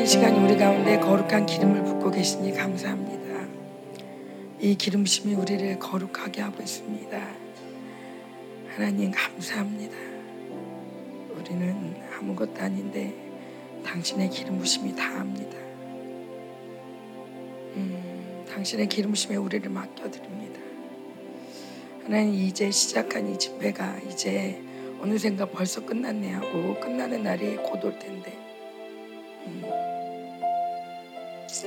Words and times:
이 0.00 0.06
시간 0.06 0.34
우리 0.42 0.56
가운데 0.56 0.98
거룩한 0.98 1.44
기름을 1.44 1.84
붓고 1.84 2.10
계시니 2.10 2.52
감사합니다. 2.52 3.46
이 4.58 4.74
기름심이 4.74 5.34
우리를 5.34 5.78
거룩하게 5.78 6.40
하고 6.40 6.62
있습니다. 6.62 7.20
하나님 8.74 9.10
감사합니다. 9.10 9.94
우리는 11.36 11.96
아무것도 12.18 12.60
아닌데 12.62 13.14
당신의 13.84 14.30
기름 14.30 14.58
부심이 14.58 14.94
다 14.94 15.04
합니다. 15.18 15.56
음, 17.76 18.44
당신의 18.50 18.88
기름 18.88 19.10
부심에 19.10 19.36
우리를 19.36 19.68
맡겨드립니다. 19.70 20.60
하나님 22.04 22.34
이제 22.34 22.70
시작한 22.70 23.30
이 23.32 23.38
집회가 23.38 23.98
이제 24.10 24.62
어느샌가 25.02 25.46
벌써 25.46 25.84
끝났네 25.84 26.32
하고 26.32 26.78
끝나는 26.80 27.22
날이 27.22 27.56
곧 27.56 27.84
올 27.84 27.98
텐데 27.98 28.38
음, 29.46 29.62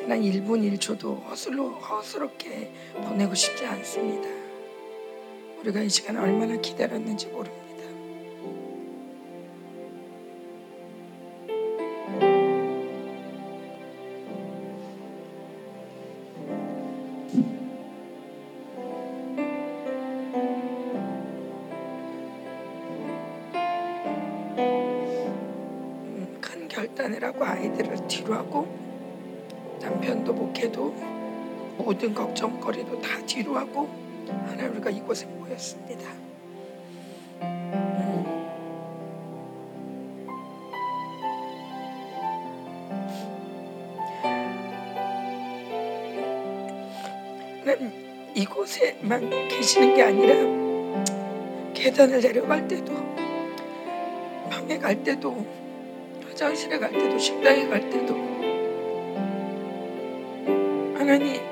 난 0.07 0.21
1분 0.21 0.77
1초도 0.77 1.23
허슬로, 1.25 1.71
허스럽게 1.71 2.71
보내고 3.03 3.35
싶지 3.35 3.65
않습니다. 3.65 4.27
우리가 5.59 5.81
이 5.81 5.89
시간 5.89 6.17
얼마나 6.17 6.55
기다렸는지 6.57 7.27
모릅니다. 7.27 7.62
모든 31.77 32.13
걱정거리도 32.13 33.01
다 33.01 33.25
뒤로 33.25 33.55
하고 33.55 33.89
하나 34.27 34.67
우리가 34.67 34.89
이곳에 34.89 35.25
모였습니다. 35.25 36.09
하나님 47.59 47.91
이곳에만 48.35 49.29
계시는 49.47 49.95
게 49.95 50.03
아니라 50.03 50.33
계단을 51.73 52.21
내려갈 52.21 52.67
때도 52.67 52.93
방에 54.49 54.77
갈 54.77 55.03
때도 55.03 55.45
화장실에 56.27 56.77
갈 56.79 56.91
때도 56.91 57.17
식당에 57.17 57.67
갈 57.67 57.89
때도 57.89 58.15
하나님 60.97 61.42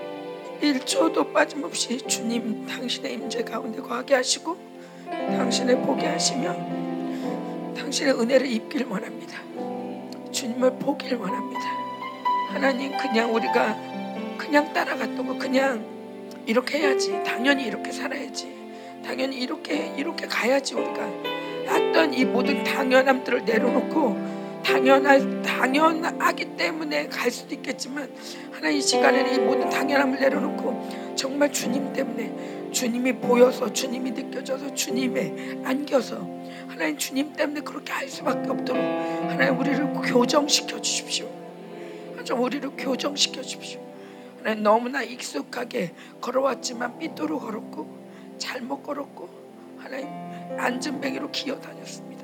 1초도 0.92 1.32
빠짐없이 1.32 2.00
주님 2.06 2.66
당신의 2.68 3.14
임재 3.14 3.44
가운데 3.44 3.82
거하게 3.82 4.16
하시고 4.16 4.58
당신을 5.06 5.82
보게 5.84 6.06
하시며 6.06 6.54
당신의 7.76 8.14
은혜를 8.20 8.52
입길 8.52 8.86
원합니다. 8.88 9.40
주님을 10.32 10.80
보길 10.80 11.16
원합니다. 11.16 11.62
하나님 12.50 12.98
그냥 12.98 13.34
우리가 13.34 13.78
그냥 14.38 14.74
따라갔던 14.74 15.26
거 15.26 15.38
그냥 15.38 15.86
이렇게 16.46 16.80
해야지 16.80 17.24
당연히 17.24 17.66
이렇게 17.66 17.92
살아야지 17.92 18.54
당연히 19.06 19.38
이렇게 19.38 19.94
이렇게 19.98 20.28
가야지 20.28 20.76
우리가 20.76 21.06
했던 21.70 22.14
이 22.14 22.26
모든 22.26 22.64
당연함들을 22.66 23.46
내려놓고 23.46 24.31
당연할 24.72 25.42
당연하기 25.42 26.56
때문에 26.56 27.08
갈 27.10 27.30
수도 27.30 27.54
있겠지만 27.56 28.10
하나님 28.54 28.78
이 28.78 28.82
시간에는 28.82 29.36
이 29.36 29.40
모든 29.40 29.70
당연함을 29.70 30.18
내려놓고 30.18 31.14
정말 31.16 31.52
주님 31.52 31.92
때문에 31.92 32.72
주님이 32.72 33.14
보여서 33.18 33.72
주님이 33.72 34.12
느껴져서 34.12 34.74
주님에 34.74 35.62
안겨서 35.66 36.26
하나님 36.70 36.98
주님 36.98 37.34
때문에 37.34 37.60
그렇게 37.62 37.92
할 37.92 38.08
수밖에 38.08 38.50
없도록 38.50 38.82
하나님 38.82 39.60
우리를 39.60 39.94
교정시켜 39.94 40.80
주십시오. 40.80 41.30
좀 42.24 42.42
우리를 42.42 42.70
교정시켜 42.78 43.42
주십시오. 43.42 43.82
하나님 44.38 44.64
너무나 44.64 45.04
익숙하게 45.04 45.94
걸어왔지만 46.22 46.98
삐뚤어 46.98 47.40
걸었고 47.40 48.38
잘못 48.38 48.84
걸었고 48.84 49.30
하나님 49.80 50.08
안전뱅이로 50.58 51.30
기어 51.32 51.60
다녔습니다. 51.60 52.24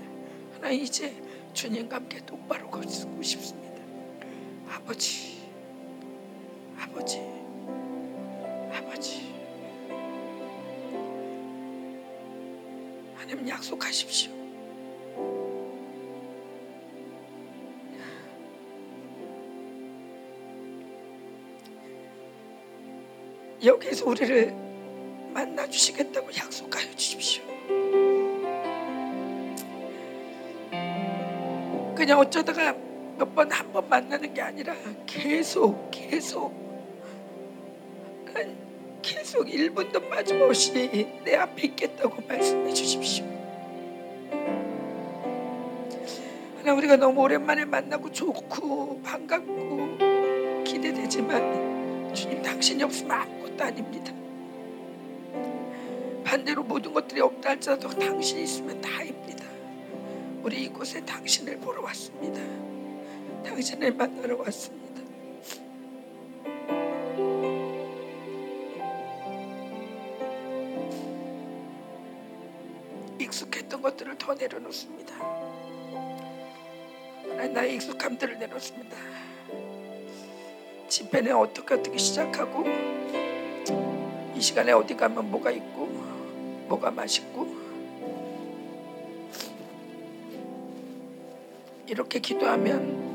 하나님 0.55 0.81
이제 0.81 1.26
주님과 1.57 1.95
함께 1.95 2.23
똑바로 2.23 2.69
걷고 2.69 3.23
싶습니다. 3.23 3.81
아버지, 4.69 5.39
아버지, 6.79 7.19
아버지. 8.71 9.33
하나님 13.15 13.49
약속하십시오. 13.49 14.31
여기에서 23.65 24.05
우리를 24.05 24.51
만나 25.33 25.67
주시겠다고 25.67 26.29
약속하여 26.37 26.93
주십시오. 26.95 27.86
그냥 31.97 32.19
어쩌다가 32.19 32.73
몇 33.17 33.33
번 33.33 33.49
한 33.51 33.71
번 33.73 33.89
만나는 33.89 34.31
게 34.33 34.41
아니라 34.41 34.75
계속 35.07 35.89
계속 35.89 36.53
한 38.33 38.55
계속 39.01 39.47
1분도 39.47 40.07
빠짐없이 40.09 41.07
내 41.23 41.35
앞에 41.35 41.63
있겠다고 41.63 42.21
말씀해 42.27 42.71
주십시오. 42.73 43.25
하나 46.59 46.73
우리가 46.75 46.97
너무 46.97 47.21
오랜만에 47.21 47.65
만나고 47.65 48.11
좋고 48.11 49.01
반갑고 49.01 50.63
기대되지만 50.63 52.13
주님 52.13 52.41
당신이 52.43 52.83
없으면 52.83 53.11
아무것도 53.11 53.63
아닙니다. 53.63 54.13
반대로 56.23 56.61
모든 56.63 56.93
것들이 56.93 57.21
없다 57.21 57.51
할지라도 57.51 57.89
당신이 57.89 58.43
있으면 58.43 58.79
다입니다. 58.81 59.36
우리 60.47 60.63
이곳에 60.63 61.01
당신을 61.01 61.57
보러 61.57 61.81
왔습니다. 61.81 62.39
당신을 63.43 63.91
만나러 63.91 64.37
왔습니다. 64.37 65.01
익숙했던 73.19 73.81
것들을 73.81 74.17
더 74.17 74.33
내려놓습니다. 74.35 75.17
나의 77.53 77.75
익숙함들을 77.75 78.39
내놓습니다. 78.39 78.95
집회는 80.87 81.35
어떻게 81.35 81.73
어떻게 81.73 81.97
시작하고 81.97 82.63
이 84.33 84.39
시간에 84.39 84.71
어디 84.71 84.95
가면 84.95 85.29
뭐가 85.29 85.51
있고 85.51 85.87
뭐가 86.69 86.89
맛있고 86.91 87.56
이렇게 91.87 92.19
기도하면 92.19 93.07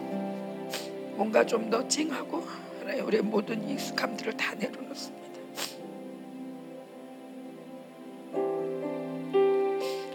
뭔가 1.16 1.44
좀 1.44 1.70
더 1.70 1.86
찡하고 1.88 2.42
우리의 3.04 3.22
모든 3.22 3.68
익숙함들을 3.68 4.36
다 4.36 4.54
내려놓습니다. 4.54 5.22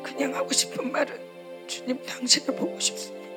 그냥 0.03 0.35
하고 0.35 0.51
싶은 0.51 0.91
말은 0.91 1.15
주님 1.67 2.01
당신을 2.05 2.55
보고 2.55 2.79
싶습니다. 2.79 3.27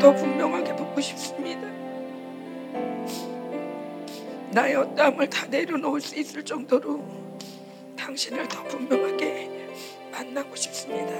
더 0.00 0.14
분명하게 0.14 0.76
보고 0.76 1.00
싶습니다. 1.00 1.60
나의 4.52 4.76
어떠함을 4.76 5.28
다 5.28 5.46
내려놓을 5.46 6.00
수 6.00 6.18
있을 6.18 6.44
정도로 6.44 7.04
당신을 7.96 8.48
더 8.48 8.62
분명하게 8.64 9.59
만나고 10.20 10.54
싶습니다. 10.54 11.14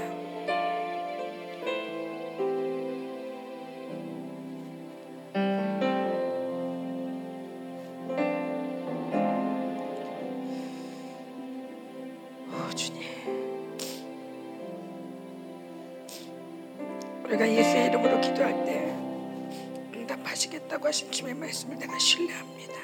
오, 12.47 12.71
주님. 12.75 13.01
우리가 17.25 17.49
예수의 17.49 17.87
이름으로 17.87 18.21
기도할 18.21 18.53
때 18.67 18.95
응답하시겠다고 19.95 20.89
하신 20.89 21.11
주의 21.11 21.33
말씀을 21.33 21.79
내가 21.79 21.99
신뢰합니다. 21.99 22.75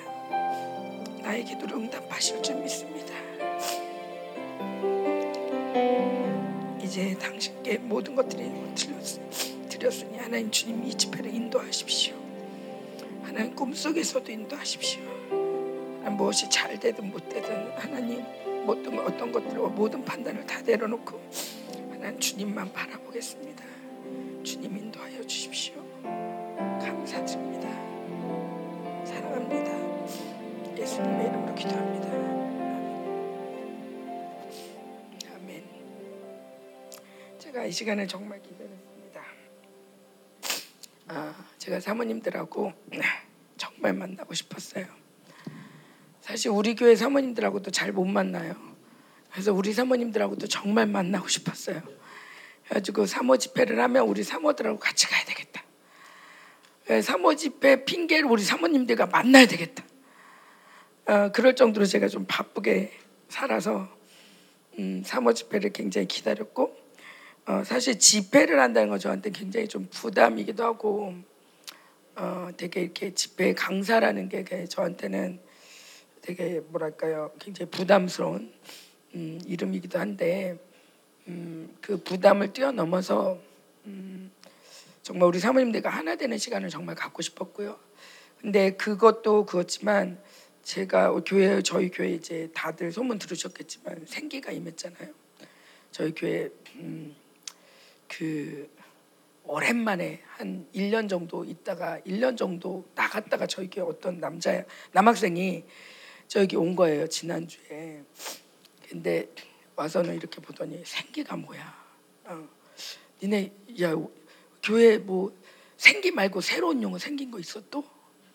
나의 1.21 1.45
기도를 1.45 1.77
응답하실 1.77 2.36
이제 7.67 7.77
당신께 7.77 7.79
모든 7.79 8.15
것들이 8.15 8.49
드렸으니 9.69 10.19
하나님 10.19 10.51
주님 10.51 10.85
이 10.85 10.95
집회를 10.95 11.35
인도하십시오. 11.35 12.15
하나님 13.23 13.55
꿈속에서도 13.57 14.31
인도하십시오. 14.31 15.03
하나님 15.99 16.17
무엇이 16.17 16.49
잘 16.49 16.79
되든 16.79 17.11
못 17.11 17.29
되든 17.29 17.73
하나님 17.73 18.25
모든 18.65 18.99
어떤 19.01 19.33
것들과 19.33 19.69
모든 19.69 20.05
판단을 20.05 20.47
다 20.47 20.63
내려놓고 20.63 21.21
하나님 21.91 22.21
주님만 22.21 22.73
바라보겠습니다. 22.73 23.65
주님 24.45 24.77
인도하여 24.77 25.27
주십시오. 25.27 25.75
감사드립니다. 26.81 27.69
사랑합니다. 29.05 30.77
예수님의 30.79 31.29
이름으로 31.29 31.55
기도합니다. 31.57 31.96
제가 37.57 37.65
이 37.65 37.73
시간에 37.73 38.07
정말 38.07 38.43
기도했습니다. 38.43 39.23
아, 41.09 41.35
제가 41.57 41.81
사모님들하고 41.81 42.75
정말 43.57 43.95
만나고 43.95 44.35
싶었어요. 44.35 44.85
사실 46.21 46.51
우리 46.51 46.75
교회 46.75 46.95
사모님들하고도 46.95 47.71
잘 47.71 47.93
못 47.93 48.05
만나요. 48.05 48.55
그래서 49.33 49.55
우리 49.55 49.73
사모님들하고도 49.73 50.49
정말 50.49 50.87
만나고 50.87 51.29
싶었어요. 51.29 51.81
그래가지고 52.65 53.07
사모 53.07 53.39
집회를 53.39 53.81
하면 53.81 54.07
우리 54.07 54.23
사모들하고 54.23 54.79
같이 54.79 55.07
가야 55.07 55.25
되겠다. 55.25 55.65
예, 56.91 57.01
사모 57.01 57.37
집회 57.37 57.87
핑계를 57.87 58.27
우리 58.27 58.43
사모님들과 58.43 59.07
만나야 59.07 59.47
되겠다. 59.47 59.83
어, 61.07 61.33
그럴 61.33 61.57
정도로 61.57 61.87
제가 61.87 62.09
좀 62.09 62.27
바쁘게 62.29 62.93
살아서 63.31 63.89
음, 64.79 65.03
사모 65.07 65.33
집회를 65.33 65.73
굉장히 65.73 66.07
기다렸고 66.07 66.85
어, 67.49 67.63
사실 67.65 67.99
집회를 67.99 68.59
한다는 68.59 68.89
건 68.89 68.99
저한테 68.99 69.31
굉장히 69.31 69.69
좀 69.69 69.87
부담이기도 69.91 70.65
하고 70.65 71.15
어, 72.17 72.49
되게 72.57 72.81
이렇게 72.81 73.15
집회 73.15 73.55
강사라는 73.55 74.29
게 74.29 74.67
저한테는 74.67 75.39
되게 76.23 76.61
뭐랄까요 76.61 77.31
굉장히 77.39 77.71
부담스러운 77.71 78.53
음, 79.15 79.41
이름이기도 79.47 79.97
한데 79.97 80.59
음, 81.29 81.73
그 81.81 82.03
부담을 82.03 82.53
뛰어넘어서 82.53 83.39
음, 83.85 84.33
정말 85.03 85.29
우리 85.29 85.39
사모님들과 85.39 85.89
하나 85.89 86.17
되는 86.17 86.37
시간을 86.39 86.69
정말 86.69 86.97
갖고 86.97 87.23
싶었고요. 87.23 87.79
근데 88.41 88.73
그것도 88.73 89.47
그렇지만 89.47 90.19
제가 90.65 91.13
교회 91.25 91.63
저희 91.63 91.91
교회 91.91 92.11
이제 92.11 92.51
다들 92.53 92.91
소문 92.91 93.21
들으셨겠지만 93.21 94.05
생기가 94.07 94.51
임했잖아요. 94.51 95.11
저희 95.93 96.13
교회 96.13 96.51
음, 96.75 97.15
그 98.09 98.71
오랜만에 99.45 100.23
한 100.27 100.67
1년 100.75 101.09
정도 101.09 101.45
있다가 101.45 102.01
1년 102.01 102.37
정도 102.37 102.85
나갔다가 102.95 103.47
교회 103.47 103.81
어떤 103.85 104.19
남자 104.19 104.65
남학생이 104.93 105.65
저기 106.27 106.57
온 106.57 106.75
거예요 106.75 107.07
지난주에. 107.07 108.03
근데 108.89 109.29
와서는 109.77 110.17
이렇게 110.17 110.41
보더니 110.41 110.83
생기가 110.85 111.37
뭐야? 111.37 111.87
어. 112.25 112.49
니네 113.23 113.53
야 113.83 113.95
교회 114.63 114.99
뭐 114.99 115.33
생기 115.77 116.11
말고 116.11 116.41
새로운 116.41 116.83
용어 116.83 116.99
생긴 116.99 117.31
거 117.31 117.39
있어 117.39 117.63
또 117.71 117.85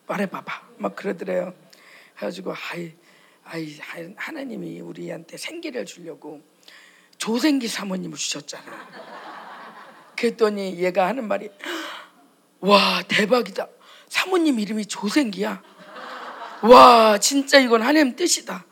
말해봐봐. 0.06 0.68
막 0.78 0.96
그러더래요. 0.96 1.54
그래가지고 2.14 2.54
아이 2.70 2.94
아이 3.44 3.78
하나님이 4.16 4.80
우리한테 4.80 5.36
생기를 5.36 5.84
주려고 5.84 6.40
조생기 7.18 7.68
사모님을 7.68 8.16
주셨잖아. 8.16 9.21
그랬더니 10.22 10.78
얘가 10.78 11.08
하는 11.08 11.26
말이 11.26 11.50
와 12.60 13.02
대박이다. 13.08 13.66
사모님 14.08 14.60
이름이 14.60 14.86
조생기야. 14.86 15.60
와 16.62 17.18
진짜 17.18 17.58
이건 17.58 17.82
하나님 17.82 18.14
뜻이다. 18.14 18.64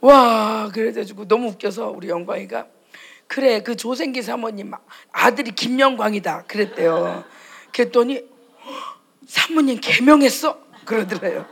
와 0.00 0.68
그래가지고 0.74 1.28
너무 1.28 1.50
웃겨서 1.50 1.90
우리 1.90 2.08
영광이가 2.08 2.66
그래 3.28 3.62
그 3.62 3.76
조생기 3.76 4.22
사모님 4.22 4.72
아들이 5.12 5.52
김영광이다 5.52 6.46
그랬대요. 6.46 7.24
그랬더니 7.72 8.24
사모님 9.24 9.78
개명했어 9.80 10.58
그러더래요. 10.84 11.46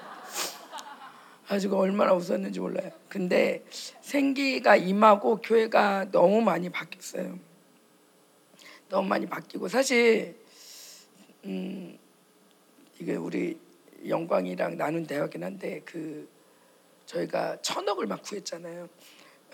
가지고 1.47 1.79
얼마나 1.79 2.15
웃었는지 2.15 2.59
몰라요. 2.59 2.91
근데 3.09 3.65
생기가 4.01 4.75
임하고 4.75 5.37
교회가 5.37 6.11
너무 6.11 6.41
많이 6.41 6.69
바뀌었어요. 6.69 7.46
너무 8.89 9.09
많이 9.09 9.27
바뀌고 9.27 9.69
사실 9.69 10.37
음 11.45 11.99
이게 12.99 13.15
우리 13.17 13.59
영광이랑 14.07 14.77
나눈 14.77 15.07
대화긴 15.07 15.45
한데 15.45 15.83
그 15.85 16.29
저희가 17.07 17.61
천억을 17.63 18.07
막 18.07 18.23
구했잖아요. 18.23 18.89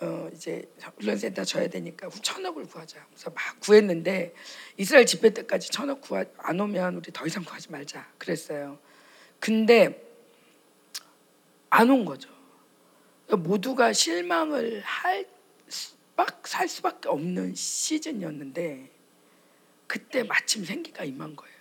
어 0.00 0.28
이제 0.32 0.68
훈련센터 0.98 1.44
져야 1.44 1.68
되니까 1.68 2.08
천억을 2.08 2.64
구하자. 2.66 3.06
그래서 3.10 3.30
막 3.30 3.60
구했는데 3.60 4.34
이스라엘 4.76 5.06
집회 5.06 5.30
때까지 5.30 5.70
천억 5.70 6.00
구하 6.00 6.24
안 6.38 6.60
오면 6.60 6.96
우리 6.96 7.12
더 7.12 7.26
이상 7.26 7.44
구하지 7.44 7.70
말자 7.70 8.10
그랬어요. 8.18 8.78
근데 9.38 10.08
안 11.70 11.88
온 11.90 12.04
거죠. 12.04 12.30
모두가 13.28 13.92
실망을 13.92 14.82
할막 14.82 16.42
수밖에 16.68 17.08
없는 17.08 17.54
시즌이었는데 17.54 18.90
그때 19.92 20.22
마침 20.22 20.64
생기가 20.64 21.04
임한 21.04 21.36
거예요. 21.36 21.54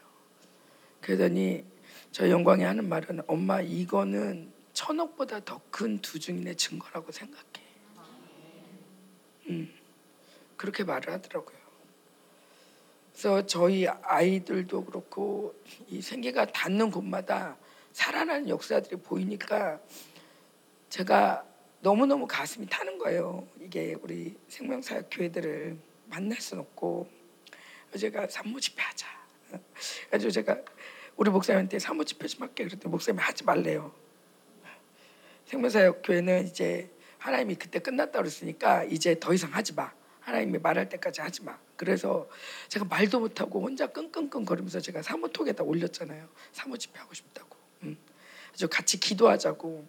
그러더니 1.02 1.66
저 2.14 2.30
영광이 2.30 2.64
하는 2.64 2.88
말은 2.88 3.24
엄마 3.28 3.60
이거는 3.60 4.54
천억보다 4.72 5.42
더 5.44 5.60
큰 5.70 6.00
두 6.02 6.18
증인의 6.18 6.56
증거라고 6.56 7.12
생각해. 7.12 7.44
음, 9.50 9.74
그렇게 10.56 10.86
말을 10.86 11.12
하더라고요. 11.12 11.58
그래서 13.12 13.46
저희 13.46 13.86
아이들도 13.90 14.86
그렇고 14.86 15.54
이 15.90 16.02
생계가 16.02 16.46
닿는 16.54 16.90
곳마다 16.90 17.58
살아나는 17.92 18.48
역사들이 18.48 18.96
보이니까 19.02 19.82
제가 20.88 21.46
너무너무 21.82 22.28
가슴이 22.28 22.66
타는 22.68 22.98
거예요. 22.98 23.46
이게 23.60 23.94
우리 24.02 24.38
생명사역 24.48 25.10
교회들을 25.12 25.78
만날 26.06 26.40
순 26.40 26.60
없고 26.60 27.20
제가 27.98 28.28
산모 28.28 28.60
집회 28.60 28.82
하자. 28.82 29.08
그래서 30.10 30.30
제가 30.30 30.58
우리 31.16 31.30
목사님한테 31.30 31.80
산모 31.80 32.04
집회 32.06 32.28
좀 32.28 32.44
할게 32.44 32.64
그랬더니 32.64 32.92
목사님이 32.92 33.22
하지 33.22 33.44
말래요. 33.44 33.94
생명사역 35.46 36.02
교회는 36.04 36.48
이제 36.48 36.90
하나님이 37.18 37.56
그때 37.56 37.80
끝났다 37.80 38.20
그랬으니까 38.20 38.84
이제 38.86 39.20
더 39.20 39.34
이상 39.34 39.54
하지 39.54 39.74
마. 39.74 39.92
하나님이 40.22 40.60
말할 40.60 40.88
때까지 40.90 41.22
하지 41.22 41.44
마. 41.44 41.58
그래서 41.76 42.30
제가 42.70 42.86
말도 42.86 43.20
못하고 43.20 43.62
혼자 43.62 43.88
끙끙끙 43.88 44.46
거리면서 44.46 44.80
제가 44.80 45.02
사모톡에다 45.02 45.64
올렸잖아요. 45.64 46.30
사모 46.52 46.78
집회 46.78 47.00
하고 47.00 47.14
싶다고. 47.14 47.58
음. 47.84 47.98
같이 48.70 49.00
기도하자고. 49.00 49.88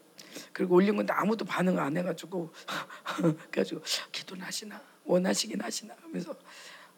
그리고 0.53 0.77
올린 0.77 0.97
건데 0.97 1.13
아무도 1.13 1.45
반응 1.45 1.79
안 1.79 1.97
해가지고 1.97 2.53
그래가지고 3.51 3.83
기도는 4.11 4.45
하시나 4.45 4.81
원하시긴 5.05 5.61
하시나 5.61 5.95
하면서 6.01 6.35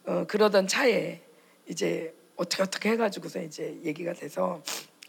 어, 0.07 0.25
그러던 0.27 0.67
차에 0.67 1.23
이제 1.67 2.15
어떻게 2.37 2.63
어떻게 2.63 2.91
해가지고서 2.91 3.41
이제 3.43 3.81
얘기가 3.85 4.13
돼서 4.13 4.63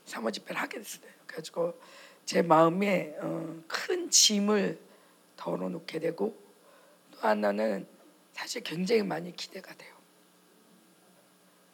사모 0.06 0.32
집회를 0.32 0.62
하게 0.62 0.78
됐어요. 0.80 1.04
그래가지고 1.26 1.80
제 2.26 2.42
마음에 2.42 3.16
어, 3.20 3.62
큰 3.68 4.10
짐을 4.10 4.80
덜어놓게 5.36 6.00
되고 6.00 6.38
또 7.12 7.20
하나는 7.28 7.88
사실 8.34 8.64
굉장히 8.64 9.04
많이 9.04 9.36
기대가 9.36 9.74
돼요. 9.76 9.94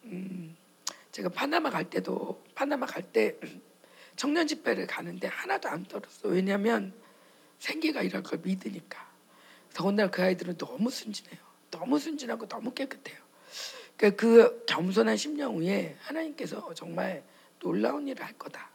음, 0.04 0.56
제가 1.12 1.28
파나마 1.28 1.70
갈 1.70 1.88
때도 1.88 2.42
파나마 2.54 2.86
갈 2.86 3.02
때 3.12 3.36
청년 4.16 4.46
집회를 4.46 4.86
가는데 4.86 5.26
하나도 5.28 5.68
안 5.68 5.84
떨었어. 5.84 6.28
왜냐하면 6.28 6.92
생기가 7.58 8.02
이럴 8.02 8.22
걸 8.22 8.40
믿으니까. 8.40 9.10
더군다나 9.74 10.10
그 10.10 10.22
아이들은 10.22 10.58
너무 10.58 10.90
순진해요. 10.90 11.51
너무 11.72 11.98
순진하고 11.98 12.46
너무 12.46 12.72
깨끗해요. 12.72 13.18
그러니까 13.96 14.20
그 14.20 14.64
겸손한 14.66 15.16
심령 15.16 15.58
위에 15.58 15.96
하나님께서 16.00 16.72
정말 16.74 17.24
놀라운 17.58 18.06
일을 18.06 18.24
할 18.24 18.32
거다. 18.38 18.70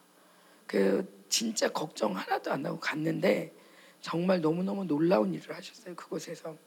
그 0.66 1.08
진짜 1.30 1.70
걱정 1.70 2.18
하나도 2.18 2.52
안 2.52 2.66
하고 2.66 2.80
갔는데 2.80 3.54
정말 4.02 4.42
너무너무 4.42 4.86
놀라운 4.86 5.34
일을 5.34 5.56
하셨어요. 5.56 5.96
그곳에서. 5.96 6.58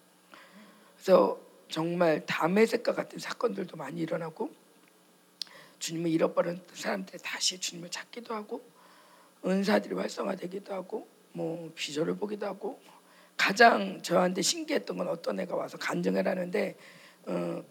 그래서 0.95 1.41
정말 1.69 2.25
담의색과 2.27 2.95
같은 2.95 3.19
사건들도 3.19 3.77
많이 3.77 4.01
일어나고 4.01 4.51
주님을 5.79 6.11
잃어버린 6.11 6.61
사람들이 6.75 7.19
다시 7.23 7.59
주님을 7.59 7.91
찾기도 7.91 8.35
하고 8.35 8.63
은사들이 9.45 9.95
활성화되기도 9.95 10.75
하고 10.75 11.09
뭐 11.33 11.71
비전을 11.75 12.17
보기도 12.17 12.47
하고 12.47 12.81
가장 13.41 14.03
저한테 14.03 14.43
신기했던 14.43 14.99
건 14.99 15.09
어떤 15.09 15.41
애가 15.41 15.57
와서 15.57 15.79
간증을 15.79 16.29
하는데 16.29 16.77
어, 17.25 17.65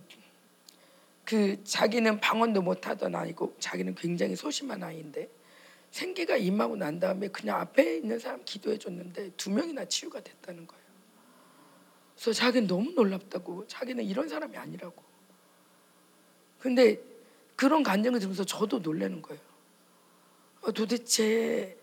그 1.24 1.64
자기는 1.64 2.20
방언도 2.20 2.64
못하던 2.64 3.14
아이고 3.14 3.56
자기는 3.60 3.94
굉장히 3.94 4.36
소심한 4.36 4.82
아이인데 4.82 5.30
생기가 5.92 6.38
임하고 6.38 6.76
난 6.76 7.00
다음에 7.00 7.28
그냥 7.28 7.60
앞에 7.60 7.98
있는 7.98 8.18
사람 8.18 8.42
기도해 8.46 8.80
줬는데 8.80 9.34
두 9.38 9.52
명이나 9.52 9.86
치유가 9.86 10.20
됐다는 10.22 10.66
거예요. 10.66 10.84
그래서 12.16 12.34
자기는 12.34 12.68
너무 12.68 12.90
놀랍다고 12.94 13.68
자기는 13.68 14.04
이런 14.04 14.28
사람이 14.28 14.58
아니라고. 14.58 15.04
근데 16.58 17.00
그런 17.56 17.84
간증을 17.84 18.18
들으면서 18.18 18.44
저도 18.44 18.80
놀라는 18.80 19.22
거예요. 19.22 19.42
어, 20.62 20.72
도대체 20.72 21.78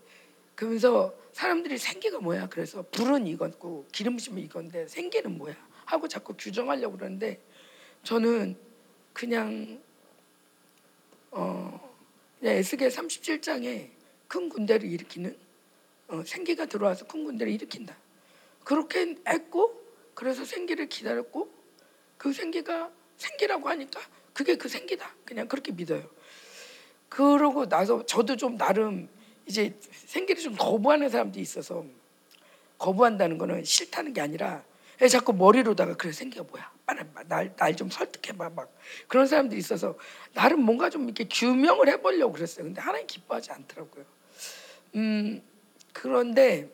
그러면서 0.56 1.14
사람들이 1.36 1.76
생기가 1.76 2.18
뭐야? 2.18 2.48
그래서 2.48 2.82
불은 2.92 3.26
이거고 3.26 3.86
기름심은 3.92 4.42
이건데 4.42 4.88
생기는 4.88 5.36
뭐야? 5.36 5.54
하고 5.84 6.08
자꾸 6.08 6.32
규정하려고 6.32 6.96
그러는데 6.96 7.42
저는 8.04 8.56
그냥 9.12 9.78
어 11.30 11.94
그냥 12.40 12.54
에스겔 12.54 12.88
37장에 12.88 13.90
큰 14.26 14.48
군대를 14.48 14.90
일으키는 14.90 15.36
어, 16.08 16.22
생기가 16.24 16.64
들어와서 16.64 17.06
큰 17.06 17.24
군대를 17.24 17.52
일으킨다. 17.52 17.94
그렇게 18.64 19.14
했고 19.28 19.78
그래서 20.14 20.42
생기를 20.42 20.88
기다렸고 20.88 21.52
그 22.16 22.32
생기가 22.32 22.90
생기라고 23.18 23.68
하니까 23.68 24.00
그게 24.32 24.56
그 24.56 24.70
생기다. 24.70 25.14
그냥 25.26 25.48
그렇게 25.48 25.70
믿어요. 25.70 26.08
그러고 27.10 27.68
나서 27.68 28.06
저도 28.06 28.36
좀 28.36 28.56
나름 28.56 29.10
이제 29.46 29.74
생기를 29.90 30.42
좀 30.42 30.54
거부하는 30.56 31.08
사람도 31.08 31.38
있어서 31.40 31.84
거부한다는 32.78 33.38
거는 33.38 33.64
싫다는 33.64 34.12
게 34.12 34.20
아니라 34.20 34.64
자꾸 35.10 35.32
머리로다가 35.32 35.94
그래 35.94 36.12
생기가 36.12 36.44
뭐야? 36.44 36.72
날날 37.28 37.76
좀 37.76 37.90
설득해봐. 37.90 38.50
막 38.50 38.72
그런 39.08 39.26
사람들이 39.26 39.58
있어서 39.58 39.96
나름 40.34 40.62
뭔가 40.62 40.88
좀 40.90 41.04
이렇게 41.04 41.24
규명을 41.24 41.88
해보려고 41.88 42.32
그랬어요. 42.32 42.64
근데 42.64 42.80
하나님 42.80 43.06
기뻐하지 43.06 43.50
않더라고요. 43.52 44.04
음 44.94 45.42
그런데 45.92 46.68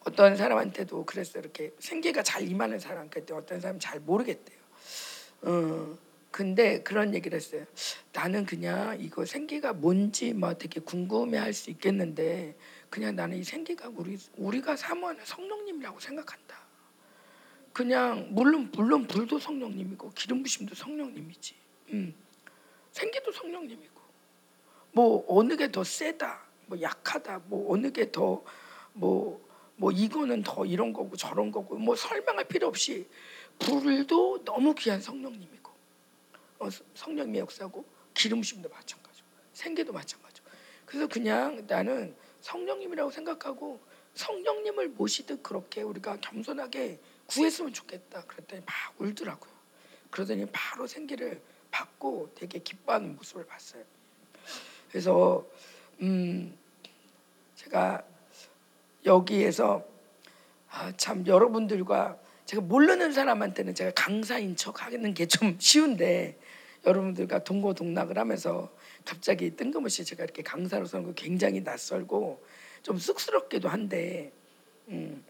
어떤 0.00 0.36
사람한테도 0.36 1.04
그랬어요 1.06 1.42
이렇게 1.42 1.72
생기가 1.78 2.22
잘 2.22 2.46
임하는 2.48 2.78
사람 2.78 3.08
그때 3.10 3.34
어떤 3.34 3.60
사람 3.60 3.78
잘 3.78 4.00
모르겠대요. 4.00 4.58
어 5.42 5.98
근데 6.34 6.82
그런 6.82 7.14
얘기를 7.14 7.36
했어요. 7.36 7.64
나는 8.12 8.44
그냥 8.44 9.00
이거 9.00 9.24
생기가 9.24 9.72
뭔지 9.72 10.32
뭐 10.32 10.52
되게 10.54 10.80
궁금해할 10.80 11.52
수 11.52 11.70
있겠는데 11.70 12.56
그냥 12.90 13.14
나는 13.14 13.38
이 13.38 13.44
생기가 13.44 13.88
우리 13.94 14.18
우리가 14.36 14.74
사모하는 14.74 15.24
성령님이라고 15.24 16.00
생각한다. 16.00 16.58
그냥 17.72 18.26
물론 18.30 18.68
물론 18.74 19.06
불도 19.06 19.38
성령님이고 19.38 20.10
기름 20.16 20.42
부심도 20.42 20.74
성령님이지. 20.74 21.54
음. 21.90 22.12
생기도 22.90 23.30
성령님이고 23.30 24.00
뭐 24.90 25.24
어느 25.28 25.56
게 25.56 25.70
더 25.70 25.84
세다, 25.84 26.42
뭐 26.66 26.80
약하다, 26.80 27.42
뭐 27.46 27.72
어느 27.72 27.92
게 27.92 28.10
더 28.10 28.42
뭐뭐 28.94 29.92
이거는 29.92 30.42
더 30.42 30.66
이런 30.66 30.92
거고 30.92 31.16
저런 31.16 31.52
거고 31.52 31.76
뭐 31.76 31.94
설명할 31.94 32.48
필요 32.48 32.66
없이 32.66 33.06
불도 33.60 34.42
너무 34.44 34.74
귀한 34.74 35.00
성령님이고 35.00 35.54
어, 35.54 35.63
성령의 36.94 37.40
역사고 37.40 37.84
기름심도 38.14 38.68
마찬가지고 38.68 39.26
생계도 39.52 39.92
마찬가지고. 39.92 40.50
그래서 40.86 41.06
그냥 41.06 41.64
나는 41.66 42.14
성령님이라고 42.40 43.10
생각하고 43.10 43.80
성령님을 44.14 44.90
모시듯 44.90 45.42
그렇게 45.42 45.82
우리가 45.82 46.18
겸손하게 46.20 47.00
구했으면 47.26 47.72
좋겠다 47.72 48.22
그랬더니 48.26 48.62
막 48.64 48.74
울더라고요. 48.98 49.52
그러더니 50.10 50.46
바로 50.52 50.86
생기를 50.86 51.40
받고 51.70 52.32
되게 52.36 52.60
기뻐하는 52.60 53.16
모습을 53.16 53.46
봤어요. 53.46 53.82
그래서 54.88 55.44
음 56.00 56.56
제가 57.56 58.04
여기에서 59.04 59.84
아, 60.70 60.92
참 60.96 61.26
여러분들과 61.26 62.18
제가 62.46 62.62
모르는 62.62 63.12
사람한테는 63.12 63.74
제가 63.74 63.92
강사인 63.94 64.54
척 64.54 64.84
하는 64.84 65.14
게 65.14 65.26
좀 65.26 65.56
쉬운데 65.58 66.38
여러분들과 66.86 67.44
동고동락을 67.44 68.18
하면서 68.18 68.70
갑자기 69.04 69.56
뜬금없이 69.56 70.04
제가 70.04 70.24
이렇게 70.24 70.42
강사로 70.42 70.86
서는 70.86 71.06
거 71.06 71.14
굉장히 71.14 71.60
낯설고 71.60 72.44
좀 72.82 72.98
쑥스럽기도 72.98 73.68
한데 73.68 74.32
음, 74.88 75.24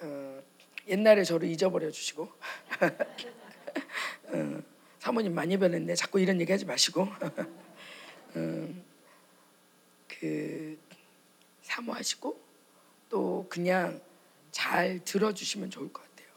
어, 0.00 0.42
옛날에 0.88 1.24
저를 1.24 1.48
잊어버려 1.48 1.90
주시고 1.90 2.24
어, 4.28 4.62
사모님 4.98 5.34
많이 5.34 5.56
변했네 5.56 5.94
자꾸 5.94 6.20
이런 6.20 6.40
얘기 6.40 6.50
하지 6.50 6.64
마시고 6.64 7.08
음, 8.36 8.84
그 10.08 10.78
사모하시고 11.62 12.40
또 13.08 13.46
그냥 13.48 14.00
잘 14.50 15.00
들어주시면 15.04 15.70
좋을 15.70 15.92
것 15.92 16.02
같아요. 16.02 16.28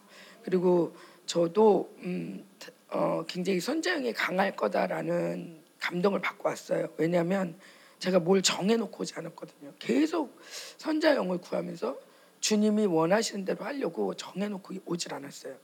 그리고 0.44 0.96
저도 1.26 1.96
음, 2.00 2.46
어, 2.92 3.24
굉장히 3.28 3.60
선자형이 3.60 4.14
강할 4.14 4.56
거다라는 4.56 5.62
감동을 5.80 6.22
받고 6.22 6.50
왔어요. 6.50 6.90
왜냐하면 6.98 7.58
제가 8.00 8.20
뭘 8.20 8.42
정해놓고 8.42 9.02
오지 9.02 9.14
않았거든요. 9.16 9.74
계속 9.80 10.40
선자형을 10.78 11.40
구하면서 11.40 11.98
주님이 12.40 12.86
원하시는 12.86 13.46
대로 13.46 13.66
하려고 13.66 14.14
정해놓고 14.14 14.76
오질 14.86 15.14
않았어요. 15.14 15.56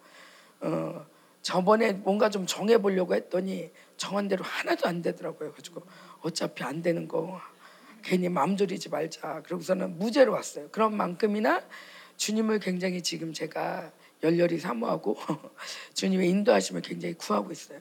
어, 0.61 1.05
저번에 1.41 1.93
뭔가 1.93 2.29
좀 2.29 2.45
정해보려고 2.45 3.15
했더니 3.15 3.71
정한 3.97 4.27
대로 4.27 4.43
하나도 4.43 4.87
안 4.87 5.01
되더라고요. 5.01 5.53
가지고 5.53 5.83
어차피 6.21 6.63
안 6.63 6.81
되는 6.81 7.07
거 7.07 7.39
괜히 8.03 8.29
마음 8.29 8.57
졸이지 8.57 8.89
말자. 8.89 9.41
그러고서는 9.43 9.97
무죄로 9.97 10.31
왔어요. 10.33 10.69
그런 10.71 10.95
만큼이나 10.95 11.63
주님을 12.17 12.59
굉장히 12.59 13.01
지금 13.01 13.33
제가 13.33 13.91
열렬히 14.23 14.59
사모하고 14.59 15.17
주님의 15.93 16.29
인도하심을 16.29 16.81
굉장히 16.81 17.13
구하고 17.15 17.51
있어요. 17.51 17.79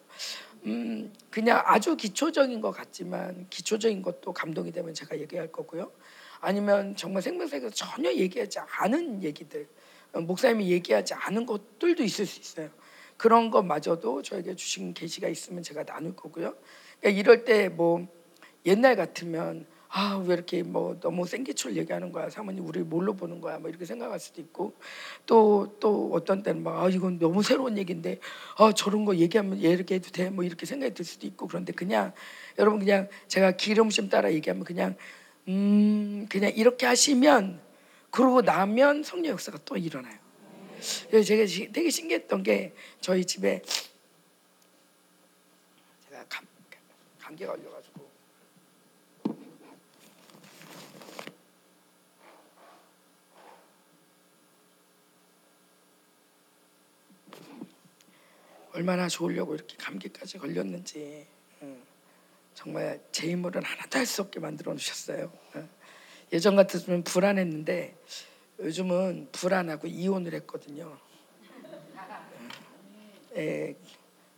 음, 0.67 1.12
그냥 1.31 1.62
아주 1.64 1.97
기초적인 1.97 2.61
것 2.61 2.71
같지만 2.71 3.47
기초적인 3.50 4.03
것도 4.03 4.33
감동이 4.33 4.73
되면 4.73 4.95
제가 4.95 5.19
얘기할 5.21 5.53
거고요. 5.53 5.93
아니면 6.41 6.97
정말 6.97 7.23
생명세계에서 7.23 7.75
전혀 7.75 8.12
얘기하지 8.12 8.59
않은 8.59 9.23
얘기들, 9.23 9.69
어, 10.12 10.21
목사님이 10.21 10.71
얘기하지 10.71 11.14
않은 11.14 11.47
것들도 11.47 12.03
있을 12.03 12.26
수 12.26 12.41
있어요. 12.41 12.71
그런 13.17 13.50
것마저도 13.50 14.23
저에게 14.23 14.55
주신 14.55 14.93
계시가 14.93 15.29
있으면 15.29 15.62
제가 15.62 15.85
나눌 15.85 16.17
거고요. 16.17 16.55
그러니까 17.00 17.21
이럴 17.21 17.45
때 17.45 17.69
뭐 17.69 18.07
옛날 18.67 18.97
같으면 18.97 19.67
아, 19.97 20.17
왜 20.27 20.35
이렇게 20.35 20.65
뭐 20.65 20.99
너무 20.99 21.25
생기출 21.25 21.77
얘기하는 21.77 22.11
거야. 22.11 22.29
사모님 22.29 22.67
우리 22.67 22.81
뭘로 22.81 23.15
보는 23.15 23.41
거야. 23.41 23.59
뭐 23.59 23.71
이렇게 23.71 23.85
생각할 23.85 24.19
수도 24.19 24.41
있고 24.41 24.75
또 25.25 25.69
또 25.79 26.11
어떤 26.13 26.43
때는 26.43 26.63
막 26.63 26.83
아, 26.83 26.89
이건 26.89 27.19
너무 27.19 27.43
새로운 27.43 27.79
얘기인데 27.79 28.19
아, 28.57 28.73
저런 28.73 29.05
거 29.05 29.15
얘기하면 29.17 29.63
얘 29.63 29.69
이렇게 29.69 29.97
해도 29.97 30.11
돼. 30.11 30.31
뭐 30.31 30.43
이렇게 30.43 30.67
생각이 30.67 30.95
들 30.95 31.05
수도 31.05 31.27
있고 31.29 31.47
그런데 31.47 31.73
그냥 31.73 32.13
여러분 32.59 32.81
그냥 32.81 33.09
제가 33.29 33.53
기름심 33.53 34.09
따라 34.09 34.33
얘기하면 34.33 34.65
그냥 34.65 34.97
음, 35.47 36.27
그냥 36.29 36.51
이렇게 36.57 36.87
하시면 36.87 37.61
그러고 38.11 38.43
나면 38.43 39.03
성령 39.05 39.33
역사가 39.33 39.59
또 39.65 39.77
일어나요. 39.77 40.19
그래서 41.11 41.27
제가 41.27 41.45
되게 41.73 41.91
신기했던 41.91 42.43
게 42.43 42.75
저희 43.01 43.25
집에 43.25 43.63
제가 46.09 46.25
감, 46.29 46.47
감기가 47.21 47.53
걸려가지고 47.53 47.84
얼마나 58.75 59.09
좋으려고 59.09 59.54
이렇게 59.54 59.76
감기까지 59.76 60.38
걸렸는지 60.38 61.26
정말 62.54 63.00
제 63.12 63.31
힘으로는 63.31 63.66
하나도 63.66 63.99
할 63.99 64.07
수 64.07 64.23
없게 64.23 64.40
만들어 64.40 64.73
놓으셨어요. 64.73 65.33
예전 66.33 66.57
같았으면 66.57 67.04
불안했는데 67.04 67.97
요즘은 68.61 69.28
불안하고 69.33 69.87
이혼을 69.87 70.35
했거든요. 70.35 70.99
예, 73.37 73.76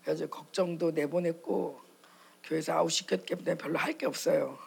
그래서 0.03 0.27
걱정도 0.27 0.91
내보냈고 0.91 1.81
교회에서 2.45 2.73
아웃 2.75 2.91
시켰기 2.91 3.35
때문에 3.35 3.57
별로 3.57 3.79
할 3.79 3.97
게 3.97 4.07
없어요. 4.07 4.59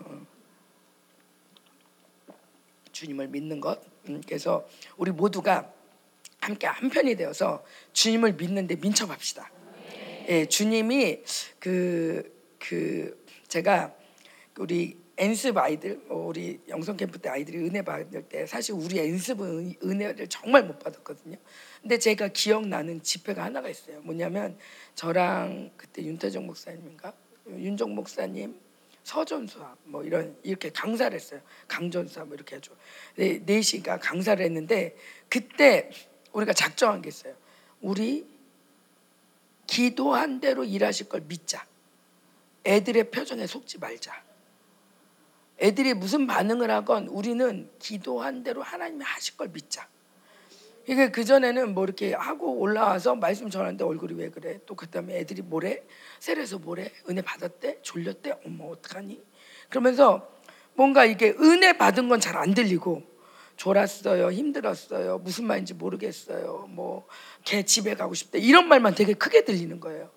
주님을 2.92 3.28
믿는 3.28 3.62
것. 3.62 3.80
음, 4.10 4.22
그래서 4.26 4.68
우리 4.98 5.12
모두가 5.12 5.72
함께 6.42 6.68
한 6.68 6.90
편이 6.90 7.16
되어서 7.16 7.64
주님을 7.94 8.34
믿는데 8.34 8.76
민첩합시다. 8.76 9.50
예, 10.30 10.46
주님이 10.46 11.24
그, 11.60 12.32
그 12.60 13.26
제가 13.48 13.96
우리 14.60 14.96
연습 15.18 15.58
아이들 15.58 16.00
뭐 16.08 16.28
우리 16.28 16.60
영성 16.68 16.96
캠프 16.96 17.18
때 17.18 17.30
아이들이 17.30 17.58
은혜 17.58 17.82
받을 17.82 18.22
때 18.22 18.46
사실 18.46 18.76
우리 18.76 19.00
연습은 19.00 19.74
은혜를 19.84 20.28
정말 20.28 20.64
못 20.66 20.78
받았거든요. 20.78 21.36
근데 21.82 21.98
제가 21.98 22.28
기억나는 22.28 23.02
집회가 23.02 23.44
하나가 23.44 23.70
있어요. 23.70 24.02
뭐냐면 24.02 24.56
저랑 24.94 25.72
그때 25.76 26.04
윤태정 26.04 26.46
목사님인가 26.46 27.12
윤정 27.48 27.96
목사님 27.96 28.56
서전수학 29.04 29.78
뭐 29.86 30.04
이런 30.04 30.38
이렇게 30.44 30.70
강사를 30.70 31.16
했어요. 31.16 31.42
강전수학 31.68 32.28
뭐 32.28 32.36
이렇게 32.36 32.58
해줘. 32.58 32.72
네, 33.16 33.42
넷이가 33.44 33.98
강사를 33.98 34.46
했는데 34.46 34.96
그때 35.28 35.90
우리가 36.34 36.54
작정한 36.54 37.02
게 37.02 37.10
있어요. 37.10 37.34
우리 37.82 38.39
기도한 39.70 40.40
대로 40.40 40.64
일하실 40.64 41.10
걸 41.10 41.22
믿자. 41.22 41.64
애들의 42.66 43.12
표정에 43.12 43.46
속지 43.46 43.78
말자. 43.78 44.24
애들이 45.62 45.94
무슨 45.94 46.26
반응을 46.26 46.72
하건 46.72 47.08
우리는 47.08 47.70
기도한 47.78 48.42
대로 48.44 48.64
하나님이 48.64 49.04
하실 49.04 49.38
걸 49.38 49.50
믿자. 49.50 49.88
이게 50.88 51.12
그 51.12 51.24
전에는 51.24 51.76
뭐 51.76 51.84
이렇게 51.84 52.14
하고 52.16 52.54
올라와서 52.54 53.14
말씀 53.14 53.52
전하는데 53.52 53.84
얼굴이 53.84 54.14
왜 54.14 54.30
그래? 54.32 54.60
또 54.66 54.74
그다음에 54.76 55.20
애들이 55.20 55.44
뭐래? 55.44 55.84
세례서 56.20 56.58
뭐래? 56.58 56.92
은혜 57.08 57.22
받았대? 57.22 57.84
졸렸대? 57.84 58.40
어머 58.48 58.72
어떡하니? 58.72 59.22
그러면서 59.70 60.28
뭔가 60.74 61.06
이게 61.06 61.36
은혜 61.40 61.74
받은 61.78 62.10
건 62.10 62.20
잘 62.20 62.38
안 62.38 62.56
들리고 62.56 63.04
졸았어요, 63.60 64.32
힘들었어요, 64.32 65.20
무슨 65.20 65.46
말인지 65.46 65.74
모르겠어요, 65.76 66.68
뭐 66.70 67.08
걔 67.44 67.64
집에 67.64 67.96
가고 67.96 68.14
싶대 68.14 68.40
이런 68.40 68.68
말만 68.68 68.96
되게 68.96 69.14
크게 69.14 69.44
들리는 69.44 69.80
거예요. 69.80 70.10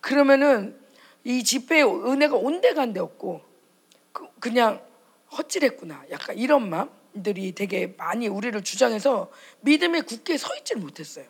그러면은 0.00 0.78
이 1.24 1.42
집회에 1.42 1.82
은혜가 1.82 2.36
온데간데 2.36 3.00
없고 3.00 3.42
그, 4.12 4.48
냥 4.48 4.80
헛질했구나, 5.36 6.04
약간 6.10 6.38
이런 6.38 6.68
마음들이 6.70 7.52
되게 7.52 7.94
많이 7.98 8.28
우리를 8.28 8.62
주장해서 8.62 9.30
믿음에 9.60 10.02
굳게 10.02 10.38
서 10.38 10.54
있질 10.56 10.76
못했어요. 10.76 11.26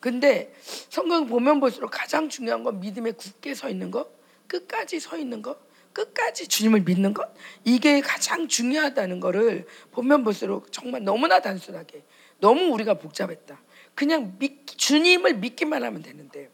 근데 0.00 0.52
성경 0.88 1.26
보면 1.26 1.60
볼수록 1.60 1.90
가장 1.90 2.28
중요한 2.28 2.64
건 2.64 2.80
믿음에 2.80 3.12
굳게 3.12 3.54
서 3.54 3.68
있는 3.68 3.90
것, 3.90 4.08
끝까지 4.46 5.00
서 5.00 5.16
있는 5.16 5.42
것, 5.42 5.58
끝까지 5.92 6.48
주님을 6.48 6.80
믿는 6.82 7.14
것 7.14 7.32
이게 7.64 8.00
가장 8.00 8.48
중요하다는 8.48 9.20
것을 9.20 9.66
보면 9.92 10.24
볼수록 10.24 10.72
정말 10.72 11.04
너무나 11.04 11.40
단순하게 11.40 12.04
너무 12.40 12.72
우리가 12.74 12.94
복잡했다. 12.94 13.62
그냥 13.94 14.36
믿, 14.38 14.66
주님을 14.66 15.34
믿기만 15.34 15.84
하면 15.84 16.02
되는데 16.02 16.50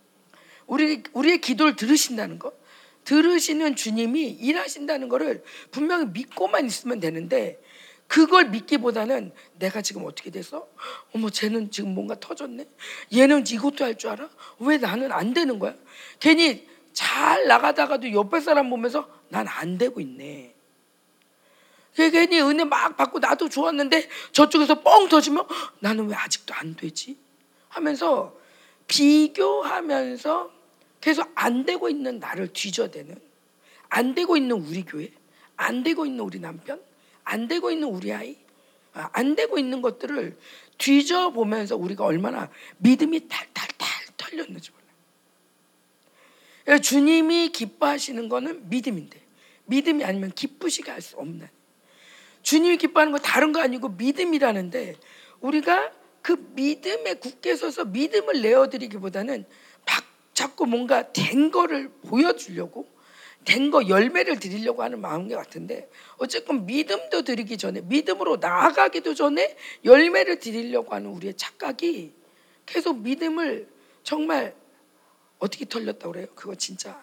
우리 0.66 1.02
우리의 1.14 1.40
기도를 1.40 1.76
들으신다는 1.76 2.38
것, 2.38 2.54
들으시는 3.04 3.74
주님이 3.74 4.28
일하신다는 4.28 5.08
것을 5.08 5.42
분명히 5.70 6.06
믿고만 6.12 6.66
있으면 6.66 7.00
되는데 7.00 7.58
그걸 8.06 8.50
믿기보다는 8.50 9.32
내가 9.58 9.80
지금 9.80 10.04
어떻게 10.04 10.30
됐어? 10.30 10.68
어머 11.14 11.30
쟤는 11.30 11.70
지금 11.70 11.94
뭔가 11.94 12.20
터졌네. 12.20 12.66
얘는 13.14 13.44
이것도 13.46 13.84
할 13.84 13.94
줄 13.94 14.10
알아? 14.10 14.28
왜 14.60 14.76
나는 14.76 15.10
안 15.10 15.32
되는 15.32 15.58
거야? 15.58 15.74
괜히 16.20 16.67
잘 16.98 17.46
나가다가도 17.46 18.12
옆에 18.12 18.40
사람 18.40 18.70
보면서 18.70 19.08
난 19.28 19.46
안 19.46 19.78
되고 19.78 20.00
있네. 20.00 20.52
괜히 21.94 22.40
은혜 22.40 22.64
막 22.64 22.96
받고 22.96 23.20
나도 23.20 23.48
좋았는데 23.48 24.08
저쪽에서 24.32 24.80
뻥 24.80 25.08
터지면 25.08 25.46
나는 25.78 26.08
왜 26.08 26.16
아직도 26.16 26.54
안 26.54 26.74
되지? 26.74 27.16
하면서 27.68 28.36
비교하면서 28.88 30.50
계속 31.00 31.30
안 31.36 31.64
되고 31.64 31.88
있는 31.88 32.18
나를 32.18 32.52
뒤져대는 32.52 33.14
안 33.90 34.16
되고 34.16 34.36
있는 34.36 34.56
우리 34.56 34.84
교회, 34.84 35.12
안 35.56 35.84
되고 35.84 36.04
있는 36.04 36.24
우리 36.24 36.40
남편, 36.40 36.80
안 37.22 37.46
되고 37.46 37.70
있는 37.70 37.88
우리 37.88 38.12
아이, 38.12 38.36
아, 38.94 39.08
안 39.12 39.36
되고 39.36 39.56
있는 39.56 39.82
것들을 39.82 40.36
뒤져보면서 40.78 41.76
우리가 41.76 42.04
얼마나 42.04 42.50
믿음이 42.78 43.28
탈탈탈 43.28 43.88
털렸는지 44.16 44.72
주님이 46.76 47.48
기뻐하시는 47.48 48.28
것은 48.28 48.68
믿음인데 48.68 49.18
믿음이 49.64 50.04
아니면 50.04 50.30
기쁘시게 50.32 50.90
할 50.90 51.00
수 51.00 51.16
없는. 51.16 51.48
주님이 52.42 52.76
기뻐하는 52.76 53.12
거 53.12 53.18
다른 53.18 53.52
거 53.52 53.60
아니고 53.60 53.90
믿음이라는데 53.90 54.96
우리가 55.40 55.92
그 56.20 56.32
믿음에 56.54 57.14
굳게 57.14 57.56
서서 57.56 57.86
믿음을 57.86 58.42
내어드리기보다는 58.42 59.46
자꾸 60.34 60.66
뭔가 60.66 61.12
된 61.12 61.50
거를 61.50 61.88
보여주려고 62.06 62.86
된 63.44 63.70
거 63.70 63.88
열매를 63.88 64.38
드리려고 64.38 64.82
하는 64.82 65.00
마음인 65.00 65.28
것 65.28 65.36
같은데 65.36 65.88
어쨌건 66.18 66.66
믿음도 66.66 67.22
드리기 67.22 67.56
전에 67.56 67.80
믿음으로 67.80 68.36
나아가기도 68.36 69.14
전에 69.14 69.56
열매를 69.84 70.38
드리려고 70.38 70.94
하는 70.94 71.10
우리의 71.10 71.34
착각이 71.34 72.12
계속 72.66 73.00
믿음을 73.00 73.66
정말 74.02 74.54
어떻게 75.38 75.64
털렸다고 75.64 76.12
그래요? 76.12 76.26
그거 76.34 76.54
진짜 76.54 77.00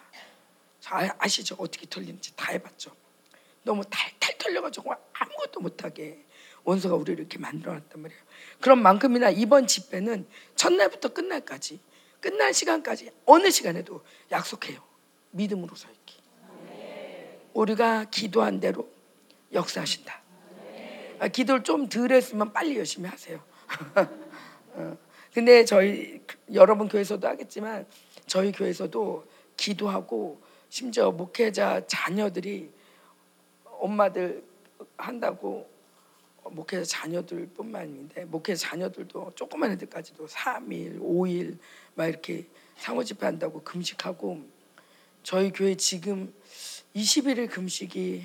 아 0.88 1.28
시죠? 1.28 1.56
어떻게 1.58 1.86
털리는지 1.88 2.34
다 2.36 2.52
해봤죠. 2.52 2.90
너무 3.62 3.82
탈탈 3.88 4.38
털려가지고 4.38 4.94
아무것도 5.12 5.60
못하게 5.60 6.24
원수가 6.64 6.94
우리를 6.94 7.20
이렇게 7.20 7.38
만들어놨단 7.38 8.00
말이에요. 8.00 8.22
그런 8.60 8.82
만큼이나 8.82 9.30
이번 9.30 9.66
집회는 9.66 10.26
첫날부터 10.54 11.08
끝날까지 11.10 11.80
끝날 12.20 12.54
시간까지 12.54 13.10
어느 13.24 13.50
시간에도 13.50 14.04
약속해요. 14.30 14.82
믿음으로 15.30 15.74
서 15.74 15.88
있기. 15.90 16.16
우리가 17.54 18.04
기도한 18.10 18.60
대로 18.60 18.88
역사하신다. 19.52 20.22
아, 21.18 21.28
기도를 21.28 21.64
좀 21.64 21.88
덜 21.88 22.12
했으면 22.12 22.52
빨리 22.52 22.76
열심히 22.76 23.08
하세요. 23.08 23.42
어, 24.74 24.98
근데 25.32 25.64
저희 25.64 26.20
여러분 26.52 26.88
교회에서도 26.88 27.26
하겠지만 27.26 27.86
저희 28.26 28.52
교회에서도 28.52 29.26
기도하고 29.56 30.40
심지어 30.68 31.10
목회자 31.10 31.86
자녀들이 31.86 32.70
엄마들 33.64 34.44
한다고 34.96 35.68
목회자 36.44 36.84
자녀들뿐만 36.84 37.82
아닌데 37.82 38.24
목회자 38.24 38.68
자녀들도 38.68 39.32
조그만 39.34 39.72
애들까지도 39.72 40.26
3일, 40.26 41.00
5일 41.00 41.58
막 41.94 42.06
이렇게 42.06 42.46
상호 42.76 43.02
집회한다고 43.02 43.62
금식하고 43.62 44.44
저희 45.22 45.50
교회 45.50 45.74
지금 45.76 46.32
21일 46.94 47.50
금식이 47.50 48.24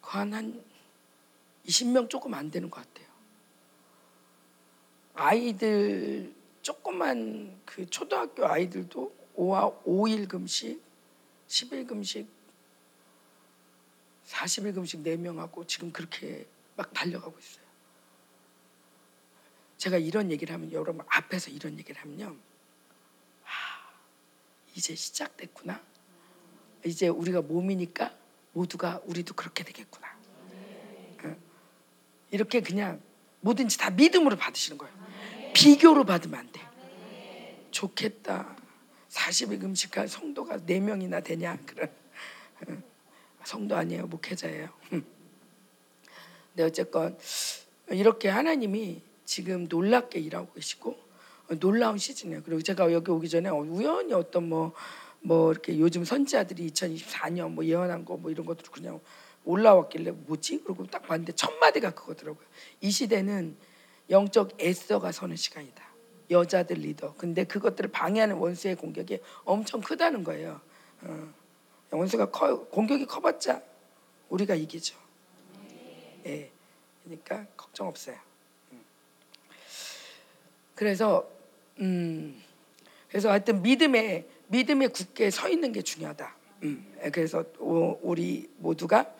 한 0.00 0.62
20명 1.66 2.10
조금 2.10 2.34
안 2.34 2.50
되는 2.50 2.70
것 2.70 2.84
같아요. 2.84 3.06
아이들 5.14 6.34
조그만 6.62 7.60
그 7.64 7.86
초등학교 7.86 8.46
아이들도 8.46 9.14
5와 9.36 9.84
5일 9.84 10.28
금식, 10.28 10.80
10일 11.48 11.86
금식, 11.86 12.28
40일 14.26 14.74
금식 14.74 15.02
4명하고 15.02 15.66
지금 15.66 15.92
그렇게 15.92 16.46
막 16.76 16.92
달려가고 16.92 17.38
있어요. 17.38 17.62
제가 19.76 19.98
이런 19.98 20.30
얘기를 20.30 20.54
하면 20.54 20.70
여러분 20.72 21.04
앞에서 21.08 21.50
이런 21.50 21.78
얘기를 21.78 22.00
하면요. 22.00 22.36
아, 23.44 23.48
이제 24.74 24.94
시작됐구나. 24.94 25.82
이제 26.84 27.08
우리가 27.08 27.42
몸이니까 27.42 28.16
모두가 28.52 29.00
우리도 29.04 29.34
그렇게 29.34 29.64
되겠구나. 29.64 30.12
이렇게 32.32 32.60
그냥 32.60 33.00
뭐든지 33.40 33.78
다 33.78 33.90
믿음으로 33.90 34.36
받으시는 34.36 34.78
거예요. 34.78 34.94
비교로 35.54 36.04
받으면 36.04 36.40
안 36.40 36.52
돼. 36.52 36.60
좋겠다. 37.70 38.56
40일 39.08 39.60
금식할 39.60 40.08
성도가 40.08 40.58
4명이나 40.58 41.22
되냐? 41.22 41.58
그런 41.66 41.90
성도 43.44 43.76
아니에요. 43.76 44.06
목회자예요. 44.06 44.68
근데 44.88 46.62
어쨌건 46.64 47.18
이렇게 47.90 48.28
하나님이 48.28 49.02
지금 49.24 49.66
놀랍게 49.68 50.20
일하고 50.20 50.52
계시고 50.52 50.96
놀라운 51.60 51.98
시즌이에요. 51.98 52.42
그리고 52.42 52.62
제가 52.62 52.92
여기 52.92 53.10
오기 53.10 53.28
전에 53.28 53.48
우연히 53.50 54.12
어떤 54.14 54.48
뭐뭐 54.48 54.72
뭐 55.20 55.52
이렇게 55.52 55.78
요즘 55.78 56.04
선지자들이 56.04 56.70
2024년 56.70 57.50
뭐 57.50 57.64
예언한 57.64 58.04
거 58.04 58.16
뭐 58.16 58.30
이런 58.30 58.46
것들 58.46 58.70
그냥 58.70 59.00
올라왔길래 59.44 60.12
뭐지? 60.12 60.62
그리고 60.64 60.86
딱 60.86 61.02
봤는데 61.02 61.32
첫 61.32 61.52
마디가 61.58 61.90
그거더라고요. 61.90 62.46
이 62.80 62.90
시대는 62.90 63.56
영적 64.10 64.60
애써가 64.60 65.12
서는 65.12 65.36
시간이다. 65.36 65.82
여자들 66.30 66.76
리더. 66.76 67.14
근데 67.14 67.44
그것들을 67.44 67.90
방해하는 67.90 68.36
원수의 68.36 68.76
공격이 68.76 69.20
엄청 69.44 69.80
크다는 69.80 70.24
거예요. 70.24 70.60
어. 71.02 71.32
원수가 71.90 72.30
커, 72.30 72.64
공격이 72.64 73.06
커봤자 73.06 73.62
우리가 74.30 74.54
이기죠. 74.54 74.96
예. 76.26 76.50
그러니까 77.04 77.46
걱정 77.56 77.88
없어요. 77.88 78.16
음. 78.72 78.82
그래서 80.74 81.28
음 81.80 82.42
그래서 83.08 83.30
하여튼 83.30 83.62
믿음에 83.62 84.26
믿음에 84.46 84.88
굳게 84.88 85.30
서 85.30 85.48
있는 85.48 85.72
게 85.72 85.82
중요하다. 85.82 86.34
음, 86.62 86.94
그래서 87.12 87.44
우리 87.58 88.48
모두가 88.58 89.12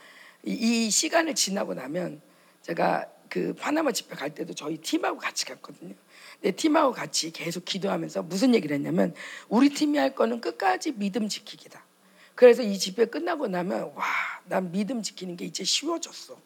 이 0.45 0.91
시간을 0.91 1.35
지나고 1.35 1.75
나면 1.75 2.21
제가 2.63 3.07
그 3.33 3.55
파나마 3.55 3.93
집회 3.93 4.15
갈 4.15 4.35
때도 4.35 4.53
저희 4.53 4.77
팀하고 4.77 5.17
같이 5.17 5.47
갔거든요. 5.47 5.95
내 6.43 6.51
팀하고 6.51 6.93
같이 6.93 7.31
계속 7.31 7.65
기도하면서 7.65 8.25
무슨 8.25 8.55
얘기를 8.55 8.77
했냐면 8.77 9.15
우리 9.49 9.71
팀이 9.71 9.97
할 9.97 10.15
거는 10.15 10.43
끝까지 10.43 10.93
믿음 10.97 11.31
지키기다. 11.31 11.83
그래서 12.35 12.63
이 12.63 12.79
집회 12.79 13.07
끝나고 13.07 13.49
나면 13.49 13.93
와, 13.95 14.05
난 14.45 14.71
믿음 14.71 15.01
지키는 15.01 15.39
게 15.39 15.47
이제 15.47 15.65
쉬워졌어. 15.65 16.37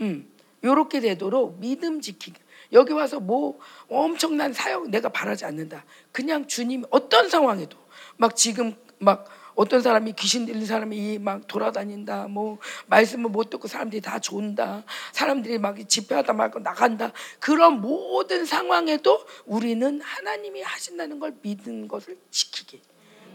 음, 0.00 0.32
요렇게 0.64 1.00
되도록 1.00 1.60
믿음 1.60 2.00
지키기. 2.00 2.40
여기 2.72 2.94
와서 2.94 3.20
뭐 3.20 3.58
엄청난 3.90 4.54
사역 4.54 4.88
내가 4.88 5.10
바라지 5.10 5.44
않는다. 5.44 5.84
그냥 6.12 6.46
주님 6.46 6.84
어떤 6.88 7.28
상황에도 7.28 7.76
막 8.16 8.36
지금 8.36 8.74
막 8.98 9.26
어떤 9.54 9.82
사람이 9.82 10.12
귀신 10.14 10.46
들린 10.46 10.66
사람이 10.66 11.18
막 11.18 11.46
돌아다닌다. 11.46 12.28
뭐 12.28 12.58
말씀을 12.86 13.30
못 13.30 13.50
듣고 13.50 13.68
사람들이 13.68 14.00
다 14.00 14.18
존다. 14.18 14.84
사람들이 15.12 15.58
막 15.58 15.76
집회하다 15.88 16.32
말고 16.32 16.60
나간다. 16.60 17.12
그런 17.38 17.80
모든 17.80 18.44
상황에도 18.44 19.24
우리는 19.46 20.00
하나님이 20.00 20.62
하신다는 20.62 21.18
걸 21.18 21.36
믿는 21.42 21.88
것을 21.88 22.18
지키기. 22.30 22.82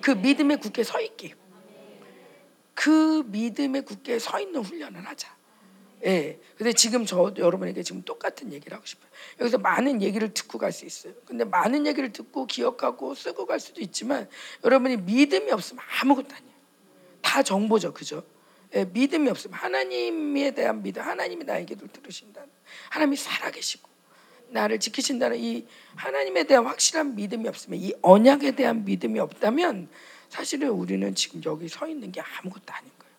그 0.01 0.11
믿음에 0.11 0.57
굳게 0.57 0.83
서 0.83 0.99
있기. 1.01 1.33
그 2.73 3.23
믿음에 3.27 3.81
굳게 3.81 4.19
서 4.19 4.39
있는 4.39 4.61
훈련을 4.61 5.05
하자. 5.05 5.38
예. 6.05 6.39
근데 6.57 6.73
지금 6.73 7.05
저 7.05 7.33
여러분에게 7.37 7.83
지금 7.83 8.01
똑같은 8.03 8.53
얘기를 8.53 8.75
하고 8.75 8.85
싶어요. 8.85 9.09
여기서 9.39 9.57
많은 9.57 10.01
얘기를 10.01 10.33
듣고 10.33 10.57
갈 10.57 10.71
수 10.71 10.85
있어요. 10.85 11.13
근데 11.25 11.43
많은 11.43 11.85
얘기를 11.87 12.11
듣고 12.13 12.45
기억하고 12.45 13.15
쓰고 13.15 13.45
갈 13.45 13.59
수도 13.59 13.81
있지만 13.81 14.29
여러분이 14.63 14.97
믿음이 14.97 15.51
없으면 15.51 15.83
아무것도 16.01 16.35
아니에요. 16.35 16.53
다 17.21 17.43
정보죠. 17.43 17.93
그죠? 17.93 18.23
예, 18.75 18.85
믿음이 18.85 19.29
없으면 19.29 19.57
하나님에 19.57 20.51
대한 20.51 20.83
믿음, 20.83 21.01
하나님이 21.01 21.43
나에게도 21.43 21.87
들으신다는 21.87 22.49
하나님이 22.89 23.17
살아계시고 23.17 23.89
나를 24.49 24.79
지키신다는 24.79 25.37
이 25.37 25.67
하나님에 25.95 26.43
대한 26.43 26.65
확실한 26.65 27.15
믿음이 27.15 27.47
없으면 27.47 27.79
이 27.79 27.93
언약에 28.01 28.51
대한 28.51 28.85
믿음이 28.85 29.19
없다면 29.19 29.89
사실은 30.29 30.69
우리는 30.69 31.13
지금 31.15 31.41
여기 31.45 31.67
서 31.67 31.87
있는 31.87 32.11
게 32.11 32.21
아무것도 32.21 32.71
아닌 32.71 32.91
거예요. 32.99 33.13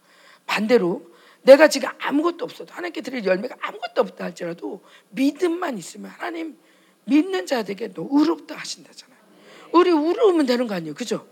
반대로 0.46 1.09
내가 1.42 1.68
지금 1.68 1.88
아무것도 1.98 2.44
없어도 2.44 2.72
하나님께 2.72 3.00
드릴 3.00 3.24
열매가 3.24 3.56
아무것도 3.60 4.02
없다 4.02 4.24
할지라도 4.24 4.82
믿음만 5.10 5.78
있으면 5.78 6.10
하나님 6.10 6.58
믿는 7.04 7.46
자들에게 7.46 7.94
너 7.94 8.06
의롭다 8.10 8.56
하신다잖아요. 8.56 9.18
우리 9.72 9.90
의로우면 9.90 10.46
되는 10.46 10.66
거 10.66 10.74
아니에요, 10.74 10.94
그죠? 10.94 11.26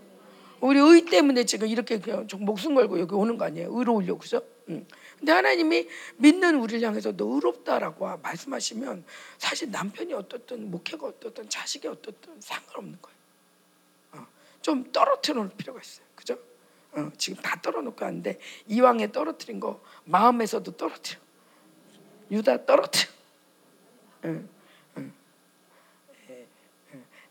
우리 0.61 0.79
의 0.79 1.05
때문에 1.05 1.45
지금 1.45 1.67
이렇게 1.67 1.99
그냥 1.99 2.27
목숨 2.39 2.75
걸고 2.75 2.99
여기 2.99 3.13
오는 3.15 3.37
거 3.37 3.45
아니에요? 3.45 3.69
의로우려고 3.71 4.19
그죠? 4.19 4.41
응. 4.69 4.85
근데 5.17 5.31
하나님이 5.31 5.87
믿는 6.17 6.55
우리를 6.59 6.85
향해서 6.85 7.15
너 7.15 7.25
의롭다라고 7.25 8.17
말씀하시면 8.17 9.05
사실 9.37 9.71
남편이 9.71 10.13
어떻든 10.13 10.69
목회가 10.69 11.07
어떻든 11.07 11.49
자식이 11.49 11.87
어떻든 11.87 12.39
상관없는 12.39 12.99
거예요. 13.01 13.17
어. 14.13 14.27
좀 14.61 14.91
떨어뜨려 14.91 15.35
놓을 15.35 15.51
필요가 15.57 15.79
있어요. 15.81 16.05
그죠? 16.15 16.37
어, 16.93 17.11
지금 17.17 17.41
다 17.41 17.59
떨어놓고 17.61 18.03
하는데 18.03 18.39
이왕에 18.67 19.11
떨어뜨린 19.11 19.59
거 19.59 19.81
마음에서도 20.05 20.71
떨어뜨려. 20.75 21.19
유다 22.31 22.65
떨어뜨려. 22.65 23.11
응, 24.25 24.49
응. 24.97 25.13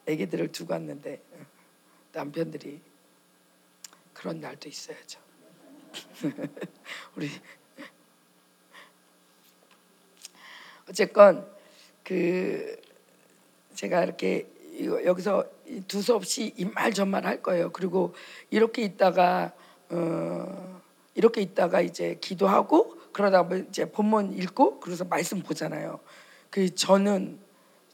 애기들을 0.07 0.53
두고 0.53 0.73
왔는데 0.73 1.23
남편들이 2.13 2.81
그런 4.15 4.41
날도 4.41 4.69
있어야죠. 4.69 5.21
우리 7.15 7.31
어쨌건 10.89 11.49
그 12.03 12.81
제가 13.75 14.03
이렇게 14.03 14.49
여기서 14.79 15.45
두서없이 15.89 16.55
이 16.57 16.65
말 16.65 16.93
저말 16.93 17.27
할 17.27 17.43
거예요. 17.43 17.71
그리고 17.73 18.15
이렇게 18.51 18.83
있다가 18.83 19.53
어, 19.91 20.81
이렇게 21.15 21.41
있다가 21.41 21.81
이제 21.81 22.17
기도하고 22.21 22.97
그러다 23.13 23.43
보면 23.45 23.67
이제 23.69 23.91
본문 23.91 24.33
읽고 24.35 24.81
그래서 24.81 25.05
말씀 25.05 25.43
보잖아요. 25.43 26.01
그 26.51 26.75
저는 26.75 27.39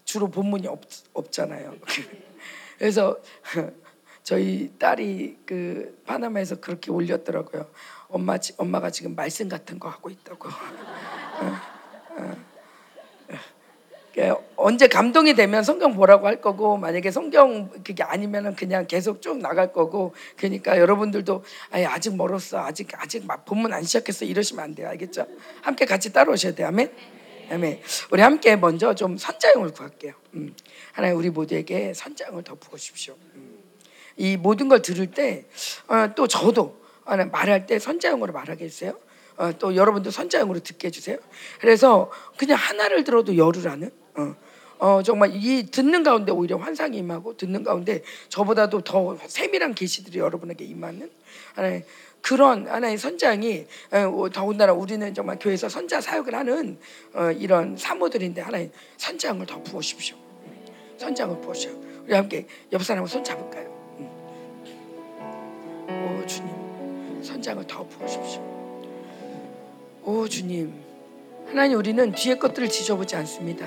주로 0.04 0.28
본문이 0.28 0.66
없, 0.68 0.82
없잖아요. 1.12 1.76
그래서 2.78 3.18
저희 4.22 4.72
딸이 4.78 5.38
그 5.46 6.00
파나마에서 6.06 6.60
그렇게 6.60 6.90
올렸더라고요. 6.90 7.70
엄마 8.08 8.36
엄마가 8.56 8.90
지금 8.90 9.14
말씀 9.14 9.48
같은 9.48 9.78
거 9.78 9.88
하고 9.88 10.10
있다고. 10.10 10.48
어, 11.40 11.56
어. 12.18 12.53
언제 14.57 14.87
감동이 14.87 15.35
되면 15.35 15.64
성경 15.64 15.94
보라고 15.94 16.27
할 16.27 16.40
거고 16.40 16.77
만약에 16.77 17.11
성경 17.11 17.68
그게 17.83 18.03
아니면은 18.03 18.55
그냥 18.55 18.87
계속 18.87 19.20
쭉 19.20 19.38
나갈 19.38 19.72
거고 19.72 20.14
그러니까 20.37 20.79
여러분들도 20.79 21.42
아예 21.70 21.85
아직 21.85 22.16
멀었어 22.16 22.59
아직 22.61 22.88
아직 22.94 23.27
막 23.27 23.44
본문 23.44 23.72
안 23.72 23.83
시작했어 23.83 24.24
이러시면 24.24 24.64
안 24.64 24.74
돼요 24.74 24.88
알겠죠? 24.88 25.27
함께 25.62 25.85
같이 25.85 26.12
따라오셔야 26.12 26.55
돼요 26.55 26.68
아멘. 26.68 26.90
아멘. 27.50 27.81
우리 28.11 28.22
함께 28.22 28.57
먼저 28.57 28.94
좀 28.94 29.18
선자용을 29.18 29.72
구할게요. 29.72 30.14
음. 30.35 30.55
하나님 30.92 31.18
우리 31.18 31.29
모두에게 31.31 31.92
더 32.44 32.55
부어 32.55 32.79
주십시오. 32.79 33.14
음. 33.35 33.59
이 34.16 34.37
모든 34.37 34.68
걸 34.68 34.81
들을 34.81 35.07
때또 35.11 36.22
어, 36.22 36.27
저도 36.27 36.81
말할 37.05 37.66
때 37.66 37.79
선자용으로 37.79 38.33
말하게 38.33 38.64
해주세요. 38.64 38.98
어, 39.37 39.53
또 39.59 39.74
여러분도 39.74 40.11
선자용으로 40.11 40.61
듣게 40.61 40.87
해주세요. 40.88 41.18
그래서 41.61 42.11
그냥 42.37 42.57
하나를 42.57 43.05
들어도 43.05 43.37
열을 43.37 43.70
하는 43.70 43.90
어, 44.16 44.35
어, 44.79 45.03
정말 45.03 45.31
이 45.35 45.66
듣는 45.70 46.03
가운데 46.03 46.33
오히려 46.33 46.57
환상이 46.57 46.98
임하고 46.98 47.37
듣는 47.37 47.64
가운데 47.64 48.03
저보다도 48.29 48.83
더 48.83 49.16
세밀한 49.27 49.74
계시들이 49.74 50.18
여러분에게 50.18 50.64
임하는 50.64 51.11
하나의 51.55 51.85
그런 52.20 52.66
하나의 52.66 52.96
선장이 52.98 53.66
어, 53.92 54.29
더군다나 54.33 54.72
우리는 54.72 55.12
정말 55.14 55.38
교회에서 55.38 55.68
선자 55.68 56.00
사역을 56.00 56.35
하는 56.35 56.79
어, 57.14 57.31
이런 57.31 57.77
사모들인데 57.77 58.40
하나의 58.40 58.70
선장을 58.96 59.44
더 59.46 59.62
부으십시오. 59.62 60.16
선장을 60.98 61.40
부으시오. 61.40 61.70
우리 62.05 62.14
함께 62.14 62.46
옆 62.72 62.83
사람을 62.83 63.09
손 63.09 63.24
잡을까요? 63.24 63.66
음. 63.98 64.09
오 65.88 66.27
주님, 66.27 67.22
선장을 67.22 67.66
더 67.66 67.87
부으십시오. 67.87 68.42
오 70.05 70.29
주님. 70.29 70.83
하나님 71.54 71.78
우리는 71.78 72.10
뒤에 72.10 72.34
것들을 72.34 72.68
지져보지 72.68 73.14
않습니다. 73.14 73.64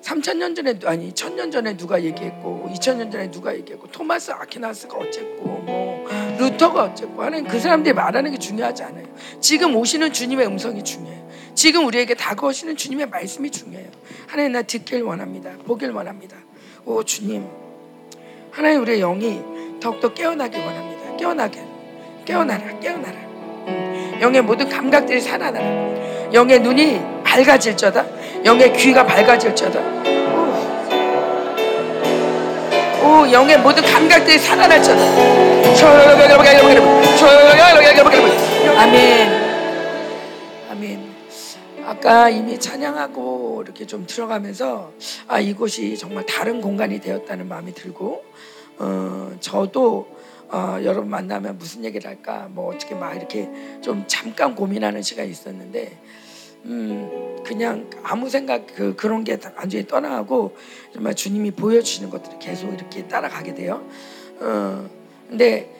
3천 0.00 0.36
년 0.36 0.54
전에 0.54 0.78
아니 0.84 1.12
천년 1.12 1.50
전에 1.50 1.76
누가 1.76 2.00
얘기했고 2.00 2.70
2천 2.72 2.98
년 2.98 3.10
전에 3.10 3.32
누가 3.32 3.52
얘기했고 3.52 3.88
토마스 3.88 4.30
아퀴나스가 4.30 4.96
어쨌고 4.96 5.44
뭐 5.44 6.06
루터가 6.38 6.84
어쨌고 6.84 7.20
하나님 7.24 7.48
그 7.48 7.58
사람들이 7.58 7.92
말하는 7.94 8.30
게 8.30 8.38
중요하지 8.38 8.84
않아요. 8.84 9.04
지금 9.40 9.74
오시는 9.74 10.12
주님의 10.12 10.46
음성이 10.46 10.84
중요해요. 10.84 11.28
지금 11.56 11.84
우리에게 11.86 12.14
다가오시는 12.14 12.76
주님의 12.76 13.08
말씀이 13.08 13.50
중요해요. 13.50 13.90
하나님 14.28 14.52
나 14.52 14.62
듣길 14.62 15.02
원합니다. 15.02 15.50
보길 15.66 15.90
원합니다. 15.90 16.36
오 16.84 17.02
주님 17.02 17.44
하나님 18.52 18.82
우리의 18.82 19.00
영이 19.00 19.80
더욱더 19.80 20.14
깨어나길 20.14 20.60
원합니다. 20.60 21.16
깨어나게 21.16 21.60
깨어나라 22.24 22.78
깨어나라 22.78 23.18
음, 23.18 24.18
영의 24.20 24.42
모든 24.42 24.68
감각들이 24.68 25.20
살아나라 25.20 26.32
영의 26.32 26.60
눈이 26.60 27.15
밝아질저다. 27.26 28.06
영의 28.44 28.72
귀가 28.74 29.04
밝아질저다. 29.04 29.80
오, 33.02 33.30
영의 33.30 33.58
모든 33.58 33.82
감각들이 33.82 34.38
살아날저다. 34.38 35.74
아멘. 38.78 39.46
아멘. 40.70 41.14
아까 41.84 42.30
이미 42.30 42.58
찬양하고 42.58 43.62
이렇게 43.64 43.86
좀 43.86 44.06
들어가면서 44.06 44.92
아 45.26 45.40
이곳이 45.40 45.96
정말 45.98 46.24
다른 46.26 46.60
공간이 46.60 47.00
되었다는 47.00 47.48
마음이 47.48 47.74
들고 47.74 48.24
어, 48.78 49.32
저도 49.40 50.16
어, 50.48 50.78
여러분 50.82 51.10
만나면 51.10 51.58
무슨 51.58 51.84
얘기를 51.84 52.08
할까 52.08 52.48
뭐 52.50 52.72
어떻게 52.72 52.94
막 52.94 53.14
이렇게 53.14 53.48
좀 53.82 54.04
잠깐 54.06 54.54
고민하는 54.54 55.02
시간이 55.02 55.30
있었는데 55.30 55.98
음, 56.66 57.36
그냥 57.44 57.88
아무 58.02 58.28
생각 58.28 58.66
그, 58.74 58.94
그런 58.96 59.24
게 59.24 59.38
완전히 59.56 59.86
떠나가고 59.86 60.56
정말 60.92 61.14
주님이 61.14 61.52
보여주시는 61.52 62.10
것들을 62.10 62.38
계속 62.38 62.72
이렇게 62.72 63.06
따라가게 63.06 63.54
돼요. 63.54 63.88
어, 64.40 64.88
근데 65.28 65.72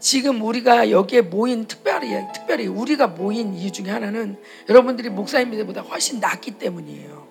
지금 0.00 0.42
우리가 0.42 0.90
여기에 0.90 1.22
모인 1.22 1.66
특별히 1.66 2.10
특별히 2.32 2.66
우리가 2.66 3.08
모인 3.08 3.54
이유 3.54 3.72
중에 3.72 3.90
하나는 3.90 4.36
여러분들이 4.68 5.08
목사님들보다 5.08 5.80
훨씬 5.80 6.20
낫기 6.20 6.52
때문이에요. 6.52 7.26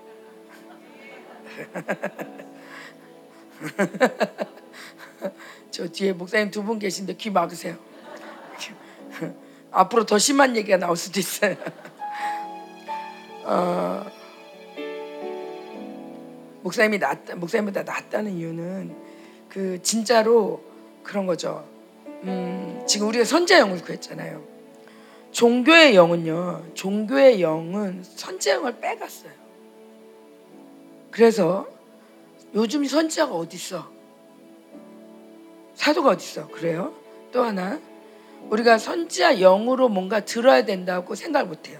저 5.71 5.87
뒤에 5.87 6.13
목사님 6.13 6.51
두 6.51 6.63
분 6.63 6.79
계신데 6.79 7.15
귀 7.15 7.29
막으세요. 7.29 7.77
앞으로 9.71 10.05
더 10.05 10.17
심한 10.17 10.55
얘기가 10.55 10.77
나올 10.77 10.97
수도 10.97 11.19
있어요. 11.19 11.55
어, 13.47 14.05
목사님이 16.63 16.99
낫 16.99 17.17
목사님보다 17.33 17.83
낫다는 17.83 18.33
이유는 18.33 18.93
그 19.47 19.81
진짜로 19.81 20.61
그런 21.01 21.25
거죠. 21.25 21.65
음, 22.23 22.83
지금 22.85 23.07
우리가 23.07 23.23
선자 23.23 23.59
영을 23.59 23.81
구했잖아요. 23.81 24.43
종교의 25.31 25.95
영은요. 25.95 26.73
종교의 26.73 27.41
영은 27.41 28.03
선자 28.03 28.51
영을 28.51 28.81
빼갔어요. 28.81 29.31
그래서 31.09 31.67
요즘 32.53 32.83
선지자가 32.83 33.33
어디 33.33 33.55
있어? 33.55 33.89
사도가 35.75 36.09
어디 36.09 36.25
있어? 36.25 36.47
그래요? 36.49 36.93
또 37.31 37.43
하나 37.43 37.79
우리가 38.49 38.77
선지자 38.77 39.39
영으로 39.39 39.87
뭔가 39.87 40.19
들어야 40.25 40.65
된다고 40.65 41.15
생각을 41.15 41.47
못해요. 41.47 41.79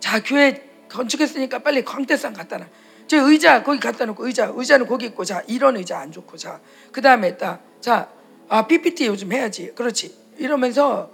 자 0.00 0.22
교회 0.22 0.65
건축했으니까 0.88 1.58
빨리 1.60 1.84
광대상 1.84 2.32
갖다 2.32 2.58
놔. 2.58 2.66
저 3.06 3.18
의자 3.18 3.62
거기 3.62 3.78
갖다 3.78 4.04
놓고 4.04 4.26
의자 4.26 4.52
의자는 4.54 4.86
거기 4.86 5.06
있고 5.06 5.24
자 5.24 5.42
이런 5.46 5.76
의자 5.76 5.98
안 5.98 6.10
좋고 6.10 6.36
자 6.36 6.60
그 6.90 7.00
다음에 7.02 7.36
딱자아 7.36 8.66
PPT 8.66 9.06
요즘 9.06 9.32
해야지 9.32 9.72
그렇지 9.74 10.16
이러면서 10.38 11.10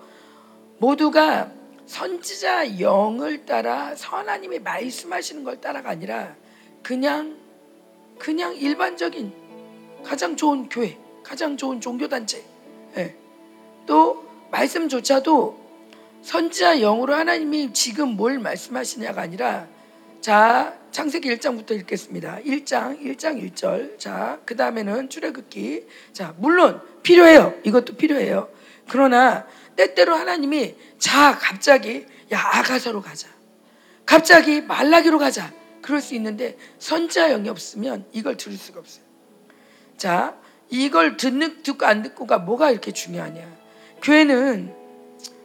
모두가 0.79 1.51
선지자 1.87 2.81
영을 2.81 3.45
따라 3.45 3.95
선하님이 3.95 4.61
말씀하시는 4.61 5.45
걸 5.45 5.61
따라가 5.61 5.91
아니라 5.91 6.35
그냥 6.83 7.37
그냥 8.19 8.55
일반적인 8.57 9.33
가장 10.05 10.37
좋은 10.37 10.69
교회 10.69 10.97
가장 11.23 11.57
좋은 11.57 11.81
종교 11.81 12.09
단체 12.09 12.45
예. 12.97 13.17
또 13.87 14.25
말씀조차도 14.51 15.62
선지자 16.23 16.79
영으로 16.79 17.15
하나님이 17.15 17.73
지금 17.73 18.11
뭘 18.11 18.39
말씀하시냐가 18.39 19.23
아니라 19.23 19.67
자 20.21 20.83
창세기 20.93 21.35
1장부터 21.37 21.73
읽겠습니다. 21.81 22.41
1장 22.45 23.01
1장 23.01 23.43
1절. 23.43 23.99
자, 23.99 24.39
그 24.45 24.57
다음에는 24.57 25.09
출애굽기. 25.09 25.87
자, 26.13 26.35
물론 26.37 26.81
필요해요. 27.03 27.55
이것도 27.65 27.97
필요해요. 27.97 28.49
그러나 28.89 29.47
때때로 29.75 30.15
하나님이 30.15 30.77
자, 30.99 31.39
갑자기 31.39 32.07
야, 32.33 32.41
아가서로 32.53 33.01
가자. 33.01 33.29
갑자기 34.05 34.61
말라기로 34.61 35.19
가자. 35.19 35.53
그럴 35.81 36.01
수 36.01 36.15
있는데 36.15 36.57
선자 36.79 37.29
영이 37.29 37.49
없으면 37.49 38.05
이걸 38.13 38.37
들을 38.37 38.57
수가 38.57 38.81
없어요. 38.81 39.05
자, 39.97 40.37
이걸 40.69 41.17
듣는 41.17 41.63
듣고 41.63 41.87
안 41.87 42.03
듣고가 42.03 42.39
뭐가 42.39 42.71
이렇게 42.71 42.93
중요하냐? 42.93 43.43
교회는 44.03 44.82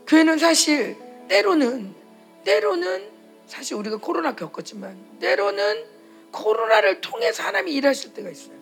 교회는 0.07 0.37
사실 0.37 0.97
때로는 1.27 1.93
때로는 2.45 3.11
사실 3.45 3.75
우리가 3.75 3.97
코로나 3.97 4.35
겪었지만 4.35 5.19
때로는 5.19 5.85
코로나를 6.31 7.01
통해서 7.01 7.43
하나님이 7.43 7.73
일하실 7.73 8.13
때가 8.13 8.29
있어요. 8.29 8.55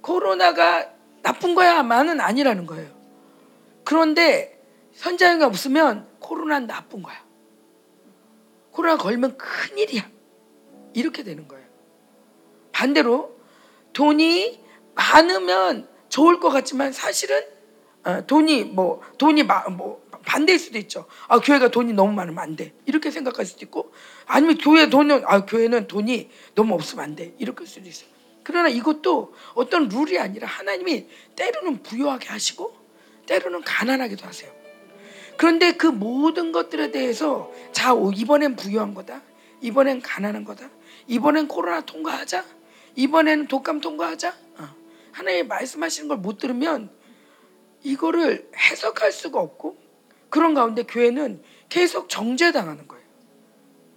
코로나가 0.00 0.92
나쁜 1.22 1.54
거야만은 1.54 2.20
아니라는 2.20 2.66
거예요. 2.66 2.90
그런데 3.84 4.60
선자형이 4.94 5.42
없으면 5.44 6.08
코로나는 6.20 6.66
나쁜 6.68 7.02
거야. 7.02 7.24
코로나 8.70 8.96
걸면 8.96 9.36
큰일이야. 9.36 10.08
이렇게 10.94 11.22
되는 11.24 11.48
거예요. 11.48 11.64
반대로 12.70 13.36
돈이 13.92 14.60
많으면 14.94 15.88
좋을 16.08 16.40
것 16.40 16.50
같지만 16.50 16.92
사실은 16.92 17.42
어, 18.04 18.26
돈이 18.26 18.64
뭐 18.64 19.00
돈이 19.18 19.44
뭐 19.44 20.01
반대일 20.24 20.58
수도 20.58 20.78
있죠. 20.78 21.06
아 21.28 21.38
교회가 21.40 21.68
돈이 21.68 21.92
너무 21.92 22.12
많으면 22.12 22.38
안 22.38 22.56
돼. 22.56 22.72
이렇게 22.86 23.10
생각할 23.10 23.44
수도 23.46 23.64
있고 23.64 23.92
아니면 24.26 24.58
교회 24.58 24.88
돈은 24.88 25.22
아 25.26 25.44
교회는 25.44 25.86
돈이 25.88 26.30
너무 26.54 26.74
없으면 26.74 27.04
안 27.04 27.16
돼. 27.16 27.34
이렇게 27.38 27.58
할 27.60 27.66
수도 27.66 27.88
있어요. 27.88 28.08
그러나 28.44 28.68
이것도 28.68 29.34
어떤 29.54 29.88
룰이 29.88 30.18
아니라 30.18 30.48
하나님이 30.48 31.06
때로는 31.36 31.82
부유하게 31.82 32.28
하시고 32.28 32.76
때로는 33.26 33.62
가난하기도 33.62 34.26
하세요. 34.26 34.52
그런데 35.36 35.72
그 35.72 35.86
모든 35.86 36.52
것들에 36.52 36.90
대해서 36.90 37.52
자 37.72 37.94
이번엔 38.14 38.56
부유한 38.56 38.94
거다. 38.94 39.22
이번엔 39.60 40.02
가난한 40.02 40.44
거다. 40.44 40.68
이번엔 41.06 41.48
코로나 41.48 41.80
통과하자. 41.82 42.44
이번에는 42.96 43.46
독감 43.48 43.80
통과하자. 43.80 44.34
어. 44.58 44.68
하나님 45.12 45.48
말씀하시는 45.48 46.08
걸 46.08 46.18
못 46.18 46.38
들으면 46.38 46.90
이거를 47.82 48.48
해석할 48.56 49.10
수가 49.12 49.40
없고 49.40 49.76
그런 50.32 50.54
가운데 50.54 50.82
교회는 50.84 51.42
계속 51.68 52.08
정죄당하는 52.08 52.88
거예요. 52.88 53.04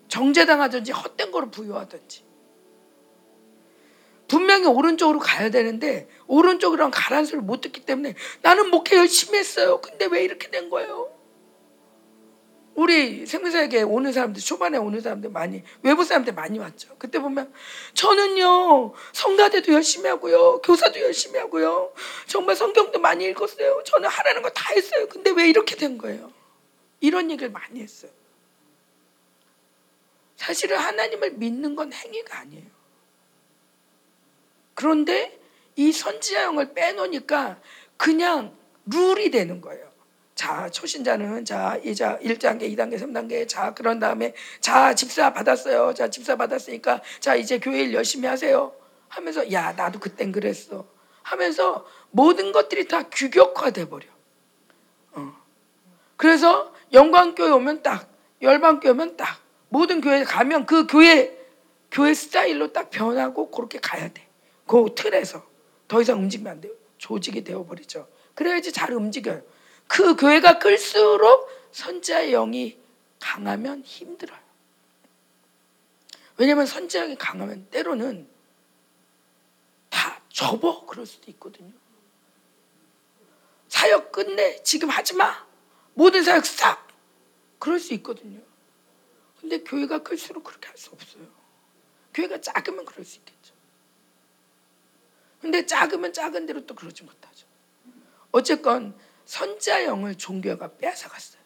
정죄당하든지 0.09 0.91
헛된 0.91 1.31
거로 1.31 1.49
부여하든지. 1.49 2.25
분명히 4.27 4.65
오른쪽으로 4.65 5.19
가야 5.19 5.49
되는데 5.49 6.09
오른쪽이랑 6.27 6.91
가라는 6.93 7.23
소리를 7.23 7.41
못 7.41 7.61
듣기 7.61 7.85
때문에 7.85 8.15
나는 8.41 8.69
목회 8.69 8.97
열심히 8.97 9.39
했어요. 9.39 9.79
근데 9.79 10.07
왜 10.07 10.25
이렇게 10.25 10.51
된 10.51 10.69
거예요? 10.69 11.09
우리 12.75 13.25
생명사에게 13.25 13.83
오는 13.83 14.11
사람들 14.11 14.41
초반에 14.41 14.77
오는 14.77 14.99
사람들 14.99 15.29
많이 15.31 15.63
외부 15.81 16.03
사람들 16.03 16.33
많이 16.33 16.59
왔죠. 16.59 16.95
그때 16.97 17.19
보면 17.19 17.53
저는요 17.93 18.93
성가대도 19.13 19.71
열심히 19.73 20.09
하고요 20.09 20.59
교사도 20.61 20.99
열심히 20.99 21.39
하고요 21.39 21.93
정말 22.27 22.55
성경도 22.57 22.99
많이 22.99 23.25
읽었어요. 23.25 23.81
저는 23.85 24.09
하라는 24.09 24.41
거 24.41 24.49
다 24.49 24.73
했어요. 24.73 25.07
근데 25.07 25.31
왜 25.31 25.49
이렇게 25.49 25.75
된 25.75 25.97
거예요? 25.97 26.31
이런 26.99 27.31
얘기를 27.31 27.49
많이 27.51 27.81
했어요. 27.81 28.11
사실은 30.35 30.77
하나님을 30.77 31.31
믿는 31.31 31.75
건 31.75 31.93
행위가 31.93 32.39
아니에요. 32.39 32.65
그런데 34.73 35.39
이 35.77 35.91
선지자형을 35.93 36.73
빼놓으니까 36.73 37.59
그냥 37.97 38.55
룰이 38.85 39.31
되는 39.31 39.61
거예요. 39.61 39.94
자, 40.35 40.69
초신자는 40.69 41.45
자, 41.45 41.79
이자 41.83 42.19
1단계, 42.19 42.63
2단계, 42.75 42.99
3단계. 42.99 43.47
자, 43.47 43.73
그런 43.73 43.99
다음에 43.99 44.33
자, 44.59 44.93
집사 44.93 45.31
받았어요. 45.33 45.93
자, 45.93 46.09
집사 46.09 46.35
받았으니까 46.35 47.01
자, 47.21 47.35
이제 47.35 47.57
교회 47.57 47.79
일 47.81 47.93
열심히 47.93 48.27
하세요. 48.27 48.73
하면서 49.07 49.49
야, 49.53 49.71
나도 49.71 49.99
그땐 49.99 50.33
그랬어. 50.33 50.85
하면서 51.23 51.85
모든 52.11 52.51
것들이 52.51 52.87
다 52.87 53.03
규격화돼 53.09 53.87
버려. 53.87 54.05
어. 55.13 55.33
그래서 56.17 56.73
영광교회 56.91 57.49
오면 57.51 57.81
딱, 57.81 58.07
열방교회 58.41 58.91
오면 58.91 59.17
딱, 59.17 59.39
모든 59.69 60.01
교회 60.01 60.23
가면 60.23 60.65
그 60.65 60.85
교회 60.85 61.35
교회 61.89 62.13
스타일로 62.13 62.73
딱 62.73 62.89
변하고 62.89 63.49
그렇게 63.51 63.79
가야 63.79 64.09
돼. 64.09 64.27
그 64.67 64.93
틀에서 64.95 65.43
더 65.87 66.01
이상 66.01 66.19
움직이면 66.19 66.51
안 66.51 66.61
돼요. 66.61 66.73
조직이 66.97 67.43
되어 67.43 67.65
버리죠. 67.65 68.07
그래야지 68.33 68.73
잘 68.73 68.91
움직여요. 68.91 69.41
그 69.87 70.15
교회가 70.15 70.59
클수록 70.59 71.49
선지자의 71.71 72.31
영이 72.31 72.77
강하면 73.19 73.83
힘들어요. 73.83 74.39
왜냐하면 76.37 76.65
선지자의 76.65 77.07
영이 77.07 77.17
강하면 77.17 77.67
때로는 77.69 78.27
다 79.89 80.21
접어 80.29 80.85
그럴 80.85 81.05
수도 81.05 81.31
있거든요. 81.31 81.71
사역 83.67 84.11
끝내 84.11 84.61
지금 84.63 84.89
하지 84.89 85.13
마. 85.15 85.45
모든 85.93 86.23
사역 86.23 86.45
싹 86.45 86.87
그럴 87.59 87.79
수 87.79 87.93
있거든요. 87.95 88.41
근데 89.39 89.59
교회가 89.63 89.99
클수록 90.03 90.43
그렇게 90.43 90.67
할 90.67 90.77
수 90.77 90.91
없어요. 90.91 91.23
교회가 92.13 92.41
작으면 92.41 92.85
그럴 92.85 93.05
수 93.05 93.17
있겠죠. 93.17 93.53
근데 95.41 95.65
작으면 95.65 96.13
작은 96.13 96.45
대로 96.45 96.65
또 96.65 96.73
그러지 96.73 97.03
못하죠. 97.03 97.45
어쨌건 98.31 98.97
선자형을 99.25 100.15
종교가 100.15 100.77
뺏어갔어요. 100.77 101.41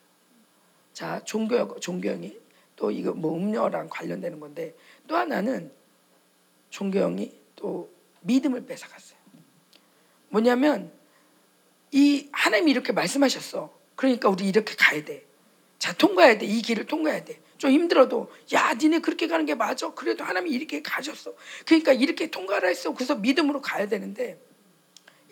자, 0.93 1.21
종교 1.23 1.79
종교형이 1.79 2.37
또 2.75 2.91
이거 2.91 3.13
뭐 3.13 3.35
음료랑 3.37 3.89
관련되는 3.89 4.39
건데 4.39 4.75
또 5.07 5.15
하나는 5.15 5.71
종교형이 6.69 7.33
또 7.55 7.89
믿음을 8.21 8.65
뺏어갔어요. 8.65 9.17
뭐냐면 10.29 10.91
이 11.91 12.29
하나님이 12.31 12.71
이렇게 12.71 12.91
말씀하셨어. 12.91 13.73
그러니까 13.95 14.29
우리 14.29 14.47
이렇게 14.47 14.75
가야 14.77 15.03
돼. 15.03 15.25
자, 15.77 15.93
통과해야 15.93 16.37
돼. 16.37 16.45
이 16.45 16.61
길을 16.61 16.85
통과해야 16.85 17.23
돼. 17.23 17.41
좀 17.57 17.71
힘들어도 17.71 18.31
야, 18.53 18.73
니네 18.73 18.99
그렇게 18.99 19.27
가는 19.27 19.45
게 19.45 19.55
맞아. 19.55 19.93
그래도 19.93 20.23
하나님이 20.23 20.51
이렇게 20.51 20.81
가셨어. 20.81 21.33
그러니까 21.65 21.93
이렇게 21.93 22.29
통과를 22.29 22.69
했어. 22.69 22.93
그래서 22.93 23.15
믿음으로 23.15 23.61
가야 23.61 23.87
되는데 23.87 24.39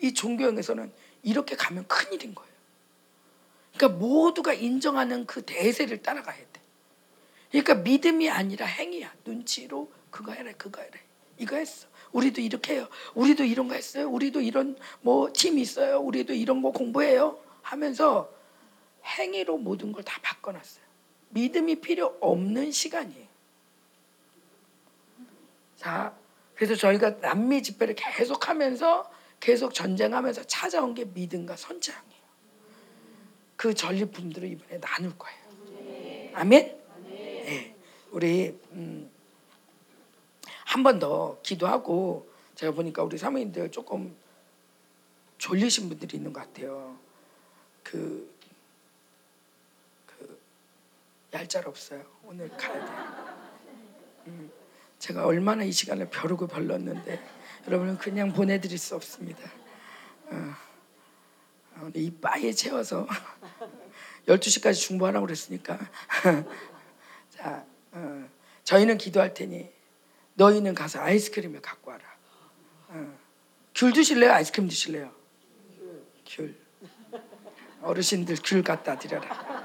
이 0.00 0.12
종교형에서는 0.12 0.92
이렇게 1.22 1.56
가면 1.56 1.86
큰일인 1.88 2.34
거예요. 2.34 2.48
그러니까 3.76 3.98
모두가 3.98 4.52
인정하는 4.54 5.26
그 5.26 5.42
대세를 5.44 6.02
따라가야 6.02 6.36
돼. 6.36 6.60
그러니까 7.50 7.74
믿음이 7.76 8.28
아니라 8.30 8.66
행위야. 8.66 9.12
눈치로 9.24 9.90
그거 10.10 10.32
해라, 10.32 10.52
그거 10.58 10.80
해라. 10.80 10.98
이거 11.38 11.56
했어. 11.56 11.86
우리도 12.12 12.40
이렇게 12.40 12.74
해요. 12.74 12.88
우리도 13.14 13.44
이런 13.44 13.68
거 13.68 13.74
했어요. 13.74 14.08
우리도 14.08 14.40
이런 14.40 14.76
뭐 15.02 15.30
팀이 15.32 15.60
있어요. 15.60 16.00
우리도 16.00 16.32
이런 16.34 16.62
거 16.62 16.70
공부해요. 16.72 17.38
하면서 17.62 18.30
행위로 19.04 19.58
모든 19.58 19.92
걸 19.92 20.02
다 20.02 20.18
바꿔놨어요. 20.22 20.84
믿음이 21.30 21.76
필요 21.80 22.16
없는 22.20 22.72
시간이에요. 22.72 23.28
자, 25.76 26.14
그래서 26.54 26.74
저희가 26.74 27.18
남미 27.20 27.62
집회를 27.62 27.94
계속하면서 27.94 29.10
계속 29.40 29.72
전쟁하면서 29.74 30.44
찾아온 30.44 30.94
게 30.94 31.04
믿음과 31.04 31.56
선장이에요. 31.56 32.18
그 33.56 33.74
전리품들을 33.74 34.48
이번에 34.48 34.80
나눌 34.80 35.16
거예요. 35.18 35.38
아멘. 36.34 36.78
네. 37.08 37.74
우리 38.10 38.58
음, 38.72 39.10
한 40.64 40.82
번 40.82 40.98
더 40.98 41.38
기도하고 41.42 42.28
제가 42.54 42.72
보니까 42.72 43.02
우리 43.02 43.16
사모님들 43.18 43.70
조금 43.70 44.14
졸리신 45.38 45.88
분들이 45.88 46.16
있는 46.16 46.32
것 46.32 46.40
같아요. 46.40 46.98
그, 47.82 48.30
그 50.06 50.40
얄짤 51.32 51.66
없어요. 51.66 52.04
오늘 52.24 52.48
가야 52.50 52.84
돼. 52.84 52.92
음, 54.26 54.50
제가 54.98 55.24
얼마나 55.26 55.62
이 55.64 55.72
시간을 55.72 56.10
벼르고 56.10 56.48
벌렀는데 56.48 57.24
여러분은 57.66 57.98
그냥 57.98 58.32
보내드릴 58.32 58.78
수 58.78 58.94
없습니다. 58.94 59.40
어, 60.26 60.54
어이 61.82 62.10
바에 62.20 62.52
채워서 62.52 63.06
12시까지 64.26 64.74
중보하라고 64.74 65.26
그랬으니까 65.26 65.78
자 67.30 67.64
어, 67.92 68.28
저희는 68.64 68.98
기도할 68.98 69.34
테니 69.34 69.70
너희는 70.34 70.74
가서 70.74 71.00
아이스크림을 71.00 71.60
갖고 71.60 71.90
와라. 71.90 72.04
어, 72.88 73.18
귤 73.74 73.92
드실래요? 73.92 74.32
아이스크림 74.32 74.68
드실래요? 74.68 75.12
귤. 76.26 76.56
어르신들 77.82 78.36
귤 78.44 78.62
갖다 78.62 78.98
드려라. 78.98 79.58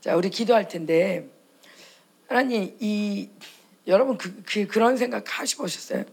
자, 0.00 0.16
우리 0.16 0.30
기도할 0.30 0.68
텐데 0.68 1.28
하나님 2.28 2.76
이 2.80 3.28
여러분 3.86 4.18
그, 4.18 4.42
그 4.42 4.66
그런 4.66 4.96
생각 4.96 5.38
하시보셨어요? 5.38 6.04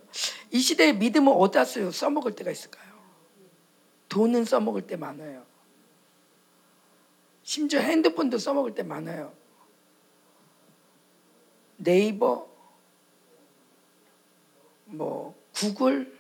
이 0.52 0.60
시대에 0.60 0.94
믿음을 0.94 1.34
어디다 1.36 1.66
써요? 1.66 1.92
써먹을 1.92 2.36
때가 2.36 2.52
있을까요? 2.52 2.94
돈은 4.10 4.46
써먹을 4.46 4.86
때 4.86 4.96
많아요. 4.96 5.44
심지어 7.42 7.80
핸드폰도 7.80 8.38
써먹을 8.38 8.76
때 8.76 8.84
많아요. 8.84 9.34
네이버, 11.78 12.48
뭐 14.86 15.36
구글 15.54 16.18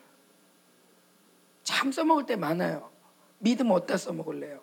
참 1.63 1.91
써먹을 1.91 2.25
때 2.25 2.35
많아요. 2.35 2.91
믿음 3.37 3.71
어디다 3.71 3.97
써먹을래요? 3.97 4.61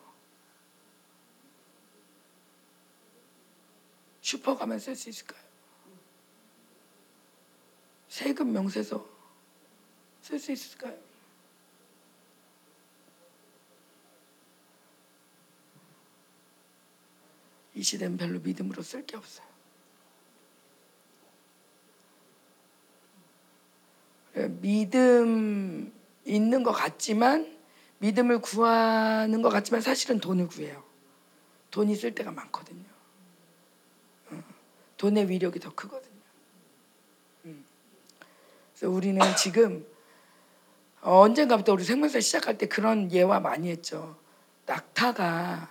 슈퍼 4.21 4.57
가면 4.57 4.79
쓸 4.79 4.97
수 4.97 5.09
있을까요? 5.09 5.50
세금 8.11 8.53
명세서 8.53 9.09
쓸 10.21 10.39
수 10.39 10.51
있을까요? 10.51 10.99
이 17.75 17.83
시대는 17.83 18.17
별로 18.19 18.41
믿음으로 18.41 18.83
쓸 18.83 19.07
게 19.07 19.17
없어요. 19.17 19.47
믿음 24.61 25.93
있는 26.25 26.63
것 26.65 26.73
같지만 26.73 27.57
믿음을 27.99 28.41
구하는 28.41 29.41
것 29.41 29.51
같지만 29.51 29.81
사실은 29.83 30.19
돈을 30.19 30.49
구해요. 30.49 30.83
돈이 31.71 31.95
쓸 31.95 32.15
때가 32.15 32.33
많거든요. 32.33 32.89
어, 34.31 34.43
돈의 34.97 35.29
위력이 35.29 35.61
더 35.61 35.73
크거든요. 35.73 36.10
음. 38.81 38.87
그래서 38.87 38.91
우리는 38.91 39.21
지금 39.37 39.87
언젠가부터 41.03 41.73
우리 41.73 41.85
생명사 41.85 42.21
시작할 42.21 42.57
때 42.59 42.67
그런 42.67 43.13
예화 43.13 43.41
많이 43.41 43.69
했죠. 43.71 44.17
낙타가 44.67 45.71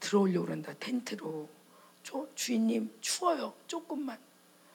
들어오려고 0.00 0.46
그런다 0.46 0.74
텐트로. 0.74 1.48
주인님 2.34 2.90
추워요 3.00 3.52
조금만. 3.66 4.18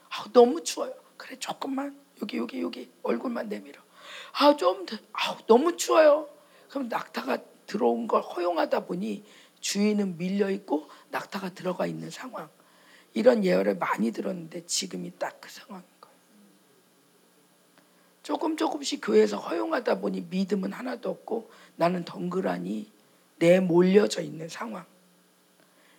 아, 0.10 0.26
너무 0.32 0.64
추워요. 0.64 0.94
그래 1.18 1.36
조금만 1.40 1.98
여기 2.22 2.38
여기 2.38 2.62
여기 2.62 2.92
얼굴만 3.02 3.50
내밀어. 3.50 3.82
아 4.34 4.56
좀 4.56 4.86
아, 5.14 5.38
너무 5.48 5.76
추워요. 5.76 6.30
그럼 6.70 6.88
낙타가 6.90 7.38
들어온 7.66 8.08
걸 8.08 8.22
허용하다 8.22 8.86
보니 8.86 9.24
주인은 9.60 10.18
밀려 10.18 10.50
있고 10.52 10.90
낙타가 11.10 11.50
들어가 11.56 11.88
있는 11.88 12.10
상황. 12.10 12.50
이런 13.14 13.44
예언을 13.44 13.76
많이 13.78 14.12
들었는데 14.12 14.66
지금이 14.66 15.18
딱그 15.18 15.50
거예요. 15.50 15.93
조금 18.24 18.56
조금씩 18.56 19.02
교회에서 19.04 19.38
허용하다 19.38 20.00
보니 20.00 20.28
믿음은 20.30 20.72
하나도 20.72 21.10
없고 21.10 21.52
나는 21.76 22.06
덩그라니 22.06 22.90
내 23.38 23.60
몰려져 23.60 24.22
있는 24.22 24.48
상황. 24.48 24.86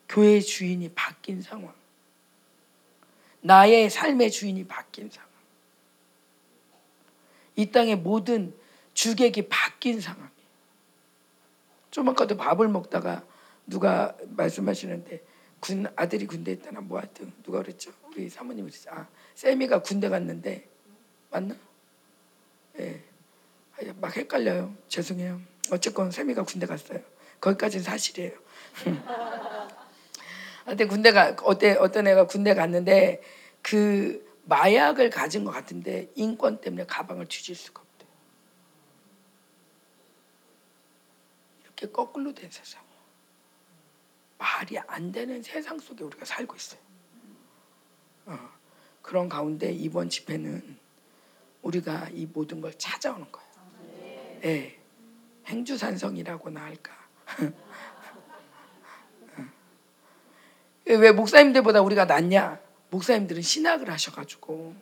교회의 0.09 0.43
주인이 0.43 0.89
바뀐 0.95 1.43
상황. 1.43 1.73
나의 3.43 3.91
삶의 3.91 4.31
주인이 4.31 4.67
바뀐 4.67 5.11
상황. 5.11 5.31
이 7.57 7.71
땅의 7.71 7.97
모든 7.97 8.55
주객이 8.95 9.49
바뀐 9.49 10.01
상황이에요. 10.01 10.33
좀 11.91 12.09
아까도 12.09 12.39
밥을 12.39 12.69
먹다가 12.69 13.23
누가 13.67 14.17
말씀하시는데 14.31 15.23
군 15.61 15.87
아들이 15.95 16.27
군대 16.27 16.53
있다나 16.53 16.81
뭐 16.81 16.99
하여튼 16.99 17.33
누가 17.43 17.59
그랬죠? 17.59 17.93
우리 18.07 18.31
사모님이 18.31 18.71
그랬죠. 18.71 18.91
아, 18.91 19.07
쌤이가 19.35 19.83
군대 19.83 20.09
갔는데 20.09 20.69
맞나? 21.31 21.55
예. 22.79 23.03
네. 23.83 23.93
막 24.01 24.17
헷갈려요. 24.17 24.75
죄송해요. 24.89 25.41
어쨌건 25.71 26.11
쌤이가 26.11 26.45
군대 26.45 26.67
갔어요. 26.67 27.01
거기까지는 27.41 27.85
사실이에요. 27.85 28.33
근데 30.65 30.87
군대가 30.87 31.37
어때 31.43 31.77
어떤 31.79 32.07
애가 32.07 32.27
군대 32.27 32.55
갔는데 32.55 33.23
그 33.61 34.25
마약을 34.45 35.11
가진 35.11 35.45
것 35.45 35.51
같은데 35.51 36.11
인권 36.15 36.61
때문에 36.61 36.87
가방을 36.87 37.27
뒤질 37.27 37.55
수가 37.55 37.83
없대요. 37.83 38.09
이렇게 41.65 41.91
거꾸로 41.91 42.33
된 42.33 42.51
세상. 42.51 42.83
말이 44.39 44.79
안 44.79 45.13
되는 45.13 45.43
세상 45.43 45.79
속에 45.79 46.05
우리가 46.05 46.25
살고 46.25 46.57
있어요. 46.57 46.81
어, 48.27 48.39
그런 49.01 49.29
가운데 49.29 49.73
이번 49.73 50.09
집회는 50.09 50.79
우리가 51.65 52.09
이 52.13 52.27
모든 52.27 52.61
걸 52.61 52.73
찾아오는 52.79 53.27
거예요. 53.33 53.49
네. 54.43 54.79
행주산성이라고나 55.47 56.61
할까. 56.63 56.93
어. 57.41 57.53
왜 60.87 61.13
목사님들보다 61.13 61.81
우리가 61.81 62.05
낫냐? 62.05 62.61
목사님들은 62.91 63.43
신학을 63.43 63.91
하셔가지고 63.91 64.75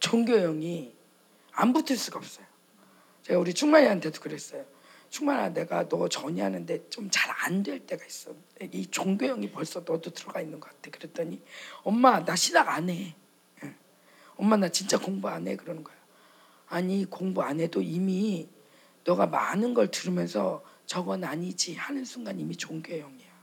종교형이 0.00 0.94
안 1.52 1.72
붙을 1.72 1.96
수가 1.96 2.18
없어요. 2.18 2.44
제가 3.22 3.38
우리 3.38 3.54
충만이한테도 3.54 4.20
그랬어요. 4.20 4.64
충만아 5.10 5.50
내가 5.50 5.88
너 5.88 6.08
전이하는데 6.08 6.88
좀 6.90 7.08
잘 7.10 7.30
안 7.46 7.62
될 7.62 7.86
때가 7.86 8.04
있어. 8.04 8.34
이 8.72 8.86
종교형이 8.90 9.52
벌써 9.52 9.80
너도 9.80 10.10
들어가 10.10 10.40
있는 10.40 10.58
것 10.58 10.68
같아. 10.70 10.90
그랬더니 10.90 11.40
엄마 11.84 12.24
나 12.24 12.34
신학 12.34 12.68
안 12.68 12.90
해. 12.90 13.14
예. 14.38 14.42
엄마 14.42 14.56
나 14.56 14.68
진짜 14.68 14.98
공부 14.98 15.28
안 15.28 15.46
해. 15.46 15.56
그러는 15.56 15.84
거야. 15.84 15.96
아니 16.68 17.04
공부 17.04 17.42
안 17.42 17.60
해도 17.60 17.82
이미 17.82 18.48
너가 19.04 19.26
많은 19.26 19.74
걸 19.74 19.90
들으면서 19.90 20.64
저건 20.86 21.24
아니지 21.24 21.74
하는 21.74 22.04
순간 22.04 22.38
이미 22.38 22.56
종교형이야. 22.56 23.34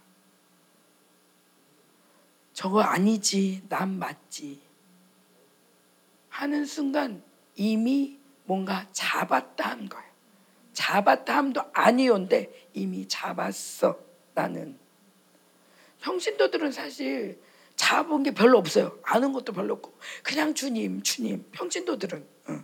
저거 2.53 2.81
아니지, 2.81 3.63
난 3.69 3.97
맞지. 3.97 4.61
하는 6.29 6.65
순간 6.65 7.23
이미 7.55 8.19
뭔가 8.45 8.87
잡았다 8.91 9.69
한 9.69 9.89
거예요. 9.89 10.11
잡았다 10.73 11.37
함도 11.37 11.61
아니온데 11.73 12.69
이미 12.73 13.07
잡았어, 13.07 13.97
나는. 14.33 14.77
평신도들은 16.01 16.71
사실 16.71 17.41
잡은 17.81 18.21
게 18.21 18.29
별로 18.31 18.59
없어요. 18.59 18.95
아는 19.01 19.33
것도 19.33 19.53
별로 19.53 19.73
없고. 19.73 19.91
그냥 20.21 20.53
주님, 20.53 21.01
주님. 21.01 21.43
평신도들은. 21.51 22.25
어. 22.49 22.63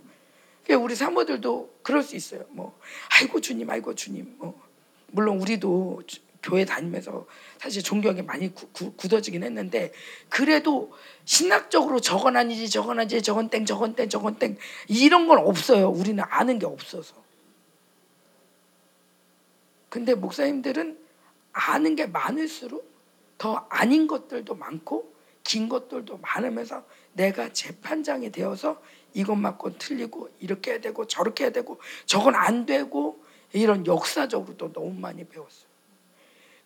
우리 0.76 0.94
사모들도 0.94 1.80
그럴 1.82 2.04
수 2.04 2.14
있어요. 2.14 2.44
뭐, 2.50 2.78
아이고 3.18 3.40
주님, 3.40 3.68
아이고 3.68 3.96
주님. 3.96 4.36
뭐. 4.38 4.62
물론 5.08 5.40
우리도 5.40 6.02
교회 6.40 6.64
다니면서 6.64 7.26
사실 7.58 7.82
존경이 7.82 8.22
많이 8.22 8.54
구, 8.54 8.68
구, 8.68 8.92
굳어지긴 8.92 9.42
했는데 9.42 9.92
그래도 10.28 10.92
신학적으로 11.24 11.98
저건 11.98 12.36
아니지 12.36 12.70
저건 12.70 13.00
아니지 13.00 13.20
저건 13.22 13.50
땡 13.50 13.64
저건 13.64 13.96
땡 13.96 14.08
저건 14.08 14.38
땡 14.38 14.56
이런 14.86 15.26
건 15.26 15.38
없어요. 15.38 15.88
우리는 15.88 16.22
아는 16.28 16.60
게 16.60 16.66
없어서. 16.66 17.16
근데 19.88 20.14
목사님들은 20.14 20.96
아는 21.52 21.96
게 21.96 22.06
많을수록 22.06 22.97
더 23.38 23.66
아닌 23.70 24.06
것들도 24.06 24.54
많고 24.54 25.14
긴 25.44 25.68
것들도 25.68 26.18
많으면서 26.18 26.84
내가 27.14 27.52
재판장이 27.52 28.30
되어서 28.30 28.82
이것 29.14 29.34
맞고 29.34 29.78
틀리고 29.78 30.28
이렇게 30.40 30.72
해야 30.72 30.80
되고 30.80 31.06
저렇게 31.06 31.44
해야 31.44 31.50
되고 31.50 31.80
저건 32.04 32.34
안 32.34 32.66
되고 32.66 33.22
이런 33.52 33.86
역사적으로도 33.86 34.72
너무 34.72 34.92
많이 34.92 35.24
배웠어요. 35.24 35.68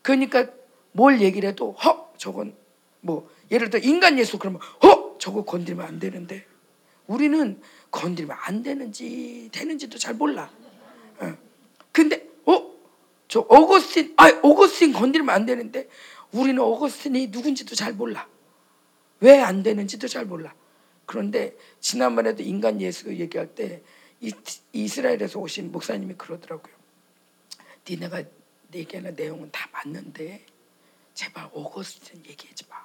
그러니까 0.01 0.49
뭘 0.91 1.21
얘기를 1.21 1.49
해도 1.49 1.73
허 1.73 2.13
저건 2.17 2.57
뭐 3.01 3.31
예를 3.51 3.71
들어 3.71 3.83
인간 3.85 4.19
예수 4.19 4.39
그러면 4.39 4.61
허 4.83 5.17
저거 5.19 5.45
건드리면 5.45 5.87
안 5.87 6.01
되는데 6.01 6.45
우리는 7.07 7.61
건드리면 7.91 8.37
안 8.41 8.63
되는지 8.63 9.51
되는지도 9.53 9.99
잘 9.99 10.15
몰라. 10.15 10.51
어. 11.21 11.37
근데 11.93 12.27
어? 12.47 12.73
저 13.29 13.41
오거스틴 13.41 14.15
아 14.17 14.29
오거스틴 14.43 14.93
건드리면 14.93 15.33
안 15.33 15.47
되는데 15.47 15.89
우리는 16.33 16.59
오거스틴이 16.61 17.29
누군지도 17.29 17.75
잘 17.75 17.93
몰라. 17.93 18.29
왜 19.21 19.39
안 19.41 19.63
되는지도 19.63 20.09
잘 20.09 20.25
몰라. 20.25 20.55
그런데 21.07 21.57
지난번에도 21.81 22.43
인간 22.43 22.81
예수 22.81 23.15
얘기할 23.15 23.55
때 23.55 23.83
이스라엘에서 24.73 25.39
오신 25.39 25.71
목사님이 25.73 26.15
그러더라고요. 26.15 26.75
니네가 27.89 28.23
얘기하는 28.75 29.15
내용은 29.15 29.51
다 29.53 29.69
맞는데 29.73 30.47
제발 31.15 31.51
오거스틴 31.53 32.25
얘기하지 32.27 32.65
마. 32.69 32.77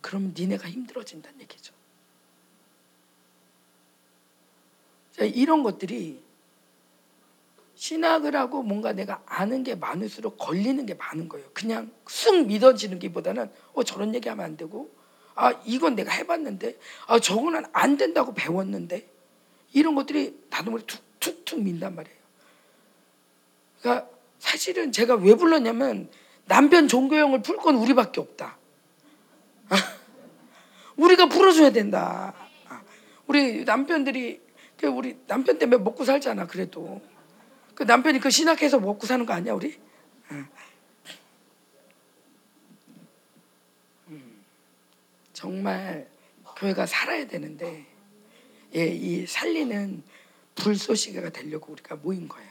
그러면 0.00 0.34
니네가 0.36 0.68
힘들어진다는 0.68 1.40
얘기죠. 1.40 1.74
자, 5.12 5.24
이런 5.24 5.62
것들이 5.62 6.22
신학을 7.80 8.36
하고 8.36 8.62
뭔가 8.62 8.92
내가 8.92 9.22
아는 9.24 9.62
게 9.62 9.74
많을수록 9.74 10.36
걸리는 10.36 10.84
게 10.84 10.92
많은 10.92 11.30
거예요. 11.30 11.48
그냥 11.54 11.90
쑥 12.06 12.46
믿어지는 12.46 12.98
게보다는 12.98 13.50
어 13.72 13.82
저런 13.84 14.14
얘기하면 14.14 14.44
안 14.44 14.58
되고 14.58 14.94
아 15.34 15.52
이건 15.64 15.94
내가 15.94 16.12
해봤는데 16.12 16.78
아 17.06 17.18
저거는 17.18 17.64
안 17.72 17.96
된다고 17.96 18.34
배웠는데 18.34 19.08
이런 19.72 19.94
것들이 19.94 20.38
다듬을 20.50 20.82
툭툭툭 20.82 21.62
민단 21.62 21.94
말이에요. 21.94 22.18
그러니까 23.80 24.10
사실은 24.38 24.92
제가 24.92 25.14
왜 25.14 25.34
불렀냐면 25.34 26.10
남편 26.44 26.86
종교형을 26.86 27.40
풀 27.40 27.56
건 27.56 27.76
우리밖에 27.76 28.20
없다. 28.20 28.58
우리가 30.96 31.30
풀어줘야 31.30 31.70
된다. 31.70 32.34
우리 33.26 33.64
남편들이 33.64 34.38
그 34.76 34.86
우리 34.86 35.16
남편 35.26 35.58
때문에 35.58 35.82
먹고 35.82 36.04
살잖아. 36.04 36.46
그래도 36.46 37.00
그 37.80 37.84
남편이 37.84 38.20
그 38.20 38.28
신학해서 38.28 38.78
먹고 38.78 39.06
사는 39.06 39.24
거 39.24 39.32
아니야 39.32 39.54
우리? 39.54 39.74
음. 40.32 40.46
정말 45.32 46.06
교회가 46.58 46.84
살아야 46.84 47.26
되는데 47.26 47.86
예, 48.74 48.86
이 48.86 49.26
살리는 49.26 50.02
불쏘시개가 50.56 51.30
되려고 51.30 51.72
우리가 51.72 51.96
모인 51.96 52.28
거예요. 52.28 52.50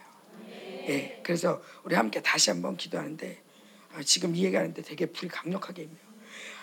예, 0.87 1.21
그래서 1.21 1.61
우리 1.83 1.93
함께 1.93 2.23
다시 2.23 2.49
한번 2.49 2.75
기도하는데 2.75 3.39
아, 3.93 4.01
지금 4.01 4.35
이 4.35 4.43
얘기하는데 4.45 4.81
되게 4.81 5.05
불이 5.05 5.29
강력하게 5.29 5.83
임해요. 5.83 5.99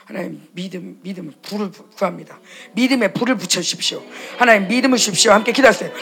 하나님 0.06 0.48
믿음 0.54 0.98
믿음을 1.04 1.34
불을 1.40 1.70
구합니다. 1.70 2.40
믿음에 2.72 3.12
불을 3.12 3.36
붙여 3.36 3.60
주십시오. 3.60 4.02
하나님 4.38 4.66
믿음을 4.66 4.98
주십시오. 4.98 5.30
함께 5.30 5.52
기도하세요. 5.52 5.92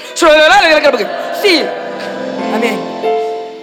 아멘. 2.54 2.78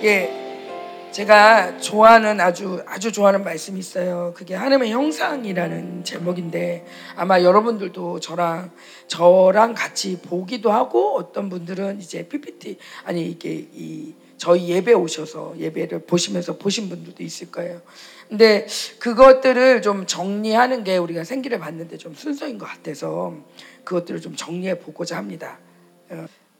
예. 0.04 1.08
제가 1.12 1.78
좋아하는 1.78 2.42
아주 2.42 2.84
아주 2.86 3.14
좋아하는 3.14 3.42
말씀이 3.46 3.80
있어요. 3.80 4.34
그게 4.36 4.54
하나님의 4.54 4.92
형상이라는 4.92 6.04
제목인데 6.04 6.86
아마 7.16 7.42
여러분들도 7.42 8.20
저랑 8.20 8.70
저랑 9.08 9.76
같이 9.76 10.20
보기도 10.22 10.74
하고 10.74 11.16
어떤 11.16 11.48
분들은 11.48 12.02
이제 12.02 12.28
PPT 12.28 12.80
아니 13.06 13.26
이게 13.28 13.66
이 13.74 14.14
저희 14.36 14.68
예배 14.68 14.92
오셔서 14.92 15.54
예배를 15.58 16.00
보시면서 16.06 16.58
보신 16.58 16.90
분들도 16.90 17.24
있을 17.24 17.50
거예요. 17.50 17.82
근데 18.28 18.68
그것들을 19.00 19.82
좀 19.84 20.06
정리하는 20.06 20.84
게 20.84 20.98
우리가 20.98 21.24
생기를 21.24 21.60
봤는데 21.60 21.96
좀 21.98 22.14
순서인 22.14 22.58
것 22.58 22.66
같아서 22.66 23.38
그것들을 23.86 24.20
좀 24.20 24.36
정리해 24.36 24.80
보고자 24.80 25.16
합니다. 25.16 25.60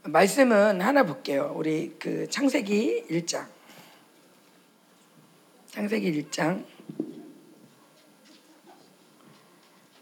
어, 0.04 0.10
말씀은 0.10 0.82
하나 0.82 1.04
볼게요. 1.04 1.54
우리 1.56 1.96
그 2.00 2.28
창세기 2.30 3.06
1장. 3.10 3.48
창세기 5.68 6.24
1장 6.24 6.66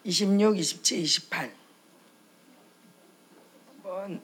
26, 0.03 0.57
27, 0.57 0.99
28 0.99 1.53
한번 3.83 4.21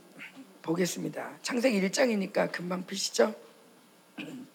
보겠습니다. 0.62 1.38
창세기 1.42 1.82
1장이니까 1.82 2.52
금방 2.52 2.86
피시죠? 2.86 3.36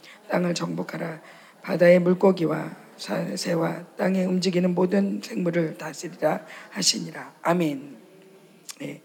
땅을 0.31 0.55
정복하라 0.55 1.21
바다의 1.61 1.99
물고기와 1.99 2.75
새와 3.35 3.85
땅에 3.97 4.25
움직이는 4.25 4.73
모든 4.73 5.21
생물을 5.21 5.77
다스리라 5.77 6.45
하시니라 6.69 7.33
아멘. 7.41 7.97
네. 8.79 9.01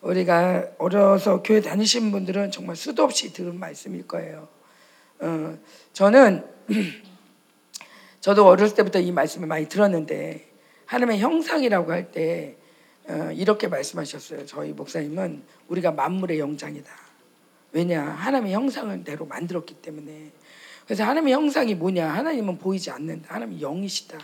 우리가 0.00 0.66
어려서 0.78 1.42
교회 1.42 1.60
다니신 1.62 2.10
분들은 2.10 2.50
정말 2.50 2.76
수도 2.76 3.04
없이 3.04 3.32
들은 3.32 3.58
말씀일 3.58 4.06
거예요. 4.06 4.48
어, 5.20 5.58
저는 5.94 6.44
저도 8.20 8.46
어렸을 8.46 8.76
때부터 8.76 9.00
이 9.00 9.12
말씀을 9.12 9.46
많이 9.46 9.66
들었는데 9.68 10.46
하나님의 10.86 11.20
형상이라고 11.20 11.92
할때 11.92 12.56
어, 13.08 13.30
이렇게 13.32 13.68
말씀하셨어요. 13.68 14.44
저희 14.46 14.72
목사님은 14.72 15.42
우리가 15.68 15.92
만물의 15.92 16.38
영장이다. 16.38 16.90
왜냐 17.72 18.02
하나님의 18.02 18.52
형상을 18.52 19.04
대로 19.04 19.26
만들었기 19.26 19.74
때문에 19.74 20.32
그래서 20.84 21.04
하나님의 21.04 21.32
형상이 21.32 21.74
뭐냐? 21.74 22.08
하나님은 22.12 22.58
보이지 22.58 22.90
않는다. 22.90 23.34
하나님이 23.34 23.62
영이시다. 23.62 24.18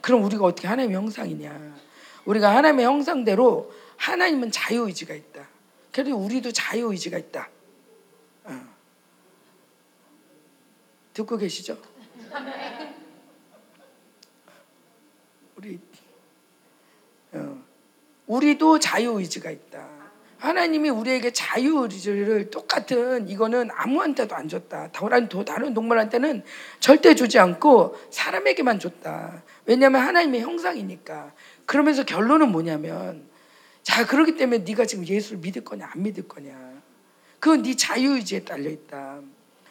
그럼 0.00 0.24
우리가 0.24 0.44
어떻게 0.44 0.66
하나님의 0.66 0.96
형상이냐? 0.96 1.76
우리가 2.24 2.54
하나님의 2.56 2.84
형상대로 2.84 3.72
하나님은 3.96 4.50
자유의지가 4.50 5.14
있다. 5.14 5.48
그래도 5.92 6.16
우리도 6.16 6.52
자유의지가 6.52 7.18
있다. 7.18 7.48
어. 8.44 8.60
듣고 11.14 11.36
계시죠? 11.36 11.78
우리 15.56 15.78
어. 17.32 17.62
우리도 18.26 18.78
자유의지가 18.80 19.50
있다. 19.50 19.88
하나님이 20.42 20.90
우리에게 20.90 21.32
자유의지를 21.32 22.50
똑같은 22.50 23.28
이거는 23.28 23.70
아무한테도 23.72 24.34
안 24.34 24.48
줬다. 24.48 24.90
다른 24.90 25.28
다른 25.28 25.72
동물한테는 25.72 26.42
절대 26.80 27.14
주지 27.14 27.38
않고 27.38 27.96
사람에게만 28.10 28.80
줬다. 28.80 29.44
왜냐하면 29.66 30.00
하나님의 30.02 30.40
형상이니까. 30.40 31.32
그러면서 31.64 32.02
결론은 32.04 32.50
뭐냐면 32.50 33.24
자 33.84 34.04
그렇기 34.04 34.34
때문에 34.34 34.64
네가 34.64 34.84
지금 34.84 35.06
예수를 35.06 35.38
믿을 35.38 35.62
거냐 35.62 35.88
안 35.94 36.02
믿을 36.02 36.26
거냐. 36.26 36.52
그건 37.38 37.62
네 37.62 37.76
자유의지에 37.76 38.40
달려 38.40 38.68
있다. 38.68 39.20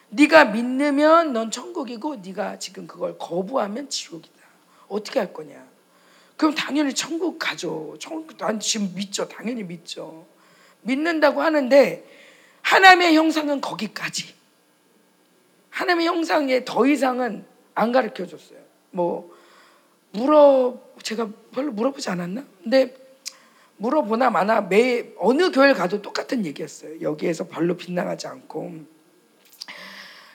네가 0.08 0.46
믿으면 0.46 1.34
넌 1.34 1.50
천국이고 1.50 2.16
네가 2.24 2.58
지금 2.58 2.86
그걸 2.86 3.18
거부하면 3.18 3.90
지옥이다. 3.90 4.40
어떻게 4.88 5.18
할 5.18 5.34
거냐? 5.34 5.66
그럼 6.38 6.54
당연히 6.54 6.94
천국 6.94 7.38
가죠. 7.38 7.94
천국 8.00 8.38
난 8.38 8.58
지금 8.58 8.90
믿죠. 8.94 9.28
당연히 9.28 9.62
믿죠. 9.64 10.31
믿는다고 10.82 11.42
하는데 11.42 12.04
하나님의 12.62 13.16
형상은 13.16 13.60
거기까지. 13.60 14.34
하나님의 15.70 16.06
형상에 16.06 16.64
더 16.64 16.86
이상은 16.86 17.44
안 17.74 17.92
가르쳐 17.92 18.26
줬어요. 18.26 18.58
뭐 18.90 19.34
물어 20.12 20.80
제가 21.02 21.28
별로 21.52 21.72
물어보지 21.72 22.10
않았나? 22.10 22.44
근데 22.62 22.94
물어보나 23.78 24.30
마나 24.30 24.60
매 24.60 25.06
어느 25.18 25.50
교회를 25.50 25.74
가도 25.74 26.02
똑같은 26.02 26.44
얘기였어요. 26.46 27.00
여기에서 27.00 27.48
별로 27.48 27.76
빗나가지 27.76 28.26
않고. 28.26 28.72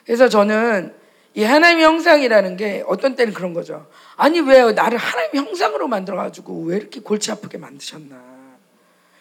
그래서 0.04 0.28
저는 0.28 0.94
이 1.34 1.44
하나님의 1.44 1.84
형상이라는 1.84 2.56
게 2.56 2.82
어떤 2.86 3.14
때는 3.14 3.32
그런 3.32 3.54
거죠. 3.54 3.88
아니 4.16 4.40
왜 4.40 4.72
나를 4.72 4.98
하나님의 4.98 5.46
형상으로 5.46 5.86
만들어 5.86 6.16
가지고 6.16 6.64
왜 6.64 6.76
이렇게 6.76 7.00
골치 7.00 7.30
아프게 7.30 7.58
만드셨나? 7.58 8.37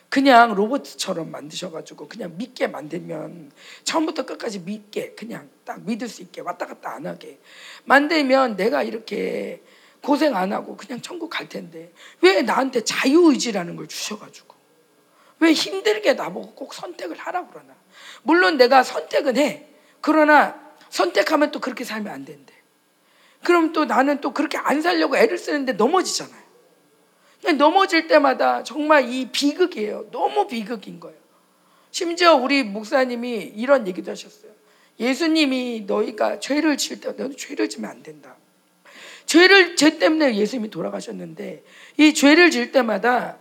그냥 0.10 0.54
로봇처럼 0.56 1.32
만드셔가지고 1.32 2.08
그냥 2.08 2.38
믿게 2.38 2.68
만들면 2.68 3.52
처음부터 3.84 4.26
끝까지 4.26 4.60
믿게 4.60 5.16
그냥 5.16 5.50
딱 5.66 5.82
믿을 5.82 6.08
수 6.08 6.22
있게 6.22 6.42
왔다 6.42 6.66
갔다 6.66 6.94
안 6.94 7.06
하게. 7.06 7.40
만들면 7.84 8.56
내가 8.56 8.84
이렇게 8.84 9.62
고생 10.02 10.36
안 10.36 10.54
하고 10.54 10.78
그냥 10.78 11.02
천국 11.02 11.30
갈 11.30 11.50
텐데 11.50 11.92
왜 12.22 12.42
나한테 12.42 12.84
자유의지라는 12.84 13.76
걸 13.76 13.88
주셔가지고? 13.88 14.56
왜 15.40 15.54
힘들게 15.54 16.14
나보고 16.14 16.56
꼭 16.56 16.74
선택을 16.74 17.18
하라고 17.18 17.50
그러나? 17.52 17.76
물론 18.24 18.58
내가 18.58 18.84
선택은 18.84 19.38
해. 19.38 19.68
그러나 20.00 20.60
선택하면 20.90 21.52
또 21.52 21.60
그렇게 21.60 21.84
살면 21.84 22.12
안 22.12 22.24
된대. 22.24 22.54
그럼 23.44 23.74
또 23.74 23.86
나는 23.86 24.22
또 24.22 24.34
그렇게 24.34 24.58
안 24.58 24.82
살려고 24.82 25.18
애를 25.18 25.38
쓰는데 25.38 25.74
넘어지잖아요 25.74 26.47
넘어질 27.54 28.08
때마다 28.08 28.64
정말 28.64 29.10
이 29.12 29.30
비극이에요 29.32 30.10
너무 30.12 30.48
비극인 30.48 31.00
거예요 31.00 31.18
심지어 31.92 32.36
우리 32.36 32.64
목사님이 32.64 33.54
이런 33.56 33.88
얘기도 33.88 34.12
하셨어요 34.12 34.52
예수님이 35.00 35.84
너희가 35.86 36.40
죄를 36.40 36.78
질때 36.78 37.12
너는 37.12 37.38
죄를 37.38 37.70
지면 37.70 37.90
안 37.90 38.04
된다 38.04 38.36
죄를 39.28 39.76
죄 39.76 40.00
때문에 40.00 40.36
예수님이 40.36 40.70
돌아가셨는데 40.70 41.64
이 41.98 42.14
죄를 42.14 42.50
질 42.50 42.72
때마다 42.72 43.38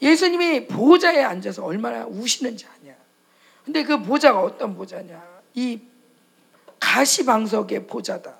예수님이 0.00 0.66
보좌에 0.66 1.22
앉아서 1.22 1.64
얼마나 1.64 2.06
우시는지 2.06 2.66
아냐. 2.66 2.94
근데 3.64 3.82
그 3.82 4.02
보좌가 4.02 4.40
어떤 4.40 4.74
보좌냐? 4.74 5.22
이 5.54 5.80
가시방석의 6.80 7.86
보좌다. 7.86 8.34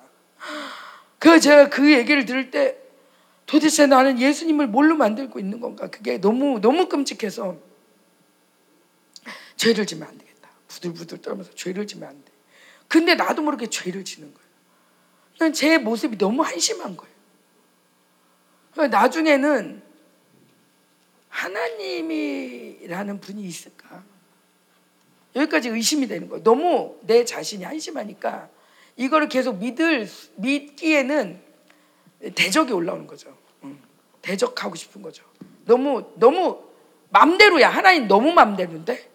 그 1.19 1.39
제가 1.39 1.69
그 1.69 1.91
얘기를 1.91 2.25
들을 2.25 2.51
때 2.51 2.77
도대체 3.47 3.87
나는 3.87 4.19
예수님을 4.19 4.67
뭘로 4.67 4.95
만들고 4.95 5.39
있는 5.39 5.59
건가? 5.59 5.87
그게 5.89 6.19
너무 6.19 6.59
너무 6.59 6.87
끔찍해서 6.87 7.57
죄를 9.55 9.87
지면 9.87 10.07
안 10.07 10.17
되겠다. 10.17 10.49
부들부들 10.67 11.21
떨면서 11.21 11.51
죄를 11.55 11.87
지면 11.87 12.09
안 12.09 12.23
돼. 12.23 12.31
근데 12.87 13.15
나도 13.15 13.41
모르게 13.41 13.67
죄를 13.67 14.05
지는 14.05 14.33
거예요. 14.33 15.53
제 15.53 15.77
모습이 15.77 16.17
너무 16.17 16.43
한심한 16.43 16.97
거예요. 16.97 17.17
나중에는 18.89 19.81
하나님이라는 21.29 23.19
분이 23.21 23.43
있을까? 23.43 24.03
여기까지 25.35 25.69
의심이 25.69 26.07
되는 26.07 26.27
거예요. 26.27 26.43
너무 26.43 26.97
내 27.03 27.23
자신이 27.23 27.63
한심하니까 27.63 28.49
이거를 28.97 29.29
계속 29.29 29.57
믿을 29.57 30.09
믿기에는 30.35 31.39
대적이 32.35 32.73
올라오는 32.73 33.05
거죠. 33.07 33.36
대적하고 34.27 34.75
싶은 34.75 35.01
거죠. 35.01 35.23
너무 35.65 36.11
너무 36.15 36.61
맘대로야. 37.09 37.69
하나님 37.69 38.07
너무 38.07 38.33
맘대로인데 38.33 39.09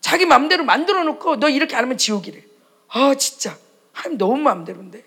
자기 0.00 0.24
맘대로 0.24 0.64
만들어 0.64 1.02
놓고 1.02 1.40
너 1.40 1.48
이렇게 1.48 1.74
안 1.74 1.84
하면 1.84 1.98
지옥이래. 1.98 2.44
아 2.88 3.14
진짜 3.16 3.58
하나님 3.92 4.18
너무 4.18 4.36
마음대로인데. 4.36 5.04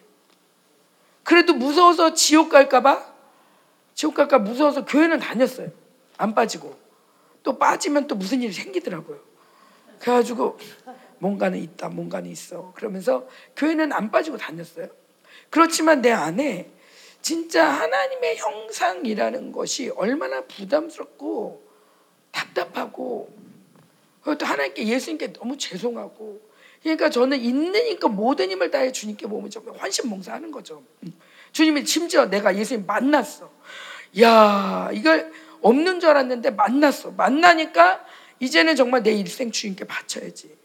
그래도 1.23 1.53
무서워서 1.53 2.13
지옥 2.13 2.49
갈까봐 2.49 3.13
지옥 3.93 4.15
갈까 4.15 4.39
무서워서 4.39 4.84
교회는 4.84 5.19
다녔어요. 5.19 5.71
안 6.17 6.36
빠지고 6.36 6.78
또 7.43 7.57
빠지면 7.57 8.07
또 8.07 8.15
무슨 8.15 8.41
일이 8.41 8.51
생기더라고요. 8.51 9.19
그래가지고 9.99 10.59
뭔가는 11.19 11.57
있다, 11.57 11.88
뭔가는 11.89 12.30
있어. 12.30 12.73
그러면서 12.76 13.26
교회는 13.55 13.93
안 13.93 14.11
빠지고 14.11 14.38
다녔어요. 14.38 14.89
그렇지만 15.49 16.01
내 16.01 16.11
안에 16.11 16.74
진짜 17.26 17.67
하나님의 17.67 18.38
형상이라는 18.38 19.51
것이 19.51 19.89
얼마나 19.95 20.41
부담스럽고 20.41 21.67
답답하고 22.30 23.36
또 24.23 24.45
하나님께 24.45 24.88
예수님께 24.88 25.34
너무 25.34 25.57
죄송하고 25.57 26.39
그러니까 26.84 27.09
저는 27.09 27.39
있는 27.39 27.71
니 27.71 27.95
모든 27.95 28.51
힘을 28.51 28.69
다해 28.69 28.91
주님께 28.91 29.26
몸을 29.26 29.49
정말 29.49 29.76
환심봉사하는 29.80 30.51
거죠. 30.51 30.84
주님이 31.51 31.88
심지어 31.88 32.28
내가 32.28 32.55
예수님 32.55 32.86
만났어. 32.86 33.49
야 34.21 34.91
이걸 34.93 35.34
없는 35.63 35.99
줄 35.99 36.11
알았는데 36.11 36.51
만났어. 36.51 37.09
만나니까 37.09 38.05
이제는 38.39 38.76
정말 38.76 39.01
내 39.01 39.11
일생 39.13 39.49
주님께 39.49 39.86
바쳐야지. 39.86 40.55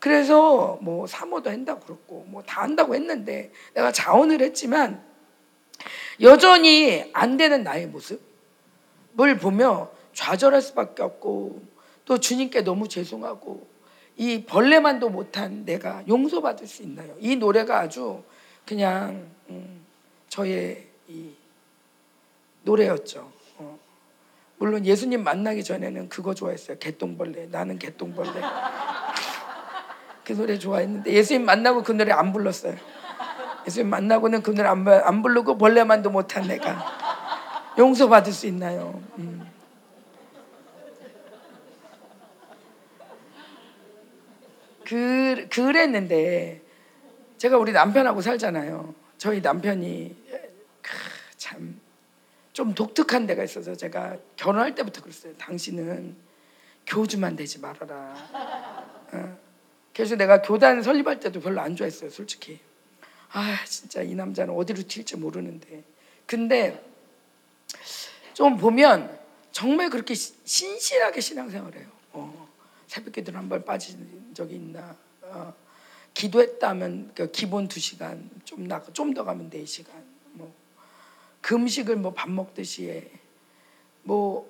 그래서 0.00 0.80
뭐 0.82 1.06
사모도 1.06 1.48
한다고 1.48 1.78
그랬고 1.82 2.24
뭐 2.26 2.42
다 2.44 2.62
한다고 2.62 2.96
했는데 2.96 3.52
내가 3.74 3.92
자원을 3.92 4.42
했지만 4.42 5.07
여전히 6.20 7.10
안 7.12 7.36
되는 7.36 7.62
나의 7.62 7.86
모습을 7.86 9.38
보며 9.40 9.90
좌절할 10.12 10.62
수밖에 10.62 11.02
없고 11.02 11.62
또 12.04 12.18
주님께 12.18 12.62
너무 12.62 12.88
죄송하고 12.88 13.66
이 14.16 14.44
벌레만도 14.44 15.10
못한 15.10 15.64
내가 15.64 16.02
용서받을 16.08 16.66
수 16.66 16.82
있나요? 16.82 17.14
이 17.20 17.36
노래가 17.36 17.80
아주 17.80 18.24
그냥 18.66 19.28
음, 19.48 19.84
저의 20.28 20.88
이 21.06 21.30
노래였죠. 22.62 23.30
어. 23.58 23.78
물론 24.58 24.84
예수님 24.84 25.22
만나기 25.22 25.62
전에는 25.62 26.08
그거 26.08 26.34
좋아했어요. 26.34 26.78
개똥벌레. 26.78 27.46
나는 27.46 27.78
개똥벌레. 27.78 28.32
그 30.24 30.32
노래 30.32 30.58
좋아했는데 30.58 31.12
예수님 31.12 31.44
만나고 31.44 31.84
그 31.84 31.92
노래 31.92 32.12
안 32.12 32.32
불렀어요. 32.32 32.76
예수님 33.68 33.88
만나고는 33.90 34.42
그 34.42 34.50
노래 34.50 34.68
안, 34.68 34.86
안 34.88 35.22
부르고 35.22 35.56
벌레만도 35.58 36.10
못한 36.10 36.46
내가 36.46 36.84
용서받을 37.78 38.32
수 38.32 38.46
있나요? 38.46 39.00
음. 39.18 39.46
그, 44.84 45.46
그랬는데 45.50 46.62
제가 47.36 47.58
우리 47.58 47.72
남편하고 47.72 48.22
살잖아요. 48.22 48.94
저희 49.18 49.40
남편이 49.40 50.16
참 51.36 51.88
좀 52.58 52.74
독특한 52.74 53.24
데가 53.24 53.44
있어서 53.44 53.76
제가 53.76 54.16
결혼할 54.34 54.74
때부터 54.74 55.00
그랬어요. 55.00 55.32
당신은 55.38 56.16
교주만 56.88 57.36
되지 57.36 57.60
말아라. 57.60 58.12
어. 59.12 59.38
그래서 59.94 60.16
내가 60.16 60.42
교단 60.42 60.82
설립할 60.82 61.20
때도 61.20 61.40
별로 61.40 61.60
안 61.60 61.76
좋아했어요, 61.76 62.10
솔직히. 62.10 62.58
아, 63.32 63.64
진짜 63.66 64.02
이 64.02 64.14
남자는 64.14 64.54
어디로 64.54 64.82
튈지 64.86 65.16
모르는데. 65.16 65.82
근데 66.26 66.82
좀 68.34 68.56
보면 68.56 69.18
정말 69.52 69.90
그렇게 69.90 70.14
신실하게 70.14 71.20
신앙생활해요. 71.20 71.86
어. 72.12 72.48
새벽기도 72.86 73.32
한번 73.36 73.64
빠진 73.64 74.32
적이 74.34 74.56
있나? 74.56 74.96
어, 75.22 75.54
기도했다면 76.14 77.12
그 77.14 77.30
기본 77.30 77.68
두 77.68 77.80
시간 77.80 78.30
좀좀 78.44 79.14
더 79.14 79.24
가면 79.24 79.50
네 79.50 79.64
시간. 79.66 79.94
뭐 80.32 80.52
금식을 81.42 81.96
뭐 81.96 82.12
밥 82.14 82.30
먹듯이 82.30 82.90
해. 82.90 83.10
뭐 84.02 84.48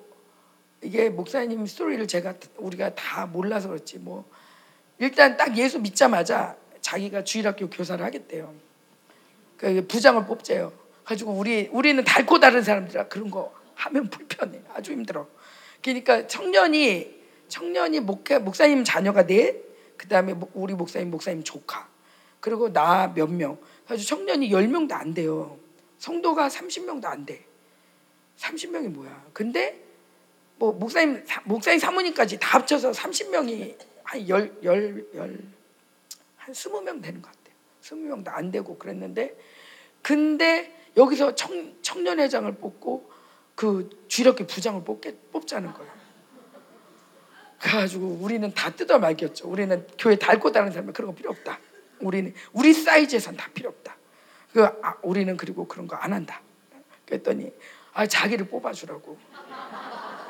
이게 0.81 1.09
목사님 1.09 1.65
스토리를 1.65 2.07
제가 2.07 2.35
우리가 2.57 2.95
다 2.95 3.25
몰라서 3.25 3.67
그렇지 3.67 3.99
뭐 3.99 4.29
일단 4.97 5.35
딱 5.35 5.57
예수 5.57 5.79
믿자마자 5.79 6.55
자기가 6.81 7.23
주일학교 7.25 7.69
교사를 7.69 8.03
하겠대요. 8.03 8.53
그 9.59 9.85
부장을 9.87 10.25
뽑재요. 10.25 10.71
가지고 11.03 11.33
우리 11.33 11.69
우리는 11.71 12.01
달고 12.03 12.39
다른 12.39 12.63
사람들아 12.63 13.09
그런 13.09 13.29
거 13.29 13.53
하면 13.75 14.09
불편해. 14.09 14.61
아주 14.73 14.93
힘들어. 14.93 15.27
그러니까 15.83 16.27
청년이 16.27 17.19
청년이 17.49 17.99
목회, 17.99 18.37
목사님 18.37 18.83
자녀가 18.83 19.25
넷, 19.25 19.97
그 19.97 20.07
다음에 20.07 20.33
우리 20.53 20.73
목사님, 20.75 21.11
목사님 21.11 21.43
조카, 21.43 21.89
그리고 22.39 22.71
나 22.71 23.11
몇 23.13 23.29
명. 23.29 23.57
그래서 23.85 24.05
청년이 24.05 24.49
10명도 24.49 24.93
안 24.93 25.13
돼요. 25.13 25.57
성도가 25.97 26.47
30명도 26.47 27.05
안 27.05 27.25
돼. 27.25 27.43
30명이 28.37 28.89
뭐야. 28.89 29.25
근데 29.33 29.83
뭐 30.57 30.71
목사님, 30.71 31.25
목사님 31.43 31.79
사모님까지 31.79 32.39
다 32.39 32.59
합쳐서 32.59 32.91
30명이 32.91 33.75
한 34.03 34.19
10, 34.21 34.27
10, 34.63 35.09
10, 35.11 35.49
한 36.37 36.53
20명 36.53 37.01
되는 37.01 37.21
것 37.21 37.31
같아 37.31 37.38
요. 37.79 37.81
20명도 37.81 38.29
안 38.29 38.51
되고 38.51 38.77
그랬는데 38.77 39.37
근데 40.01 40.75
여기서 40.97 41.35
청, 41.35 41.75
청년회장을 41.81 42.51
뽑고 42.55 43.09
그 43.55 43.89
주력교 44.07 44.47
부장을 44.47 44.83
뽑게, 44.83 45.17
뽑자는 45.31 45.73
거예요. 45.73 45.91
그래가지고 47.59 48.19
우리는 48.21 48.53
다 48.53 48.69
뜯어 48.69 48.99
말겼죠. 48.99 49.49
우리는 49.49 49.85
교회 49.97 50.15
닳고 50.15 50.51
다는 50.51 50.71
사람은 50.71 50.93
그런 50.93 51.11
거 51.11 51.15
필요 51.15 51.29
없다. 51.31 51.59
우리는 51.99 52.33
우리 52.53 52.73
사이즈에선 52.73 53.35
다 53.35 53.49
필요 53.53 53.69
없다. 53.69 53.97
그 54.53 54.63
아, 54.63 54.95
우리는 55.03 55.35
그리고 55.35 55.67
그런 55.67 55.85
거 55.87 55.97
안 55.97 56.13
한다. 56.13 56.41
그랬더니 57.05 57.51
아 57.93 58.07
자기를 58.07 58.47
뽑아주라고. 58.47 59.17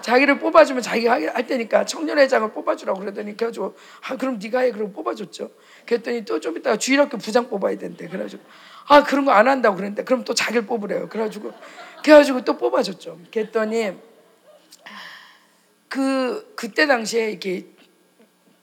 자기를 0.01 0.39
뽑아주면 0.39 0.81
자기가 0.81 1.13
할 1.13 1.47
테니까 1.47 1.85
청년회장을 1.85 2.51
뽑아주라고 2.53 2.99
그러더니 2.99 3.35
그래가지고 3.37 3.75
아 4.07 4.17
그럼 4.17 4.39
네가 4.41 4.59
해 4.61 4.71
그러고 4.71 4.91
뽑아줬죠. 4.93 5.51
그랬더니 5.85 6.25
또 6.25 6.39
좀 6.39 6.57
이따가 6.57 6.77
주일학교 6.77 7.17
부장 7.17 7.49
뽑아야 7.49 7.77
된대. 7.77 8.07
그래가지고 8.07 8.43
아 8.87 9.03
그런 9.03 9.25
거 9.25 9.31
안 9.31 9.47
한다고 9.47 9.75
그랬는데 9.75 10.03
그럼 10.03 10.23
또 10.23 10.33
자기를 10.33 10.65
뽑으래요. 10.65 11.09
그래가지고 11.09 11.51
그래가지고 12.03 12.43
또 12.45 12.57
뽑아줬죠. 12.57 13.19
그랬더니 13.31 13.93
그 15.87 16.53
그때 16.55 16.85
당시에 16.87 17.31
이렇게 17.31 17.67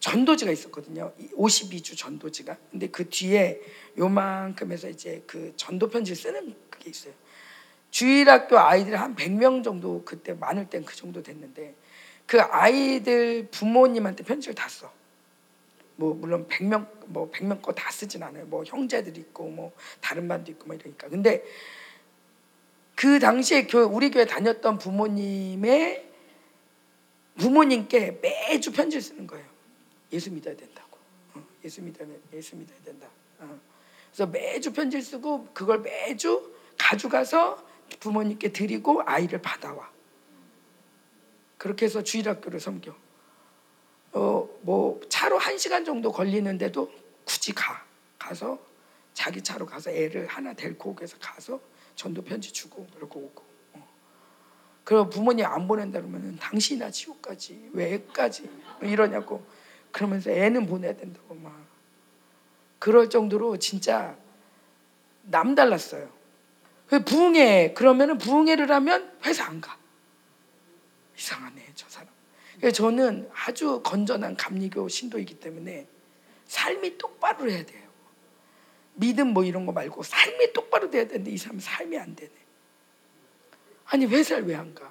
전도지가 0.00 0.52
있었거든요. 0.52 1.12
52주 1.36 1.96
전도지가. 1.96 2.56
근데 2.70 2.88
그 2.88 3.08
뒤에 3.08 3.60
요만큼 3.98 4.70
해서 4.70 4.88
이제 4.88 5.22
그 5.26 5.52
전도 5.56 5.88
편지 5.88 6.14
쓰는 6.14 6.54
그게 6.70 6.90
있어요. 6.90 7.12
주일학교 7.96 8.58
아이들 8.58 9.00
한 9.00 9.16
100명 9.16 9.64
정도 9.64 10.02
그때 10.04 10.34
많을 10.34 10.68
땐 10.68 10.84
그 10.84 10.94
정도 10.94 11.22
됐는데 11.22 11.74
그 12.26 12.38
아이들 12.42 13.48
부모님한테 13.50 14.22
편지를 14.22 14.54
다 14.54 14.68
써. 14.68 14.92
뭐 15.94 16.12
물론 16.12 16.46
100명 16.46 16.86
뭐 17.06 17.30
100명 17.30 17.62
거 17.62 17.72
다 17.72 17.90
쓰진 17.90 18.22
않아요. 18.22 18.44
뭐 18.44 18.64
형제들 18.64 19.16
있고 19.16 19.48
뭐 19.48 19.72
다른 20.02 20.28
반도 20.28 20.52
있고 20.52 20.66
뭐 20.66 20.76
이러니까. 20.76 21.08
근데 21.08 21.42
그 22.94 23.18
당시에 23.18 23.66
교 23.66 23.78
우리 23.78 24.10
교회 24.10 24.26
다녔던 24.26 24.76
부모님의 24.76 26.06
부모님께 27.38 28.18
매주 28.20 28.72
편지를 28.72 29.00
쓰는 29.00 29.26
거예요. 29.26 29.46
예수 30.12 30.30
믿어야 30.30 30.54
된다고. 30.54 30.98
어, 31.32 31.42
예수 31.64 31.80
믿어야 31.80 32.06
예수 32.34 32.56
믿어야 32.56 32.76
된다. 32.84 33.08
어. 33.38 33.58
그래서 34.12 34.30
매주 34.30 34.74
편지를 34.74 35.02
쓰고 35.02 35.46
그걸 35.54 35.80
매주 35.80 36.52
가져가서 36.76 37.64
부모님께 38.00 38.52
드리고 38.52 39.02
아이를 39.04 39.42
받아와. 39.42 39.90
그렇게 41.58 41.86
해서 41.86 42.02
주일학교를 42.02 42.60
섬겨. 42.60 42.94
어, 44.12 44.48
뭐 44.62 45.00
차로 45.08 45.38
한 45.38 45.58
시간 45.58 45.84
정도 45.84 46.12
걸리는데도 46.12 46.90
굳이 47.24 47.52
가. 47.52 47.84
가서 48.18 48.58
자기 49.14 49.42
차로 49.42 49.66
가서 49.66 49.90
애를 49.90 50.26
하나 50.26 50.52
데리고 50.52 50.90
오고 50.90 51.02
해서 51.02 51.16
가서 51.20 51.60
전도 51.94 52.22
편지 52.22 52.52
주고 52.52 52.86
그러고 52.94 53.20
오고. 53.20 53.44
어. 53.74 53.88
그리고 54.84 55.08
부모님 55.08 55.46
안 55.46 55.66
보낸다 55.68 56.00
그러면 56.00 56.36
당신이나 56.38 56.90
지옥까지 56.90 57.70
왜까지 57.72 58.48
이러냐고 58.82 59.44
그러면서 59.92 60.30
애는 60.30 60.66
보내야 60.66 60.96
된다고 60.96 61.34
막 61.34 61.66
그럴 62.78 63.08
정도로 63.08 63.58
진짜 63.58 64.16
남달랐어요. 65.22 66.15
그 66.88 67.02
부흥회 67.04 67.74
그러면은 67.74 68.18
부흥회를 68.18 68.70
하면 68.70 69.12
회사 69.24 69.44
안 69.44 69.60
가. 69.60 69.76
이상하네 71.18 71.72
저 71.74 71.88
사람. 71.88 72.08
저는 72.72 73.28
아주 73.34 73.80
건전한 73.82 74.36
감리교 74.36 74.88
신도이기 74.88 75.40
때문에 75.40 75.86
삶이 76.46 76.98
똑바로 76.98 77.50
해야 77.50 77.64
돼요. 77.64 77.86
믿음 78.94 79.28
뭐 79.28 79.44
이런 79.44 79.66
거 79.66 79.72
말고 79.72 80.02
삶이 80.02 80.52
똑바로 80.52 80.90
돼야 80.90 81.06
되는데 81.06 81.30
이 81.30 81.38
사람 81.38 81.58
삶이 81.60 81.98
안 81.98 82.14
되네. 82.14 82.32
아니 83.86 84.06
회사를 84.06 84.46
왜 84.46 84.54
안 84.54 84.74
가? 84.74 84.90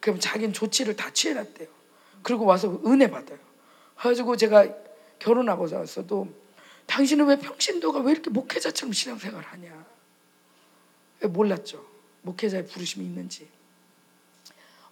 그럼 0.00 0.18
자기는 0.18 0.52
조치를 0.52 0.96
다 0.96 1.12
취해놨대요. 1.12 1.68
그리고 2.22 2.44
와서 2.44 2.80
은혜 2.86 3.10
받아요. 3.10 3.38
그래가지고 3.96 4.36
제가 4.36 4.74
결혼하고 5.18 5.68
나서도 5.68 6.28
당신은 6.86 7.26
왜 7.26 7.38
평신도가 7.38 8.00
왜 8.00 8.12
이렇게 8.12 8.30
목회자처럼 8.30 8.92
신앙생활 8.92 9.44
하냐? 9.44 9.86
몰랐죠. 11.28 11.84
목회자의 12.22 12.66
부르심이 12.66 13.04
있는지. 13.04 13.48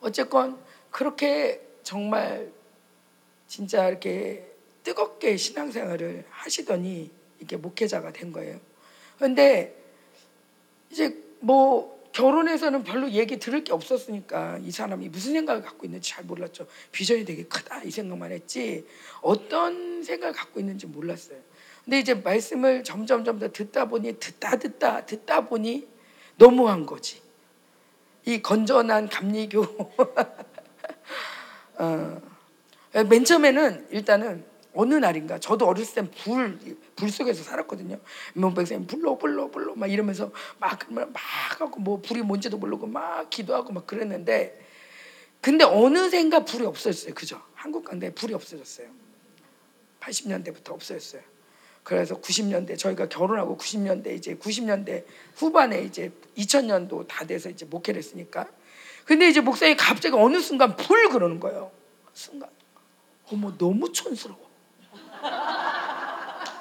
어쨌건 0.00 0.58
그렇게 0.90 1.60
정말 1.82 2.50
진짜 3.46 3.88
이렇게 3.88 4.46
뜨겁게 4.84 5.36
신앙생활을 5.36 6.24
하시더니 6.30 7.10
이렇게 7.38 7.56
목회자가 7.56 8.12
된 8.12 8.32
거예요. 8.32 8.60
그런데 9.16 9.74
이제 10.90 11.16
뭐 11.40 11.98
결혼해서는 12.12 12.84
별로 12.84 13.10
얘기 13.10 13.38
들을 13.38 13.62
게 13.64 13.72
없었으니까 13.72 14.58
이 14.62 14.70
사람이 14.70 15.08
무슨 15.08 15.32
생각을 15.34 15.62
갖고 15.62 15.86
있는지 15.86 16.10
잘 16.10 16.24
몰랐죠. 16.24 16.66
비전이 16.90 17.24
되게 17.24 17.44
크다 17.44 17.82
이 17.82 17.90
생각만 17.90 18.32
했지 18.32 18.86
어떤 19.20 20.02
생각을 20.02 20.34
갖고 20.34 20.58
있는지 20.58 20.86
몰랐어요. 20.86 21.38
근데 21.84 22.00
이제 22.00 22.14
말씀을 22.14 22.84
점점 22.84 23.24
점 23.24 23.38
더 23.38 23.50
듣다 23.50 23.86
보니 23.86 24.18
듣다 24.18 24.58
듣다 24.58 25.06
듣다 25.06 25.48
보니 25.48 25.86
너무한 26.38 26.86
거지. 26.86 27.20
이 28.24 28.40
건전한 28.40 29.08
감리교. 29.08 29.62
어, 31.78 32.22
맨 33.08 33.24
처음에는 33.24 33.88
일단은 33.90 34.44
어느 34.74 34.94
날인가 34.94 35.38
저도 35.38 35.66
어렸을 35.66 35.94
땐 35.94 36.10
불, 36.10 36.58
불 36.94 37.10
속에서 37.10 37.42
살았거든요. 37.42 37.98
명백쌤 38.34 38.86
불러 38.86 39.18
불러 39.18 39.50
불러 39.50 39.74
막 39.74 39.90
이러면서 39.90 40.30
막, 40.58 40.78
막 40.92 41.10
하고 41.14 41.80
뭐 41.80 42.00
불이 42.00 42.22
뭔지도 42.22 42.58
모르고 42.58 42.86
막 42.86 43.28
기도하고 43.28 43.72
막 43.72 43.86
그랬는데 43.86 44.66
근데 45.40 45.64
어느샌가 45.64 46.44
불이 46.44 46.66
없어졌어요. 46.66 47.14
그죠? 47.14 47.42
한국 47.54 47.84
강대 47.84 48.14
불이 48.14 48.34
없어졌어요. 48.34 48.88
80년대부터 50.00 50.70
없어졌어요. 50.70 51.22
그래서 51.88 52.20
90년대 52.20 52.78
저희가 52.78 53.08
결혼하고 53.08 53.56
90년대 53.56 54.08
이제 54.08 54.34
90년대 54.34 55.06
후반에 55.36 55.80
이제 55.80 56.12
2000년도 56.36 57.08
다 57.08 57.24
돼서 57.24 57.48
이제 57.48 57.64
목회를 57.64 57.96
했으니까 57.96 58.46
근데 59.06 59.26
이제 59.26 59.40
목사님이 59.40 59.78
갑자기 59.78 60.14
어느 60.14 60.38
순간 60.38 60.76
불 60.76 61.08
그러는 61.08 61.40
거예요. 61.40 61.72
순간 62.12 62.50
어머 63.32 63.56
너무 63.56 63.90
촌스러워. 63.90 64.38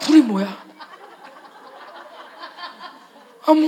불이 0.03 0.21
뭐야? 0.21 0.65
어머 3.47 3.67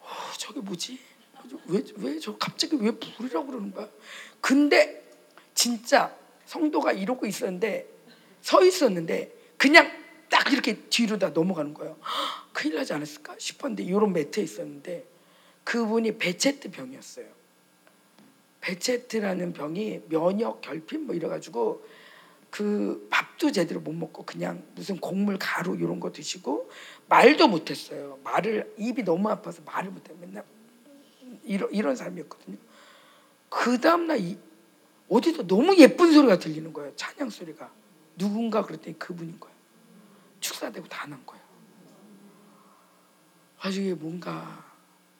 어, 0.00 0.06
저게 0.36 0.60
뭐지? 0.60 1.00
왜왜 1.64 2.18
저 2.18 2.36
갑자기 2.36 2.76
왜 2.78 2.90
불이라고 2.90 3.46
그러는 3.46 3.72
거야? 3.72 3.88
근데 4.42 5.02
진짜 5.54 6.14
성도가 6.52 6.92
이러고 6.92 7.24
있었는데 7.24 7.88
서 8.42 8.62
있었는데 8.62 9.34
그냥 9.56 9.90
딱 10.28 10.52
이렇게 10.52 10.76
뒤로 10.90 11.18
다 11.18 11.30
넘어가는 11.30 11.72
거예요. 11.72 11.96
큰일 12.52 12.76
나지 12.76 12.92
않았을까 12.92 13.36
싶었는데 13.38 13.82
이런 13.84 14.12
매트에 14.12 14.42
있었는데 14.42 15.06
그분이 15.64 16.18
베체트 16.18 16.70
병이었어요. 16.70 17.26
베체트라는 18.60 19.54
병이 19.54 20.02
면역 20.08 20.60
결핍 20.60 21.00
뭐 21.00 21.14
이래가지고 21.14 21.84
그 22.50 23.06
밥도 23.10 23.50
제대로 23.50 23.80
못 23.80 23.92
먹고 23.92 24.24
그냥 24.24 24.62
무슨 24.74 24.98
곡물 24.98 25.38
가루 25.38 25.74
이런 25.76 26.00
거 26.00 26.12
드시고 26.12 26.70
말도 27.08 27.48
못했어요. 27.48 28.18
말을 28.24 28.74
입이 28.76 29.04
너무 29.04 29.30
아파서 29.30 29.62
말을 29.64 29.90
못해 29.90 30.12
맨날 30.20 30.44
이런 31.44 31.72
이런 31.72 31.96
사람이었거든요. 31.96 32.58
그 33.48 33.80
다음날 33.80 34.36
어디서 35.12 35.46
너무 35.46 35.76
예쁜 35.76 36.12
소리가 36.12 36.38
들리는 36.38 36.72
거예요. 36.72 36.96
찬양 36.96 37.28
소리가. 37.28 37.70
누군가 38.16 38.62
그랬더니 38.62 38.98
그분인 38.98 39.38
거예요. 39.38 39.54
축사되고 40.40 40.88
다 40.88 41.06
난 41.06 41.24
거예요. 41.26 41.42
아주 43.60 43.96
뭔가 44.00 44.64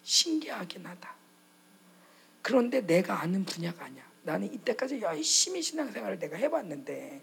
신기하긴 0.03 0.87
하다. 0.87 1.15
그런데 2.41 2.85
내가 2.85 3.21
아는 3.21 3.45
분야가 3.45 3.85
아니야. 3.85 4.03
나는 4.23 4.53
이때까지 4.53 5.01
열심히 5.03 5.63
신앙생활을 5.63 6.19
내가 6.19 6.37
해봤는데 6.37 7.23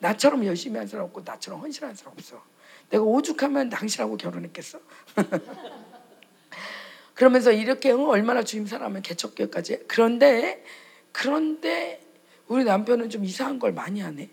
나처럼 0.00 0.44
열심히 0.44 0.78
한 0.78 0.86
사람 0.86 1.06
없고 1.06 1.22
나처럼 1.24 1.60
헌신한 1.60 1.94
사람 1.94 2.14
없어. 2.14 2.42
내가 2.90 3.04
오죽하면 3.04 3.70
당신하고 3.70 4.16
결혼했겠어? 4.16 4.80
그러면서 7.14 7.52
이렇게 7.52 7.92
얼마나 7.92 8.42
주님 8.42 8.66
사랑하면 8.66 9.02
개척교회까지 9.02 9.84
그런데 9.88 10.64
그런데 11.12 12.07
우리 12.48 12.64
남편은 12.64 13.10
좀 13.10 13.24
이상한 13.24 13.58
걸 13.58 13.72
많이 13.72 14.00
하네. 14.00 14.28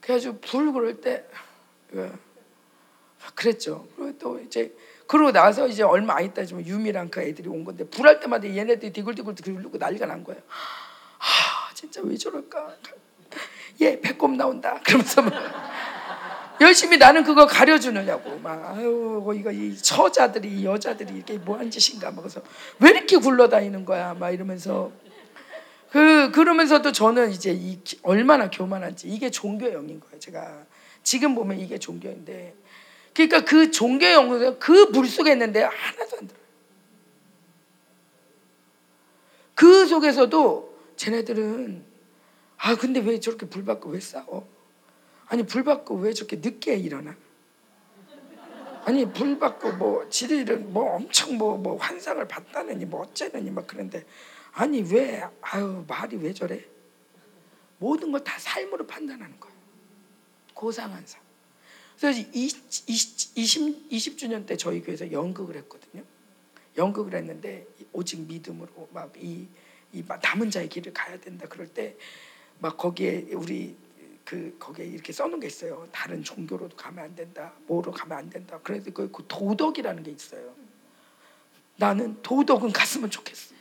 그래가지고 0.00 0.40
불 0.40 0.72
그럴 0.72 1.00
때 1.00 1.24
그, 1.90 2.18
그랬죠. 3.34 3.86
그리고 3.96 4.18
또 4.18 4.40
이제 4.40 4.74
그러고 5.06 5.32
나서 5.32 5.66
이제 5.66 5.82
얼마 5.82 6.16
안 6.16 6.24
있다 6.24 6.44
지금 6.44 6.64
유미랑 6.64 7.10
그 7.10 7.20
애들이 7.20 7.48
온 7.48 7.64
건데 7.64 7.84
불 7.84 8.06
할 8.06 8.20
때마다 8.20 8.46
얘네들이 8.48 8.92
디글디글 8.92 9.34
디글고 9.34 9.78
난리가 9.78 10.06
난 10.06 10.22
거예요. 10.24 10.40
아 11.18 11.74
진짜 11.74 12.00
왜 12.02 12.16
저럴까? 12.16 12.76
얘 13.82 14.00
배꼽 14.00 14.30
나온다. 14.32 14.80
그러면서 14.84 15.22
막 15.22 15.32
열심히 16.60 16.98
나는 16.98 17.24
그거 17.24 17.46
가려주느냐고 17.46 18.38
막 18.38 18.64
아유 18.66 19.32
이거 19.34 19.50
이 19.50 19.76
처자들이 19.76 20.64
여자들이 20.64 21.18
이게 21.18 21.38
뭐 21.38 21.56
한 21.56 21.70
짓인가 21.70 22.10
막 22.10 22.22
그래서 22.22 22.42
왜 22.80 22.90
이렇게 22.90 23.16
굴러다니는 23.16 23.84
거야 23.84 24.14
막 24.14 24.30
이러면서 24.30 24.92
그 25.90 26.30
그러면서도 26.30 26.92
저는 26.92 27.30
이제 27.30 27.52
이 27.52 27.80
얼마나 28.02 28.48
교만한지 28.50 29.08
이게 29.08 29.30
종교형인 29.30 30.00
거예요. 30.00 30.18
제가 30.20 30.64
지금 31.02 31.34
보면 31.34 31.58
이게 31.58 31.78
종교인데 31.78 32.54
그러니까 33.14 33.44
그 33.44 33.70
종교의 33.70 34.14
연구소 34.14 34.58
그 34.58 34.90
물 34.92 35.08
속에 35.08 35.32
있는데 35.32 35.62
하나도 35.62 36.16
안 36.18 36.26
들어요. 36.28 36.40
그 39.54 39.86
속에서도 39.86 40.78
쟤네들은 40.96 41.84
아 42.58 42.76
근데 42.76 43.00
왜 43.00 43.18
저렇게 43.18 43.46
불 43.46 43.64
받고 43.64 43.90
왜 43.90 44.00
싸워? 44.00 44.46
아니 45.26 45.44
불 45.44 45.64
받고 45.64 45.96
왜 45.96 46.12
저렇게 46.12 46.36
늦게 46.36 46.76
일어나? 46.76 47.16
아니 48.84 49.10
불 49.12 49.38
받고 49.38 49.72
뭐 49.72 50.08
지들은 50.08 50.72
뭐 50.72 50.94
엄청 50.94 51.36
뭐뭐 51.36 51.58
뭐 51.58 51.76
환상을 51.76 52.26
봤다느니 52.28 52.84
뭐 52.86 53.02
어쩌느니 53.02 53.50
막 53.50 53.66
그런데 53.66 54.04
아니 54.52 54.82
왜 54.82 55.22
아유 55.42 55.84
말이 55.86 56.16
왜 56.16 56.32
저래? 56.32 56.64
모든 57.78 58.12
걸 58.12 58.22
다 58.22 58.38
삶으로 58.38 58.86
판단하는 58.86 59.38
거예요. 59.40 59.56
고상한상. 60.54 61.20
그래서 61.98 62.20
20, 62.32 62.88
20, 62.88 63.90
20주년 63.90 64.46
때 64.46 64.56
저희 64.56 64.80
교회에서 64.82 65.10
연극을 65.12 65.56
했거든요. 65.56 66.02
연극을 66.76 67.14
했는데 67.14 67.66
오직 67.92 68.20
믿음으로 68.20 68.88
막이 68.92 69.48
이 69.92 70.04
남은 70.22 70.50
자의 70.50 70.68
길을 70.68 70.92
가야 70.92 71.18
된다 71.20 71.46
그럴 71.48 71.66
때 71.68 71.96
막 72.62 72.76
거기에 72.76 73.28
우리 73.32 73.74
그 74.24 74.54
거기에 74.58 74.84
이렇게 74.86 75.12
써놓은 75.12 75.40
게 75.40 75.46
있어요. 75.46 75.88
다른 75.90 76.22
종교로도 76.22 76.76
가면 76.76 77.02
안 77.04 77.16
된다. 77.16 77.52
뭐로 77.66 77.90
가면 77.90 78.18
안 78.18 78.30
된다. 78.30 78.60
그래서 78.62 78.90
그, 78.92 79.10
그 79.10 79.24
도덕이라는 79.26 80.02
게 80.02 80.10
있어요. 80.10 80.54
나는 81.76 82.20
도덕은 82.22 82.70
갔으면 82.72 83.10
좋겠어. 83.10 83.54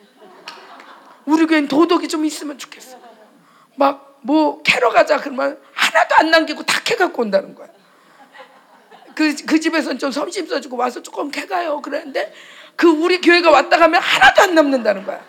우리 1.30 1.46
교회는 1.46 1.68
도덕이 1.68 2.08
좀 2.08 2.26
있으면 2.26 2.58
좋겠어. 2.58 2.98
막 3.76 4.10
뭐 4.22 4.62
캐러 4.64 4.90
가자 4.90 5.18
그러면 5.18 5.60
하나도 5.74 6.16
안 6.18 6.32
남기고 6.32 6.64
다 6.64 6.80
캐 6.84 6.96
갖고 6.96 7.22
온다는 7.22 7.54
거야. 7.56 7.70
그, 9.16 9.36
그 9.46 9.60
집에서는 9.60 10.00
좀 10.00 10.12
섬심 10.12 10.48
써주고 10.48 10.76
와서 10.76 11.02
조금 11.04 11.30
캐가요. 11.30 11.82
그랬는데 11.82 12.34
그 12.76 12.88
우리 12.88 13.22
교회가 13.22 13.52
왔다 13.52 13.78
가면 13.78 14.02
하나도 14.02 14.42
안 14.42 14.56
남는다는 14.56 15.06
거야. 15.06 15.24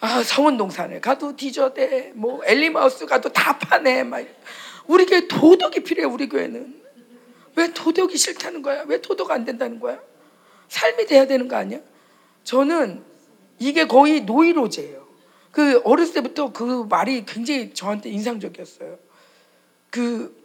아, 0.00 0.22
성원동산에 0.22 1.00
가도 1.00 1.36
디저대, 1.36 2.12
뭐 2.14 2.40
엘리마우스 2.44 3.06
가도 3.06 3.30
다 3.32 3.58
파네. 3.58 4.04
막 4.04 4.24
우리 4.86 5.06
교회 5.06 5.26
도덕이 5.26 5.80
필요해. 5.80 6.06
우리 6.06 6.28
교회는 6.28 6.82
왜 7.56 7.72
도덕이 7.72 8.16
싫다는 8.16 8.62
거야? 8.62 8.84
왜 8.86 9.00
도덕 9.00 9.30
안 9.30 9.44
된다는 9.44 9.80
거야? 9.80 9.98
삶이 10.68 11.06
돼야 11.06 11.26
되는 11.26 11.48
거 11.48 11.56
아니야? 11.56 11.80
저는 12.44 13.04
이게 13.62 13.86
거의 13.86 14.22
노이로제예요. 14.22 15.06
그 15.52 15.80
어렸을 15.84 16.14
때부터 16.14 16.52
그 16.52 16.84
말이 16.88 17.24
굉장히 17.24 17.72
저한테 17.72 18.10
인상적이었어요. 18.10 18.98
그 19.90 20.36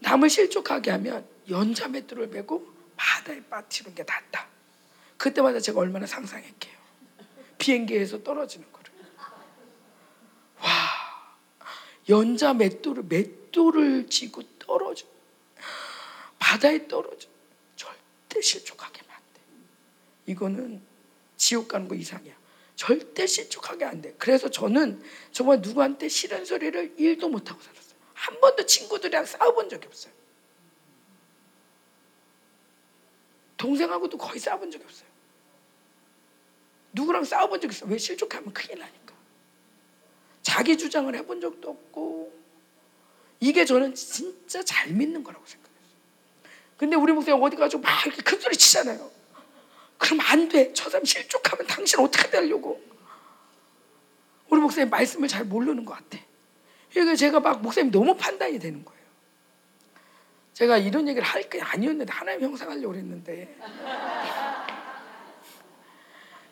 남을 0.00 0.30
실족하게 0.30 0.92
하면 0.92 1.26
연자맷돌을 1.48 2.28
메고 2.28 2.72
바다에 2.96 3.42
빠뜨리는 3.44 3.94
게 3.96 4.04
낫다. 4.04 4.46
그때마다 5.16 5.58
제가 5.58 5.80
얼마나 5.80 6.06
상상했게요. 6.06 6.74
비행기에서 7.58 8.22
떨어지는 8.22 8.70
거를. 8.70 8.92
와, 10.60 10.70
연자 12.08 12.54
맷돌을 12.54 13.04
맷돌을 13.08 14.08
쥐고 14.08 14.42
떨어져. 14.58 15.06
바다에 16.38 16.86
떨어져. 16.86 17.28
절대 17.74 18.40
실족하게 18.40 19.00
안 19.08 19.18
돼. 19.32 19.40
이거는 20.26 20.93
지옥 21.36 21.68
가는 21.68 21.88
거 21.88 21.94
이상이야. 21.94 22.34
절대 22.76 23.26
실족하게 23.26 23.84
안 23.84 24.02
돼. 24.02 24.14
그래서 24.18 24.50
저는 24.50 25.02
정말 25.32 25.60
누구한테 25.60 26.08
싫은 26.08 26.44
소리를 26.44 26.94
일도 26.98 27.28
못 27.28 27.50
하고 27.50 27.60
살았어요. 27.60 27.94
한 28.14 28.40
번도 28.40 28.66
친구들이랑 28.66 29.24
싸워본 29.26 29.68
적이 29.68 29.86
없어요. 29.86 30.12
동생하고도 33.56 34.18
거의 34.18 34.38
싸워본 34.38 34.70
적이 34.70 34.84
없어요. 34.84 35.08
누구랑 36.92 37.24
싸워본 37.24 37.60
적 37.60 37.70
있어? 37.70 37.86
왜 37.86 37.98
실족하면 37.98 38.52
큰일 38.52 38.78
나니까. 38.78 39.14
자기 40.42 40.76
주장을 40.76 41.12
해본 41.14 41.40
적도 41.40 41.70
없고 41.70 42.32
이게 43.40 43.64
저는 43.64 43.94
진짜 43.94 44.62
잘 44.62 44.90
믿는 44.90 45.24
거라고 45.24 45.44
생각했어요. 45.46 45.74
근데 46.76 46.96
우리 46.96 47.12
목사님 47.12 47.42
어디 47.42 47.56
가서 47.56 47.78
막 47.78 48.06
이렇게 48.06 48.22
큰 48.22 48.40
소리 48.40 48.56
치잖아요. 48.56 49.10
그럼 50.04 50.20
안 50.20 50.48
돼. 50.50 50.70
저 50.74 50.90
사람 50.90 51.04
실족하면 51.04 51.66
당신 51.66 51.98
어떻게 52.00 52.28
되려고? 52.28 52.78
우리 54.50 54.60
목사님 54.60 54.90
말씀을 54.90 55.28
잘 55.28 55.44
모르는 55.44 55.84
것 55.86 55.94
같아. 55.94 56.22
그러니까 56.92 57.16
제가 57.16 57.40
막 57.40 57.62
목사님 57.62 57.90
너무 57.90 58.14
판단이 58.14 58.58
되는 58.58 58.84
거예요. 58.84 59.02
제가 60.52 60.76
이런 60.78 61.08
얘기를 61.08 61.26
할 61.26 61.48
게 61.48 61.60
아니었는데 61.60 62.12
하나님 62.12 62.42
형상하려고 62.42 62.94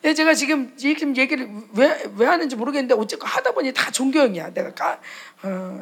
예, 0.05 0.13
제가 0.13 0.33
지금 0.33 0.75
지금 0.75 1.15
얘기를 1.15 1.49
왜, 1.75 2.11
왜 2.17 2.25
하는지 2.25 2.55
모르겠는데 2.55 2.95
어쨌건 2.95 3.29
하다 3.29 3.51
보니 3.51 3.71
다 3.73 3.91
종교형이야. 3.91 4.53
내가 4.53 4.73
까, 4.73 4.99
어, 5.43 5.81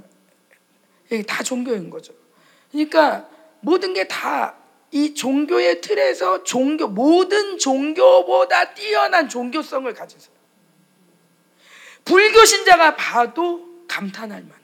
다 1.25 1.41
종교인 1.41 1.89
거죠. 1.89 2.13
그러니까 2.71 3.27
모든 3.61 3.93
게 3.93 4.07
다 4.07 4.60
이 4.91 5.13
종교의 5.13 5.81
틀에서 5.81 6.43
종교 6.43 6.87
모든 6.87 7.57
종교보다 7.57 8.73
뛰어난 8.73 9.29
종교성을 9.29 9.91
가진 9.93 10.19
사람. 10.19 10.35
불교 12.03 12.43
신자가 12.43 12.95
봐도 12.97 13.85
감탄할 13.87 14.43
만한. 14.43 14.61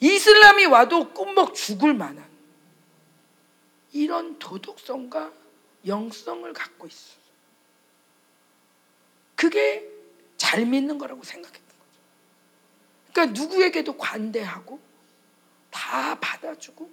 이슬람이 0.00 0.66
와도 0.66 1.12
꿈먹 1.12 1.54
죽을 1.54 1.92
만한 1.92 2.26
이런 3.92 4.38
도덕성과 4.38 5.32
영성을 5.86 6.50
갖고 6.52 6.86
있어. 6.86 7.16
그게 9.34 9.86
잘 10.36 10.64
믿는 10.64 10.98
거라고 10.98 11.22
생각했던 11.22 11.62
거죠. 11.62 13.12
그러니까 13.12 13.40
누구에게도 13.40 13.96
관대하고 13.96 14.80
다 15.70 16.18
받아주고 16.20 16.90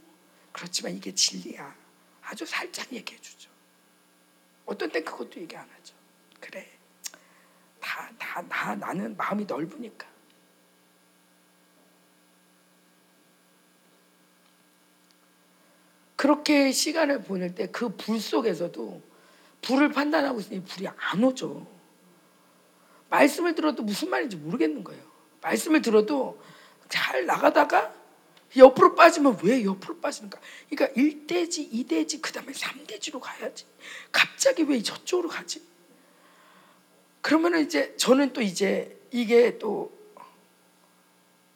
그렇지만 0.52 0.94
이게 0.96 1.14
진리야. 1.14 1.85
아주 2.26 2.46
살짝 2.46 2.92
얘기해 2.92 3.20
주죠. 3.22 3.50
어떤 4.66 4.90
땐 4.92 5.04
그것도 5.06 5.40
얘기 5.42 5.56
안 5.56 5.68
하죠. 5.70 5.94
그래. 6.40 6.68
다, 7.80 8.10
다, 8.18 8.44
다 8.48 8.76
나는 8.76 9.16
마음이 9.16 9.46
넓으니까. 9.46 10.08
그렇게 16.16 16.72
시간을 16.72 17.24
보낼 17.24 17.54
때 17.56 17.68
그 17.68 17.90
불 17.90 18.20
속에서도 18.20 19.02
불을 19.62 19.90
판단하고 19.92 20.40
있으니 20.40 20.64
불이 20.64 20.88
안 20.88 21.24
오죠. 21.24 21.66
말씀을 23.10 23.56
들어도 23.56 23.84
무슨 23.84 24.10
말인지 24.10 24.36
모르겠는 24.38 24.84
거예요. 24.84 25.04
말씀을 25.42 25.82
들어도 25.82 26.42
잘 26.90 27.26
나가다가 27.26 27.94
옆으로 28.58 28.96
빠지면 28.96 29.40
왜 29.44 29.64
옆으로 29.64 30.00
빠지는가? 30.00 30.40
그러니까 30.70 31.00
1대지, 31.00 31.72
2대지, 31.72 32.22
그 32.22 32.32
다음에 32.32 32.54
3대지로 32.54 33.20
가야지. 33.20 33.66
갑자기 34.12 34.64
왜 34.64 34.82
저쪽으로 34.82 35.30
가지? 35.30 35.62
그러면 37.22 37.60
이제 37.60 37.96
저는 37.98 38.34
또 38.34 38.42
이제 38.42 39.00
이게 39.12 39.58
또 39.58 39.92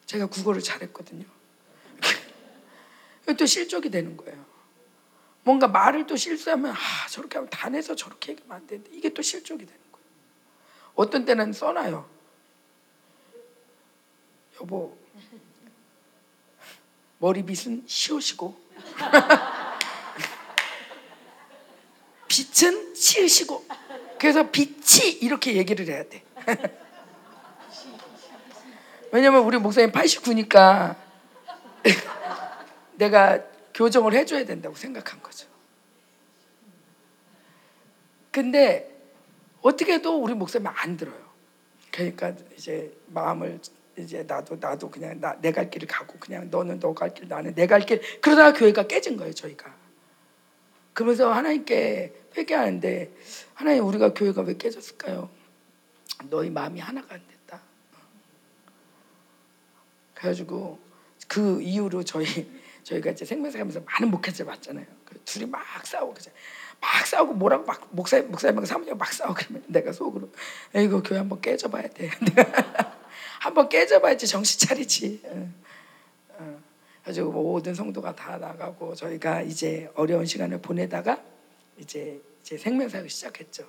제가 0.05 0.25
국어를 0.25 0.61
잘했거든요. 0.61 1.25
또 3.37 3.45
실족이 3.45 3.89
되는 3.91 4.17
거예요. 4.17 4.43
뭔가 5.43 5.67
말을 5.67 6.07
또 6.07 6.15
실수하면 6.15 6.73
아 6.73 7.07
저렇게 7.09 7.37
하면 7.37 7.49
단해서 7.49 7.95
저렇게 7.95 8.31
얘기하면 8.31 8.57
안 8.57 8.67
되는데 8.67 8.89
이게 8.93 9.13
또 9.13 9.21
실족이 9.21 9.65
되는 9.65 9.81
거예요. 9.91 10.07
어떤 10.95 11.25
때는 11.25 11.53
써놔요. 11.53 12.09
여보, 14.61 14.97
머리빗은 17.19 17.83
씌우시고, 17.85 18.59
빛은 22.27 22.95
씌우시고, 22.95 23.65
그래서 24.19 24.49
빛이 24.49 25.11
이렇게 25.21 25.55
얘기를 25.55 25.87
해야 25.87 26.03
돼. 26.03 26.23
왜냐면 29.11 29.43
우리 29.43 29.57
목사님 29.57 29.91
89니까 29.91 30.95
내가 32.95 33.43
교정을 33.73 34.13
해줘야 34.13 34.45
된다고 34.45 34.75
생각한 34.75 35.21
거죠. 35.21 35.47
근데 38.31 38.89
어떻게 39.61 39.93
해도 39.93 40.21
우리 40.21 40.33
목사님 40.33 40.67
안 40.67 40.97
들어요. 40.97 41.29
그러니까 41.91 42.33
이제 42.55 42.95
마음을 43.07 43.59
이제 43.99 44.23
나도 44.23 44.57
나도 44.59 44.89
그냥 44.89 45.19
내갈 45.41 45.69
길을 45.69 45.87
가고 45.87 46.17
그냥 46.19 46.49
너는 46.49 46.79
너 46.79 46.93
갈 46.93 47.13
길, 47.13 47.27
나는 47.27 47.53
내 47.55 47.67
갈 47.67 47.81
길. 47.81 48.01
그러다가 48.21 48.53
교회가 48.57 48.87
깨진 48.87 49.17
거예요, 49.17 49.33
저희가. 49.33 49.73
그러면서 50.93 51.31
하나님께 51.31 52.13
회개하는데 52.37 53.11
하나님 53.53 53.85
우리가 53.85 54.13
교회가 54.13 54.41
왜 54.41 54.55
깨졌을까요? 54.57 55.29
너희 56.29 56.49
마음이 56.49 56.79
하나가 56.79 57.13
안 57.15 57.21
됐다. 57.27 57.61
그래가지고 60.15 60.79
그 61.27 61.61
이후로 61.61 62.03
저희 62.03 62.25
저희가 62.83 63.11
이제 63.11 63.23
생명사 63.25 63.59
하면서 63.59 63.79
많은 63.81 64.09
목회자를 64.11 64.51
봤잖아요. 64.51 64.85
그 65.05 65.19
둘이 65.23 65.45
막 65.45 65.61
싸우고 65.85 66.13
그죠. 66.13 66.31
막 66.81 67.05
싸우고 67.05 67.33
뭐라고 67.33 67.65
막 67.65 67.87
목사 67.91 68.19
목사님하고 68.21 68.65
사모님 68.65 68.97
막 68.97 69.11
싸우고 69.13 69.35
그러면 69.35 69.63
내가 69.67 69.91
속으로 69.91 70.29
이거 70.75 71.01
교회 71.01 71.19
한번 71.19 71.39
깨져봐야 71.41 71.87
돼. 71.89 72.09
한번 73.39 73.69
깨져봐야지 73.69 74.27
정신 74.27 74.67
차리지. 74.67 75.21
어. 75.25 75.53
어. 76.37 76.61
가지고 77.03 77.31
모든 77.31 77.73
성도가 77.73 78.15
다 78.15 78.37
나가고 78.37 78.93
저희가 78.93 79.41
이제 79.41 79.89
어려운 79.95 80.25
시간을 80.25 80.61
보내다가 80.61 81.23
이제 81.77 82.21
이제 82.41 82.57
생명사역을 82.57 83.09
시작했죠. 83.09 83.65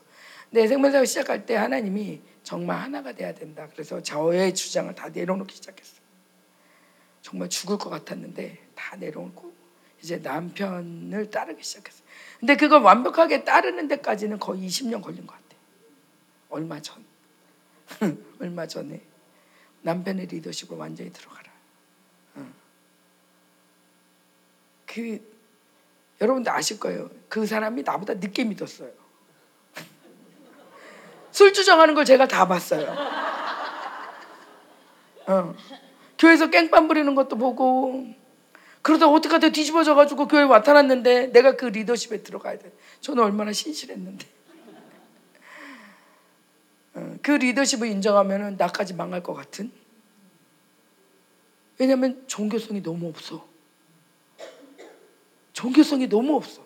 근데 0.50 0.66
생명사역 0.66 1.06
시작할 1.06 1.46
때 1.46 1.54
하나님이 1.54 2.20
정말 2.42 2.80
하나가 2.80 3.12
돼야 3.12 3.32
된다. 3.32 3.68
그래서 3.72 4.02
저의 4.02 4.54
주장을 4.54 4.92
다 4.94 5.08
내려놓기 5.08 5.54
시작했어요. 5.54 6.00
정말 7.22 7.48
죽을 7.48 7.78
것 7.78 7.88
같았는데 7.88 8.58
다 8.74 8.96
내려놓고 8.96 9.52
이제 10.02 10.16
남편을 10.16 11.30
따르기 11.30 11.62
시작했어요. 11.62 12.02
근데 12.40 12.56
그걸 12.56 12.82
완벽하게 12.82 13.44
따르는 13.44 13.86
데까지는 13.86 14.38
거의 14.40 14.66
20년 14.66 15.00
걸린 15.00 15.26
것 15.26 15.34
같아요. 15.34 15.60
얼마 16.48 16.80
전. 16.80 17.04
얼마 18.40 18.66
전에 18.66 19.00
남편의 19.82 20.26
리더십을 20.26 20.76
완전히 20.76 21.12
들어가라. 21.12 21.50
그 24.92 25.20
여러분들 26.20 26.50
아실 26.52 26.80
거예요. 26.80 27.10
그 27.28 27.46
사람이 27.46 27.82
나보다 27.82 28.14
늦게 28.14 28.44
믿었어요. 28.44 28.90
술 31.30 31.52
주정하는 31.52 31.94
걸 31.94 32.04
제가 32.04 32.26
다 32.26 32.48
봤어요. 32.48 32.92
어. 35.26 35.54
교회에서 36.18 36.50
깽판 36.50 36.88
부리는 36.88 37.14
것도 37.14 37.36
보고 37.36 38.04
그러다 38.82 39.08
어떻게 39.08 39.34
하다 39.34 39.50
뒤집어져 39.50 39.94
가지고 39.94 40.26
교회 40.26 40.42
에 40.42 40.46
나타났는데 40.46 41.28
내가 41.32 41.54
그 41.54 41.66
리더십에 41.66 42.22
들어가야 42.22 42.58
돼. 42.58 42.72
저는 43.00 43.22
얼마나 43.22 43.52
신실했는데. 43.52 44.26
어. 46.94 47.16
그 47.22 47.32
리더십을 47.32 47.88
인정하면 47.88 48.56
나까지 48.56 48.94
망할 48.94 49.22
것 49.22 49.34
같은. 49.34 49.70
왜냐면 51.78 52.24
종교성이 52.26 52.82
너무 52.82 53.08
없어. 53.08 53.46
종교성이 55.52 56.08
너무 56.08 56.36
없어. 56.36 56.64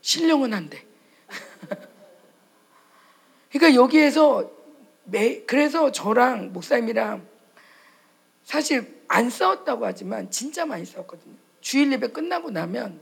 신령은 0.00 0.52
한데. 0.52 0.84
그러니까 3.50 3.80
여기에서 3.80 4.50
매, 5.04 5.42
그래서 5.42 5.92
저랑 5.92 6.52
목사님이랑 6.52 7.26
사실 8.44 9.02
안 9.08 9.30
싸웠다고 9.30 9.86
하지만 9.86 10.30
진짜 10.30 10.66
많이 10.66 10.84
싸웠거든요. 10.84 11.34
주일 11.60 11.92
예배 11.92 12.08
끝나고 12.08 12.50
나면 12.50 13.00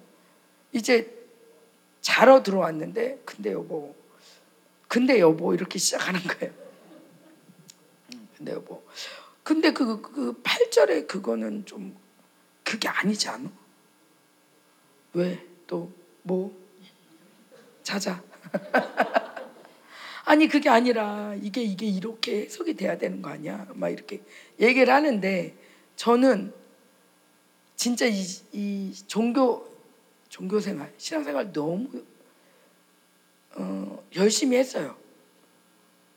이제 0.72 1.16
자러 2.00 2.42
들어왔는데 2.42 3.22
근데 3.24 3.52
여보 3.52 3.94
근데 4.90 5.20
여보 5.20 5.54
이렇게 5.54 5.78
시작하는 5.78 6.20
거예요. 6.20 6.52
근데 8.36 8.50
여보 8.50 8.82
근데 9.44 9.72
그, 9.72 10.02
그 10.02 10.42
8절에 10.42 11.06
그거는 11.06 11.64
좀 11.64 11.96
그게 12.64 12.88
아니지 12.88 13.28
않아? 13.28 13.48
왜? 15.12 15.46
또 15.68 15.92
뭐? 16.22 16.52
자자. 17.84 18.20
아니 20.26 20.48
그게 20.48 20.68
아니라 20.68 21.36
이게 21.40 21.62
이게 21.62 21.86
이렇게 21.86 22.46
해석이 22.46 22.74
돼야 22.74 22.98
되는 22.98 23.22
거 23.22 23.30
아니야? 23.30 23.68
막 23.74 23.90
이렇게 23.90 24.20
얘기를 24.58 24.92
하는데 24.92 25.56
저는 25.94 26.52
진짜 27.76 28.06
이, 28.06 28.24
이 28.52 28.92
종교 29.06 29.70
종교 30.28 30.58
생활, 30.58 30.92
신앙 30.98 31.22
생활 31.22 31.52
너무 31.52 31.88
어, 33.54 34.02
열심히 34.16 34.56
했어요. 34.56 34.96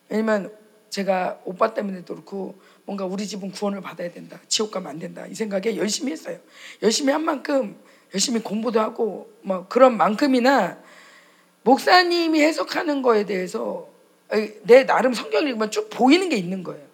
왜냐면 0.10 0.54
제가 0.90 1.42
오빠 1.46 1.74
때문에도 1.74 2.14
그렇고 2.14 2.56
뭔가 2.86 3.06
우리 3.06 3.26
집은 3.26 3.52
구원을 3.52 3.82
받아야 3.82 4.12
된다. 4.12 4.40
지옥 4.48 4.72
가면 4.72 4.90
안 4.90 5.00
된다. 5.00 5.26
이 5.26 5.34
생각에 5.34 5.76
열심히 5.78 6.12
했어요. 6.12 6.40
열심히 6.82 7.12
한 7.12 7.24
만큼 7.24 7.76
열심히 8.14 8.42
공부도 8.42 8.80
하고 8.80 9.32
뭐 9.42 9.68
그런 9.68 9.98
만큼이나 9.98 10.78
목사님이 11.64 12.42
해석하는 12.42 13.02
거에 13.02 13.26
대해서 13.26 13.90
내 14.64 14.86
나름 14.86 15.14
성경을 15.14 15.48
읽으면 15.48 15.72
쭉 15.72 15.90
보이는 15.90 16.30
게 16.30 16.36
있는 16.36 16.64
거예요. 16.64 16.86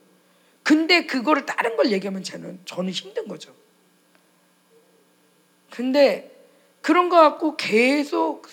근데 0.64 1.06
그거를 1.06 1.46
다른 1.46 1.76
걸 1.76 1.92
얘기하면 1.92 2.24
저는 2.24 2.60
저는 2.66 2.92
힘든 2.92 3.28
거죠. 3.28 3.54
근데 5.72 6.32
그런 6.82 7.10
거 7.10 7.18
갖고 7.18 7.58
계속 7.58 8.48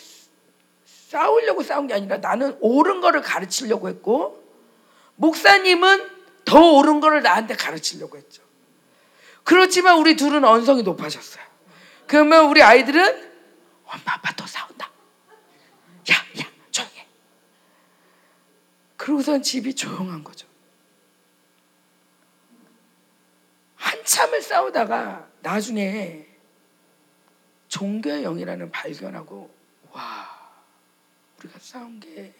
싸우려고 1.08 1.62
싸운 1.62 1.86
게 1.86 1.94
아니라 1.94 2.16
나는 2.18 2.56
옳은 2.60 3.00
거를 3.00 3.22
가르치려고 3.22 3.88
했고 3.88 4.42
목사님은 5.16 6.10
더 6.44 6.60
옳은 6.72 7.00
거를 7.00 7.22
나한테 7.22 7.54
가르치려고 7.54 8.16
했죠. 8.16 8.42
그렇지만 9.44 9.98
우리 9.98 10.16
둘은 10.16 10.44
언성이 10.44 10.82
높아졌어요. 10.82 11.44
그러면 12.06 12.46
우리 12.46 12.62
아이들은 12.62 13.32
엄마 13.84 14.14
아빠 14.14 14.32
또 14.34 14.46
싸운다. 14.46 14.86
야, 16.10 16.14
야, 16.14 16.50
조용해. 16.72 17.06
그러고선 18.96 19.42
집이 19.42 19.74
조용한 19.74 20.24
거죠. 20.24 20.46
한참을 23.76 24.42
싸우다가 24.42 25.28
나중에 25.40 26.26
종교의 27.68 28.22
영이라는 28.22 28.70
발견하고 28.72 29.54
와 29.92 30.35
우리가 31.46 31.58
싸운 31.58 31.98
게 32.00 32.34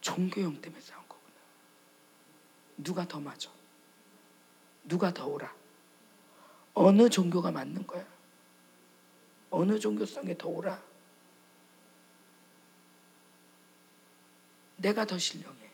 종교형 0.00 0.60
때문에 0.60 0.80
싸운 0.80 1.02
거구나. 1.08 1.34
누가 2.78 3.06
더 3.06 3.20
맞아? 3.20 3.50
누가 4.84 5.12
더 5.12 5.26
옳아? 5.26 5.52
어느 6.74 7.08
종교가 7.08 7.50
맞는 7.50 7.86
거야? 7.86 8.06
어느 9.50 9.78
종교성에 9.78 10.36
더 10.36 10.48
오라? 10.48 10.82
내가 14.76 15.04
더 15.04 15.18
신령해. 15.18 15.70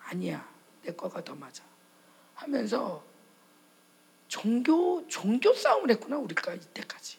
아니야. 0.00 0.48
내 0.82 0.92
거가 0.92 1.22
더 1.22 1.34
맞아. 1.34 1.62
하면서 2.34 3.04
종교 4.28 5.06
종교 5.08 5.52
싸움을 5.52 5.90
했구나 5.90 6.16
우리가 6.16 6.54
이때까지. 6.54 7.18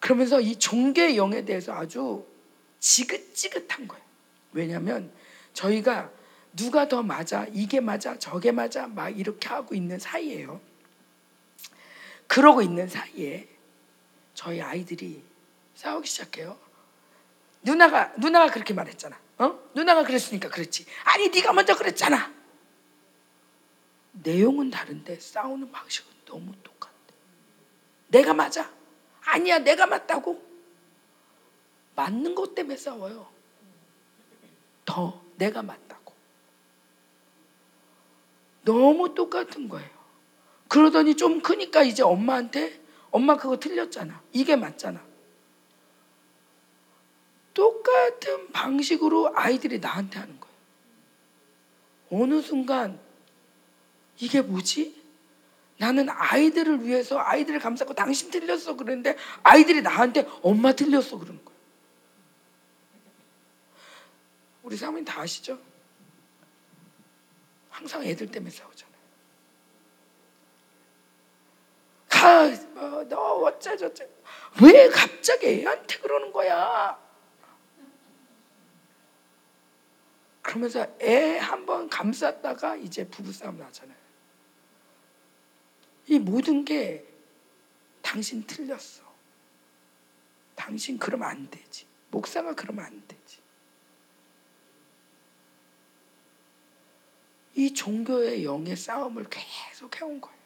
그러면서 0.00 0.40
이 0.40 0.56
종교의 0.56 1.16
영에 1.16 1.44
대해서 1.44 1.72
아주 1.72 2.26
지긋지긋한 2.80 3.88
거예요. 3.88 4.04
왜냐하면 4.52 5.12
저희가 5.52 6.10
누가 6.54 6.88
더 6.88 7.02
맞아, 7.02 7.46
이게 7.52 7.80
맞아, 7.80 8.18
저게 8.18 8.52
맞아, 8.52 8.86
막 8.86 9.08
이렇게 9.10 9.48
하고 9.48 9.74
있는 9.74 9.98
사이에요. 9.98 10.60
그러고 12.26 12.62
있는 12.62 12.88
사이에 12.88 13.48
저희 14.34 14.60
아이들이 14.60 15.22
싸우기 15.74 16.08
시작해요. 16.08 16.58
누나가 17.62 18.12
누나가 18.18 18.50
그렇게 18.52 18.74
말했잖아. 18.74 19.18
어? 19.38 19.58
누나가 19.74 20.04
그랬으니까 20.04 20.48
그랬지. 20.48 20.86
아니 21.04 21.28
네가 21.28 21.52
먼저 21.52 21.76
그랬잖아. 21.76 22.32
내용은 24.12 24.70
다른데 24.70 25.20
싸우는 25.20 25.70
방식은 25.70 26.12
너무 26.26 26.52
똑같대. 26.62 26.94
내가 28.08 28.34
맞아. 28.34 28.70
아니야, 29.24 29.58
내가 29.58 29.86
맞다고. 29.86 30.47
맞는 31.98 32.36
것 32.36 32.54
때문에 32.54 32.76
싸워요. 32.76 33.26
더 34.84 35.20
내가 35.36 35.62
맞다고. 35.62 36.14
너무 38.64 39.16
똑같은 39.16 39.68
거예요. 39.68 39.90
그러더니 40.68 41.16
좀 41.16 41.42
크니까 41.42 41.82
이제 41.82 42.04
엄마한테 42.04 42.80
엄마 43.10 43.36
그거 43.36 43.58
틀렸잖아. 43.58 44.22
이게 44.32 44.54
맞잖아. 44.54 45.02
똑같은 47.52 48.52
방식으로 48.52 49.32
아이들이 49.34 49.80
나한테 49.80 50.20
하는 50.20 50.38
거예요. 50.38 50.54
어느 52.10 52.40
순간 52.40 53.00
이게 54.20 54.40
뭐지? 54.40 55.02
나는 55.78 56.08
아이들을 56.08 56.84
위해서 56.84 57.18
아이들을 57.18 57.58
감싸고 57.58 57.94
당신 57.94 58.30
틀렸어 58.30 58.76
그러는데 58.76 59.16
아이들이 59.42 59.82
나한테 59.82 60.28
엄마 60.42 60.72
틀렸어 60.72 61.18
그러는 61.18 61.44
거예요. 61.44 61.57
우리 64.68 64.76
사모님 64.76 65.02
다 65.02 65.22
아시죠? 65.22 65.58
항상 67.70 68.04
애들 68.04 68.30
때문에 68.30 68.50
싸우잖아요. 68.50 68.98
가, 72.10 72.44
어, 72.78 73.04
너 73.08 73.16
어쩌저쩌. 73.44 74.04
왜 74.62 74.90
갑자기 74.90 75.46
애한테 75.46 75.96
그러는 76.00 76.30
거야? 76.32 77.02
그러면서 80.42 80.86
애 81.00 81.38
한 81.38 81.64
번 81.64 81.88
감쌌다가 81.88 82.76
이제 82.76 83.08
부부싸움 83.08 83.56
나잖아요. 83.56 83.96
이 86.08 86.18
모든 86.18 86.66
게 86.66 87.06
당신 88.02 88.46
틀렸어. 88.46 89.02
당신 90.54 90.98
그러면 90.98 91.26
안 91.30 91.48
되지. 91.48 91.86
목사가 92.10 92.54
그러면 92.54 92.84
안되지. 92.84 93.38
이 97.58 97.74
종교의 97.74 98.44
영의 98.44 98.76
싸움을 98.76 99.26
계속 99.28 100.00
해온 100.00 100.20
거예요. 100.20 100.38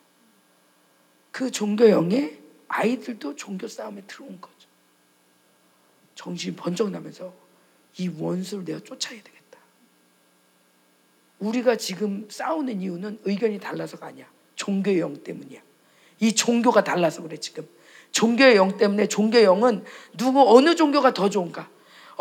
그 1.30 1.50
종교 1.50 1.90
영에 1.90 2.38
아이들도 2.68 3.36
종교 3.36 3.68
싸움에 3.68 4.00
들어온 4.06 4.40
거죠. 4.40 4.66
정신이 6.14 6.56
번쩍 6.56 6.90
나면서 6.90 7.34
이 7.98 8.08
원수를 8.08 8.64
내가 8.64 8.80
쫓아야 8.80 9.22
되겠다. 9.22 9.58
우리가 11.38 11.76
지금 11.76 12.26
싸우는 12.30 12.80
이유는 12.80 13.20
의견이 13.24 13.60
달라서가 13.60 14.06
아니야. 14.06 14.26
종교의 14.56 15.00
영 15.00 15.22
때문이야. 15.22 15.60
이 16.20 16.34
종교가 16.34 16.82
달라서 16.82 17.20
그래 17.20 17.36
지금. 17.36 17.68
종교의 18.12 18.56
영 18.56 18.78
때문에 18.78 19.06
종교의 19.08 19.44
영은 19.44 19.84
누구 20.16 20.56
어느 20.56 20.74
종교가 20.74 21.12
더 21.12 21.28
좋은가? 21.28 21.68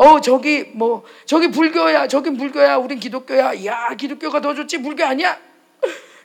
어 0.02 0.20
저기 0.20 0.64
뭐 0.74 1.04
저기 1.26 1.48
불교야 1.52 2.08
저긴 2.08 2.36
불교야 2.36 2.76
우린 2.76 2.98
기독교야. 2.98 3.64
야 3.64 3.94
기독교가 3.94 4.40
더 4.40 4.52
좋지 4.52 4.78
불교 4.78 5.04
아니야? 5.04 5.38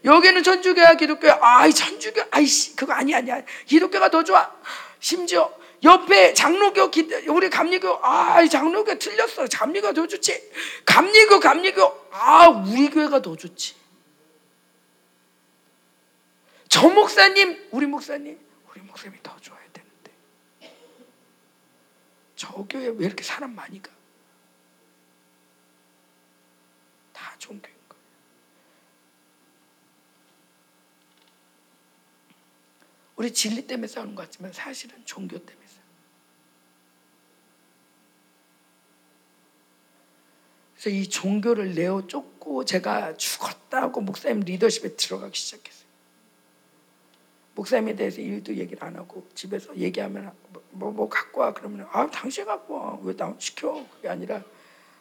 여기는 0.04 0.42
천주교야 0.42 0.96
기독교야. 0.96 1.38
아이 1.40 1.72
천주교 1.72 2.24
아이씨 2.32 2.76
그거 2.76 2.94
아니야 2.94 3.18
아니야. 3.18 3.44
기독교가 3.68 4.10
더 4.10 4.24
좋아. 4.24 4.52
심지어 5.00 5.54
옆에 5.84 6.34
장로교 6.34 6.90
우리 7.30 7.52
감리교 7.52 8.00
아 8.02 8.44
장로교 8.48 8.98
틀렸어. 8.98 9.46
감리교 9.46 9.94
더 9.94 10.08
좋지. 10.08 10.52
감리교 10.84 11.40
감리교. 11.40 12.08
아 12.14 12.48
우리 12.48 12.90
교회가 12.90 13.22
더 13.22 13.36
좋지. 13.36 13.76
저 16.68 16.90
목사님 16.90 17.68
우리 17.70 17.86
목사님 17.86 18.40
우리 18.72 18.82
목사님이 18.82 19.20
더 19.22 19.36
좋아야 19.40 19.62
되는데 19.72 20.12
저 22.38 22.54
교회 22.70 22.88
왜 22.88 23.06
이렇게 23.06 23.24
사람 23.24 23.54
많이 23.54 23.82
가? 23.82 23.92
다 27.12 27.36
종교인 27.38 27.76
거예요. 27.90 28.04
우리 33.18 33.34
진리 33.34 33.68
때문에 33.68 33.88
싸우는 33.88 34.16
것 34.16 34.22
같지만 34.24 34.54
사실은 34.54 35.04
종교 35.04 35.38
때문에 35.38 35.68
그래서 40.78 40.90
이 40.92 41.10
종교를 41.10 41.74
내어 41.74 42.06
쫓고 42.06 42.64
제가 42.64 43.18
죽었다고 43.18 44.00
목사님 44.02 44.42
리더십에 44.42 44.96
들어가기 44.96 45.38
시작했어요. 45.38 45.77
목사님에 47.58 47.96
대해서 47.96 48.22
일도 48.22 48.56
얘기를 48.56 48.84
안 48.84 48.96
하고 48.96 49.28
집에서 49.34 49.76
얘기하면 49.76 50.32
뭐, 50.70 50.92
뭐 50.92 51.10
갖고 51.10 51.42
와 51.42 51.52
그러면 51.54 51.88
아 51.92 52.08
당신 52.08 52.46
갖고 52.46 52.76
와왜나 52.76 53.36
시켜 53.40 53.84
그게 53.96 54.10
아니라 54.10 54.44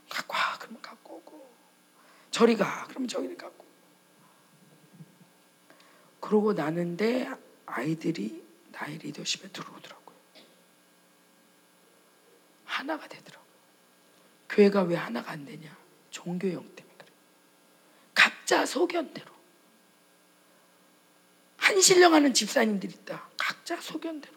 갖고 0.08 0.34
와 0.34 0.56
그러면 0.58 0.80
갖고 0.80 1.16
오고 1.16 1.46
저리 2.30 2.56
가 2.56 2.86
그러면 2.88 3.08
저기 3.08 3.36
갖고 3.36 3.66
그러고 6.18 6.54
나는데 6.54 7.28
아이들이 7.66 8.42
나의 8.72 8.98
리더십에 8.98 9.48
들어오더라고요. 9.50 10.16
하나가 12.64 13.06
되더라고요. 13.06 13.46
교회가 14.48 14.82
왜 14.84 14.96
하나가 14.96 15.32
안 15.32 15.44
되냐? 15.44 15.76
종교형 16.10 16.62
때문에 16.74 16.96
그래. 16.96 17.12
각자 18.14 18.64
소견대로. 18.64 19.35
한신령하는 21.66 22.32
집사님들이 22.32 22.92
있다. 22.94 23.28
각자 23.36 23.80
소견대로. 23.80 24.36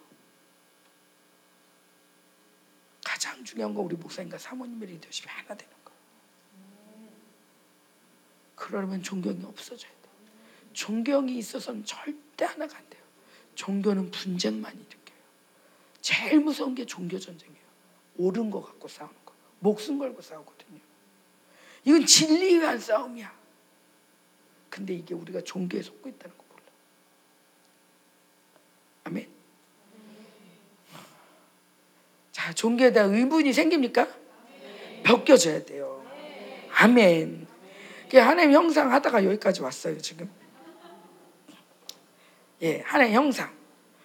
가장 3.05 3.43
중요한 3.43 3.73
건 3.73 3.85
우리 3.85 3.95
목사님과 3.95 4.37
사모님의 4.37 4.89
리더십이 4.89 5.27
하나 5.27 5.55
되는 5.55 5.73
거예요. 5.85 5.99
그러면 8.55 9.03
존경이 9.03 9.43
없어져야 9.45 9.91
돼. 9.91 9.97
존경이 10.73 11.37
있어서는 11.37 11.85
절대 11.85 12.45
하나가 12.45 12.77
안 12.77 12.89
돼요. 12.89 13.03
종교는 13.53 14.09
분쟁만 14.11 14.73
일으켜요. 14.73 15.19
제일 16.01 16.39
무서운 16.39 16.73
게 16.73 16.85
종교 16.85 17.19
전쟁이에요. 17.19 17.59
옳은 18.17 18.49
거 18.49 18.61
갖고 18.61 18.87
싸우는 18.87 19.15
거. 19.25 19.33
목숨 19.59 19.99
걸고 19.99 20.21
싸우거든요. 20.21 20.79
이건 21.85 22.05
진리에 22.05 22.59
위한 22.59 22.79
싸움이야. 22.79 23.37
근데 24.69 24.93
이게 24.93 25.13
우리가 25.13 25.41
종교에 25.41 25.81
속고 25.81 26.09
있다는 26.09 26.37
거 26.37 26.43
몰라. 26.49 26.63
아멘. 29.05 29.29
자, 32.39 32.53
종교에 32.53 32.93
대한 32.93 33.13
의문이 33.13 33.51
생깁니까? 33.51 34.07
벗겨져야 35.03 35.65
돼요. 35.65 36.01
아멘. 36.73 37.45
하나님 38.13 38.53
형상 38.53 38.93
하다가 38.93 39.25
여기까지 39.25 39.61
왔어요, 39.61 39.97
지금. 39.97 40.31
예, 42.61 42.79
하나님 42.85 43.13
형상. 43.15 43.51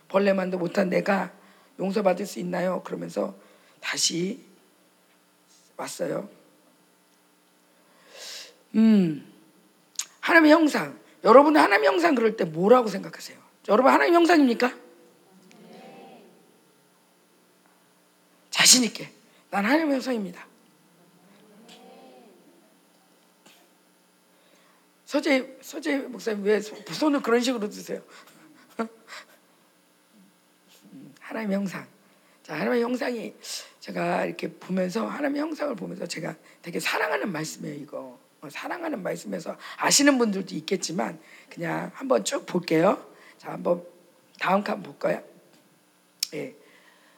벌레만도 0.09 0.59
못한 0.59 0.89
내가 0.89 1.33
용서받을 1.79 2.27
수 2.27 2.41
있나요? 2.41 2.83
그러면서 2.83 3.37
다시 3.81 4.45
왔어요. 5.77 6.29
음, 8.75 9.33
하나님의 10.19 10.51
형상. 10.51 10.99
여러분은 11.23 11.61
하나님의 11.61 11.89
형상 11.89 12.17
그럴 12.17 12.37
때 12.37 12.45
뭐라고 12.45 12.89
생각하세요? 12.89 13.39
여러분 13.69 13.93
하나님 13.93 14.15
형상입니까? 14.15 14.84
자신 18.75 18.85
있게. 18.85 19.09
난 19.51 19.65
하나님의 19.65 19.95
형상입니다. 19.95 20.47
서재 25.05 25.59
서재 25.63 25.99
목사님 25.99 26.43
왜 26.43 26.61
손을 26.61 27.23
그런 27.23 27.41
식으로 27.41 27.69
드세요? 27.71 28.03
음, 30.91 31.15
하나님의 31.21 31.57
형상. 31.57 31.87
자, 32.43 32.55
하나님의 32.55 32.83
형상이 32.83 33.33
제가 33.79 34.25
이렇게 34.25 34.51
보면서 34.51 35.07
하나님의 35.07 35.41
형상을 35.41 35.77
보면서 35.77 36.05
제가 36.07 36.35
되게 36.61 36.81
사랑하는 36.81 37.31
말씀이에요, 37.31 37.77
이거. 37.77 38.19
어, 38.41 38.51
사랑하는 38.51 39.05
말씀에서 39.05 39.57
아시는 39.77 40.19
분들도 40.19 40.53
있겠지만 40.57 41.21
그냥 41.49 41.93
한번 41.95 42.25
쭉 42.25 42.45
볼게요. 42.45 43.09
자, 43.39 43.53
한번 43.53 43.87
다음 44.41 44.65
칸 44.65 44.83
볼까요? 44.83 45.23
예. 46.35 46.64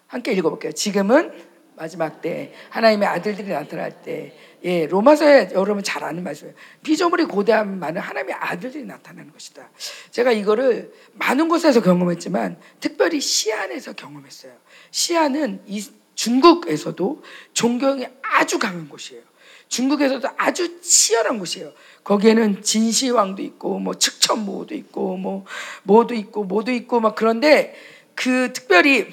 함께 0.06 0.32
읽어볼게요. 0.32 0.72
지금은 0.72 1.32
마지막 1.76 2.22
때 2.22 2.54
하나님의 2.70 3.06
아들들이 3.06 3.48
나타날 3.48 4.02
때 4.02 4.34
예, 4.64 4.86
로마서에 4.86 5.50
여러분 5.52 5.84
잘 5.84 6.02
아는 6.02 6.24
말씀이에요. 6.24 6.56
피조물이 6.82 7.26
고대한 7.26 7.78
많은 7.78 8.00
하나님의 8.00 8.34
아들들이 8.34 8.84
나타나는 8.84 9.32
것이다. 9.32 9.70
제가 10.10 10.32
이거를 10.32 10.92
많은 11.12 11.48
곳에서 11.48 11.82
경험했지만 11.82 12.58
특별히 12.80 13.20
시안에서 13.20 13.92
경험했어요. 13.92 14.52
시안은 14.90 15.62
이 15.66 15.84
중국에서도 16.14 17.22
존경이 17.52 18.06
아주 18.22 18.58
강한 18.58 18.88
곳이에요. 18.88 19.22
중국에서도 19.68 20.28
아주 20.36 20.80
치열한 20.80 21.38
곳이에요. 21.38 21.72
거기에는 22.04 22.62
진시황도 22.62 23.42
있고 23.42 23.78
뭐 23.78 23.94
측천모도 23.94 24.74
있고 24.74 25.16
뭐 25.16 25.44
뭐도 25.82 26.14
있고 26.14 26.44
뭐도 26.44 26.72
있고 26.72 27.00
막 27.00 27.14
그런데 27.14 27.74
그 28.14 28.52
특별히 28.52 29.06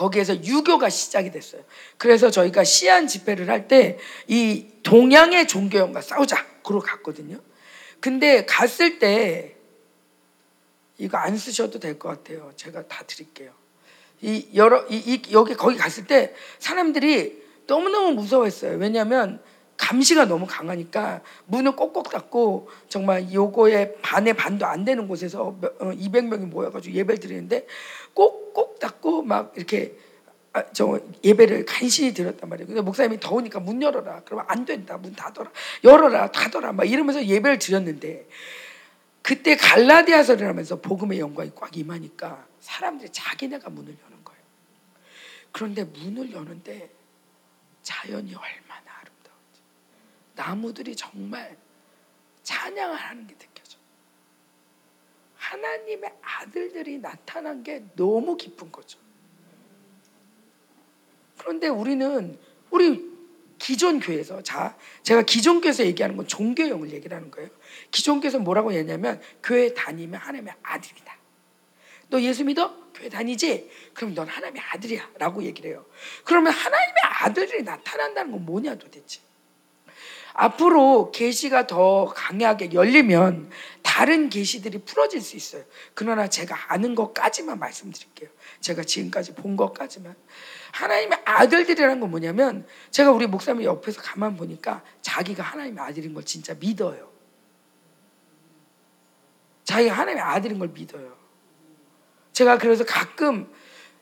거기에서 0.00 0.42
유교가 0.42 0.88
시작이 0.88 1.30
됐어요. 1.30 1.62
그래서 1.98 2.30
저희가 2.30 2.64
시안 2.64 3.06
집회를 3.06 3.50
할 3.50 3.68
때 3.68 3.98
이 4.28 4.66
동양의 4.82 5.46
종교형과 5.46 6.00
싸우자 6.00 6.46
그러고 6.62 6.82
갔거든요. 6.82 7.38
근데 8.00 8.46
갔을 8.46 8.98
때 8.98 9.56
이거 10.96 11.18
안 11.18 11.36
쓰셔도 11.36 11.78
될 11.78 11.98
것 11.98 12.08
같아요. 12.08 12.50
제가 12.56 12.88
다 12.88 13.04
드릴게요. 13.06 13.52
이 14.22 14.48
여러 14.54 14.86
이, 14.88 14.96
이 14.96 15.22
여기 15.32 15.54
거기 15.54 15.76
갔을 15.76 16.06
때 16.06 16.34
사람들이 16.58 17.42
너무 17.66 17.90
너무 17.90 18.12
무서워했어요. 18.14 18.78
왜냐하면 18.78 19.42
감시가 19.80 20.26
너무 20.26 20.46
강하니까 20.46 21.22
문을 21.46 21.74
꼭꼭 21.74 22.10
닫고 22.10 22.68
정말 22.88 23.32
요거에 23.32 23.94
반의 24.02 24.34
반도 24.34 24.66
안 24.66 24.84
되는 24.84 25.08
곳에서 25.08 25.56
200명이 25.80 26.42
어, 26.42 26.46
모여가지고 26.46 26.94
예배를 26.94 27.18
드리는데 27.18 27.66
꼭꼭 28.12 28.78
닫고 28.78 29.22
막 29.22 29.52
이렇게 29.56 29.96
아, 30.52 30.64
저 30.72 31.00
예배를 31.24 31.64
간신히 31.64 32.12
드렸단 32.12 32.50
말이에요. 32.50 32.66
근데 32.66 32.80
목사님이 32.82 33.20
더우니까 33.20 33.60
문 33.60 33.80
열어라. 33.80 34.22
그러면 34.24 34.44
안 34.48 34.64
된다. 34.64 34.98
문 34.98 35.14
닫아라. 35.14 35.50
열어라. 35.84 36.30
닫아라. 36.32 36.72
막 36.72 36.84
이러면서 36.84 37.24
예배를 37.24 37.58
드렸는데 37.58 38.26
그때 39.22 39.56
갈라디아서를 39.56 40.46
하면서 40.46 40.80
복음의 40.80 41.20
영광이 41.20 41.52
꽉 41.54 41.76
임하니까 41.76 42.46
사람들이 42.60 43.10
자기네가 43.12 43.70
문을 43.70 43.96
여는 44.04 44.24
거예요. 44.24 44.42
그런데 45.52 45.84
문을 45.84 46.32
여는데 46.32 46.90
자연이 47.82 48.34
아름다운지 48.34 48.69
나무들이 50.40 50.96
정말 50.96 51.54
찬양을 52.44 52.96
하는 52.96 53.26
게 53.26 53.36
느껴져. 53.36 53.78
하나님의 55.36 56.14
아들들이 56.22 56.98
나타난 56.98 57.62
게 57.62 57.84
너무 57.94 58.38
기쁜 58.38 58.72
거죠. 58.72 58.98
그런데 61.36 61.68
우리는 61.68 62.38
우리 62.70 63.10
기존 63.58 64.00
교회에서 64.00 64.42
자 64.42 64.78
제가 65.02 65.22
기존 65.22 65.60
교회에서 65.60 65.84
얘기하는 65.84 66.16
건 66.16 66.26
종교형을 66.26 66.90
얘기를 66.90 67.14
하는 67.14 67.30
거예요. 67.30 67.50
기존 67.90 68.20
교회에서 68.20 68.38
뭐라고 68.38 68.72
얘기냐면 68.72 69.20
교회 69.42 69.74
다니면 69.74 70.20
하나님의 70.20 70.54
아들이다. 70.62 71.18
너 72.08 72.20
예수 72.22 72.44
믿어? 72.44 72.74
교회 72.94 73.10
다니지? 73.10 73.70
그럼 73.92 74.14
넌 74.14 74.26
하나님의 74.26 74.62
아들이야 74.62 75.10
라고 75.18 75.42
얘기를 75.42 75.70
해요. 75.70 75.84
그러면 76.24 76.52
하나님의 76.52 77.02
아들이 77.02 77.62
나타난다는 77.62 78.32
건 78.32 78.46
뭐냐 78.46 78.76
도대체? 78.76 79.20
앞으로 80.32 81.10
계시가 81.10 81.66
더 81.66 82.06
강하게 82.06 82.72
열리면 82.72 83.50
다른 83.82 84.28
계시들이 84.28 84.78
풀어질 84.78 85.20
수 85.20 85.36
있어요. 85.36 85.64
그러나 85.94 86.28
제가 86.28 86.72
아는 86.72 86.94
것까지만 86.94 87.58
말씀드릴게요. 87.58 88.28
제가 88.60 88.82
지금까지 88.82 89.34
본 89.34 89.56
것까지만 89.56 90.14
하나님의 90.72 91.20
아들들이라는 91.24 92.00
건 92.00 92.10
뭐냐면 92.10 92.66
제가 92.90 93.10
우리 93.10 93.26
목사님 93.26 93.64
옆에서 93.64 94.00
가만 94.02 94.36
보니까 94.36 94.82
자기가 95.02 95.42
하나님의 95.42 95.82
아들인 95.82 96.14
걸 96.14 96.24
진짜 96.24 96.54
믿어요. 96.54 97.10
자기가 99.64 99.94
하나님의 99.94 100.22
아들인 100.22 100.58
걸 100.58 100.68
믿어요. 100.68 101.16
제가 102.32 102.58
그래서 102.58 102.84
가끔 102.84 103.52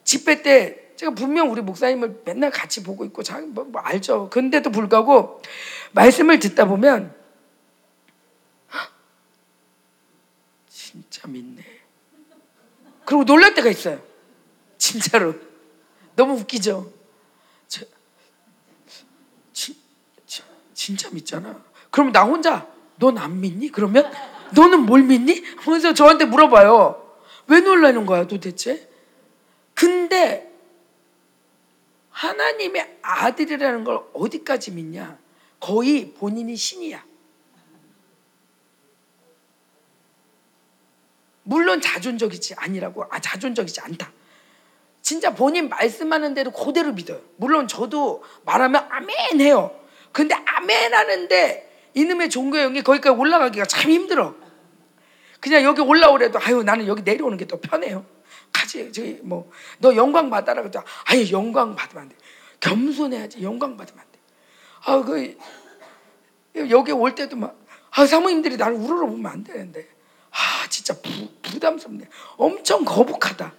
집회 0.04 0.42
때 0.42 0.87
제가 0.98 1.14
분명 1.14 1.48
우리 1.52 1.62
목사님을 1.62 2.22
맨날 2.24 2.50
같이 2.50 2.82
보고 2.82 3.04
있고 3.04 3.22
자기 3.22 3.46
뭐, 3.46 3.62
뭐 3.62 3.80
알죠. 3.80 4.28
근데도 4.30 4.70
불구하고 4.70 5.40
말씀을 5.92 6.40
듣다 6.40 6.64
보면 6.64 7.14
진짜 10.68 11.28
믿네. 11.28 11.62
그리고 13.04 13.24
놀랄 13.24 13.54
때가 13.54 13.70
있어요. 13.70 14.02
진짜로. 14.76 15.36
너무 16.16 16.34
웃기죠? 16.40 16.92
저, 17.68 17.84
지, 19.52 19.76
지, 20.26 20.42
진짜 20.74 21.08
믿잖아. 21.12 21.62
그럼 21.90 22.10
나 22.10 22.24
혼자 22.24 22.66
넌 22.96 23.16
안 23.18 23.40
믿니? 23.40 23.70
그러면 23.70 24.10
너는 24.52 24.80
뭘 24.80 25.04
믿니? 25.04 25.44
하면서 25.58 25.94
저한테 25.94 26.24
물어봐요. 26.24 27.20
왜 27.46 27.60
놀라는 27.60 28.04
거야 28.04 28.26
도대체? 28.26 28.90
근데 29.74 30.48
하나님의 32.18 32.98
아들이라는 33.00 33.84
걸 33.84 34.00
어디까지 34.12 34.72
믿냐? 34.72 35.16
거의 35.60 36.12
본인이 36.14 36.56
신이야. 36.56 37.04
물론 41.44 41.80
자존적이지 41.80 42.54
아니라고 42.56 43.04
아 43.08 43.20
자존적이지 43.20 43.80
않다. 43.82 44.10
진짜 45.00 45.32
본인 45.32 45.68
말씀하는 45.68 46.34
대로 46.34 46.50
그대로 46.50 46.92
믿어요. 46.92 47.20
물론 47.36 47.68
저도 47.68 48.24
말하면 48.44 48.88
아멘 48.90 49.40
해요. 49.40 49.70
근데 50.10 50.34
아멘 50.34 50.92
하는데 50.92 51.90
이놈의 51.94 52.30
종교형이 52.30 52.82
거기까지 52.82 53.16
올라가기가 53.16 53.64
참 53.66 53.92
힘들어. 53.92 54.34
그냥 55.40 55.62
여기 55.62 55.80
올라오래도 55.82 56.40
아유 56.40 56.64
나는 56.64 56.88
여기 56.88 57.02
내려오는 57.02 57.38
게 57.38 57.46
더 57.46 57.60
편해요. 57.60 58.04
가지 58.68 58.92
저기 58.92 59.18
뭐 59.22 59.50
너 59.78 59.94
영광 59.96 60.30
받아라 60.30 60.62
그랬 60.62 60.74
아유 61.06 61.30
영광 61.32 61.74
받으면 61.74 62.02
안 62.02 62.08
돼. 62.08 62.16
겸손해야지 62.60 63.42
영광 63.42 63.76
받으면 63.76 64.00
안 64.00 64.06
돼. 64.12 64.18
아 64.84 65.02
그 65.02 65.36
여기 66.70 66.92
올 66.92 67.14
때도 67.14 67.36
막아 67.36 68.06
사모님들이 68.06 68.56
나를 68.56 68.76
우러러 68.76 69.06
보면 69.06 69.30
안 69.30 69.44
되는데 69.44 69.88
아 70.30 70.68
진짜 70.68 70.94
부, 71.00 71.10
부담스럽네. 71.42 72.04
엄청 72.36 72.84
거북하다. 72.84 73.52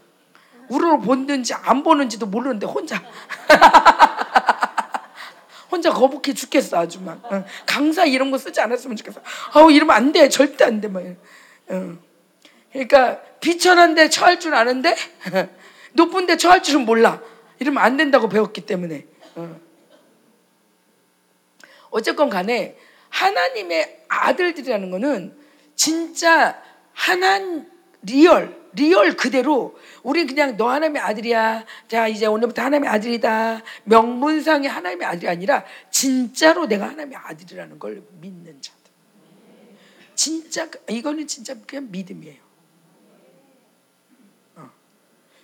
우러러 0.69 0.97
보는지 0.99 1.53
안 1.53 1.83
보는지도 1.83 2.27
모르는데 2.27 2.67
혼자 2.67 3.01
혼자 5.71 5.91
거북해 5.91 6.33
죽겠어 6.33 6.77
아주 6.79 7.01
막 7.01 7.23
어. 7.31 7.43
강사 7.65 8.05
이런 8.05 8.31
거 8.31 8.37
쓰지 8.37 8.59
않았으면 8.61 8.95
좋겠어. 8.97 9.21
아우 9.53 9.71
이러면 9.71 9.95
안 9.95 10.11
돼. 10.11 10.29
절대 10.29 10.65
안 10.65 10.81
돼. 10.81 10.87
막. 10.87 11.03
어. 11.69 12.08
그러니까 12.71 13.21
비천한데 13.39 14.09
처할 14.09 14.39
줄 14.39 14.53
아는데 14.53 14.95
높은데 15.93 16.37
처할 16.37 16.61
줄은 16.61 16.85
몰라. 16.85 17.21
이러면 17.59 17.83
안 17.83 17.97
된다고 17.97 18.29
배웠기 18.29 18.61
때문에. 18.61 19.05
어. 19.35 19.59
어쨌건 21.89 22.29
간에 22.29 22.77
하나님의 23.09 24.05
아들들이라는 24.07 24.91
거는 24.91 25.37
진짜 25.75 26.61
하나 26.93 27.39
real 28.03 28.59
real 28.73 29.15
그대로 29.15 29.77
우리 30.03 30.25
그냥 30.25 30.55
너 30.57 30.69
하나님의 30.69 31.01
아들이야. 31.01 31.65
자 31.87 32.07
이제 32.07 32.25
오늘부터 32.25 32.61
하나님의 32.61 32.89
아들이다. 32.89 33.61
명분상의 33.85 34.69
하나님의 34.69 35.07
아들이 35.07 35.27
아니라 35.27 35.65
진짜로 35.89 36.67
내가 36.67 36.87
하나님의 36.89 37.17
아들이라는 37.17 37.79
걸 37.79 38.03
믿는 38.21 38.61
자들. 38.61 38.79
진짜 40.15 40.69
이거는 40.89 41.27
진짜 41.27 41.55
그냥 41.65 41.87
믿음이에요. 41.91 42.41
어. 44.57 44.69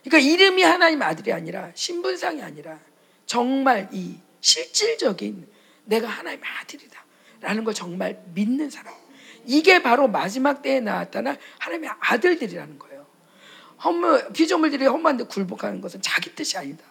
그러니까 0.06 0.32
이름이 0.32 0.62
하나님의 0.64 1.08
아들이 1.08 1.34
아니라 1.34 1.72
신분상이 1.74 2.42
아니라 2.42 2.80
정말 3.26 3.90
이 3.92 4.20
실질적인 4.40 5.48
내가 5.86 6.08
하나님의 6.08 6.48
아들이다 6.62 7.04
라는 7.42 7.64
걸 7.64 7.74
정말 7.74 8.24
믿는 8.34 8.70
사람. 8.70 8.94
이게 9.46 9.82
바로 9.82 10.08
마지막 10.08 10.62
때에 10.62 10.80
나타난 10.80 11.38
하나님의 11.60 11.90
아들들이라는 12.00 12.80
거예요. 12.80 13.06
허물, 13.84 14.32
피조물들이 14.34 14.86
험한데 14.86 15.26
굴복하는 15.26 15.82
것은 15.82 16.02
자기 16.02 16.34
뜻이 16.34 16.58
아니다. 16.58 16.84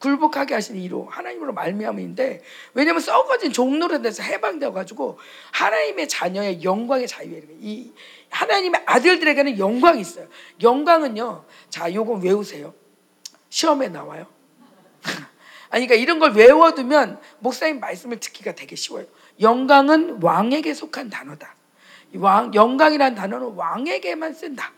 굴복하게 0.00 0.54
하신 0.54 0.76
이로 0.76 1.06
하나님으로 1.10 1.52
말미암인데 1.52 2.42
왜냐하면 2.74 3.00
썩어진 3.00 3.52
종로로 3.52 4.00
돼서 4.02 4.22
해방되어 4.22 4.72
가지고 4.72 5.18
하나님의 5.52 6.08
자녀의 6.08 6.64
영광의 6.64 7.06
자유에 7.06 7.42
이 7.60 7.92
하나님의 8.30 8.82
아들들에게는 8.86 9.58
영광이 9.58 10.00
있어요. 10.00 10.26
영광은요. 10.62 11.44
자, 11.68 11.92
요거 11.92 12.14
외우세요. 12.14 12.74
시험에 13.50 13.88
나와요. 13.88 14.26
아니 15.70 15.86
그러니까 15.86 15.94
이런 15.96 16.18
걸 16.18 16.32
외워두면 16.32 17.20
목사님 17.40 17.80
말씀을 17.80 18.20
듣기가 18.20 18.54
되게 18.54 18.76
쉬워요. 18.76 19.06
영광은 19.40 20.22
왕에게 20.22 20.72
속한 20.72 21.10
단어다. 21.10 21.56
왕, 22.14 22.54
영광이라는 22.54 23.16
단어는 23.16 23.54
왕에게만 23.54 24.32
쓴다. 24.32 24.72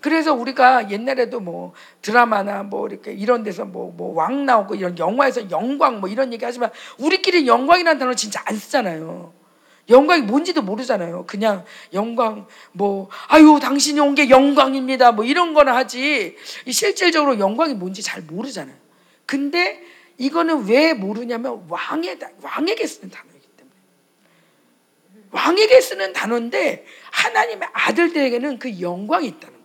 그래서 0.00 0.32
우리가 0.34 0.90
옛날에도 0.90 1.40
뭐 1.40 1.72
드라마나 2.02 2.62
뭐 2.62 2.86
이렇게 2.88 3.12
이런 3.12 3.42
데서 3.42 3.64
뭐 3.64 3.92
뭐 3.96 4.12
왕 4.14 4.46
나오고 4.46 4.74
이런 4.76 4.98
영화에서 4.98 5.50
영광 5.50 6.00
뭐 6.00 6.08
이런 6.08 6.32
얘기 6.32 6.44
하지만 6.44 6.70
우리끼리 6.98 7.46
영광이라는 7.46 7.98
단어 7.98 8.14
진짜 8.14 8.42
안 8.46 8.56
쓰잖아요. 8.56 9.32
영광이 9.88 10.22
뭔지도 10.22 10.62
모르잖아요. 10.62 11.24
그냥 11.26 11.64
영광 11.92 12.46
뭐 12.72 13.08
아유 13.28 13.58
당신이 13.60 14.00
온 14.00 14.14
게 14.14 14.28
영광입니다. 14.30 15.12
뭐 15.12 15.24
이런 15.24 15.54
거나 15.54 15.76
하지 15.76 16.36
실질적으로 16.68 17.38
영광이 17.38 17.74
뭔지 17.74 18.02
잘 18.02 18.22
모르잖아요. 18.22 18.76
근데 19.26 19.82
이거는 20.18 20.66
왜 20.66 20.94
모르냐면 20.94 21.64
왕에 21.68 22.18
왕에게 22.42 22.86
쓰는 22.86 23.10
단어. 23.10 23.36
왕에게 25.32 25.80
쓰는 25.80 26.12
단어인데 26.12 26.86
하나님의 27.10 27.68
아들들에게는 27.72 28.58
그 28.58 28.80
영광이 28.80 29.26
있다는. 29.26 29.55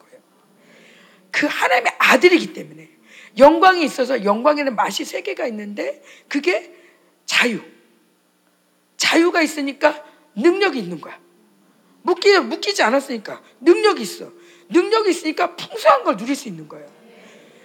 그 1.32 1.48
하나님의 1.48 1.96
아들이기 1.98 2.54
때문에 2.54 2.90
영광이 3.38 3.84
있어서 3.86 4.24
영광에는 4.24 4.76
맛이 4.76 5.06
세 5.06 5.22
개가 5.22 5.48
있는데 5.48 6.04
그게 6.28 6.76
자유. 7.26 7.62
자유가 8.98 9.42
있으니까 9.42 10.04
능력이 10.36 10.80
있는 10.80 11.02
거야. 11.02 11.20
묶이, 12.04 12.38
묶이지 12.40 12.84
않았으니까 12.84 13.42
능력이 13.62 14.02
있어. 14.02 14.32
능력이 14.70 15.10
있으니까 15.10 15.56
풍성한 15.56 16.04
걸 16.04 16.18
누릴 16.18 16.36
수 16.36 16.48
있는 16.48 16.68
거예요. 16.68 16.90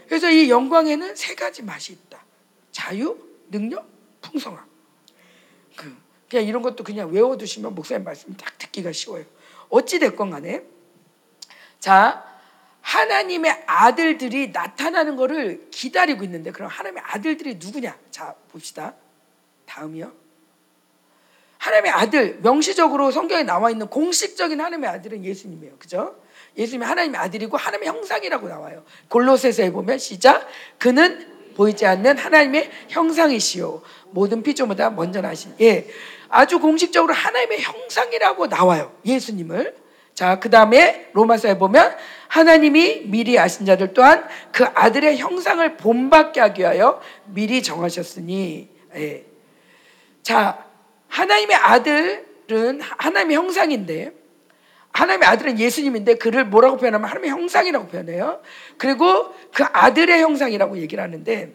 그래서 0.08 0.30
이 0.30 0.48
영광에는 0.48 1.16
세 1.16 1.34
가지 1.34 1.62
맛이 1.62 1.92
있다. 1.92 2.24
자유, 2.70 3.18
능력, 3.50 3.88
풍성함. 4.20 4.64
그 5.76 5.94
그냥 6.28 6.46
이런 6.46 6.62
것도 6.62 6.84
그냥 6.84 7.10
외워두시면 7.12 7.74
목사님 7.74 8.04
말씀 8.04 8.36
딱 8.36 8.56
듣기가 8.58 8.92
쉬워요. 8.92 9.24
어찌 9.68 9.98
됐건 9.98 10.30
간에 10.30 10.62
자 11.80 12.24
하나님의 12.86 13.64
아들들이 13.66 14.50
나타나는 14.52 15.16
것을 15.16 15.66
기다리고 15.72 16.22
있는데 16.22 16.52
그럼 16.52 16.70
하나님의 16.70 17.02
아들들이 17.04 17.56
누구냐? 17.56 17.96
자 18.12 18.36
봅시다. 18.52 18.94
다음이요. 19.66 20.12
하나님의 21.58 21.90
아들 21.90 22.38
명시적으로 22.42 23.10
성경에 23.10 23.42
나와 23.42 23.70
있는 23.70 23.88
공식적인 23.88 24.60
하나님의 24.60 24.88
아들은 24.88 25.24
예수님이에요. 25.24 25.78
그죠? 25.78 26.14
예수님이 26.56 26.86
하나님의 26.86 27.20
아들이고 27.20 27.56
하나님의 27.56 27.88
형상이라고 27.88 28.48
나와요. 28.48 28.84
골로새서에 29.08 29.72
보면 29.72 29.98
시작 29.98 30.46
그는 30.78 31.54
보이지 31.56 31.86
않는 31.86 32.18
하나님의 32.18 32.70
형상이시요 32.88 33.82
모든 34.10 34.44
피조보다 34.44 34.90
먼저 34.90 35.20
나신 35.20 35.56
예 35.60 35.88
아주 36.28 36.60
공식적으로 36.60 37.12
하나님의 37.12 37.62
형상이라고 37.62 38.46
나와요. 38.46 38.94
예수님을. 39.04 39.74
자, 40.14 40.38
그 40.40 40.48
다음에 40.48 41.10
로마서에 41.12 41.58
보면 41.58 41.94
하나님이 42.28 43.02
미리 43.06 43.38
아신 43.38 43.66
자들 43.66 43.94
또한 43.94 44.26
그 44.52 44.64
아들의 44.64 45.18
형상을 45.18 45.76
본받게 45.76 46.40
하기 46.40 46.62
위하여 46.62 47.00
미리 47.26 47.62
정하셨으니. 47.62 48.68
예. 48.96 49.24
자, 50.22 50.66
하나님의 51.08 51.56
아들은 51.56 52.80
하나님의 52.80 53.36
형상인데 53.36 54.12
하나님의 54.92 55.28
아들은 55.28 55.58
예수님인데 55.58 56.14
그를 56.14 56.46
뭐라고 56.46 56.78
표현하면 56.78 57.08
하나님의 57.08 57.30
형상이라고 57.30 57.88
표현해요. 57.88 58.40
그리고 58.78 59.34
그 59.52 59.64
아들의 59.64 60.20
형상이라고 60.22 60.78
얘기를 60.78 61.04
하는데 61.04 61.54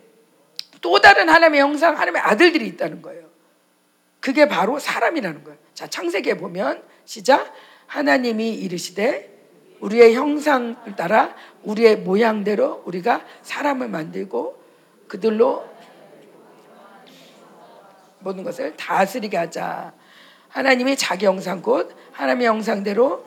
또 0.80 1.00
다른 1.00 1.28
하나님의 1.30 1.62
형상, 1.62 1.96
하나님의 1.96 2.22
아들들이 2.22 2.68
있다는 2.68 3.02
거예요. 3.02 3.30
그게 4.20 4.48
바로 4.48 4.78
사람이라는 4.78 5.44
거예요. 5.44 5.58
자, 5.74 5.88
창세기에 5.88 6.38
보면 6.38 6.84
시작 7.06 7.52
하나님이 7.88 8.54
이르시되 8.54 9.31
우리의 9.82 10.16
형상을 10.16 10.96
따라 10.96 11.36
우리의 11.64 11.98
모양대로 11.98 12.84
우리가 12.86 13.26
사람을 13.42 13.90
만들고 13.90 14.62
그들로 15.08 15.70
모든 18.20 18.44
것을 18.44 18.76
다스리게 18.78 19.36
하자. 19.36 19.94
하나님이 20.50 20.96
자기 20.96 21.26
형상 21.26 21.62
곧 21.62 21.96
하나님의 22.12 22.48
형상대로 22.48 23.26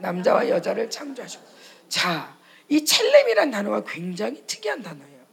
남자와 0.00 0.48
여자를 0.48 0.90
창조하시고. 0.90 1.44
자, 1.88 2.36
이 2.68 2.84
첼렘이란 2.84 3.50
단어가 3.50 3.84
굉장히 3.84 4.44
특이한 4.46 4.82
단어예요. 4.82 5.24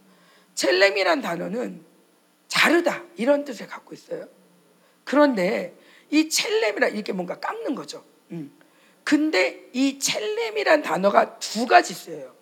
첼렘이란 0.53 1.21
단어는 1.21 1.83
자르다 2.47 3.03
이런 3.15 3.43
뜻을 3.43 3.67
갖고 3.67 3.93
있어요. 3.93 4.27
그런데 5.03 5.73
이 6.09 6.29
첼렘이라 6.29 6.89
이렇게 6.89 7.13
뭔가 7.13 7.39
깎는 7.39 7.73
거죠. 7.73 8.03
음. 8.31 8.60
근데 9.03 9.69
이 9.73 9.99
첼렘이란 9.99 10.82
단어가 10.82 11.38
두 11.40 11.65
가지 11.65 11.94
쓰여요. 11.94 12.34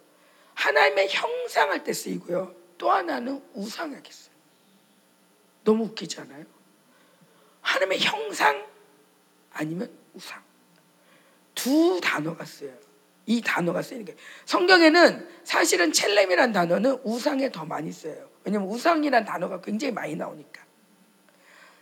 하나님의 0.53 1.09
형상할 1.09 1.83
때 1.83 1.93
쓰이고요. 1.93 2.53
또 2.77 2.91
하나는 2.91 3.41
우상하게 3.53 4.11
써요. 4.11 4.35
너무 5.63 5.85
웃기지 5.85 6.19
않아요? 6.21 6.45
하나님의 7.61 7.99
형상 7.99 8.65
아니면 9.51 9.89
우상. 10.13 10.41
두 11.55 11.99
단어가 12.01 12.45
쓰여요. 12.45 12.77
이 13.25 13.41
단어가 13.41 13.81
쓰이는 13.81 14.05
게 14.05 14.15
성경에는 14.45 15.29
사실은 15.43 15.93
첼렘이란 15.93 16.51
단어는 16.51 16.99
우상에 17.03 17.51
더 17.51 17.63
많이 17.63 17.91
써요. 17.91 18.27
왜냐면 18.43 18.67
우상이란 18.69 19.25
단어가 19.25 19.61
굉장히 19.61 19.93
많이 19.93 20.15
나오니까. 20.15 20.63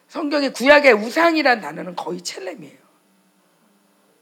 성경의 0.09 0.53
구약의 0.53 0.93
우상이란 0.93 1.61
단어는 1.61 1.95
거의 1.95 2.21
첼렘이에요. 2.21 2.86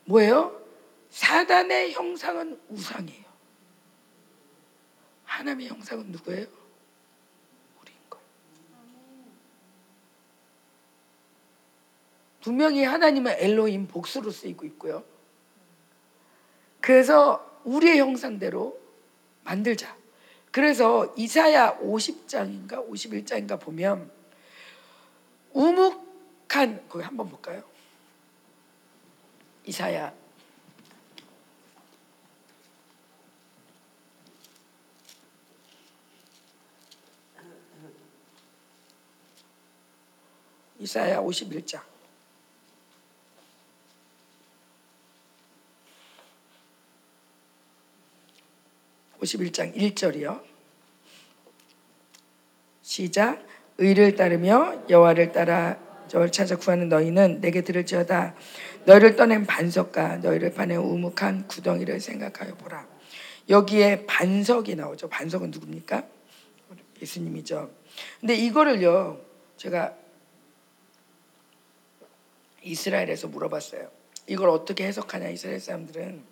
뭐예요? 0.06 0.61
사단의 1.10 1.94
형상은 1.94 2.60
우상이에요. 2.69 3.26
하나님의 5.23 5.68
형상은 5.68 6.11
누구예요? 6.11 6.48
우리인 7.82 7.98
거예요. 8.10 8.26
분명히 12.41 12.84
하나님은 12.84 13.34
엘로임 13.38 13.88
복수로 13.88 14.32
쓰이고 14.32 14.65
있고요. 14.68 15.03
그래서 16.80 17.60
우리의 17.64 17.98
형상대로 17.99 18.80
만들자. 19.44 19.95
그래서 20.52 21.14
이사야 21.18 21.80
50장인가 21.80 22.88
51장인가 22.90 23.60
보면 23.60 24.11
우묵한 25.52 26.88
거기 26.88 27.03
한번 27.03 27.30
볼까요? 27.30 27.74
이사야 29.65 30.13
이사야 40.79 41.19
51장 41.21 41.95
51장 49.25 49.75
1절이요. 49.75 50.41
시작. 52.81 53.45
의를 53.77 54.15
따르며 54.15 54.83
여호와를 54.89 55.31
따라 55.31 55.77
저를 56.07 56.31
찾아 56.31 56.55
구하는 56.55 56.87
너희는 56.87 57.41
내게 57.41 57.61
들을지어다. 57.61 58.35
너희를 58.85 59.15
떠낸 59.15 59.45
반석과 59.45 60.17
너희를 60.17 60.53
파낸 60.53 60.77
우묵한 60.77 61.47
구덩이를 61.47 61.99
생각하여 61.99 62.55
보라. 62.55 62.87
여기에 63.49 64.05
반석이 64.05 64.75
나오죠. 64.75 65.09
반석은 65.09 65.51
누굽니까? 65.51 66.07
예수님이죠. 67.01 67.71
근데 68.19 68.35
이거를요, 68.35 69.21
제가 69.57 69.95
이스라엘에서 72.63 73.27
물어봤어요. 73.27 73.89
이걸 74.27 74.49
어떻게 74.49 74.85
해석하냐, 74.87 75.29
이스라엘 75.29 75.59
사람들은. 75.59 76.23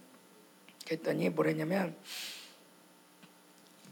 그랬더니 0.85 1.29
뭐랬냐면, 1.29 1.95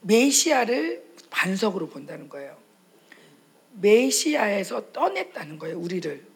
메시아를 0.02 1.04
반석으로 1.30 1.90
본다는 1.90 2.28
거예요. 2.30 2.58
메시아에서 3.74 4.92
떠냈다는 4.92 5.60
거예요, 5.60 5.80
우리를. 5.80 6.31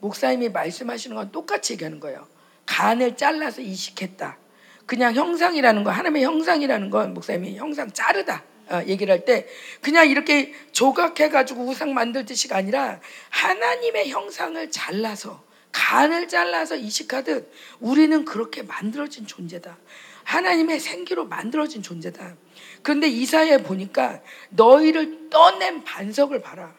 목사님이 0.00 0.48
말씀하시는 0.50 1.16
건 1.16 1.32
똑같이 1.32 1.74
얘기하는 1.74 2.00
거예요. 2.00 2.26
간을 2.66 3.16
잘라서 3.16 3.60
이식했다. 3.60 4.38
그냥 4.86 5.14
형상이라는 5.14 5.84
거, 5.84 5.90
하나님의 5.90 6.24
형상이라는 6.24 6.90
건 6.90 7.14
목사님이 7.14 7.56
형상 7.56 7.90
자르다. 7.92 8.44
어, 8.70 8.82
얘기를 8.86 9.12
할 9.12 9.24
때 9.24 9.46
그냥 9.80 10.08
이렇게 10.10 10.52
조각해가지고 10.72 11.62
우상 11.64 11.94
만들듯이가 11.94 12.56
아니라 12.56 13.00
하나님의 13.30 14.10
형상을 14.10 14.70
잘라서 14.70 15.42
간을 15.72 16.28
잘라서 16.28 16.76
이식하듯 16.76 17.50
우리는 17.80 18.24
그렇게 18.26 18.62
만들어진 18.62 19.26
존재다. 19.26 19.78
하나님의 20.24 20.80
생기로 20.80 21.24
만들어진 21.26 21.82
존재다. 21.82 22.36
그런데 22.82 23.08
이사야에 23.08 23.62
보니까 23.62 24.20
너희를 24.50 25.30
떠낸 25.30 25.84
반석을 25.84 26.42
봐라. 26.42 26.74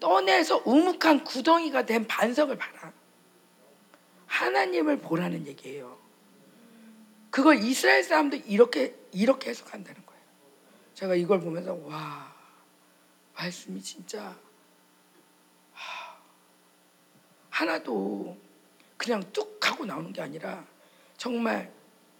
떠내서 0.00 0.62
우묵한 0.64 1.24
구덩이가 1.24 1.86
된 1.86 2.06
반석을 2.06 2.56
봐라. 2.56 2.92
하나님을 4.26 4.98
보라는 4.98 5.46
얘기예요. 5.46 5.98
그걸 7.30 7.58
이스라엘 7.62 8.02
사람도 8.02 8.36
이렇게 8.46 8.94
이렇게 9.12 9.50
해석한다는 9.50 10.04
거예요. 10.04 10.22
제가 10.94 11.14
이걸 11.14 11.40
보면서 11.40 11.74
와 11.74 12.34
말씀이 13.34 13.82
진짜 13.82 14.36
하나도 17.50 18.36
그냥 18.96 19.22
뚝 19.32 19.58
하고 19.66 19.86
나오는 19.86 20.12
게 20.12 20.20
아니라 20.20 20.66
정말 21.16 21.72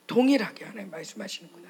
동일하게 0.07 0.65
하나님 0.65 0.90
말씀하시는구나. 0.90 1.69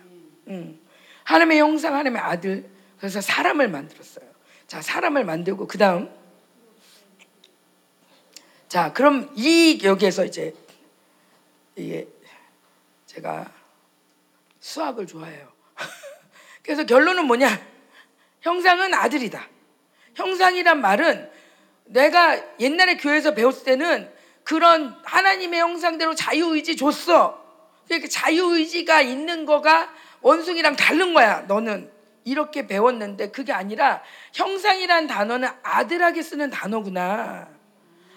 음. 0.49 0.81
하나님의 1.25 1.59
형상, 1.59 1.95
하나님의 1.95 2.21
아들. 2.23 2.71
그래서 2.99 3.21
사람을 3.21 3.69
만들었어요. 3.69 4.36
자, 4.67 4.83
사람을 4.83 5.25
만들고 5.25 5.67
그 5.67 5.79
다음 5.79 6.11
자, 8.69 8.93
그럼 8.93 9.31
이 9.37 9.81
여기에서 9.85 10.25
이제 10.25 10.55
이게 11.77 12.09
제가 13.07 13.51
수학을 14.59 15.07
좋아해요. 15.07 15.53
그래서 16.63 16.85
결론은 16.85 17.27
뭐냐? 17.27 17.49
형상은 18.41 18.93
아들이다. 18.93 19.49
형상이란 20.15 20.81
말은 20.81 21.31
내가 21.85 22.59
옛날에 22.59 22.97
교회에서 22.97 23.35
배웠을 23.35 23.65
때는 23.65 24.13
그런 24.43 25.01
하나님의 25.05 25.61
형상대로 25.61 26.15
자유의지 26.15 26.77
줬어. 26.77 27.45
그러니까 27.87 28.09
자유의지가 28.09 29.03
있는 29.03 29.47
거가 29.47 29.95
원숭이랑 30.21 30.75
다른 30.75 31.15
거야. 31.15 31.43
너는 31.43 31.96
이렇게 32.27 32.67
배웠는데 32.67 33.31
그게 33.31 33.53
아니라 33.53 34.03
형상이란 34.35 35.07
단어는 35.07 35.49
아들에게 35.63 36.21
쓰는 36.21 36.51
단어구나. 36.51 37.49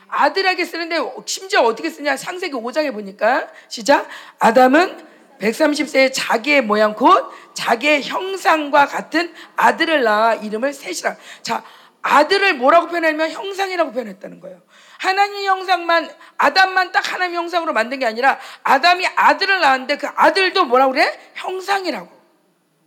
아들에게 0.07 0.65
쓰는데 0.65 0.98
심지어 1.27 1.61
어떻게 1.61 1.91
쓰냐? 1.91 2.18
상세기 2.18 2.53
5장에 2.56 2.91
보니까 2.91 3.48
시작. 3.68 4.07
아담은 4.40 5.07
130세의 5.40 6.11
자기의 6.11 6.64
모양 6.64 6.95
곧 6.95 7.31
자기의 7.53 8.02
형상과 8.02 8.88
같은 8.88 9.31
아들을 9.56 10.03
낳아 10.03 10.34
이름을 10.34 10.73
셋이라. 10.73 11.15
자, 11.44 11.64
아들을 12.02 12.56
뭐라고 12.56 12.88
표현하면 12.88 13.30
형상이라고 13.30 13.91
표현했다는 13.91 14.40
거예요. 14.40 14.60
하나님 14.98 15.45
형상만 15.45 16.10
아담만 16.38 16.91
딱 16.91 17.14
하나님 17.14 17.36
형상으로 17.36 17.73
만든 17.73 17.99
게 17.99 18.07
아니라 18.07 18.40
아담이 18.64 19.06
아들을 19.15 19.60
낳았는데 19.60 19.98
그 19.98 20.07
아들도 20.07 20.65
뭐라고 20.65 20.94
그래? 20.94 21.31
형상이라고. 21.36 22.10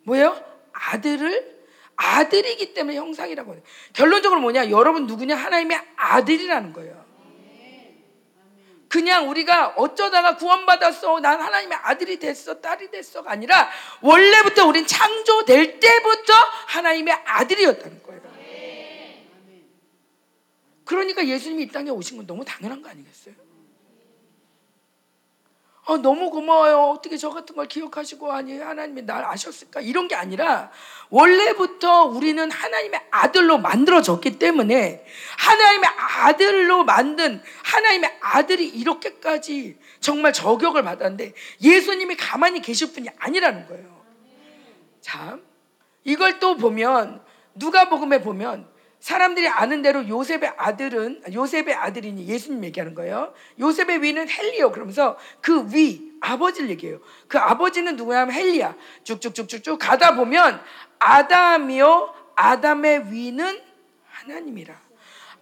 뭐예요? 0.04 0.51
아들을 0.90 1.62
아들이기 1.96 2.74
때문에 2.74 2.96
형상이라고 2.96 3.54
해. 3.54 3.62
결론적으로 3.92 4.40
뭐냐? 4.40 4.70
여러분 4.70 5.06
누구냐? 5.06 5.36
하나님의 5.36 5.80
아들이라는 5.96 6.72
거예요. 6.72 7.02
그냥 8.88 9.30
우리가 9.30 9.68
어쩌다가 9.68 10.36
구원받았어. 10.36 11.20
난 11.20 11.40
하나님의 11.40 11.78
아들이 11.80 12.18
됐어. 12.18 12.60
딸이 12.60 12.90
됐어가 12.90 13.30
아니라 13.30 13.70
원래부터 14.02 14.66
우린 14.66 14.86
창조될 14.86 15.80
때부터 15.80 16.34
하나님의 16.66 17.14
아들이었다는 17.24 18.02
거예요. 18.02 18.22
그러니까 20.84 21.26
예수님이 21.26 21.62
이 21.62 21.68
땅에 21.68 21.88
오신 21.88 22.18
건 22.18 22.26
너무 22.26 22.44
당연한 22.44 22.82
거 22.82 22.90
아니겠어요? 22.90 23.34
어, 25.84 25.96
너무 25.96 26.30
고마워요. 26.30 26.78
어떻게 26.96 27.16
저 27.16 27.30
같은 27.30 27.56
걸 27.56 27.66
기억하시고 27.66 28.30
아니 28.30 28.56
하나님이 28.58 29.02
날 29.02 29.24
아셨을까? 29.24 29.80
이런 29.80 30.06
게 30.06 30.14
아니라 30.14 30.70
원래부터 31.10 32.04
우리는 32.04 32.48
하나님의 32.48 33.00
아들로 33.10 33.58
만들어졌기 33.58 34.38
때문에 34.38 35.04
하나님의 35.38 35.90
아들로 35.98 36.84
만든 36.84 37.42
하나님의 37.64 38.16
아들이 38.20 38.68
이렇게까지 38.68 39.76
정말 39.98 40.32
저격을 40.32 40.84
받았는데 40.84 41.34
예수님이 41.60 42.16
가만히 42.16 42.62
계실 42.62 42.92
분이 42.92 43.08
아니라는 43.18 43.66
거예요. 43.66 44.02
참 45.00 45.42
이걸 46.04 46.38
또 46.38 46.56
보면 46.56 47.24
누가복음에 47.56 48.22
보면 48.22 48.71
사람들이 49.02 49.48
아는 49.48 49.82
대로 49.82 50.06
요셉의 50.08 50.54
아들은 50.56 51.34
요셉의 51.34 51.74
아들이니 51.74 52.28
예수님 52.28 52.62
얘기하는 52.62 52.94
거예요. 52.94 53.34
요셉의 53.58 54.00
위는 54.00 54.28
헬리오 54.30 54.70
그러면서 54.70 55.18
그 55.40 55.66
위 55.74 56.12
아버지를 56.20 56.70
얘기해요. 56.70 57.00
그 57.26 57.36
아버지는 57.36 57.96
누구냐면 57.96 58.32
헬리야. 58.32 58.76
쭉쭉쭉쭉쭉 59.02 59.80
가다 59.80 60.14
보면 60.14 60.62
아담이요 61.00 62.14
아담의 62.36 63.12
위는 63.12 63.60
하나님이라. 64.08 64.80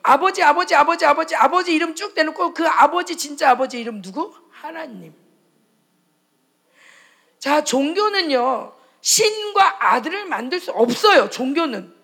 아버지 0.05 0.43
아버지 0.43 0.75
아버지 0.75 1.05
아버지 1.05 1.37
아버지 1.37 1.75
이름 1.75 1.95
쭉 1.95 2.15
대놓고 2.15 2.55
그 2.55 2.67
아버지 2.67 3.19
진짜 3.19 3.51
아버지 3.51 3.79
이름 3.79 4.01
누구? 4.01 4.33
하나님. 4.51 5.13
자 7.39 7.63
종교는요 7.63 8.73
신과 9.03 9.93
아들을 9.93 10.25
만들 10.25 10.61
수 10.61 10.71
없어요. 10.71 11.29
종교는 11.29 12.00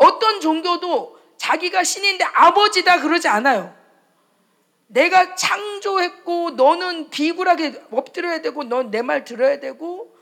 어떤 0.00 0.40
종교도 0.40 1.18
자기가 1.36 1.84
신인데 1.84 2.24
아버지다 2.24 3.00
그러지 3.00 3.28
않아요. 3.28 3.76
내가 4.86 5.34
창조했고 5.34 6.50
너는 6.52 7.10
비굴하게 7.10 7.82
엎드려야 7.90 8.40
되고 8.40 8.64
넌 8.64 8.90
내 8.90 9.02
말 9.02 9.24
들어야 9.24 9.60
되고 9.60 10.16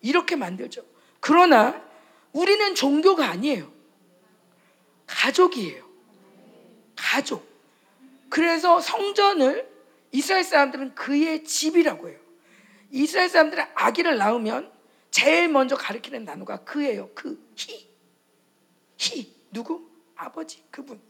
이렇게 0.00 0.34
만들죠. 0.36 0.84
그러나 1.20 1.80
우리는 2.32 2.74
종교가 2.74 3.24
아니에요. 3.26 3.70
가족이에요. 5.06 5.84
가족. 6.96 7.48
그래서 8.28 8.80
성전을 8.80 9.68
이스라엘 10.12 10.42
사람들은 10.44 10.94
그의 10.96 11.44
집이라고 11.44 12.08
해요. 12.08 12.18
이스라엘 12.90 13.28
사람들은 13.28 13.64
아기를 13.74 14.18
낳으면 14.18 14.72
제일 15.12 15.48
먼저 15.48 15.76
가리키는 15.76 16.24
단어가 16.24 16.64
그예요. 16.64 17.10
그 17.14 17.40
히. 17.56 17.89
히 19.00 19.34
누구? 19.50 19.88
아버지 20.14 20.62
그분. 20.70 21.00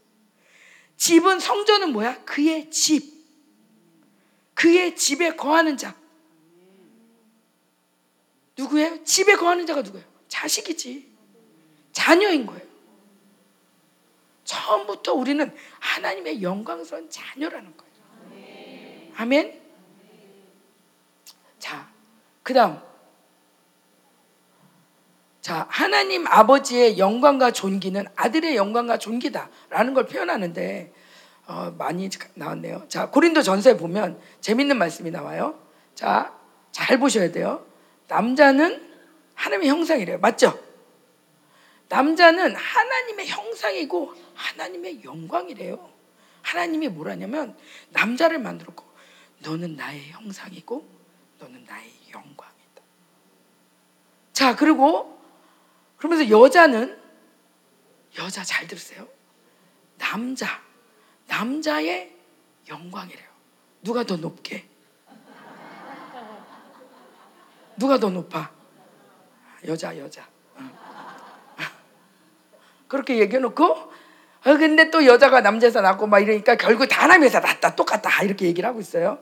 집은 0.95 1.39
성전은 1.39 1.91
뭐야? 1.91 2.23
그의 2.23 2.71
집. 2.71 3.21
그의 4.53 4.95
집에 4.95 5.35
거하는 5.35 5.75
자. 5.75 5.95
누구예요? 8.57 9.03
집에 9.03 9.35
거하는 9.35 9.65
자가 9.65 9.81
누구예요? 9.81 10.05
자식이지. 10.27 11.11
자녀인 11.91 12.45
거예요. 12.45 12.61
처음부터 14.45 15.13
우리는 15.13 15.53
하나님의 15.79 16.41
영광스러운 16.41 17.09
자녀라는 17.09 17.75
거예요. 17.75 17.91
아멘. 19.15 19.61
자, 21.59 21.91
그 22.43 22.53
다음. 22.53 22.90
자, 25.41 25.65
하나님 25.69 26.27
아버지의 26.27 26.99
영광과 26.99 27.51
존귀는 27.51 28.05
아들의 28.15 28.55
영광과 28.55 28.99
존귀다라는 28.99 29.93
걸 29.95 30.05
표현하는데 30.05 30.93
어, 31.47 31.73
많이 31.77 32.09
나왔네요. 32.35 32.85
자, 32.87 33.09
고린도 33.09 33.41
전서에 33.41 33.75
보면 33.75 34.21
재밌는 34.39 34.77
말씀이 34.77 35.09
나와요. 35.09 35.59
자, 35.95 36.33
잘 36.71 36.99
보셔야 36.99 37.31
돼요. 37.31 37.65
남자는 38.07 38.89
하나님의 39.33 39.69
형상이래요. 39.69 40.19
맞죠? 40.19 40.57
남자는 41.89 42.55
하나님의 42.55 43.27
형상이고 43.27 44.13
하나님의 44.35 45.03
영광이래요. 45.03 45.89
하나님이 46.43 46.87
뭐라냐면 46.89 47.57
남자를 47.89 48.39
만들었고 48.39 48.85
너는 49.39 49.75
나의 49.75 50.11
형상이고 50.11 50.87
너는 51.39 51.65
나의 51.65 51.91
영광이다. 52.13 52.81
자, 54.33 54.55
그리고 54.55 55.20
그러면서 56.01 56.31
여자는 56.31 56.99
여자 58.17 58.43
잘 58.43 58.65
들으세요. 58.65 59.07
남자 59.99 60.47
남자의 61.27 62.11
영광이래요. 62.67 63.29
누가 63.83 64.03
더 64.03 64.17
높게? 64.17 64.67
누가 67.77 67.99
더 67.99 68.09
높아? 68.09 68.51
여자 69.67 69.95
여자. 69.99 70.27
그렇게 72.87 73.19
얘기해놓고 73.19 73.63
어, 73.63 74.57
근데 74.57 74.89
또 74.89 75.05
여자가 75.05 75.41
남자에서 75.41 75.81
낳고 75.81 76.07
막 76.07 76.19
이러니까 76.19 76.55
결국 76.55 76.87
다 76.87 77.03
하나님에서 77.03 77.41
낳다 77.41 77.75
똑같다 77.75 78.23
이렇게 78.23 78.47
얘기를 78.47 78.67
하고 78.67 78.79
있어요. 78.79 79.19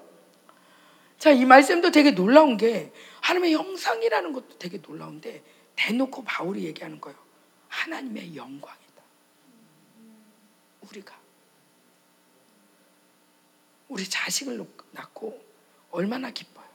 자, 1.18 1.31
이 1.31 1.43
말씀도 1.43 1.91
되게 1.91 2.11
놀라운 2.11 2.56
게 2.56 2.93
하나님의 3.19 3.53
형상이라는 3.56 4.31
것도 4.31 4.57
되게 4.57 4.77
놀라운데 4.81 5.43
대놓고 5.80 6.26
바울이 6.26 6.65
얘기하는 6.65 6.99
거예요. 6.99 7.18
하나님의 7.69 8.35
영광이다. 8.35 9.01
우리가 10.81 11.18
우리 13.88 14.07
자식을 14.07 14.68
낳고 14.91 15.41
얼마나 15.91 16.31
기뻐요. 16.31 16.68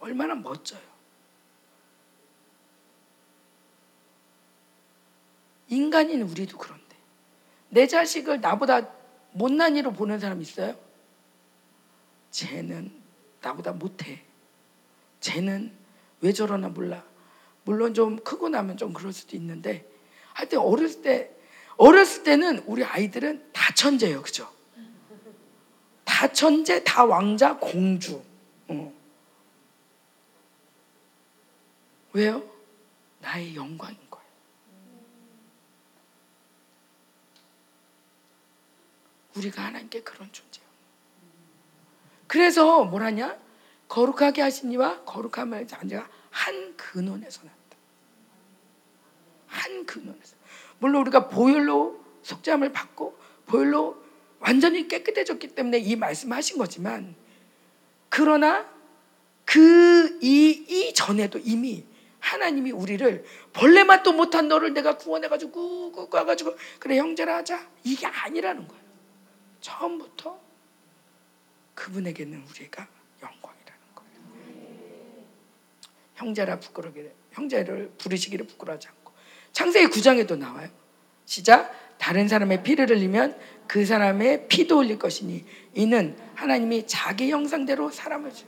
얼마나 0.00 0.34
멋져요. 0.34 0.80
인간인 5.68 6.22
우리도 6.22 6.56
그런데 6.56 6.96
내 7.68 7.86
자식을 7.86 8.40
나보다 8.40 8.90
못난 9.32 9.76
이로 9.76 9.92
보는 9.92 10.18
사람 10.18 10.40
있어요? 10.40 10.78
쟤는 12.30 13.02
나보다 13.42 13.72
못해. 13.72 14.24
쟤는 15.20 15.76
왜 16.22 16.32
저러나 16.32 16.68
몰라. 16.70 17.04
물론 17.66 17.94
좀 17.94 18.16
크고 18.22 18.48
나면 18.48 18.76
좀 18.76 18.92
그럴 18.92 19.12
수도 19.12 19.36
있는데 19.36 19.90
하여튼 20.32 20.60
어렸을 20.60 21.02
때 21.02 21.36
어렸을 21.76 22.22
때는 22.22 22.60
우리 22.60 22.84
아이들은 22.84 23.52
다 23.52 23.74
천재예요. 23.74 24.22
그죠? 24.22 24.50
다 26.04 26.32
천재, 26.32 26.82
다 26.84 27.04
왕자, 27.04 27.58
공주. 27.58 28.22
어. 28.68 28.94
왜요? 32.12 32.42
나의 33.20 33.56
영광인 33.56 33.98
거예요. 34.08 34.26
우리가 39.34 39.64
하나님께 39.64 40.02
그런 40.02 40.32
존재예요. 40.32 40.66
그래서 42.28 42.84
뭐라냐? 42.84 43.36
거룩하게 43.88 44.40
하시니와 44.40 45.02
거룩함을 45.02 45.66
자녀가 45.66 46.08
한 46.30 46.76
근원에서 46.76 47.42
났다. 47.42 47.55
한 49.46 49.86
근원에서. 49.86 50.36
물론 50.78 51.02
우리가 51.02 51.28
보혈로 51.28 52.00
속죄함을 52.22 52.72
받고 52.72 53.18
보혈로 53.46 54.04
완전히 54.40 54.88
깨끗해졌기 54.88 55.48
때문에 55.48 55.78
이 55.78 55.96
말씀하신 55.96 56.58
거지만 56.58 57.14
그러나 58.08 58.68
그이 59.44 60.92
전에도 60.94 61.38
이미 61.38 61.84
하나님이 62.18 62.72
우리를 62.72 63.24
벌레 63.52 63.84
맛도 63.84 64.12
못한 64.12 64.48
너를 64.48 64.74
내가 64.74 64.98
구원해 64.98 65.28
가지고 65.28 65.92
꾹꾹 65.92 66.10
가가지고 66.10 66.56
그래 66.80 66.98
형제라 66.98 67.36
하자 67.36 67.68
이게 67.84 68.06
아니라는 68.06 68.66
거예요. 68.66 68.82
처음부터 69.60 70.40
그분에게는 71.74 72.42
우리가 72.50 72.88
영광이라는 73.22 73.80
거예요. 73.94 75.24
형제라 76.16 76.58
부끄러게 76.58 77.14
형제를 77.32 77.92
부르시기를 77.98 78.46
부끄러워하지 78.46 78.88
않고 78.88 78.95
창세기 79.56 79.86
9장에도 79.86 80.36
나와요. 80.36 80.68
시작 81.24 81.72
다른 81.96 82.28
사람의 82.28 82.62
피를 82.62 82.90
흘리면 82.90 83.38
그 83.66 83.86
사람의 83.86 84.48
피도 84.48 84.82
흘릴 84.82 84.98
것이니 84.98 85.46
이는 85.72 86.14
하나님이 86.34 86.86
자기 86.86 87.30
형상대로 87.30 87.90
사람을 87.90 88.34
주. 88.34 88.44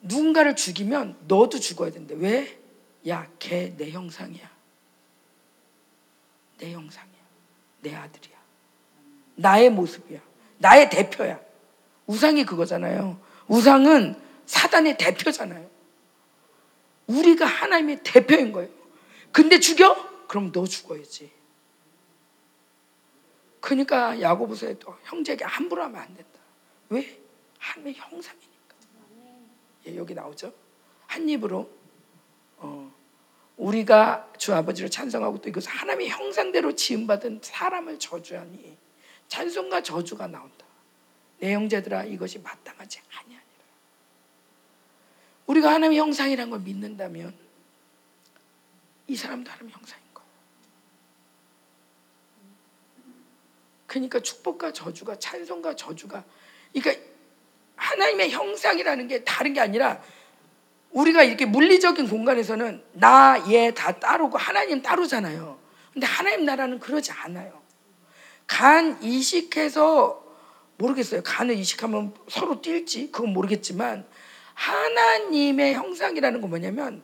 누군가를 0.00 0.56
죽이면 0.56 1.16
너도 1.28 1.60
죽어야 1.60 1.92
된대. 1.92 2.16
왜? 2.18 2.58
야, 3.06 3.28
걔 3.38 3.72
내 3.76 3.92
형상이야. 3.92 4.50
내 6.58 6.72
형상이야. 6.72 7.22
내 7.82 7.94
아들이야. 7.94 8.36
나의 9.36 9.70
모습이야. 9.70 10.18
나의 10.58 10.90
대표야. 10.90 11.38
우상이 12.08 12.44
그거잖아요. 12.44 13.16
우상은 13.46 14.16
사단의 14.44 14.98
대표잖아요. 14.98 15.70
우리가 17.06 17.46
하나님의 17.46 18.00
대표인 18.02 18.50
거예요. 18.50 18.81
근데 19.32 19.58
죽여? 19.58 20.26
그럼 20.28 20.52
너 20.52 20.64
죽어야지. 20.64 21.32
그러니까 23.60 24.20
야고보서에도 24.20 24.96
형제에게 25.04 25.44
함부로 25.44 25.82
하면 25.84 26.00
안 26.00 26.14
된다. 26.14 26.40
왜? 26.88 27.20
하나님의 27.58 27.94
형상이니까. 27.94 28.76
예, 29.86 29.96
여기 29.96 30.14
나오죠. 30.14 30.52
한 31.06 31.28
입으로 31.28 31.70
어, 32.58 32.92
우리가 33.56 34.32
주 34.36 34.54
아버지를 34.54 34.90
찬성하고 34.90 35.40
또 35.40 35.48
이것을 35.48 35.70
하나님의 35.70 36.08
형상대로 36.08 36.74
지음받은 36.74 37.40
사람을 37.42 37.98
저주하니 37.98 38.76
찬송과 39.28 39.82
저주가 39.82 40.26
나온다. 40.26 40.66
내 41.38 41.54
형제들아 41.54 42.04
이것이 42.04 42.38
마땅하지 42.38 43.00
아니하니라. 43.08 43.42
우리가 45.46 45.68
하나님의 45.68 45.98
형상이란 45.98 46.50
걸 46.50 46.60
믿는다면 46.60 47.34
이 49.12 49.16
사람도 49.16 49.50
하나님의 49.50 49.74
형상인 49.74 50.02
거예요. 50.14 50.28
그러니까 53.86 54.20
축복과 54.20 54.72
저주가 54.72 55.18
찬송과 55.18 55.76
저주가 55.76 56.24
그러니까 56.72 57.04
하나님의 57.76 58.30
형상이라는 58.30 59.08
게 59.08 59.22
다른 59.22 59.52
게 59.52 59.60
아니라 59.60 60.00
우리가 60.92 61.24
이렇게 61.24 61.44
물리적인 61.44 62.08
공간에서는 62.08 62.82
나, 62.92 63.44
얘 63.50 63.70
다 63.72 63.92
따르고 63.98 64.38
하나님 64.38 64.80
따르잖아요. 64.80 65.58
근데 65.92 66.06
하나님 66.06 66.46
나라는 66.46 66.78
그러지 66.78 67.12
않아요. 67.12 67.60
간 68.46 69.02
이식해서 69.02 70.24
모르겠어요. 70.78 71.22
간을 71.22 71.56
이식하면 71.56 72.14
서로 72.28 72.62
뛸지 72.62 73.12
그건 73.12 73.34
모르겠지만 73.34 74.06
하나님의 74.54 75.74
형상이라는 75.74 76.40
건 76.40 76.48
뭐냐면 76.48 77.02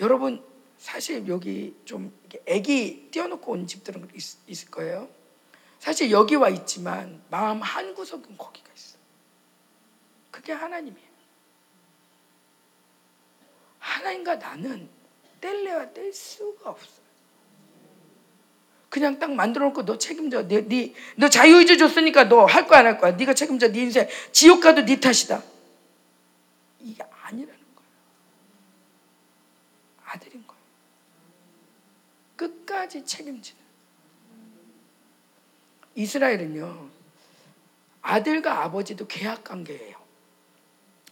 여러분 0.00 0.42
사실 0.80 1.28
여기 1.28 1.76
좀 1.84 2.10
애기 2.46 3.08
띄워놓고 3.10 3.52
온 3.52 3.66
집들은 3.66 4.08
있, 4.14 4.64
을 4.64 4.70
거예요. 4.70 5.08
사실 5.78 6.10
여기 6.10 6.34
와 6.36 6.48
있지만 6.48 7.22
마음 7.30 7.60
한 7.60 7.94
구석은 7.94 8.38
거기가 8.38 8.70
있어. 8.74 8.96
그게 10.30 10.52
하나님이에요. 10.52 11.10
하나님과 13.78 14.36
나는 14.36 14.88
뗄래야 15.42 15.92
뗄 15.92 16.12
수가 16.14 16.70
없어요. 16.70 17.00
그냥 18.88 19.18
딱 19.18 19.30
만들어 19.32 19.66
놓고 19.66 19.84
너 19.84 19.98
책임져. 19.98 20.48
네, 20.48 20.66
네, 20.66 20.94
너 21.16 21.28
자유의지 21.28 21.76
줬으니까 21.76 22.24
너 22.24 22.46
할 22.46 22.66
거야 22.66 22.80
안 22.80 22.86
할 22.86 22.98
거야. 22.98 23.12
네가 23.12 23.34
책임져. 23.34 23.68
네 23.70 23.80
인생 23.82 24.08
지옥 24.32 24.60
가도 24.62 24.84
네 24.86 24.98
탓이다. 24.98 25.42
이게 26.80 27.02
아니라는 27.22 27.60
거예요. 27.76 27.90
아들인 30.06 30.44
거예요. 30.46 30.60
끝까지 32.40 33.04
책임지는. 33.04 33.60
이스라엘은요. 35.94 36.88
아들과 38.00 38.64
아버지도 38.64 39.06
계약 39.06 39.44
관계예요. 39.44 39.98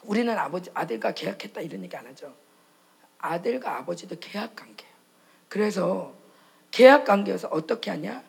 우리는 0.05 0.39
아버지 0.39 0.71
아들과 0.73 1.13
계약했다 1.13 1.61
이런 1.61 1.85
얘기 1.85 1.95
안 1.95 2.07
하죠. 2.07 2.35
아들과 3.19 3.77
아버지도 3.77 4.17
계약 4.19 4.57
관계예요. 4.57 4.95
그래서 5.51 6.15
계약 6.71 7.05
관계에서 7.05 7.49
어떻게 7.49 7.91
하냐? 7.91 8.25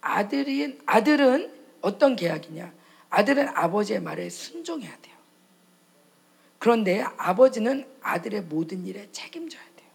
아들인 0.00 0.80
아들은 0.86 1.52
어떤 1.80 2.14
계약이냐? 2.14 2.72
아들은 3.10 3.48
아버지의 3.48 4.00
말에 4.00 4.30
순종해야 4.30 4.96
돼요. 5.02 5.16
그런데 6.60 7.02
아버지는 7.16 7.84
아들의 8.00 8.42
모든 8.42 8.86
일에 8.86 9.10
책임져야 9.10 9.62
돼요. 9.76 9.90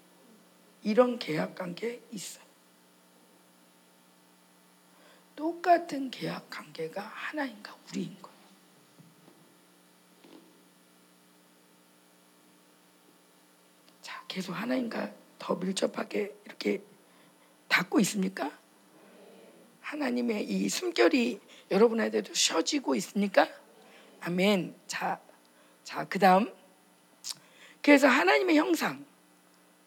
이런 0.84 1.20
계약 1.20 1.56
관계에 1.56 2.02
있어요. 2.12 2.49
똑같은 5.40 6.12
계약 6.12 6.50
관계가 6.50 7.02
하나인가 7.02 7.74
우리인 7.88 8.14
거예요. 8.22 8.38
계속 14.28 14.52
하나님과 14.52 15.14
더 15.40 15.56
밀접하게 15.56 16.36
이렇게 16.46 16.84
닿고 17.70 18.02
있습니까? 18.02 18.52
하나님의 19.80 20.44
이 20.44 20.68
숨결이 20.68 21.40
여러분한테도 21.72 22.34
쉬어지고 22.34 22.96
있습니까? 22.96 23.48
아멘. 24.20 24.76
자, 24.88 25.22
자, 25.86 26.04
그 26.04 26.20
다음. 26.20 26.54
그래서 27.82 28.08
하나님의 28.10 28.58
형상, 28.58 29.06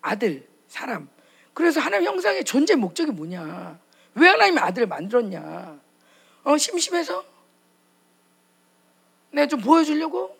아들, 0.01 0.49
사람. 0.66 1.11
그래서 1.53 1.79
하나님 1.79 2.09
형상의 2.09 2.43
존재 2.43 2.74
목적이 2.74 3.12
뭐냐? 3.12 3.81
왜 4.14 4.28
하나님이 4.28 4.59
아들을 4.59 4.86
만들었냐? 4.86 5.80
어, 6.44 6.56
심심해서? 6.59 7.24
내가 9.30 9.47
좀 9.48 9.60
보여주려고? 9.60 10.36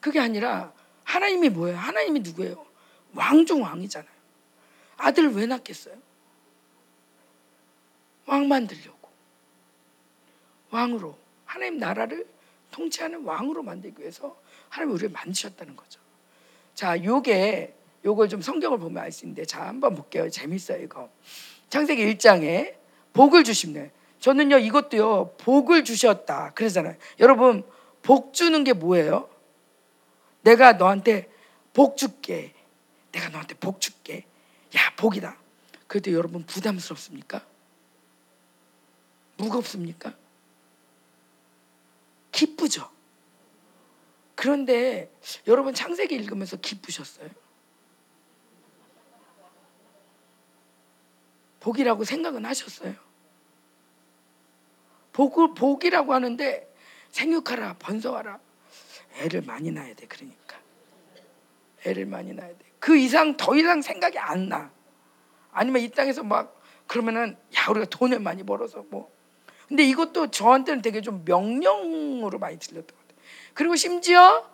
그게 0.00 0.20
아니라 0.20 0.72
하나님이 1.04 1.48
뭐예요? 1.48 1.76
하나님이 1.76 2.20
누구예요? 2.20 2.66
왕 3.14 3.46
중 3.46 3.62
왕이잖아요. 3.62 4.10
아들을 4.98 5.34
왜 5.34 5.46
낳겠어요? 5.46 5.96
왕 8.26 8.46
만들려고. 8.48 9.08
왕으로. 10.70 11.16
하나님 11.46 11.78
나라를 11.78 12.26
통치하는 12.70 13.24
왕으로 13.24 13.62
만들기 13.62 14.02
위해서 14.02 14.38
하나님 14.68 14.94
우리를 14.94 15.10
만드셨다는 15.10 15.74
거죠. 15.76 16.00
자, 16.74 17.02
요게 17.02 17.74
요걸 18.04 18.28
좀 18.28 18.42
성경을 18.42 18.78
보면 18.78 19.02
알 19.02 19.10
수 19.10 19.24
있는데 19.24 19.44
자, 19.46 19.66
한번 19.66 19.94
볼게요. 19.94 20.28
재밌어요, 20.28 20.82
이거. 20.82 21.10
창세기 21.70 22.04
1장에 22.14 22.74
복을 23.12 23.44
주십네. 23.44 23.90
저는요, 24.20 24.58
이것도요, 24.58 25.36
복을 25.38 25.84
주셨다. 25.84 26.52
그러잖아요. 26.54 26.96
여러분, 27.20 27.64
복 28.02 28.32
주는 28.32 28.64
게 28.64 28.72
뭐예요? 28.72 29.28
내가 30.42 30.72
너한테 30.72 31.30
복 31.72 31.96
줄게. 31.96 32.54
내가 33.12 33.28
너한테 33.28 33.54
복 33.54 33.80
줄게. 33.80 34.24
야, 34.76 34.94
복이다. 34.96 35.36
그래도 35.86 36.12
여러분 36.12 36.44
부담스럽습니까? 36.44 37.44
무겁습니까? 39.36 40.14
기쁘죠? 42.32 42.90
그런데 44.34 45.10
여러분 45.46 45.74
창세기 45.74 46.14
읽으면서 46.14 46.56
기쁘셨어요? 46.56 47.28
복이라고 51.60 52.04
생각은 52.04 52.44
하셨어요? 52.44 52.94
복, 55.12 55.54
복이라고 55.54 56.14
하는데 56.14 56.74
생육하라, 57.10 57.76
번성하라. 57.78 58.38
애를 59.20 59.42
많이 59.42 59.72
낳아야 59.72 59.94
돼. 59.94 60.06
그러니까 60.06 60.58
애를 61.84 62.06
많이 62.06 62.32
낳아야 62.32 62.50
돼. 62.50 62.58
그 62.78 62.96
이상 62.96 63.36
더 63.36 63.56
이상 63.56 63.82
생각이 63.82 64.18
안 64.18 64.48
나. 64.48 64.70
아니면 65.50 65.82
이 65.82 65.88
땅에서 65.88 66.22
막 66.22 66.60
그러면은 66.86 67.36
야 67.56 67.70
우리가 67.70 67.86
돈을 67.86 68.20
많이 68.20 68.44
벌어서 68.44 68.84
뭐. 68.90 69.10
근데 69.66 69.84
이것도 69.84 70.30
저한테는 70.30 70.80
되게 70.82 71.00
좀 71.00 71.24
명령으로 71.24 72.38
많이 72.38 72.58
들렸던 72.58 72.96
것 72.96 73.08
같아요. 73.08 73.24
그리고 73.54 73.76
심지어 73.76 74.48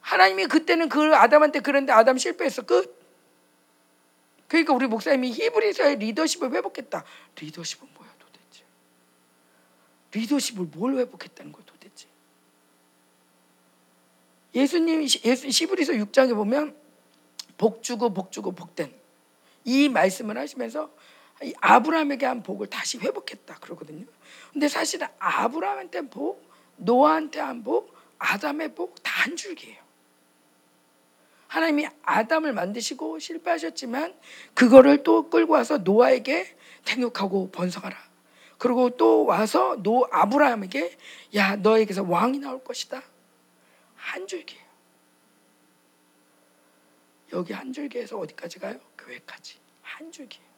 하나님이 0.00 0.46
그때는 0.46 0.88
그 0.88 1.14
아담한테 1.16 1.60
그런데 1.60 1.92
아담 1.92 2.18
실패했어 2.18 2.62
끝. 2.62 3.03
그러니까 4.54 4.72
우리 4.72 4.86
목사님이 4.86 5.32
히브리서의 5.32 5.96
리더십을 5.96 6.52
회복했다. 6.52 7.02
리더십은 7.40 7.88
뭐야 7.92 8.08
도대체? 8.20 8.64
리더십을 10.12 10.66
뭘 10.66 10.94
회복했다는 10.98 11.50
거야 11.50 11.64
도대체? 11.66 12.06
예수님이 14.54 15.08
예수 15.24 15.50
시브리서 15.50 15.94
6장에 15.94 16.36
보면 16.36 16.76
복 17.58 17.82
주고 17.82 18.14
복 18.14 18.30
주고 18.30 18.52
복된 18.52 18.94
이 19.64 19.88
말씀을 19.88 20.38
하시면서 20.38 20.88
아브라함에게 21.60 22.24
한 22.24 22.44
복을 22.44 22.68
다시 22.68 22.98
회복했다 22.98 23.56
그러거든요. 23.56 24.06
근데 24.52 24.68
사실은 24.68 25.08
아브라함한테 25.18 26.02
복, 26.10 26.48
노아한테 26.76 27.40
한 27.40 27.64
복, 27.64 27.92
아담의 28.18 28.76
복 28.76 28.94
다 29.02 29.10
한 29.24 29.34
줄기예요. 29.36 29.82
하나님이 31.54 31.86
아담을 32.02 32.52
만드시고 32.52 33.20
실패하셨지만 33.20 34.12
그거를 34.54 35.04
또 35.04 35.30
끌고 35.30 35.52
와서 35.52 35.78
노아에게 35.78 36.56
생육하고 36.82 37.52
번성하라. 37.52 37.96
그리고 38.58 38.90
또 38.90 39.24
와서 39.24 39.76
노 39.80 40.04
아브라함에게 40.10 40.96
야 41.36 41.54
너에게서 41.54 42.02
왕이 42.02 42.40
나올 42.40 42.64
것이다. 42.64 43.00
한 43.94 44.26
줄기예요. 44.26 44.64
여기 47.34 47.52
한 47.52 47.72
줄기에서 47.72 48.18
어디까지 48.18 48.58
가요? 48.58 48.80
교회까지 48.98 49.58
한 49.82 50.10
줄기예요. 50.10 50.48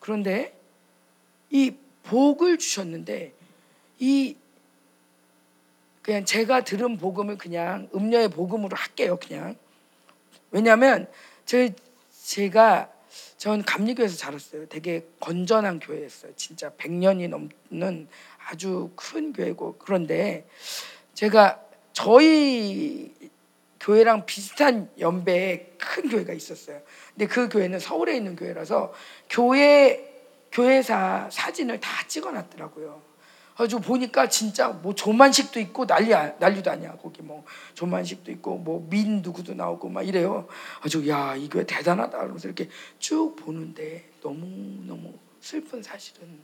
그런데 0.00 0.58
이 1.50 1.76
복을 2.04 2.56
주셨는데 2.56 3.34
이 3.98 4.36
그냥 6.04 6.26
제가 6.26 6.64
들은 6.64 6.98
복음을 6.98 7.38
그냥 7.38 7.88
음녀의 7.94 8.28
복음으로 8.28 8.76
할게요. 8.76 9.18
그냥 9.26 9.56
왜냐하면 10.50 11.10
제 11.46 11.74
제가 12.24 12.90
전 13.38 13.62
감리교에서 13.62 14.16
자랐어요. 14.18 14.66
되게 14.66 15.06
건전한 15.18 15.80
교회였어요. 15.80 16.32
진짜 16.36 16.70
100년이 16.72 17.28
넘는 17.28 18.08
아주 18.46 18.90
큰 18.94 19.32
교회고 19.32 19.76
그런데 19.78 20.46
제가 21.14 21.62
저희 21.94 23.14
교회랑 23.80 24.26
비슷한 24.26 24.90
연배의 24.98 25.72
큰 25.78 26.10
교회가 26.10 26.34
있었어요. 26.34 26.82
근데 27.14 27.26
그 27.26 27.48
교회는 27.48 27.78
서울에 27.78 28.14
있는 28.14 28.36
교회라서 28.36 28.92
교회 29.30 30.12
교회사 30.52 31.30
사진을 31.32 31.80
다 31.80 32.06
찍어놨더라고요. 32.06 33.13
아주 33.56 33.80
보니까 33.80 34.28
진짜 34.28 34.68
뭐 34.68 34.94
조만식도 34.94 35.60
있고 35.60 35.86
난리 35.86 36.08
난리도 36.08 36.70
아니야. 36.70 36.96
거기 36.96 37.22
뭐 37.22 37.44
조만식도 37.74 38.30
있고 38.32 38.58
뭐 38.58 38.84
민 38.90 39.22
누구도 39.22 39.54
나오고 39.54 39.88
막 39.88 40.02
이래요. 40.02 40.46
아주 40.80 41.08
야이 41.08 41.48
교회 41.48 41.64
대단하다. 41.64 42.18
그러면서 42.18 42.48
이렇게 42.48 42.68
쭉 42.98 43.36
보는데 43.36 44.10
너무 44.22 44.46
너무 44.86 45.14
슬픈 45.40 45.82
사실은 45.82 46.40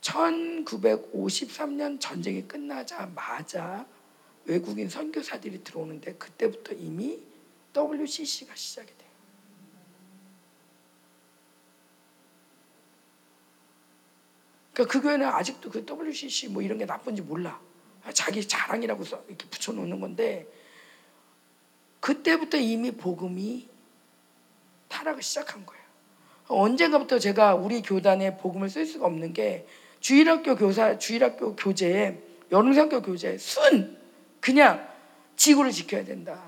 1953년 0.00 2.00
전쟁이 2.00 2.42
끝나자마자 2.48 3.86
외국인 4.44 4.88
선교사들이 4.88 5.62
들어오는데 5.62 6.14
그때부터 6.14 6.72
이미 6.74 7.20
WCC가 7.76 8.56
시작이 8.56 8.88
돼 8.88 9.04
그러니까 14.82 14.92
그 14.92 15.00
교회는 15.00 15.26
아직도 15.26 15.70
그 15.70 15.84
WCC 15.88 16.48
뭐 16.48 16.62
이런 16.62 16.78
게 16.78 16.84
나쁜지 16.84 17.22
몰라. 17.22 17.60
자기 18.12 18.46
자랑이라고 18.46 19.04
써 19.04 19.22
이렇게 19.28 19.46
붙여놓는 19.48 20.00
건데 20.00 20.46
그때부터 22.00 22.56
이미 22.56 22.90
복음이 22.90 23.68
타락을 24.88 25.22
시작한 25.22 25.64
거예요. 25.64 25.82
언젠가부터 26.48 27.18
제가 27.18 27.54
우리 27.54 27.80
교단에 27.80 28.36
복음을 28.36 28.68
쓸 28.68 28.84
수가 28.84 29.06
없는 29.06 29.32
게 29.32 29.66
주일학교 30.00 30.56
교사, 30.56 30.98
주일학교 30.98 31.54
교재에 31.54 32.18
여름상교 32.50 33.02
교재 33.02 33.38
순 33.38 33.96
그냥 34.40 34.86
지구를 35.36 35.70
지켜야 35.70 36.04
된다. 36.04 36.42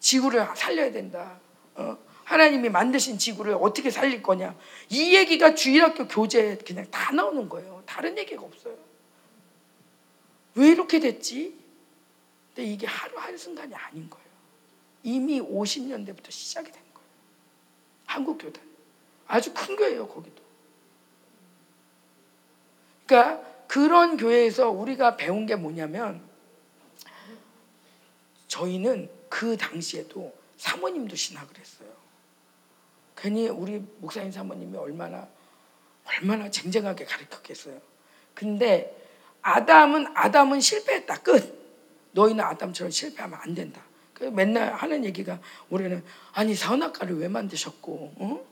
지구를 0.00 0.46
살려야 0.56 0.90
된다. 0.90 1.38
어? 1.74 1.98
하나님이 2.28 2.68
만드신 2.68 3.16
지구를 3.16 3.54
어떻게 3.58 3.90
살릴 3.90 4.22
거냐. 4.22 4.54
이 4.90 5.14
얘기가 5.16 5.54
주일학교 5.54 6.06
교재에 6.06 6.58
그냥 6.58 6.84
다 6.90 7.10
나오는 7.10 7.48
거예요. 7.48 7.82
다른 7.86 8.18
얘기가 8.18 8.42
없어요. 8.42 8.76
왜 10.54 10.68
이렇게 10.68 11.00
됐지? 11.00 11.58
근데 12.54 12.70
이게 12.70 12.86
하루 12.86 13.16
한순간이 13.16 13.74
아닌 13.74 14.10
거예요. 14.10 14.28
이미 15.04 15.40
50년대부터 15.40 16.30
시작이 16.30 16.70
된 16.70 16.82
거예요. 16.92 17.08
한국 18.04 18.36
교단. 18.36 18.62
아주 19.26 19.54
큰 19.54 19.74
교회예요, 19.74 20.06
거기도. 20.06 20.42
그러니까 23.06 23.42
그런 23.66 24.18
교회에서 24.18 24.68
우리가 24.68 25.16
배운 25.16 25.46
게 25.46 25.56
뭐냐면 25.56 26.22
저희는 28.48 29.08
그 29.30 29.56
당시에도 29.56 30.36
사모님도 30.58 31.16
신학을 31.16 31.56
했어요. 31.58 31.77
괜히 33.18 33.48
우리 33.48 33.82
목사님 33.98 34.30
사모님이 34.30 34.78
얼마나 34.78 35.28
얼마나 36.06 36.48
쟁쟁하게 36.50 37.04
가르쳤겠어요. 37.04 37.80
근데 38.32 38.96
아담은 39.42 40.06
아담은 40.14 40.60
실패했다 40.60 41.22
끝. 41.22 41.58
너희는 42.12 42.42
아담처럼 42.42 42.90
실패하면 42.90 43.38
안 43.42 43.54
된다. 43.54 43.82
그래서 44.14 44.34
맨날 44.34 44.72
하는 44.72 45.04
얘기가 45.04 45.40
우리는 45.68 46.02
아니 46.32 46.54
선악과를 46.54 47.18
왜 47.18 47.28
만드셨고, 47.28 48.14
어? 48.16 48.46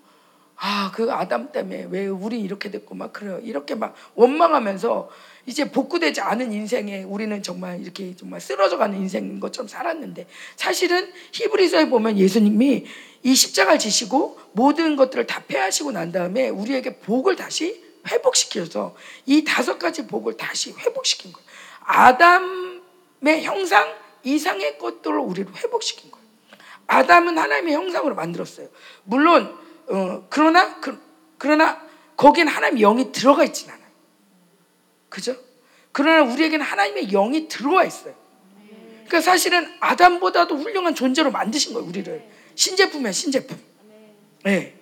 아, 0.56 0.90
그 0.94 1.12
아담 1.12 1.52
때문에 1.52 1.86
왜 1.90 2.06
우리 2.06 2.40
이렇게 2.40 2.70
됐고 2.70 2.94
막 2.94 3.12
그래요. 3.12 3.38
이렇게 3.42 3.74
막 3.74 3.94
원망하면서 4.14 5.10
이제 5.44 5.70
복구되지 5.70 6.20
않은 6.22 6.52
인생에 6.52 7.04
우리는 7.04 7.42
정말 7.42 7.80
이렇게 7.80 8.16
정말 8.16 8.40
쓰러져 8.40 8.78
가는 8.78 8.98
인생인 8.98 9.38
것처럼 9.38 9.68
살았는데 9.68 10.26
사실은 10.56 11.12
히브리서에 11.32 11.88
보면 11.88 12.18
예수님이 12.18 12.86
이 13.22 13.34
십자가를 13.34 13.78
지시고 13.78 14.38
모든 14.52 14.96
것들을 14.96 15.26
다 15.26 15.44
폐하시고 15.46 15.92
난 15.92 16.10
다음에 16.10 16.48
우리에게 16.48 16.98
복을 17.00 17.36
다시 17.36 17.84
회복시켜서 18.08 18.96
이 19.26 19.44
다섯 19.44 19.78
가지 19.78 20.06
복을 20.06 20.36
다시 20.36 20.72
회복시킨 20.72 21.32
거예요. 21.32 21.46
아담의 21.80 23.42
형상 23.42 23.94
이상의 24.24 24.78
것들을 24.78 25.18
우리를 25.18 25.54
회복시킨 25.54 26.10
거예요. 26.10 26.26
아담은 26.88 27.36
하나님의 27.36 27.74
형상으로 27.74 28.14
만들었어요. 28.14 28.68
물론 29.04 29.65
어, 29.88 30.26
그러나 30.28 30.80
그, 30.80 31.00
그러나 31.38 31.80
거기는 32.16 32.50
하나님 32.50 32.78
영이 32.78 33.12
들어가 33.12 33.44
있진 33.44 33.70
않아요. 33.70 33.86
그죠? 35.08 35.36
그러나 35.92 36.30
우리에게는 36.30 36.64
하나님의 36.64 37.08
영이 37.08 37.48
들어와 37.48 37.84
있어요. 37.84 38.14
그러니까 39.06 39.20
사실은 39.20 39.72
아담보다도 39.80 40.56
훌륭한 40.56 40.94
존재로 40.94 41.30
만드신 41.30 41.72
거예요, 41.72 41.88
우리를. 41.88 42.28
신제품이야, 42.54 43.12
신제품. 43.12 43.58
네. 44.44 44.74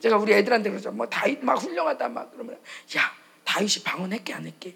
제가 0.00 0.16
우리 0.16 0.32
애들한테 0.32 0.70
그러죠. 0.70 0.90
뭐 0.90 1.06
다윗 1.08 1.44
막 1.44 1.62
훌륭하다 1.62 2.08
막 2.08 2.32
그러면 2.32 2.58
야, 2.96 3.12
다윗이 3.44 3.84
방언했게 3.84 4.34
안 4.34 4.46
했게? 4.46 4.74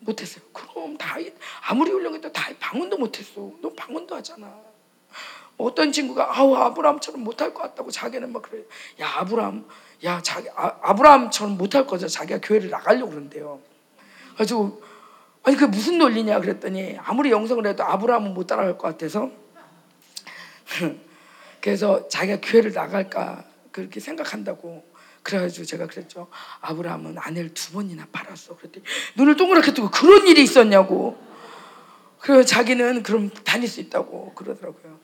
못했어요. 0.00 0.44
그럼 0.52 0.98
다윗 0.98 1.34
아무리 1.62 1.90
훌륭해도 1.90 2.30
다윗 2.30 2.58
방언도 2.60 2.98
못했어. 2.98 3.52
너 3.62 3.72
방언도 3.72 4.16
하잖아. 4.16 4.63
어떤 5.56 5.92
친구가 5.92 6.38
아우 6.38 6.54
아브라함처럼 6.54 7.22
못할 7.22 7.54
것 7.54 7.62
같다고 7.62 7.90
자기는 7.90 8.32
막 8.32 8.42
그래. 8.42 8.62
야 9.00 9.08
아브라함, 9.18 9.66
야 10.04 10.20
자기 10.22 10.48
아, 10.54 10.76
아브라함처럼 10.82 11.56
못할 11.56 11.86
거죠. 11.86 12.08
자기가 12.08 12.40
교회를 12.42 12.70
나가려고 12.70 13.10
그러는데요. 13.10 13.60
가지고 14.36 14.82
아니 15.44 15.56
그게 15.56 15.66
무슨 15.66 15.98
논리냐 15.98 16.40
그랬더니 16.40 16.98
아무리 16.98 17.30
영성을 17.30 17.64
해도 17.66 17.84
아브라함은 17.84 18.34
못 18.34 18.46
따라갈 18.46 18.78
것 18.78 18.88
같아서 18.88 19.30
그래서 21.60 22.08
자기가 22.08 22.38
교회를 22.42 22.72
나갈까 22.72 23.44
그렇게 23.70 24.00
생각한다고 24.00 24.84
그래가지고 25.22 25.64
제가 25.64 25.86
그랬죠. 25.86 26.28
아브라함은 26.60 27.16
아내를 27.18 27.54
두 27.54 27.72
번이나 27.72 28.06
팔았어. 28.12 28.56
그랬더니 28.56 28.84
눈을 29.16 29.36
동그랗게 29.36 29.72
뜨고 29.72 29.90
그런 29.90 30.26
일이 30.26 30.42
있었냐고. 30.42 31.18
그래서 32.20 32.42
자기는 32.42 33.02
그럼 33.02 33.30
다닐 33.30 33.68
수 33.68 33.80
있다고 33.80 34.34
그러더라고요. 34.34 35.03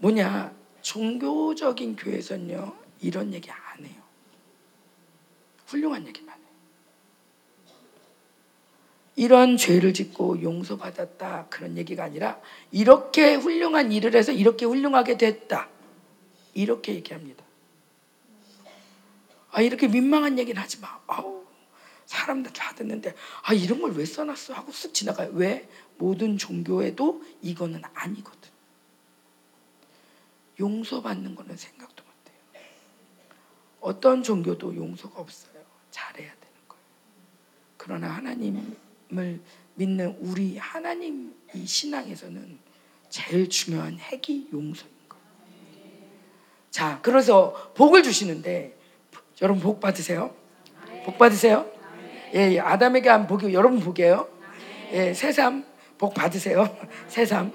뭐냐 0.00 0.54
종교적인 0.82 1.96
교회에서는요 1.96 2.74
이런 3.00 3.32
얘기 3.32 3.50
안 3.50 3.84
해요. 3.84 4.02
훌륭한 5.66 6.06
얘기만 6.06 6.34
해요. 6.36 6.46
이런 9.16 9.56
죄를 9.56 9.92
짓고 9.94 10.42
용서받았다 10.42 11.46
그런 11.50 11.76
얘기가 11.76 12.04
아니라 12.04 12.40
이렇게 12.70 13.34
훌륭한 13.34 13.92
일을 13.92 14.14
해서 14.14 14.32
이렇게 14.32 14.64
훌륭하게 14.64 15.18
됐다 15.18 15.68
이렇게 16.54 16.94
얘기합니다. 16.94 17.44
아 19.52 19.60
이렇게 19.60 19.88
민망한 19.88 20.38
얘기는 20.38 20.60
하지 20.60 20.80
마. 20.80 20.98
아우 21.06 21.44
사람들 22.06 22.52
다 22.52 22.74
듣는데 22.74 23.14
아 23.42 23.52
이런 23.52 23.80
걸 23.82 23.92
왜 23.92 24.04
써놨어 24.04 24.54
하고 24.54 24.72
쓱 24.72 24.94
지나가요. 24.94 25.30
왜 25.34 25.68
모든 25.98 26.38
종교에도 26.38 27.22
이거는 27.42 27.82
아니거든. 27.94 28.39
용서받는 30.60 31.34
거는 31.34 31.56
생각도 31.56 32.04
못 32.04 32.10
해요. 32.30 32.62
어떤 33.80 34.22
종교도 34.22 34.76
용서가 34.76 35.20
없어요. 35.20 35.60
잘해야 35.90 36.30
되는 36.30 36.54
거예요. 36.68 36.84
그러나 37.76 38.08
하나님을 38.10 39.40
믿는 39.74 40.16
우리 40.20 40.58
하나님 40.58 41.34
이 41.54 41.66
신앙에서는 41.66 42.58
제일 43.08 43.48
중요한 43.48 43.98
핵이 43.98 44.48
용서인 44.52 44.92
거예요. 45.08 45.24
자, 46.70 47.00
그래서 47.02 47.72
복을 47.74 48.02
주시는데 48.02 48.78
여러분 49.42 49.62
복 49.62 49.80
받으세요. 49.80 50.34
복 51.04 51.18
받으세요. 51.18 51.68
예, 52.34 52.52
예, 52.52 52.60
아담에게 52.60 53.08
한 53.08 53.26
복이 53.26 53.52
여러분 53.52 53.80
복이에요. 53.80 54.28
예, 54.92 55.14
새삼 55.14 55.64
복 55.98 56.14
받으세요. 56.14 56.76
새삼 57.08 57.52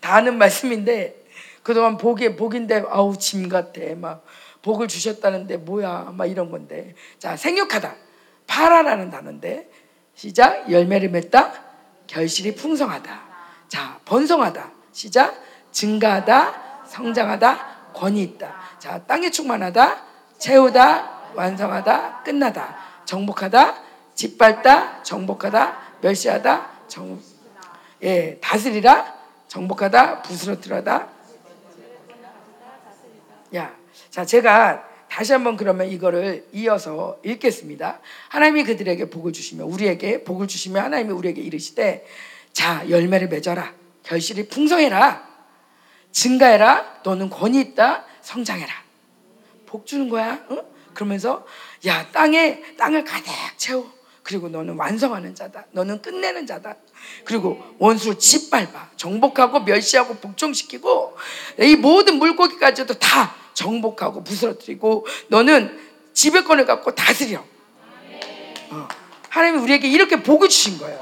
다 0.00 0.14
아는 0.14 0.38
말씀인데 0.38 1.23
그동안 1.64 1.96
복이 1.96 2.36
복인데 2.36 2.84
아우 2.88 3.18
짐 3.18 3.48
같아. 3.48 3.80
막 3.96 4.24
복을 4.62 4.86
주셨다는데 4.86 5.56
뭐야? 5.56 6.12
막 6.14 6.26
이런 6.26 6.52
건데. 6.52 6.94
자 7.18 7.36
생육하다. 7.36 7.92
파라라는 8.46 9.10
단어인데 9.10 9.68
시작. 10.14 10.70
열매를 10.70 11.08
맺다. 11.08 11.52
결실이 12.06 12.54
풍성하다. 12.54 13.20
자 13.66 13.98
번성하다. 14.04 14.70
시작. 14.92 15.34
증가하다. 15.72 16.84
성장하다. 16.86 17.92
권위 17.92 18.22
있다. 18.22 18.54
자 18.78 19.02
땅에 19.04 19.30
충만하다. 19.30 20.04
채우다. 20.38 21.32
완성하다. 21.34 22.22
끝나다. 22.22 22.94
정복하다, 23.04 23.74
짓밟다, 24.14 25.02
정복하다, 25.02 25.76
멸시하다, 26.00 26.70
정, 26.88 27.20
예, 28.02 28.38
다스리라, 28.40 29.14
정복하다, 29.48 30.22
부스러뜨려다. 30.22 31.08
야, 33.54 33.74
자, 34.10 34.24
제가 34.24 34.94
다시 35.08 35.32
한번 35.32 35.56
그러면 35.56 35.88
이거를 35.88 36.48
이어서 36.52 37.20
읽겠습니다. 37.24 38.00
하나님이 38.30 38.64
그들에게 38.64 39.10
복을 39.10 39.32
주시며 39.32 39.64
우리에게 39.64 40.24
복을 40.24 40.48
주시며 40.48 40.80
하나님이 40.80 41.12
우리에게 41.12 41.40
이르시되 41.40 42.04
자 42.52 42.88
열매를 42.88 43.28
맺어라. 43.28 43.74
결실이 44.02 44.48
풍성해라. 44.48 45.24
증가해라. 46.10 47.00
너는 47.04 47.30
권위 47.30 47.60
있다. 47.60 48.04
성장해라. 48.22 48.72
복 49.66 49.86
주는 49.86 50.08
거야 50.08 50.44
응? 50.50 50.62
그러면서 50.94 51.46
야 51.86 52.08
땅에 52.10 52.62
땅을 52.76 53.04
가득 53.04 53.30
채워. 53.56 53.92
그리고 54.24 54.48
너는 54.48 54.74
완성하는 54.76 55.36
자다. 55.36 55.66
너는 55.70 56.02
끝내는 56.02 56.46
자다. 56.46 56.74
그리고 57.24 57.62
원수를 57.78 58.18
짓밟아. 58.18 58.90
정복하고 58.96 59.60
멸시하고 59.60 60.16
복종시키고 60.16 61.16
이 61.60 61.76
모든 61.76 62.16
물고기까지도 62.16 62.94
다 62.94 63.43
정복하고 63.54 64.24
부스러뜨리고 64.24 65.06
너는 65.28 65.80
지배권을 66.12 66.66
갖고 66.66 66.94
다스려. 66.94 67.44
어. 68.70 68.88
하나님이 69.28 69.62
우리에게 69.62 69.88
이렇게 69.88 70.22
복을 70.22 70.48
주신 70.48 70.78
거예요. 70.78 71.00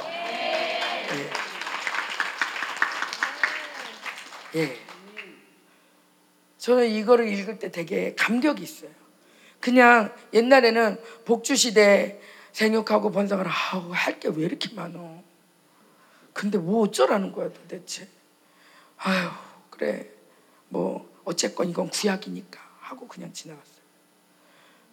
예. 4.55 4.61
예. 4.61 4.79
저는 6.59 6.89
이거를 6.89 7.29
읽을 7.29 7.59
때 7.59 7.71
되게 7.71 8.15
감격이 8.15 8.63
있어요. 8.63 8.91
그냥 9.61 10.15
옛날에는 10.33 11.01
복주 11.25 11.57
시대 11.57 12.21
생육하고 12.53 13.11
번성을 13.11 13.47
하고 13.47 13.93
할게 13.93 14.29
왜 14.29 14.45
이렇게 14.45 14.75
많어? 14.75 15.23
근데 16.33 16.59
뭐 16.59 16.83
어쩌라는 16.83 17.33
거야 17.33 17.51
도대체? 17.53 18.09
아유 18.99 19.29
그래 19.71 20.09
뭐 20.69 21.12
어쨌건 21.25 21.69
이건 21.69 21.89
구약이니까 21.89 22.61
하고 22.81 23.09
그냥 23.09 23.33
지나갔어요. 23.33 23.83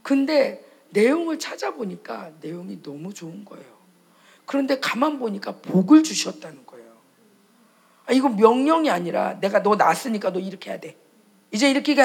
근데 0.02 0.64
내용을 0.90 1.40
찾아보니까 1.40 2.32
내용이 2.42 2.82
너무 2.82 3.14
좋은 3.14 3.46
거예요. 3.46 3.66
그런데 4.46 4.80
가만 4.80 5.20
보니까 5.20 5.54
복을 5.58 6.04
주셨다는 6.04 6.66
거예요. 6.66 6.90
아, 8.08 8.14
이거 8.14 8.30
명령이 8.30 8.90
아니라 8.90 9.40
내가 9.40 9.62
너 9.62 9.76
낳았으니까 9.76 10.34
너 10.34 10.40
이렇게 10.40 10.72
해야 10.72 10.80
돼. 10.80 10.98
이제 11.52 11.70
이렇게 11.70 11.96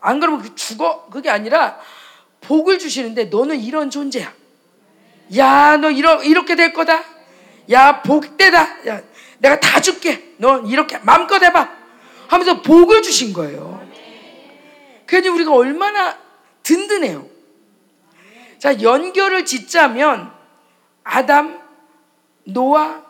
안 0.00 0.20
그러면 0.20 0.40
그 0.40 0.54
죽어. 0.54 1.06
그게 1.10 1.28
아니라 1.28 1.78
복을 2.40 2.78
주시는데 2.78 3.24
너는 3.26 3.60
이런 3.60 3.90
존재야. 3.90 4.32
야, 5.36 5.76
너 5.76 5.90
이러, 5.90 6.22
이렇게 6.22 6.56
될 6.56 6.72
거다. 6.72 7.04
야, 7.70 8.02
복되다. 8.02 8.88
야, 8.88 9.02
내가 9.38 9.60
다 9.60 9.80
줄게. 9.80 10.34
너 10.38 10.60
이렇게 10.60 10.98
마음껏 10.98 11.42
해봐. 11.42 11.79
하면서 12.30 12.62
복을 12.62 13.02
주신 13.02 13.32
거예요. 13.32 13.84
그러니 15.06 15.28
우리가 15.28 15.52
얼마나 15.52 16.16
든든해요. 16.62 17.28
자, 18.58 18.80
연결을 18.80 19.44
짓자면 19.44 20.32
아담, 21.02 21.60
노아, 22.44 23.04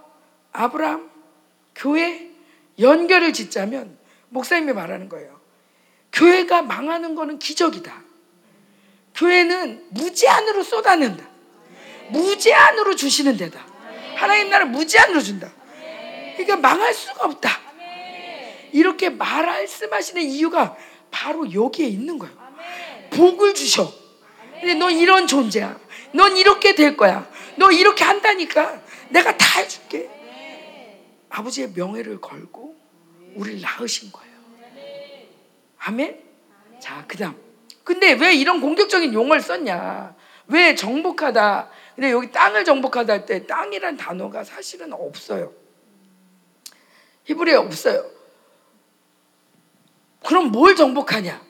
아브라함, 0.53 1.11
교회 1.75 2.31
연결을 2.79 3.35
짓자면 3.35 3.99
목사님이 4.31 4.73
말하는 4.73 5.11
거예요. 5.11 5.39
교회가 6.13 6.63
망하는 6.63 7.15
거는 7.15 7.39
기적이다. 7.39 8.03
교회는 9.15 9.85
무제한으로 9.91 10.63
쏟아낸다. 10.63 11.29
무제한으로 12.09 12.97
주시는 12.97 13.37
데다. 13.37 13.67
하나님 14.17 14.49
나라 14.49 14.65
무제한으로 14.65 15.21
준다. 15.21 15.53
그러니까 16.37 16.57
망할 16.57 16.95
수가 16.95 17.27
없다. 17.27 17.70
이렇게 18.73 19.11
말씀하시는 19.11 20.23
이유가 20.23 20.77
바로 21.11 21.53
여기에 21.53 21.87
있는 21.87 22.19
거예요. 22.19 22.35
복을 23.11 23.55
주셔. 23.55 23.93
근데 24.53 24.75
넌 24.75 24.93
이런 24.93 25.27
존재야. 25.27 25.79
넌 26.13 26.37
이렇게 26.37 26.75
될 26.75 26.97
거야. 26.97 27.29
너 27.57 27.71
이렇게 27.71 28.05
한다니까 28.05 28.83
내가 29.11 29.37
다 29.37 29.61
해줄게. 29.61 30.09
아버지의 31.29 31.73
명예를 31.75 32.21
걸고 32.21 32.77
우리를 33.35 33.61
낳으신 33.61 34.11
거예요. 34.13 34.31
아멘? 35.79 36.21
자, 36.81 37.05
그 37.07 37.17
다음. 37.17 37.35
근데 37.85 38.13
왜 38.13 38.35
이런 38.35 38.61
공격적인 38.61 39.13
용어를 39.13 39.41
썼냐? 39.41 40.15
왜 40.49 40.75
정복하다? 40.75 41.71
근데 41.95 42.11
여기 42.11 42.31
땅을 42.31 42.65
정복하다 42.65 43.13
할 43.13 43.27
때 43.27 43.47
땅이란 43.47 43.97
단어가 43.97 44.45
사실은 44.45 44.93
없어요. 44.93 45.53
히브리에 47.25 47.55
없어요. 47.55 48.05
그럼 50.25 50.51
뭘 50.51 50.77
정복하냐? 50.77 51.41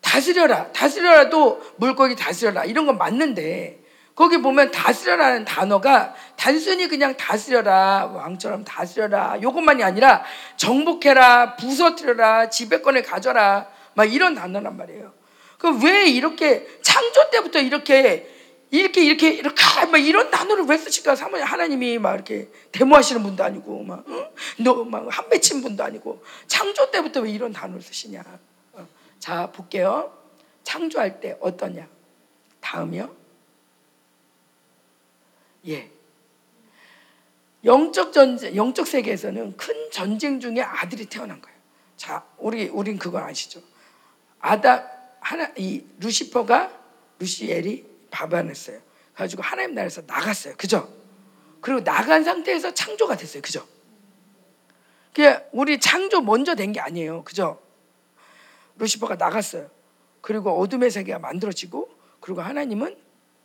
다스려라. 0.00 0.72
다스려라도 0.72 1.62
물고기 1.76 2.14
다스려라. 2.14 2.64
이런 2.64 2.86
건 2.86 2.96
맞는데 2.96 3.80
거기 4.14 4.38
보면 4.38 4.70
다스려라는 4.70 5.44
단어가 5.44 6.14
단순히 6.36 6.88
그냥 6.88 7.16
다스려라. 7.16 8.06
왕처럼 8.06 8.64
다스려라. 8.64 9.38
요것만이 9.42 9.84
아니라 9.84 10.24
정복해라. 10.56 11.56
부서뜨려라. 11.56 12.48
지배권을 12.48 13.02
가져라. 13.02 13.68
막 13.94 14.12
이런 14.12 14.34
단어란 14.34 14.76
말이에요. 14.76 15.12
그럼 15.58 15.82
왜 15.82 16.06
이렇게 16.06 16.66
창조 16.82 17.30
때부터 17.30 17.60
이렇게 17.60 18.35
이렇게 18.70 19.04
이렇게 19.04 19.30
이렇게 19.30 19.62
막 19.86 19.98
이런 19.98 20.30
단어를 20.30 20.64
왜 20.64 20.76
쓰실까? 20.76 21.14
사모님 21.14 21.46
하나님이 21.46 21.98
막 21.98 22.14
이렇게 22.14 22.50
데모하시는 22.72 23.22
분도 23.22 23.44
아니고 23.44 23.84
막 23.84 24.04
너막 24.58 25.06
한 25.08 25.28
맺힌 25.28 25.62
분도 25.62 25.84
아니고 25.84 26.22
창조 26.46 26.90
때부터 26.90 27.20
왜 27.20 27.30
이런 27.30 27.52
단어를 27.52 27.80
쓰시냐? 27.80 28.22
어. 28.72 28.86
자 29.18 29.50
볼게요. 29.52 30.12
창조할 30.64 31.20
때 31.20 31.36
어떠냐? 31.40 31.88
다음이요. 32.60 33.14
예. 35.68 35.90
영적 37.64 38.12
전쟁, 38.12 38.54
영적 38.54 38.86
세계에서는 38.86 39.56
큰 39.56 39.90
전쟁 39.90 40.38
중에 40.40 40.60
아들이 40.60 41.06
태어난 41.06 41.40
거예요. 41.40 41.56
자, 41.96 42.24
우리 42.38 42.68
우린 42.68 42.98
그거 42.98 43.18
아시죠? 43.18 43.60
아다 44.40 44.88
하나 45.20 45.50
이 45.56 45.84
루시퍼가 45.98 46.70
루시엘이 47.18 47.95
바반했어요. 48.10 48.80
가지고 49.14 49.42
하나님 49.42 49.74
나라에서 49.74 50.02
나갔어요. 50.06 50.54
그죠? 50.56 50.92
그리고 51.60 51.82
나간 51.82 52.22
상태에서 52.24 52.74
창조가 52.74 53.16
됐어요. 53.16 53.42
그죠? 53.42 53.66
그 55.14 55.22
우리 55.52 55.80
창조 55.80 56.20
먼저 56.20 56.54
된 56.54 56.72
게 56.72 56.80
아니에요. 56.80 57.24
그죠? 57.24 57.60
루시퍼가 58.76 59.14
나갔어요. 59.16 59.70
그리고 60.20 60.58
어둠의 60.60 60.90
세계가 60.90 61.18
만들어지고 61.18 61.88
그리고 62.20 62.42
하나님은 62.42 62.96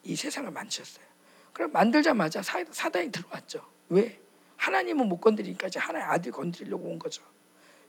이 0.03 0.15
세상을 0.15 0.49
만드셨어요. 0.51 1.05
그럼 1.53 1.71
만들자마자 1.71 2.41
사단이 2.43 3.11
들어왔죠. 3.11 3.65
왜? 3.89 4.19
하나님은 4.57 5.07
못 5.07 5.19
건드리니까 5.21 5.67
이제 5.67 5.79
하나의 5.79 6.05
아들 6.05 6.31
건드리려고 6.31 6.87
온 6.89 6.99
거죠. 6.99 7.23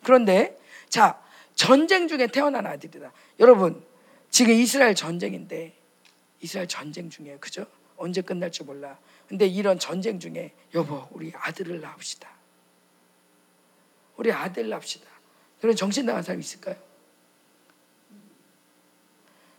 그런데 0.04 0.58
자 0.88 1.20
전쟁 1.54 2.06
중에 2.08 2.28
태어난 2.28 2.66
아들이다. 2.66 3.12
여러분 3.40 3.84
지금 4.30 4.54
이스라엘 4.54 4.94
전쟁인데 4.94 5.76
이스라엘 6.42 6.68
전쟁 6.68 7.08
중에 7.08 7.38
그죠? 7.40 7.66
언제 7.96 8.20
끝날지 8.20 8.64
몰라. 8.64 8.98
근데 9.28 9.46
이런 9.46 9.78
전쟁 9.78 10.18
중에 10.18 10.52
여보 10.74 11.06
우리 11.12 11.32
아들을 11.34 11.80
낳읍시다. 11.80 12.28
우리 14.16 14.30
아들 14.30 14.68
낳읍시다. 14.68 15.06
그런 15.60 15.74
정신 15.76 16.04
나간 16.04 16.22
사람 16.22 16.40
있을까요? 16.40 16.76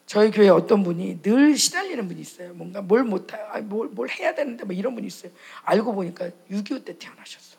저희 0.05 0.29
교회 0.29 0.49
어떤 0.49 0.83
분이 0.83 1.21
늘 1.21 1.57
시달리는 1.57 2.07
분이 2.07 2.19
있어요. 2.21 2.53
뭔가 2.53 2.81
뭘 2.81 3.03
못해요. 3.03 3.47
아, 3.49 3.61
뭘, 3.61 3.87
뭘 3.87 4.09
해야 4.09 4.35
되는데 4.35 4.65
뭐 4.65 4.75
이런 4.75 4.93
분이 4.93 5.07
있어요. 5.07 5.31
알고 5.63 5.95
보니까 5.95 6.29
6.25 6.51 6.85
때 6.85 6.97
태어나셨어. 6.99 7.57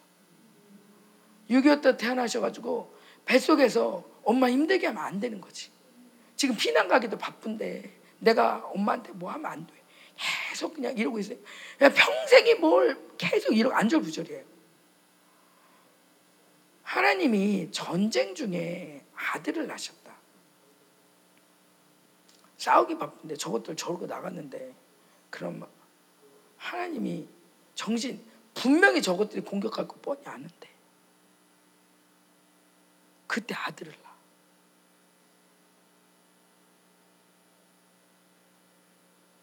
6.25 1.51 1.83
때 1.83 1.97
태어나셔가지고 1.97 2.95
뱃속에서 3.25 4.05
엄마 4.23 4.51
힘들게 4.51 4.87
하면 4.89 5.03
안 5.03 5.19
되는 5.19 5.41
거지. 5.41 5.71
지금 6.37 6.57
피난 6.57 6.89
가기도 6.89 7.17
바쁜데 7.17 8.04
내가 8.25 8.65
엄마한테 8.67 9.13
뭐 9.13 9.31
하면 9.33 9.51
안 9.51 9.67
돼. 9.67 9.75
계속 10.17 10.75
그냥 10.75 10.97
이러고 10.97 11.19
있어요. 11.19 11.39
그냥 11.79 11.93
평생이 11.95 12.55
뭘 12.55 13.17
계속 13.19 13.53
이러고 13.53 13.75
안절부절이에요. 13.75 14.45
하나님이 16.83 17.71
전쟁 17.71 18.35
중에 18.35 19.05
아들을 19.15 19.67
낳으셨다. 19.67 20.15
싸우기 22.57 22.99
바쁜데 22.99 23.37
저것들 23.37 23.77
저러고 23.77 24.07
나갔는데 24.07 24.75
그럼 25.29 25.67
하나님이 26.57 27.29
정신 27.75 28.25
분명히 28.55 29.03
저것들이 29.03 29.43
공격할 29.43 29.89
거 29.89 29.97
뻔히 30.01 30.23
아는데 30.25 30.69
그때 33.27 33.55
아들을 33.55 33.93
낳아. 34.03 34.15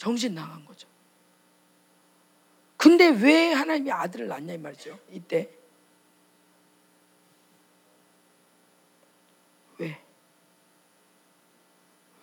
정신 0.01 0.33
나간 0.33 0.65
거죠. 0.65 0.87
근데 2.75 3.09
왜 3.09 3.53
하나님이 3.53 3.91
아들을 3.91 4.27
낳냐 4.27 4.53
이 4.53 4.57
말이죠. 4.57 4.99
이때 5.11 5.55
왜? 9.77 10.03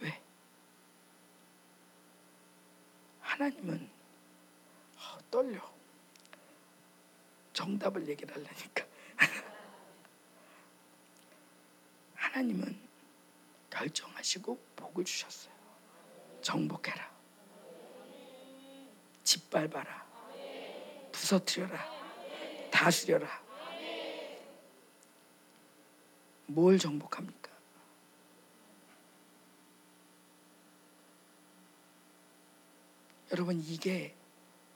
왜? 0.01 0.21
하나님은 3.21 3.89
어, 4.97 5.19
떨려. 5.31 5.73
정답을 7.53 8.09
얘기를 8.09 8.35
하려니까. 8.35 8.85
하나님은 12.17 12.77
결정하시고 13.71 14.59
복을 14.75 15.05
주셨어요. 15.05 15.55
정복해라. 16.43 17.18
짓밟아라. 19.29 20.07
부서뜨려라. 21.13 21.85
다스려라. 22.71 23.29
뭘 26.47 26.79
정복합니까? 26.79 27.51
여러분 33.33 33.61
이게 33.61 34.15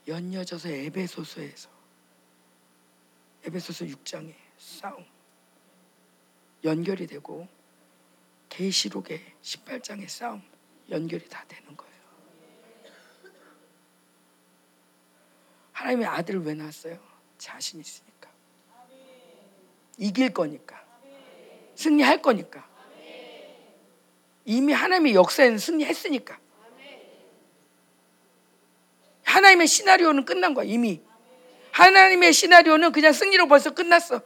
연이어져서 0.07 0.69
에베소서에서 0.69 1.69
에베소서 3.45 3.85
6장의 3.85 4.35
싸움 4.59 5.03
연결이 6.63 7.07
되고 7.07 7.47
계시록의 8.49 9.33
18장의 9.41 10.07
싸움 10.07 10.43
연결이 10.91 11.27
다 11.27 11.43
되는 11.47 11.75
거예요. 11.75 11.92
하나님의 15.83 16.07
아들을 16.07 16.45
왜 16.45 16.53
낳았어요? 16.53 16.97
자신 17.37 17.81
있으니까. 17.81 18.29
이길 19.97 20.33
거니까. 20.33 20.81
승리할 21.75 22.21
거니까. 22.21 22.65
이미 24.45 24.71
하나님의 24.71 25.13
역사에는 25.13 25.57
승리했으니까. 25.57 26.39
하나님의 29.23 29.67
시나리오는 29.67 30.23
끝난 30.25 30.53
거야, 30.53 30.65
이미. 30.65 31.01
하나님의 31.71 32.31
시나리오는 32.31 32.91
그냥 32.91 33.11
승리로 33.11 33.47
벌써 33.47 33.71
끝났어. 33.71 34.21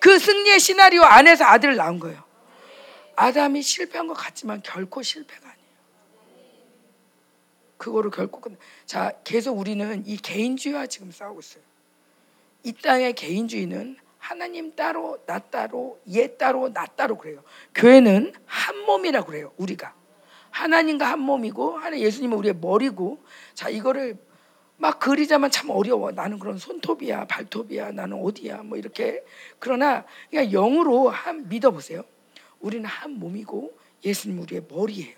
그 0.00 0.18
승리의 0.18 0.58
시나리오 0.58 1.02
안에서 1.02 1.44
아들을 1.44 1.76
낳은 1.76 2.00
거예요. 2.00 2.24
아담이 3.14 3.62
실패한 3.62 4.08
것 4.08 4.14
같지만 4.14 4.62
결코 4.62 5.02
실패가 5.02 5.48
아니에요. 5.48 5.55
그거를 7.76 8.10
결코 8.10 8.40
끝. 8.40 8.58
자, 8.84 9.12
계속 9.24 9.58
우리는 9.58 10.02
이 10.06 10.16
개인주의와 10.16 10.86
지금 10.86 11.10
싸우고 11.10 11.40
있어요. 11.40 11.62
이 12.62 12.72
땅의 12.72 13.14
개인주의는 13.14 13.96
하나님 14.18 14.74
따로, 14.74 15.18
나 15.26 15.38
따로, 15.38 16.00
얘 16.12 16.26
따로, 16.36 16.72
나 16.72 16.84
따로 16.86 17.16
그래요. 17.16 17.42
교회는 17.74 18.32
한 18.44 18.78
몸이라 18.84 19.24
그래요. 19.24 19.52
우리가 19.56 19.94
하나님과 20.50 21.04
한 21.06 21.20
몸이고 21.20 21.76
하나 21.78 21.98
예수님은 21.98 22.36
우리의 22.38 22.56
머리고 22.56 23.18
자 23.54 23.68
이거를 23.68 24.16
막 24.78 24.98
그리자만 24.98 25.50
참 25.50 25.70
어려워. 25.70 26.10
나는 26.10 26.38
그런 26.38 26.58
손톱이야, 26.58 27.26
발톱이야, 27.26 27.92
나는 27.92 28.20
어디야, 28.22 28.62
뭐 28.62 28.76
이렇게. 28.76 29.24
그러나 29.58 30.04
그냥 30.28 30.50
영으로 30.50 31.08
한 31.08 31.48
믿어보세요. 31.48 32.02
우리는 32.60 32.84
한 32.84 33.12
몸이고 33.12 33.76
예수님 34.04 34.40
우리의 34.40 34.64
머리예요. 34.68 35.16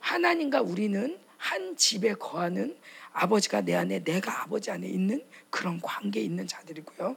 하나님과 0.00 0.62
우리는 0.62 1.18
한 1.42 1.76
집에 1.76 2.14
거하는 2.14 2.78
아버지가 3.12 3.62
내 3.62 3.74
안에 3.74 4.04
내가 4.04 4.42
아버지 4.42 4.70
안에 4.70 4.86
있는 4.86 5.26
그런 5.50 5.80
관계에 5.80 6.22
있는 6.22 6.46
자들이고요. 6.46 7.16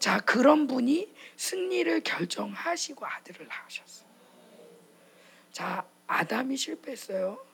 자, 0.00 0.18
그런 0.18 0.66
분이 0.66 1.14
승리를 1.36 2.00
결정하시고 2.00 3.06
아들을 3.06 3.46
낳으셨어요. 3.46 4.08
자, 5.52 5.86
아담이 6.08 6.56
실패했어요. 6.56 7.46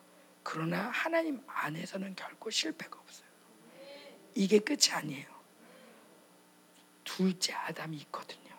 그러나 0.42 0.88
하나님 0.88 1.42
안에서는 1.46 2.16
결코 2.16 2.48
실패가 2.48 2.98
없어요. 2.98 3.28
이게 4.34 4.58
끝이 4.58 4.92
아니에요. 4.92 5.28
둘째 7.04 7.52
아담이 7.52 7.98
있거든요. 7.98 8.56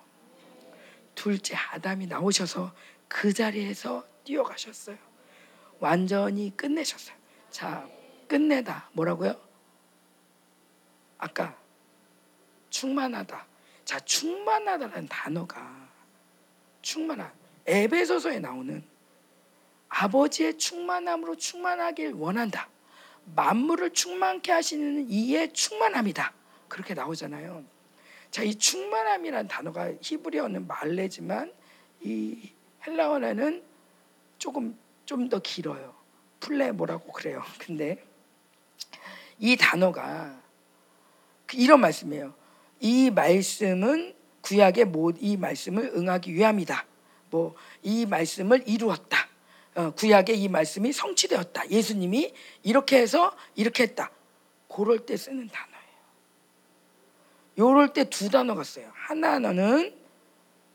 둘째 1.16 1.56
아담이 1.56 2.06
나오셔서 2.06 2.72
그 3.08 3.34
자리에서 3.34 4.08
뛰어가셨어요. 4.26 4.98
완전히 5.80 6.56
끝내셨어요. 6.56 7.21
자, 7.52 7.88
끝내다. 8.28 8.90
뭐라고요? 8.94 9.36
아까 11.18 11.56
충만하다. 12.70 13.46
자, 13.86 14.00
충만하다라는 14.00 15.08
단어가 15.08 15.88
충만한 16.82 17.32
에베소서에 17.68 18.40
나오는 18.40 18.84
아버지의 19.90 20.58
충만함으로 20.58 21.36
충만하길 21.36 22.14
원한다. 22.14 22.70
만물을 23.36 23.92
충만케 23.92 24.52
하시는 24.52 25.08
이의 25.10 25.54
충만함이다. 25.54 26.34
그렇게 26.70 26.94
나오잖아요. 26.94 27.64
자, 28.32 28.44
이 28.44 28.56
충만함이라는 28.56 29.48
단어가 29.50 29.92
히브리어는 30.02 30.66
말레지만 30.68 31.54
이 32.02 32.52
헬라어는 32.88 33.64
조금 34.38 34.80
좀 35.06 35.28
더 35.28 35.40
길어요. 35.40 36.01
플레 36.42 36.72
뭐라고 36.72 37.12
그래요. 37.14 37.42
근데 37.58 38.04
이 39.40 39.56
단어가 39.56 40.38
그 41.46 41.56
이런 41.58 41.80
말씀이에요. 41.80 42.34
이 42.82 43.10
말씀은 43.10 44.16
구약의 44.42 44.92
이 45.20 45.38
말씀을 45.38 45.94
응하기 45.96 46.34
위함이다. 46.34 46.86
뭐 47.30 47.56
이 47.84 48.06
말씀을 48.06 48.64
이루었다. 48.68 49.30
어, 49.76 49.92
구약의 49.92 50.42
이 50.42 50.50
말씀이 50.50 50.92
성취되었다. 50.92 51.70
예수님이 51.70 52.34
이렇게 52.64 52.98
해서 53.00 53.36
이렇게 53.56 53.84
했다. 53.84 54.12
그럴 54.68 55.06
때 55.06 55.18
쓰는 55.18 55.48
단어예요. 55.48 55.82
요럴 57.58 57.94
때 57.94 58.06
두 58.06 58.30
단어가 58.30 58.64
써요. 58.64 58.92
하나는 58.94 59.96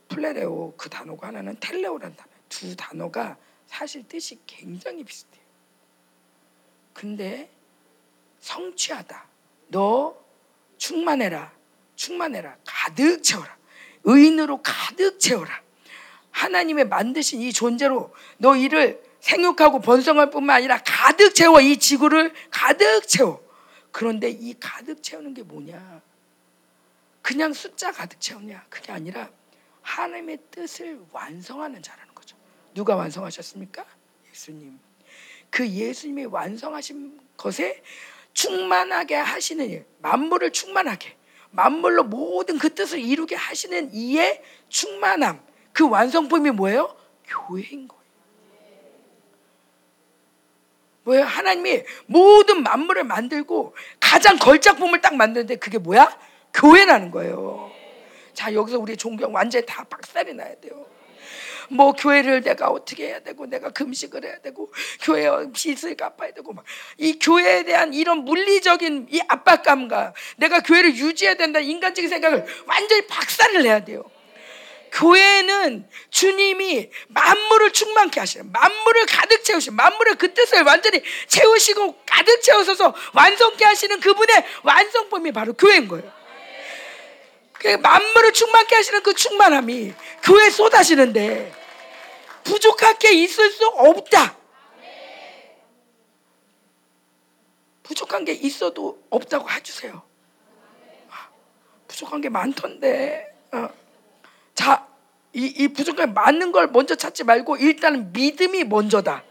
플레레오 0.09 0.75
그 0.77 0.89
단어가 0.89 1.29
하나는 1.29 1.57
텔레오라는 1.61 2.17
단어. 2.17 2.31
두 2.49 2.75
단어가 2.77 3.37
사실 3.67 4.07
뜻이 4.07 4.39
굉장히 4.47 5.05
비슷해요. 5.05 5.45
근데 6.97 7.51
성취하다. 8.40 9.27
너 9.68 10.16
충만해라. 10.78 11.52
충만해라. 11.94 12.56
가득 12.64 13.23
채워라. 13.23 13.55
의인으로 14.05 14.62
가득 14.62 15.20
채워라. 15.20 15.60
하나님의 16.31 16.89
만드신 16.89 17.43
이 17.43 17.52
존재로 17.52 18.14
너 18.39 18.56
이를 18.56 19.02
생육하고 19.20 19.81
번성할 19.82 20.31
뿐만 20.31 20.56
아니라 20.56 20.82
가득 20.82 21.35
채워 21.35 21.60
이 21.60 21.77
지구를 21.77 22.32
가득 22.51 23.06
채워. 23.06 23.44
그런데 23.90 24.31
이 24.31 24.55
가득 24.59 25.02
채우는 25.02 25.35
게 25.35 25.43
뭐냐? 25.43 26.01
그냥 27.20 27.52
숫자 27.52 27.93
가득 27.93 28.18
채우냐? 28.23 28.64
그게 28.70 28.93
아니라 28.93 29.28
하나님의 29.82 30.39
뜻을 30.51 30.98
완성하는 31.12 31.82
자라는 31.82 32.14
거죠. 32.14 32.39
누가 32.73 32.97
완성하셨습니까? 32.97 33.85
예수님. 34.31 34.86
그 35.51 35.68
예수님이 35.68 36.27
완성하신 36.27 37.20
것에 37.36 37.82
충만하게 38.32 39.14
하시는 39.14 39.68
일, 39.70 39.86
만물을 39.98 40.52
충만하게, 40.52 41.16
만물로 41.51 42.05
모든 42.05 42.59
그 42.59 42.74
뜻을 42.74 43.01
이루게 43.01 43.35
하시는 43.35 43.90
이의 43.93 44.43
충만함, 44.68 45.40
그 45.73 45.89
완성품이 45.89 46.51
뭐예요? 46.51 46.97
교회인 47.27 47.89
거예요. 47.89 48.06
뭐예요? 51.05 51.24
하나님이 51.24 51.85
모든 52.06 52.62
만물을 52.62 53.05
만들고 53.05 53.74
가장 54.01 54.39
걸작품을 54.39 55.01
딱 55.01 55.14
만드는데 55.14 55.56
그게 55.56 55.78
뭐야? 55.78 56.18
교회라는 56.52 57.10
거예요. 57.10 57.70
자, 58.35 58.52
여기서 58.52 58.78
우리 58.78 58.97
존경 58.97 59.35
완전히 59.35 59.64
다 59.64 59.85
박살이 59.85 60.35
나야 60.35 60.55
돼요. 60.60 60.86
뭐 61.71 61.93
교회를 61.93 62.43
내가 62.43 62.69
어떻게 62.69 63.09
해야 63.09 63.21
되고 63.21 63.47
내가 63.47 63.71
금식을 63.71 64.25
해야 64.25 64.39
되고 64.41 64.73
교회 65.03 65.29
빚을 65.53 65.97
갚아야 65.97 66.33
되고 66.33 66.53
막 66.53 66.65
이 66.99 67.19
교회에 67.19 67.65
대한 67.65 67.95
이런 67.95 68.25
물리적인 68.25 69.09
이 69.11 69.21
압박감과 69.29 70.15
내가 70.37 70.61
교회를 70.61 70.97
유지해야 70.97 71.35
된다 71.35 71.61
인간적인 71.61 72.09
생각을 72.09 72.45
완전히 72.67 73.07
박살을 73.07 73.63
내야 73.63 73.85
돼요. 73.85 74.05
교회는 74.93 75.87
주님이 76.11 76.91
만물을 77.09 77.73
충만케 77.73 78.19
하시는 78.19 78.51
만물을 78.51 79.07
가득 79.07 79.45
채우신 79.45 79.75
만물의 79.75 80.15
그 80.15 80.33
뜻을 80.33 80.63
완전히 80.63 81.03
채우시고 81.27 81.99
가득 82.07 82.41
채우셔서 82.41 82.95
완성케 83.13 83.65
하시는 83.65 84.01
그분의 84.01 84.45
완성품이 84.63 85.33
바로 85.33 85.53
교회인 85.53 85.89
거예요. 85.89 86.16
그 87.61 87.69
만물을 87.69 88.33
충만케 88.33 88.74
하시는 88.74 89.03
그 89.03 89.15
충만함이 89.15 89.93
교회에 90.23 90.51
쏟아지는데 90.51 91.53
부족하게 92.45 93.12
있을 93.12 93.51
수 93.51 93.66
없다. 93.66 94.37
부족한 97.83 98.24
게 98.24 98.33
있어도 98.33 99.01
없다고 99.11 99.49
해주세요. 99.51 100.03
아, 101.11 101.28
부족한 101.87 102.20
게 102.20 102.28
많던데. 102.28 103.33
어. 103.53 103.69
자, 104.55 104.87
이, 105.33 105.47
이 105.47 105.69
부족한 105.69 106.07
게 106.07 106.12
많은 106.12 106.51
걸 106.51 106.69
먼저 106.69 106.95
찾지 106.95 107.24
말고 107.24 107.57
일단은 107.57 108.12
믿음이 108.12 108.65
먼저다. 108.65 109.23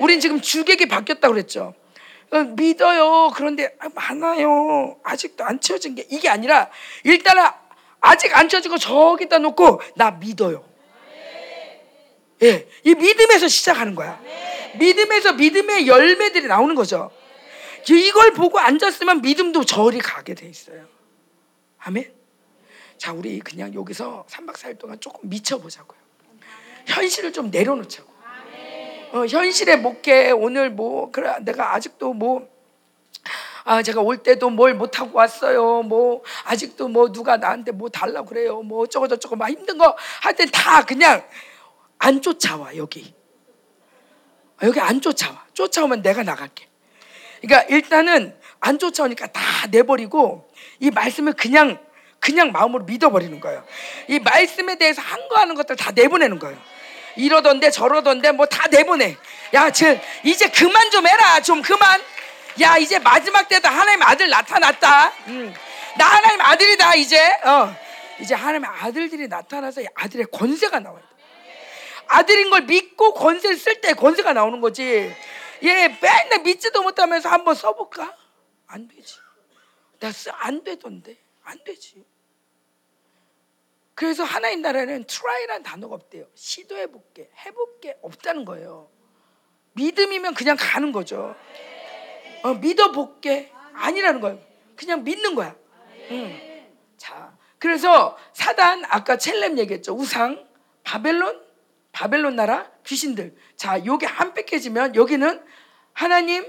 우린 0.00 0.18
지금 0.18 0.40
주객이 0.40 0.86
바뀌었다 0.86 1.28
그랬죠. 1.28 1.74
어, 2.32 2.38
믿어요. 2.38 3.30
그런데 3.34 3.76
아, 3.78 3.88
많아요. 3.94 4.98
아직도 5.04 5.44
안 5.44 5.60
채워진 5.60 5.94
게 5.94 6.06
이게 6.10 6.28
아니라 6.28 6.70
일단은 7.04 7.44
아직 8.02 8.36
안 8.36 8.48
채워지고 8.48 8.76
저기다 8.78 9.38
놓고 9.38 9.80
나 9.96 10.10
믿어요. 10.10 10.64
예, 12.42 12.68
이 12.84 12.94
믿음에서 12.94 13.48
시작하는 13.48 13.94
거야. 13.94 14.20
믿음에서 14.78 15.34
믿음의 15.34 15.86
열매들이 15.86 16.48
나오는 16.48 16.74
거죠. 16.74 17.10
이걸 17.88 18.32
보고 18.32 18.58
앉았으면 18.58 19.22
믿음도 19.22 19.64
저리 19.64 19.98
가게 19.98 20.34
돼 20.34 20.48
있어요. 20.48 20.84
아멘. 21.78 22.12
자, 22.98 23.12
우리 23.12 23.38
그냥 23.38 23.72
여기서 23.74 24.26
3박 24.28 24.54
4일 24.54 24.78
동안 24.78 24.98
조금 25.00 25.28
미쳐보자고요. 25.28 25.98
현실을 26.86 27.32
좀 27.32 27.50
내려놓자고. 27.50 28.12
어, 29.12 29.26
현실의 29.26 29.78
목회 29.78 30.30
오늘 30.30 30.70
뭐 30.70 31.10
그래 31.12 31.36
내가 31.42 31.74
아직도 31.74 32.14
뭐 32.14 32.48
아, 33.64 33.82
제가 33.82 34.00
올 34.00 34.18
때도 34.18 34.50
뭘 34.50 34.74
못하고 34.74 35.18
왔어요. 35.18 35.82
뭐, 35.82 36.22
아직도 36.44 36.88
뭐 36.88 37.12
누가 37.12 37.36
나한테 37.36 37.72
뭐 37.72 37.88
달라고 37.88 38.26
그래요. 38.26 38.62
뭐 38.62 38.82
어쩌고저쩌고 38.82 39.36
막 39.36 39.48
힘든 39.50 39.78
거할땐다 39.78 40.84
그냥 40.84 41.24
안 41.98 42.20
쫓아와, 42.20 42.76
여기. 42.76 43.14
여기 44.62 44.80
안 44.80 45.00
쫓아와. 45.00 45.44
쫓아오면 45.54 46.02
내가 46.02 46.22
나갈게. 46.22 46.66
그러니까 47.40 47.68
일단은 47.74 48.36
안 48.60 48.78
쫓아오니까 48.78 49.26
다 49.28 49.40
내버리고 49.70 50.48
이 50.78 50.90
말씀을 50.90 51.32
그냥 51.32 51.78
그냥 52.20 52.52
마음으로 52.52 52.84
믿어버리는 52.84 53.40
거예요. 53.40 53.64
이 54.08 54.20
말씀에 54.20 54.76
대해서 54.78 55.02
한 55.02 55.28
거 55.28 55.36
하는 55.40 55.54
것들 55.56 55.74
다 55.76 55.90
내보내는 55.90 56.38
거예요. 56.38 56.56
이러던데 57.16 57.70
저러던데 57.70 58.30
뭐 58.32 58.46
다 58.46 58.68
내보내. 58.68 59.16
야, 59.54 59.70
저 59.72 59.96
이제 60.22 60.48
그만 60.48 60.90
좀 60.92 61.06
해라. 61.06 61.40
좀 61.40 61.60
그만. 61.62 62.00
야, 62.60 62.76
이제 62.76 62.98
마지막 62.98 63.48
때다 63.48 63.70
하나님 63.70 64.02
아들 64.02 64.28
나타났다. 64.28 65.08
음. 65.28 65.54
나 65.98 66.04
하나님 66.06 66.40
아들이다 66.40 66.94
이제. 66.96 67.18
어. 67.44 67.74
이제 68.20 68.34
하나님 68.34 68.64
아들들이 68.64 69.28
나타나서 69.28 69.82
아들의 69.94 70.26
권세가 70.32 70.80
나와요. 70.80 71.02
아들인 72.06 72.50
걸 72.50 72.62
믿고 72.62 73.14
권세를 73.14 73.56
쓸 73.56 73.80
때 73.80 73.94
권세가 73.94 74.32
나오는 74.32 74.60
거지. 74.60 75.14
얘 75.64 75.88
맨날 76.00 76.42
믿지도 76.42 76.82
못하면서 76.82 77.28
한번 77.28 77.54
써볼까? 77.54 78.14
안 78.66 78.88
되지. 78.88 79.16
난 80.00 80.38
안 80.38 80.64
되던데. 80.64 81.16
안 81.44 81.58
되지. 81.64 82.04
그래서 83.94 84.24
하나님 84.24 84.62
나라는 84.62 85.04
try라는 85.04 85.62
단어가 85.62 85.94
없대요. 85.94 86.26
시도해볼게, 86.34 87.30
해볼게 87.44 87.98
없다는 88.02 88.44
거예요. 88.44 88.90
믿음이면 89.74 90.34
그냥 90.34 90.56
가는 90.58 90.92
거죠. 90.92 91.34
어, 92.42 92.54
믿어볼게 92.54 93.52
아니라는 93.74 94.20
거예요. 94.20 94.38
그냥 94.76 95.04
믿는 95.04 95.34
거야. 95.34 95.54
응. 96.10 96.66
자, 96.96 97.36
그래서 97.58 98.16
사단 98.32 98.84
아까 98.88 99.16
첼렘 99.16 99.58
얘기했죠. 99.58 99.94
우상, 99.94 100.46
바벨론, 100.82 101.40
바벨론 101.92 102.36
나라 102.36 102.70
귀신들. 102.84 103.36
자, 103.56 103.84
요게 103.84 104.06
한백해지면 104.06 104.96
여기는 104.96 105.42
하나님, 105.92 106.44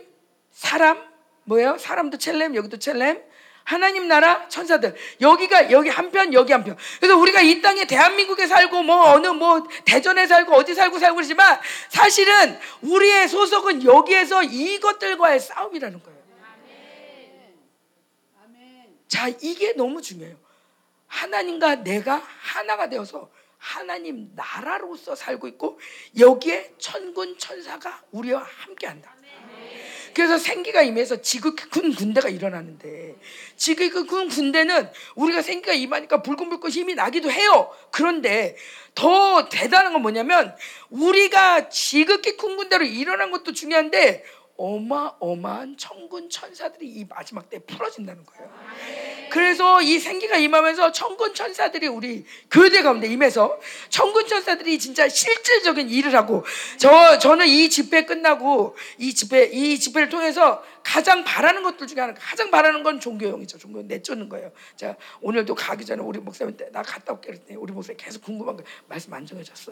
사람, 0.52 1.04
뭐예요? 1.44 1.78
사람도 1.78 2.18
첼렘, 2.18 2.56
여기도 2.56 2.80
첼렘. 2.80 3.22
하나님 3.64 4.08
나라 4.08 4.48
천사들 4.50 4.96
여기가 5.22 5.72
여기 5.72 5.90
한편 5.90 6.34
여기 6.34 6.52
한편 6.52 6.78
그래서 7.00 7.18
우리가 7.18 7.42
이 7.42 7.62
땅에 7.62 7.86
대한민국에 7.86 8.48
살고 8.48 8.84
뭐 8.84 9.12
어느 9.12 9.28
뭐 9.28 9.68
대전에 9.86 10.28
살고 10.28 10.54
어디 10.54 10.74
살고 10.76 11.00
살고 11.00 11.16
그러지만 11.16 11.60
사실은 11.90 12.60
우리의 12.82 13.28
소속은 13.28 13.84
여기에서 13.84 14.44
이것들과의 14.44 15.40
싸움이라는 15.40 16.04
거예요. 16.04 16.24
자 19.08 19.28
이게 19.42 19.74
너무 19.74 20.02
중요해요. 20.02 20.36
하나님과 21.08 21.76
내가 21.84 22.22
하나가 22.42 22.90
되어서 22.90 23.30
하나님 23.60 24.32
나라로서 24.36 25.16
살고 25.16 25.48
있고 25.50 25.80
여기에 26.20 26.74
천군 26.80 27.38
천사가 27.38 28.04
우리와 28.12 28.44
함께한다. 28.44 29.16
그래서 30.14 30.38
생기가 30.38 30.82
임해서 30.82 31.22
지극군 31.22 31.96
군대가 31.96 32.30
일어나는데 32.30 33.16
지극군 33.56 34.30
군대는 34.30 34.90
우리가 35.16 35.42
생기가 35.42 35.74
임하니까 35.74 36.22
불끈불끈 36.22 36.70
힘이 36.70 36.96
나기도 36.96 37.32
해요. 37.32 37.72
그런데 37.92 38.56
더 38.96 39.50
대단한 39.50 39.94
건 39.94 40.02
뭐냐면 40.02 40.56
우리가 40.90 41.70
지극히 41.70 42.38
군 42.38 42.58
군대로 42.58 42.86
일어난 42.86 43.32
것도 43.32 43.54
중요한데 43.54 44.24
어마어마한 44.56 45.78
천군 45.78 46.30
천사들이 46.30 46.88
이 46.88 47.06
마지막 47.06 47.50
때 47.50 47.60
풀어진다는 47.60 48.24
거예요. 48.26 48.52
그래서 49.34 49.82
이 49.82 49.98
생기가 49.98 50.38
임하면서 50.38 50.92
천군 50.92 51.34
천사들이 51.34 51.88
우리 51.88 52.24
교대 52.52 52.84
가운데 52.84 53.08
임해서 53.08 53.60
천군 53.90 54.28
천사들이 54.28 54.78
진짜 54.78 55.10
실질적인 55.10 55.90
일을 55.90 56.14
하고 56.16 56.46
저 56.78 57.18
저는 57.18 57.48
이 57.48 57.68
집회 57.68 58.06
끝나고 58.06 58.76
이 59.00 59.16
집회 59.16 59.46
이 59.46 59.80
집회를 59.80 60.10
통해서 60.10 60.64
가장 60.84 61.24
바라는 61.24 61.64
것들 61.64 61.88
중에 61.88 62.00
하나 62.00 62.14
가장 62.14 62.52
바라는 62.52 62.84
건 62.84 63.00
종교형이죠. 63.00 63.58
종교형 63.58 63.88
내쫓는 63.88 64.30
거예요. 64.30 64.52
자 64.76 64.96
오늘도 65.22 65.56
가기 65.56 65.84
전에 65.84 66.04
우리 66.04 66.20
목사님 66.20 66.56
때 66.56 66.70
나 66.72 66.84
갔다 66.84 67.14
올게 67.14 67.32
그랬더니 67.32 67.56
우리 67.58 67.74
목사님 67.74 67.98
계속 68.00 68.22
궁금한 68.22 68.56
거 68.56 68.64
말씀 68.88 69.12
안 69.16 69.26
정해졌어. 69.26 69.72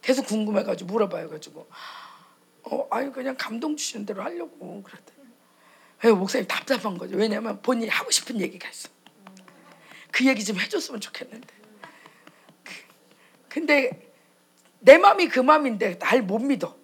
계속 0.00 0.26
궁금해가지고 0.26 0.92
물어봐요 0.92 1.28
가지고 1.28 1.68
어, 2.62 2.86
아니 2.92 3.12
그냥 3.12 3.34
감동 3.36 3.76
주시는 3.76 4.06
대로 4.06 4.22
하려고 4.22 4.56
왜 4.60 4.68
목사님 6.06 6.46
답답한 6.46 6.96
거죠. 6.96 7.16
왜냐면 7.16 7.60
본인이 7.60 7.88
하고 7.88 8.10
싶은 8.10 8.40
얘기가 8.40 8.68
있어. 8.68 8.88
그 10.10 10.26
얘기 10.26 10.44
좀 10.44 10.58
해줬으면 10.58 11.00
좋겠는데. 11.00 11.48
그, 12.64 12.72
근데 13.48 14.12
내 14.78 14.96
마음이 14.98 15.28
그 15.28 15.40
마음인데 15.40 15.98
날 15.98 16.22
못 16.22 16.38
믿어. 16.38 16.76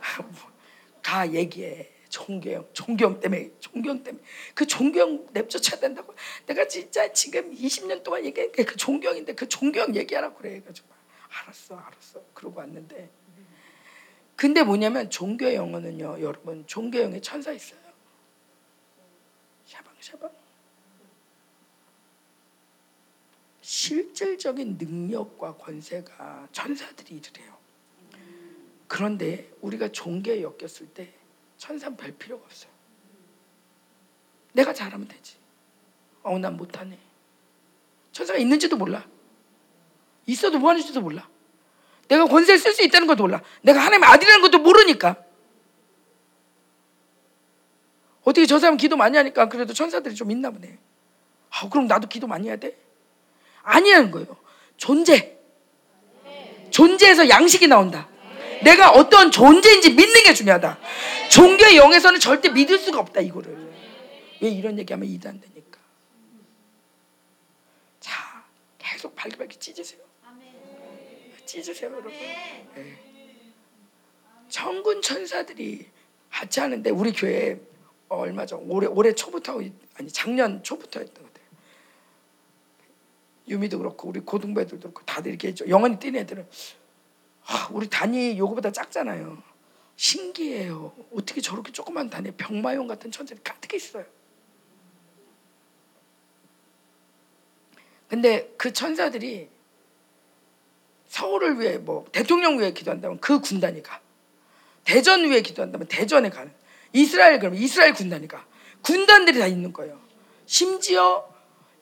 다 1.02 1.30
얘기해. 1.32 1.90
종교형, 2.08 2.68
종교형 2.72 3.20
때문에, 3.20 3.52
종교형 3.60 4.02
때문에. 4.02 4.24
그 4.52 4.66
종교형 4.66 5.28
내쫓아야 5.32 5.80
된다고. 5.80 6.12
내가 6.46 6.66
진짜 6.66 7.12
지금 7.12 7.54
20년 7.54 8.02
동안 8.02 8.24
얘기한 8.24 8.50
그 8.52 8.76
종교형인데 8.76 9.34
그 9.34 9.48
종교형 9.48 9.94
얘기하라고 9.94 10.36
그래. 10.36 10.50
그래 10.50 10.62
가지고 10.66 10.88
알았어, 11.30 11.76
알았어. 11.76 12.24
그러고 12.34 12.58
왔는데 12.58 13.08
근데 14.40 14.62
뭐냐면 14.62 15.10
종교의 15.10 15.54
영어는요, 15.54 16.22
여러분 16.22 16.66
종교의 16.66 17.04
영에 17.04 17.20
천사 17.20 17.52
있어요. 17.52 17.78
샤방샤방. 19.66 20.30
실질적인 23.60 24.78
능력과 24.78 25.58
권세가 25.58 26.48
천사들이 26.52 27.16
해요. 27.42 27.58
그런데 28.88 29.52
우리가 29.60 29.92
종교에 29.92 30.40
엮였을 30.40 30.86
때 30.94 31.12
천사는 31.58 31.94
별 31.98 32.10
필요가 32.12 32.42
없어요. 32.42 32.72
내가 34.54 34.72
잘하면 34.72 35.06
되지. 35.06 35.36
어, 36.22 36.38
난 36.38 36.56
못하네. 36.56 36.98
천사가 38.12 38.38
있는지도 38.38 38.78
몰라. 38.78 39.06
있어도 40.24 40.58
뭐 40.58 40.70
하는지도 40.70 41.02
몰라. 41.02 41.29
내가 42.10 42.24
권세를 42.26 42.58
쓸 42.58 42.74
수 42.74 42.82
있다는 42.82 43.06
것도 43.06 43.22
몰라. 43.22 43.40
내가 43.62 43.78
하나님의 43.80 44.08
아들이라는 44.10 44.42
것도 44.42 44.58
모르니까. 44.58 45.16
어떻게 48.22 48.46
저 48.46 48.58
사람 48.58 48.76
기도 48.76 48.96
많이 48.96 49.16
하니까 49.16 49.48
그래도 49.48 49.72
천사들이 49.72 50.16
좀 50.16 50.30
있나 50.30 50.50
보네. 50.50 50.76
아, 51.50 51.68
그럼 51.68 51.86
나도 51.86 52.08
기도 52.08 52.26
많이 52.26 52.48
해야 52.48 52.56
돼? 52.56 52.76
아니라는 53.62 54.10
거예요. 54.10 54.36
존재. 54.76 55.38
존재에서 56.70 57.28
양식이 57.28 57.68
나온다. 57.68 58.08
내가 58.64 58.90
어떤 58.90 59.30
존재인지 59.30 59.94
믿는 59.94 60.24
게 60.24 60.34
중요하다. 60.34 60.78
종교의 61.30 61.76
영에서는 61.76 62.18
절대 62.18 62.48
믿을 62.48 62.78
수가 62.78 62.98
없다, 62.98 63.20
이거를. 63.20 63.72
왜 64.40 64.48
이런 64.50 64.78
얘기하면 64.80 65.08
이해도 65.08 65.28
안 65.28 65.40
되니까. 65.40 65.78
자, 68.00 68.44
계속 68.78 69.14
발기발기 69.14 69.58
찢으세요. 69.58 70.09
찢으세요, 71.50 71.90
여러분. 71.90 72.12
네. 72.12 72.96
천군 74.48 75.02
천사들이 75.02 75.88
같이 76.30 76.60
하는데 76.60 76.88
우리 76.90 77.12
교회 77.12 77.60
얼마 78.08 78.46
전 78.46 78.60
올해 78.70 78.86
올해 78.86 79.12
초부터 79.12 79.60
아니 79.94 80.08
작년 80.12 80.62
초부터 80.62 81.00
했던 81.00 81.24
것 81.24 81.32
같아요. 81.32 81.48
유미도 83.48 83.78
그렇고 83.78 84.08
우리 84.08 84.20
고등배들도 84.20 84.80
그렇고 84.92 85.04
다들 85.04 85.30
이렇게 85.32 85.48
했죠. 85.48 85.68
영원히 85.68 85.98
뛴 85.98 86.16
애들은 86.16 86.46
아, 87.46 87.68
우리 87.72 87.88
단위 87.88 88.38
요거보다 88.38 88.70
작잖아요. 88.70 89.42
신기해요. 89.96 90.94
어떻게 91.12 91.40
저렇게 91.40 91.72
조그만 91.72 92.08
단에 92.08 92.30
병마용 92.30 92.86
같은 92.86 93.10
천사들이 93.10 93.42
가득 93.42 93.74
있어요. 93.74 94.04
근데 98.08 98.52
그 98.56 98.72
천사들이 98.72 99.59
서울을 101.10 101.60
위해 101.60 101.76
뭐 101.76 102.06
대통령 102.12 102.58
위해 102.58 102.72
기도한다면 102.72 103.18
그 103.20 103.40
군단이 103.40 103.82
가. 103.82 104.00
대전 104.84 105.24
위해 105.24 105.42
기도한다면 105.42 105.88
대전에 105.88 106.30
가는. 106.30 106.52
이스라엘 106.92 107.38
그러면 107.40 107.60
이스라엘 107.60 107.92
군단이 107.92 108.28
가. 108.28 108.46
군단들이 108.82 109.38
다 109.38 109.46
있는 109.46 109.72
거예요. 109.72 110.00
심지어 110.46 111.28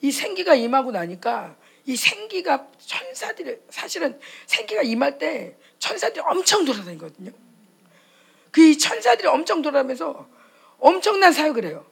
이 0.00 0.10
생기가 0.10 0.54
임하고 0.54 0.90
나니까 0.92 1.56
이 1.84 1.94
생기가 1.94 2.66
천사들이 2.78 3.58
사실은 3.68 4.18
생기가 4.46 4.82
임할 4.82 5.18
때 5.18 5.56
천사들이 5.78 6.20
엄청 6.26 6.64
돌아다니거든요. 6.64 7.30
그 8.50 8.78
천사들이 8.78 9.28
엄청 9.28 9.60
돌아다니면서 9.60 10.26
엄청난 10.78 11.32
사역을 11.32 11.66
해요. 11.66 11.84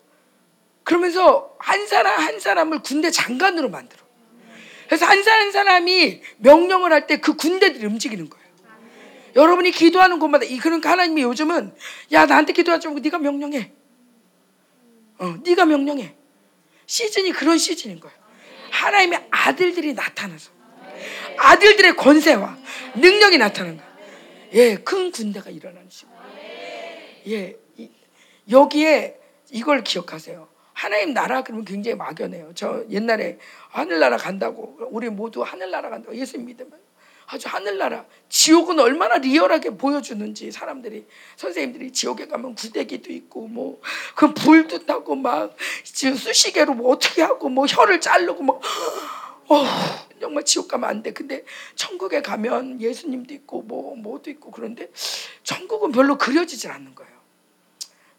그러면서 0.84 1.54
한 1.58 1.86
사람 1.86 2.18
한 2.18 2.40
사람을 2.40 2.80
군대 2.82 3.10
장관으로 3.10 3.68
만들어. 3.68 4.05
그래서 4.86 5.06
한 5.06 5.22
사람 5.22 5.46
한 5.46 5.52
사람이 5.52 6.20
명령을 6.38 6.92
할 6.92 7.06
때 7.06 7.16
그 7.18 7.34
군대들이 7.34 7.86
움직이는 7.86 8.28
거예요. 8.30 8.46
여러분이 9.34 9.70
기도하는 9.70 10.18
곳마다 10.18 10.46
그러니까 10.62 10.90
하나님이 10.90 11.22
요즘은 11.22 11.74
야 12.12 12.26
나한테 12.26 12.52
기도하지 12.52 12.86
말고 12.86 13.00
네가 13.00 13.18
명령해. 13.18 13.72
어, 15.18 15.36
네가 15.44 15.66
명령해. 15.66 16.14
시즌이 16.86 17.32
그런 17.32 17.58
시즌인 17.58 18.00
거예요. 18.00 18.16
하나님의 18.70 19.26
아들들이 19.30 19.92
나타나서 19.94 20.50
아들들의 21.38 21.96
권세와 21.96 22.56
능력이 22.94 23.38
거예요. 23.76 23.92
예, 24.54 24.76
큰 24.76 25.10
군대가 25.10 25.50
일어나는 25.50 25.88
시간. 25.90 26.14
예, 27.28 27.56
여기에 28.50 29.18
이걸 29.50 29.82
기억하세요. 29.84 30.48
하나님 30.76 31.14
나라 31.14 31.42
그러면 31.42 31.64
굉장히 31.64 31.96
막연해요. 31.96 32.52
저 32.54 32.84
옛날에 32.90 33.38
하늘나라 33.70 34.18
간다고 34.18 34.78
우리 34.90 35.08
모두 35.08 35.42
하늘나라 35.42 35.88
간다고 35.88 36.14
예수 36.14 36.38
믿으면 36.38 36.72
아주 37.28 37.48
하늘나라 37.48 38.04
지옥은 38.28 38.78
얼마나 38.78 39.16
리얼하게 39.16 39.70
보여주는지 39.70 40.52
사람들이 40.52 41.06
선생님들이 41.36 41.92
지옥에 41.92 42.28
가면 42.28 42.54
구데기도 42.54 43.10
있고 43.12 43.48
뭐 43.48 43.80
그 44.14 44.32
불도 44.34 44.84
타고 44.84 45.14
막 45.14 45.56
수시개로 45.84 46.74
뭐 46.74 46.92
어떻게 46.92 47.22
하고 47.22 47.48
뭐 47.48 47.66
혀를 47.66 48.00
자르고 48.00 48.42
뭐 48.42 48.60
어, 49.48 49.64
정말 50.20 50.44
지옥 50.44 50.68
가면 50.68 50.88
안 50.88 51.02
돼. 51.02 51.12
근데 51.12 51.44
천국에 51.74 52.20
가면 52.22 52.80
예수님도 52.80 53.32
있고 53.34 53.62
뭐 53.62 53.94
뭐도 53.96 54.30
있고 54.30 54.50
그런데 54.50 54.90
천국은 55.42 55.92
별로 55.92 56.18
그려지질 56.18 56.70
않는 56.70 56.94
거예요. 56.94 57.15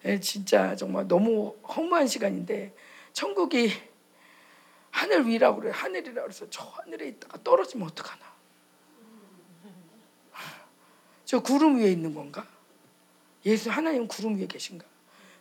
예, 0.07 0.19
진짜 0.21 0.73
정말 0.75 1.05
너무 1.05 1.55
허무한 1.67 2.07
시간인데 2.07 2.73
천국이 3.11 3.73
하늘 4.89 5.27
위라고 5.27 5.59
그래. 5.59 5.71
하늘이라 5.73 6.23
그래서 6.23 6.49
저 6.49 6.63
하늘에 6.63 7.09
있다가 7.09 7.43
떨어지면 7.43 7.87
어떡하나? 7.89 8.25
저 11.25 11.41
구름 11.41 11.77
위에 11.77 11.91
있는 11.91 12.13
건가? 12.13 12.47
예수 13.45 13.69
하나님 13.69 14.07
구름 14.07 14.37
위에 14.37 14.47
계신가? 14.47 14.85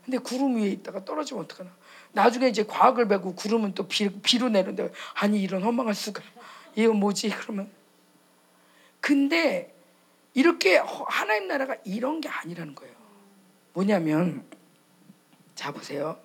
근데 0.04 0.18
구름 0.18 0.56
위에 0.56 0.68
있다가 0.70 1.04
떨어지면 1.04 1.44
어떡하나? 1.44 1.70
나중에 2.12 2.48
이제 2.48 2.64
과학을 2.64 3.06
배고 3.06 3.36
구름은 3.36 3.74
또 3.74 3.86
비, 3.86 4.08
비로 4.20 4.48
내는데 4.48 4.92
아니 5.14 5.40
이런 5.40 5.62
허망할 5.62 5.94
수가. 5.94 6.22
이건 6.74 6.96
뭐지? 6.96 7.30
그러면. 7.30 7.70
근데 9.00 9.72
이렇게 10.34 10.76
하나님 10.76 11.46
나라가 11.46 11.76
이런 11.84 12.20
게 12.20 12.28
아니라는 12.28 12.74
거예요. 12.74 12.94
뭐냐면 13.72 14.44
자 15.56 15.72
보세요. 15.72 16.16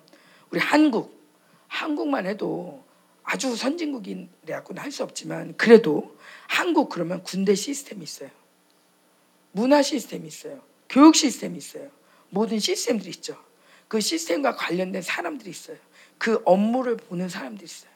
우리 0.50 0.60
한국 0.60 1.20
한국만 1.66 2.26
해도 2.26 2.84
아주 3.24 3.56
선진국이라고는 3.56 4.80
할 4.80 4.92
수 4.92 5.02
없지만 5.02 5.56
그래도 5.56 6.16
한국 6.46 6.88
그러면 6.90 7.24
군대 7.24 7.56
시스템이 7.56 8.04
있어요. 8.04 8.30
문화 9.50 9.82
시스템이 9.82 10.28
있어요. 10.28 10.62
교육 10.88 11.16
시스템이 11.16 11.58
있어요. 11.58 11.90
모든 12.30 12.60
시스템들이 12.60 13.10
있죠. 13.10 13.36
그 13.88 14.00
시스템과 14.00 14.54
관련된 14.54 15.02
사람들이 15.02 15.50
있어요. 15.50 15.76
그 16.18 16.40
업무를 16.44 16.96
보는 16.96 17.28
사람들이 17.28 17.64
있어요. 17.64 17.90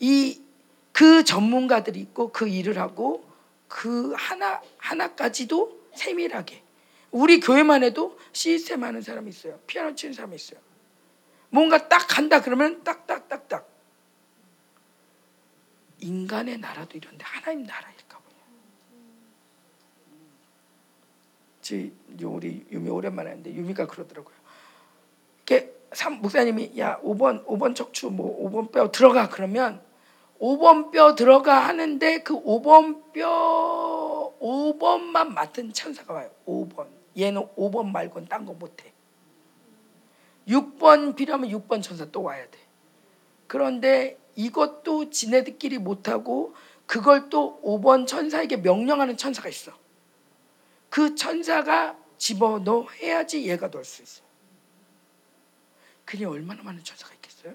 이 0.00 0.48
그 0.98 1.22
전문가들이 1.22 2.00
있고 2.00 2.32
그 2.32 2.48
일을 2.48 2.76
하고 2.76 3.24
그 3.68 4.12
하나 4.16 4.60
하나까지도 4.78 5.80
세밀하게 5.94 6.60
우리 7.10 7.40
교회만 7.40 7.82
해도 7.82 8.18
시스템 8.32 8.84
하는 8.84 9.00
사람이 9.00 9.30
있어요. 9.30 9.58
피아노 9.66 9.94
치는 9.94 10.12
사람이 10.12 10.36
있어요. 10.36 10.60
뭔가 11.50 11.88
딱 11.88 12.06
간다 12.08 12.42
그러면 12.42 12.82
딱딱딱딱. 12.84 13.68
인간의 16.00 16.58
나라도 16.58 16.96
이런데 16.96 17.24
하나님 17.24 17.64
나라일까 17.66 18.18
보냐. 18.18 18.36
지 21.62 21.92
우리 22.22 22.66
유미 22.70 22.90
오랜만에 22.90 23.30
했는데 23.30 23.52
유미가 23.54 23.86
그러더라고요. 23.86 24.36
이렇게 25.46 25.74
목사님이 26.20 26.78
야 26.78 27.00
5번 27.00 27.44
5번 27.46 27.74
척추 27.74 28.10
뭐 28.10 28.48
5번 28.48 28.70
뼈 28.70 28.90
들어가 28.92 29.28
그러면 29.28 29.80
5번 30.38 30.92
뼈 30.92 31.14
들어가 31.14 31.66
하는데 31.66 32.22
그 32.22 32.34
5번 32.34 33.12
뼈 33.12 34.34
5번만 34.40 35.28
맡은 35.32 35.72
천사가 35.72 36.14
와요. 36.14 36.30
5번. 36.46 36.97
얘는 37.18 37.48
5번 37.56 37.90
말고는 37.90 38.28
딴 38.28 38.46
거 38.46 38.52
못해. 38.54 38.92
6번 40.46 41.16
필요하면 41.16 41.50
6번 41.50 41.82
천사 41.82 42.06
또 42.06 42.22
와야 42.22 42.48
돼. 42.48 42.58
그런데 43.46 44.18
이것도 44.36 45.10
지네들끼리 45.10 45.78
못하고 45.78 46.54
그걸 46.86 47.28
또 47.28 47.60
5번 47.62 48.06
천사에게 48.06 48.58
명령하는 48.58 49.16
천사가 49.16 49.48
있어. 49.48 49.72
그 50.88 51.14
천사가 51.14 51.98
집어넣어 52.16 52.88
해야지 53.00 53.46
얘가 53.48 53.68
넣을 53.68 53.84
수 53.84 54.02
있어. 54.02 54.22
그게 56.04 56.24
얼마나 56.24 56.62
많은 56.62 56.82
천사가 56.82 57.12
있겠어요? 57.14 57.54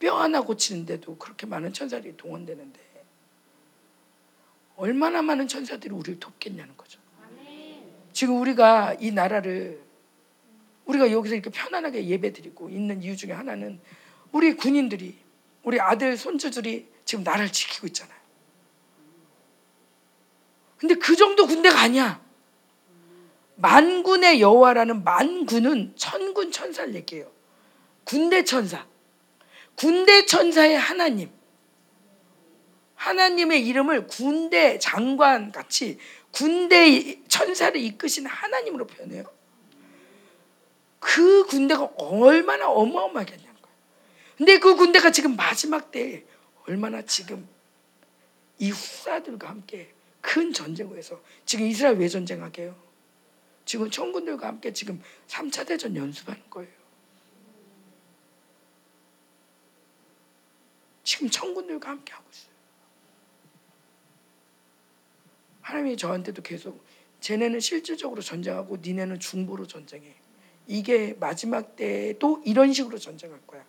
뼈 0.00 0.20
하나 0.20 0.40
고치는데도 0.40 1.16
그렇게 1.18 1.46
많은 1.46 1.72
천사들이 1.72 2.16
동원되는데 2.16 2.80
얼마나 4.76 5.22
많은 5.22 5.46
천사들이 5.46 5.94
우리를 5.94 6.18
돕겠냐는 6.18 6.76
거죠. 6.76 7.01
지금 8.22 8.40
우리가 8.40 8.94
이 9.00 9.10
나라를 9.10 9.82
우리가 10.84 11.10
여기서 11.10 11.34
이렇게 11.34 11.50
편안하게 11.50 12.06
예배드리고 12.06 12.70
있는 12.70 13.02
이유 13.02 13.16
중에 13.16 13.32
하나는 13.32 13.80
우리 14.30 14.54
군인들이 14.54 15.18
우리 15.64 15.80
아들 15.80 16.16
손주들이 16.16 16.86
지금 17.04 17.24
나라를 17.24 17.50
지키고 17.50 17.88
있잖아요. 17.88 18.16
근데 20.76 20.94
그 20.94 21.16
정도 21.16 21.48
군대가 21.48 21.80
아니야. 21.80 22.22
만군의 23.56 24.40
여호와라는 24.40 25.02
만군은 25.02 25.92
천군 25.96 26.52
천사를 26.52 26.94
얘기해요. 26.94 27.28
군대 28.04 28.44
천사. 28.44 28.86
군대 29.74 30.26
천사의 30.26 30.78
하나님. 30.78 31.28
하나님의 32.94 33.66
이름을 33.66 34.06
군대 34.06 34.78
장관 34.78 35.50
같이 35.50 35.98
군대 36.32 37.22
천사를 37.28 37.78
이끄신 37.80 38.26
하나님으로 38.26 38.86
표현해요. 38.86 39.24
그 40.98 41.44
군대가 41.46 41.84
얼마나 41.96 42.68
어마어마하겠냐는 42.70 43.60
거예요. 43.60 43.76
근데 44.36 44.58
그 44.58 44.74
군대가 44.74 45.10
지금 45.10 45.36
마지막 45.36 45.90
때 45.90 46.24
얼마나 46.66 47.02
지금 47.02 47.46
이 48.58 48.70
후사들과 48.70 49.48
함께 49.48 49.92
큰 50.20 50.52
전쟁을 50.52 51.02
서 51.02 51.20
지금 51.44 51.66
이스라엘 51.66 51.96
왜 51.96 52.08
전쟁하게요? 52.08 52.74
지금 53.64 53.90
청군들과 53.90 54.46
함께 54.46 54.72
지금 54.72 55.02
3차 55.28 55.66
대전 55.66 55.96
연습하는 55.96 56.42
거예요. 56.48 56.70
지금 61.04 61.28
청군들과 61.28 61.90
함께 61.90 62.12
하고 62.12 62.24
있어요. 62.32 62.51
하나님이 65.62 65.96
저한테도 65.96 66.42
계속 66.42 66.84
쟤네는 67.20 67.60
실질적으로 67.60 68.20
전쟁하고 68.20 68.78
니네는 68.82 69.20
중보로 69.20 69.66
전쟁해. 69.66 70.14
이게 70.66 71.16
마지막 71.18 71.76
때도 71.76 72.42
이런 72.44 72.72
식으로 72.72 72.98
전쟁할 72.98 73.40
거야. 73.46 73.64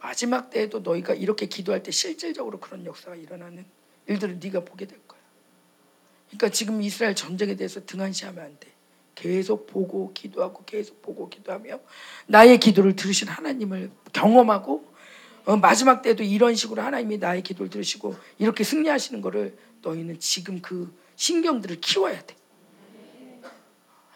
마지막 0.00 0.50
때에도 0.50 0.80
너희가 0.80 1.14
이렇게 1.14 1.46
기도할 1.46 1.82
때 1.82 1.90
실질적으로 1.90 2.60
그런 2.60 2.84
역사가 2.84 3.16
일어나는 3.16 3.64
일들을 4.06 4.38
네가 4.38 4.64
보게 4.64 4.86
될 4.86 4.98
거야. 5.06 5.20
그러니까 6.28 6.50
지금 6.50 6.82
이스라엘 6.82 7.14
전쟁에 7.14 7.54
대해서 7.54 7.84
등한시하면 7.84 8.44
안 8.44 8.58
돼. 8.58 8.68
계속 9.14 9.66
보고 9.66 10.12
기도하고 10.12 10.64
계속 10.64 11.00
보고 11.02 11.28
기도하며 11.28 11.80
나의 12.26 12.60
기도를 12.60 12.94
들으신 12.94 13.28
하나님을 13.28 13.90
경험하고 14.12 14.84
어, 15.46 15.56
마지막 15.56 16.02
때도 16.02 16.24
이런 16.24 16.54
식으로 16.56 16.82
하나님이 16.82 17.18
나의 17.18 17.42
기도를 17.42 17.70
들으시고 17.70 18.16
이렇게 18.38 18.64
승리하시는 18.64 19.22
거를 19.22 19.56
너희는 19.80 20.18
지금 20.18 20.60
그 20.60 20.92
신경들을 21.14 21.80
키워야 21.80 22.20
돼. 22.26 22.34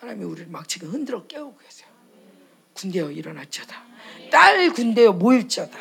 하나님이 0.01 0.24
우리를 0.24 0.48
막 0.51 0.69
지금 0.69 0.90
흔들어 0.90 1.27
깨우고 1.27 1.57
계세요. 1.59 1.89
군대여 2.74 3.12
일어났죠다. 3.12 3.85
딸 4.31 4.70
군대여 4.73 5.12
모일저다. 5.12 5.78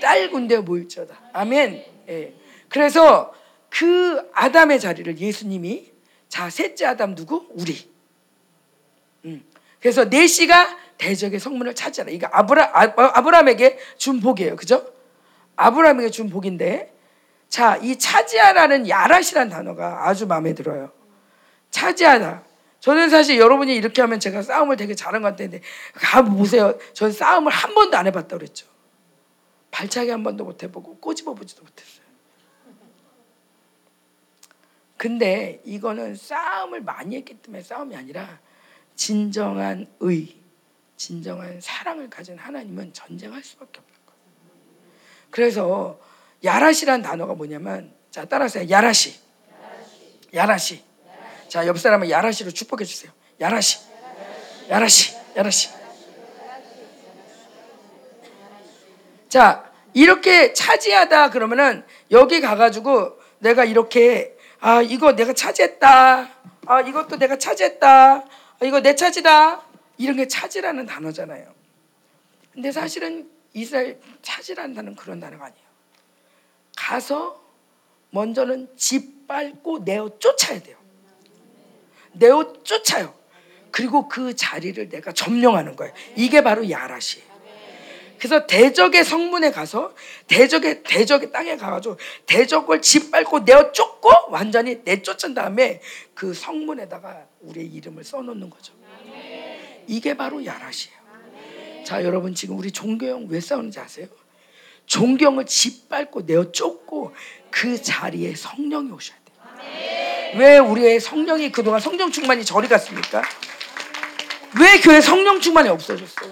딸 0.00 0.30
군대여 0.30 0.62
모일저다. 0.62 1.20
아멘. 1.32 1.84
예. 2.08 2.34
그래서 2.68 3.34
그 3.70 4.30
아담의 4.34 4.78
자리를 4.78 5.18
예수님이 5.18 5.90
자 6.28 6.48
셋째 6.48 6.86
아담 6.86 7.14
누구? 7.16 7.48
우리. 7.50 7.90
음. 9.24 9.44
그래서 9.80 10.04
네시가 10.04 10.78
대적의 10.98 11.40
성문을 11.40 11.74
차지하라. 11.74 12.12
이거 12.12 12.28
아브라 12.30 12.70
아브라함에게 12.72 13.78
준 13.96 14.20
복이에요. 14.20 14.54
그죠? 14.54 14.91
아브라함에게 15.66 16.10
준 16.10 16.28
복인데 16.28 16.92
자, 17.48 17.76
이 17.76 17.98
차지하라는 17.98 18.88
야라시란 18.88 19.50
단어가 19.50 20.08
아주 20.08 20.26
마음에 20.26 20.54
들어요. 20.54 20.90
차지하다. 21.70 22.44
저는 22.80 23.10
사실 23.10 23.38
여러분이 23.38 23.74
이렇게 23.76 24.00
하면 24.00 24.18
제가 24.20 24.42
싸움을 24.42 24.76
되게 24.76 24.94
잘한 24.94 25.22
것 25.22 25.28
같은데 25.28 25.60
가 25.94 26.22
보세요. 26.22 26.78
저는 26.94 27.12
싸움을 27.12 27.52
한 27.52 27.74
번도 27.74 27.96
안 27.96 28.06
해봤다 28.06 28.38
그랬죠. 28.38 28.66
발차기 29.70 30.10
한 30.10 30.22
번도 30.22 30.44
못 30.44 30.62
해보고 30.62 30.98
꼬집어 30.98 31.34
보지도 31.34 31.62
못했어요. 31.62 32.02
근데 34.96 35.60
이거는 35.64 36.14
싸움을 36.14 36.80
많이 36.80 37.16
했기 37.16 37.34
때문에 37.34 37.62
싸움이 37.62 37.94
아니라 37.96 38.40
진정한 38.94 39.88
의, 40.00 40.36
진정한 40.96 41.60
사랑을 41.60 42.08
가진 42.08 42.38
하나님은 42.38 42.92
전쟁할 42.92 43.42
수밖에 43.42 43.80
거예요. 43.80 43.91
그래서 45.32 45.98
야라시란 46.44 47.02
단어가 47.02 47.34
뭐냐면 47.34 47.92
자 48.12 48.24
따라하세요. 48.26 48.70
야라시. 48.70 49.18
야라시. 50.32 50.84
자, 51.48 51.66
옆 51.66 51.78
사람은 51.78 52.08
야라시로 52.08 52.50
축복해 52.50 52.84
주세요. 52.84 53.10
야라시. 53.40 53.80
야라시. 54.68 55.16
야라시. 55.36 55.70
자, 59.28 59.72
이렇게 59.94 60.52
차지하다 60.52 61.30
그러면은 61.30 61.84
여기 62.10 62.40
가 62.40 62.54
가지고 62.56 63.18
내가 63.38 63.64
이렇게 63.64 64.36
아 64.60 64.82
이거 64.82 65.16
내가 65.16 65.32
차지했다. 65.32 66.30
아 66.66 66.80
이것도 66.82 67.16
내가 67.16 67.38
차지했다. 67.38 67.88
아, 67.88 68.24
이거 68.62 68.80
내 68.80 68.94
차지다. 68.94 69.62
이런 69.96 70.16
게 70.16 70.28
차지라는 70.28 70.84
단어잖아요. 70.84 71.46
근데 72.52 72.70
사실은 72.70 73.31
이스라엘 73.54 74.00
단어는 74.54 74.96
그런 74.96 75.20
단어가 75.20 75.46
아니에요. 75.46 75.62
가서 76.76 77.42
먼저는 78.10 78.68
짓밟고 78.76 79.80
내어 79.80 80.18
쫓아야 80.18 80.60
돼요. 80.60 80.76
내어 82.12 82.62
쫓아요. 82.62 83.14
그리고 83.70 84.08
그 84.08 84.36
자리를 84.36 84.88
내가 84.90 85.12
점령하는 85.12 85.76
거예요. 85.76 85.92
이게 86.16 86.42
바로 86.42 86.68
야라시예요. 86.68 87.32
그래서 88.18 88.46
대적의 88.46 89.04
성문에 89.04 89.50
가서 89.50 89.96
대적의 90.28 90.84
대적의 90.84 91.32
땅에 91.32 91.56
가가지고 91.56 91.96
대적을 92.26 92.80
짓밟고 92.80 93.40
내어 93.40 93.72
쫓고 93.72 94.10
완전히 94.28 94.80
내쫓은 94.84 95.34
다음에 95.34 95.80
그 96.14 96.32
성문에다가 96.32 97.26
우리의 97.40 97.66
이름을 97.66 98.04
써놓는 98.04 98.48
거죠. 98.48 98.74
이게 99.88 100.16
바로 100.16 100.44
야라시예요. 100.44 101.01
자 101.84 102.04
여러분 102.04 102.34
지금 102.34 102.58
우리 102.58 102.70
종교형 102.70 103.26
왜 103.28 103.40
싸우는지 103.40 103.80
아세요? 103.80 104.06
종경을 104.86 105.46
짓밟고 105.46 106.22
내어 106.22 106.52
쫓고 106.52 107.14
그 107.50 107.80
자리에 107.80 108.34
성령이 108.34 108.90
오셔야 108.90 109.18
돼요. 109.24 110.38
왜 110.38 110.58
우리의 110.58 111.00
성령이 111.00 111.52
그동안 111.52 111.80
성령 111.80 112.10
충만이 112.10 112.44
저리 112.44 112.68
갔습니까? 112.68 113.22
왜 114.60 114.80
교회 114.80 115.00
성령 115.00 115.40
충만이 115.40 115.68
없어졌어요? 115.68 116.30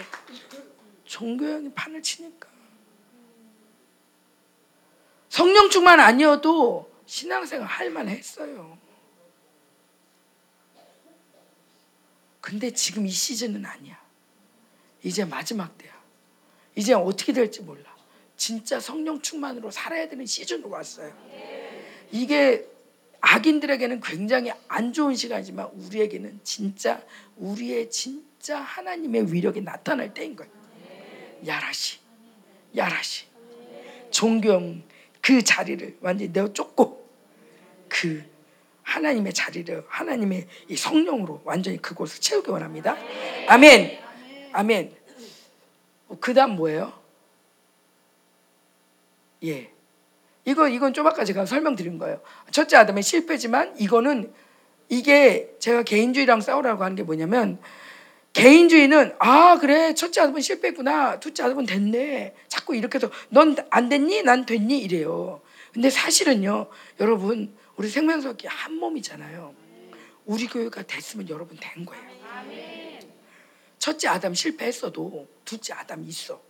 종교형이 1.05 1.73
판을 1.73 2.03
치니까. 2.03 2.49
성령 5.29 5.71
충만 5.71 6.01
아니어도 6.01 6.91
신앙생활 7.07 7.67
할만 7.67 8.09
했어요. 8.09 8.79
근데 12.41 12.73
지금 12.73 13.07
이 13.07 13.11
시즌은 13.11 13.65
아니야. 13.65 14.00
이제 15.03 15.25
마지막 15.25 15.77
때야. 15.79 15.93
이제 16.77 16.93
어떻게 16.95 17.33
될지 17.33 17.63
몰라. 17.63 17.97
진짜 18.37 18.81
성령 18.81 19.21
충만으로 19.21 19.71
살아야 19.71 20.09
되는 20.09 20.25
시즌으로 20.25 20.71
왔어요. 20.71 21.13
이게 22.11 22.67
악인들에게는 23.21 24.01
굉장히 24.01 24.53
안 24.67 24.93
좋은 24.93 25.15
시간이지만 25.15 25.67
우리에게는 25.75 26.41
진짜 26.43 27.03
우리의 27.37 27.91
진짜 27.91 28.59
하나님의 28.59 29.33
위력이 29.33 29.61
나타날 29.61 30.15
때인 30.15 30.37
거예요. 30.37 30.51
야라시, 31.47 31.99
야라시. 32.77 33.27
존경 34.11 34.83
그 35.21 35.43
자리를 35.43 35.99
완전히 36.01 36.31
내어 36.33 36.53
쫓고 36.53 37.09
그 37.89 38.25
하나님의 38.83 39.33
자리를 39.33 39.85
하나님의 39.89 40.47
이 40.69 40.77
성령으로 40.77 41.43
완전히 41.45 41.81
그곳을 41.81 42.21
채우기 42.21 42.51
원합니다. 42.51 42.97
아멘. 43.47 44.10
아멘. 44.53 44.95
그 46.21 46.35
다음 46.35 46.57
뭐예요? 46.57 46.93
예. 49.45 49.71
이거 50.45 50.69
이건 50.69 50.93
좀 50.93 51.07
아까 51.07 51.25
제가 51.25 51.47
설명드린 51.47 51.99
거예요. 51.99 52.21
첫째 52.51 52.77
아담의 52.77 53.03
실패지만 53.03 53.75
이거는 53.79 54.33
이게 54.89 55.55
제가 55.61 55.83
개인주의랑 55.85 56.41
싸우라고 56.41 56.83
하는 56.83 56.97
게 56.97 57.03
뭐냐면 57.03 57.59
개인주의는 58.33 59.15
아 59.19 59.59
그래 59.59 59.95
첫째 59.95 60.21
아들은 60.21 60.41
실패구나 60.41 61.21
둘째 61.21 61.45
아들은 61.45 61.67
됐네 61.67 62.35
자꾸 62.49 62.77
이렇게 62.77 62.97
해서 62.97 63.11
넌 63.29 63.57
안 63.71 63.89
됐니 63.89 64.23
난 64.23 64.47
됐니 64.47 64.79
이래요 64.81 65.41
근데 65.73 65.91
사실은요 65.91 66.69
여러분 67.01 67.57
우리 67.77 67.89
생명석이 67.89 68.47
한 68.47 68.75
몸이잖아요 68.75 69.55
우리 70.27 70.47
교회가 70.47 70.83
됐으면 70.83 71.29
여러분 71.29 71.57
된 71.61 71.85
거예요 71.85 72.80
첫째 73.81 74.07
아담 74.07 74.35
실패했어도 74.35 75.27
둘째 75.45 75.73
아담 75.73 76.05
있어 76.05 76.41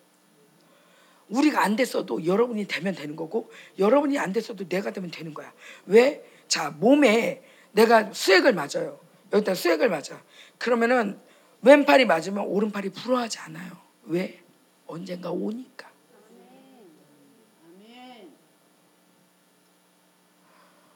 우리가 1.30 1.62
안 1.62 1.76
됐어도 1.76 2.26
여러분이 2.26 2.66
되면 2.66 2.94
되는 2.94 3.16
거고 3.16 3.50
여러분이 3.78 4.18
안 4.18 4.34
됐어도 4.34 4.68
내가 4.68 4.90
되면 4.90 5.10
되는 5.10 5.32
거야 5.32 5.50
왜? 5.86 6.22
자 6.48 6.70
몸에 6.70 7.42
내가 7.72 8.12
수액을 8.12 8.52
맞아요 8.52 9.00
여기다 9.32 9.54
수액을 9.54 9.88
맞아 9.88 10.22
그러면은 10.58 11.18
왼팔이 11.62 12.06
맞으면 12.06 12.44
오른팔이 12.46 12.90
불어하지 12.90 13.38
않아요. 13.40 13.72
왜? 14.04 14.42
언젠가 14.86 15.30
오니까. 15.30 15.90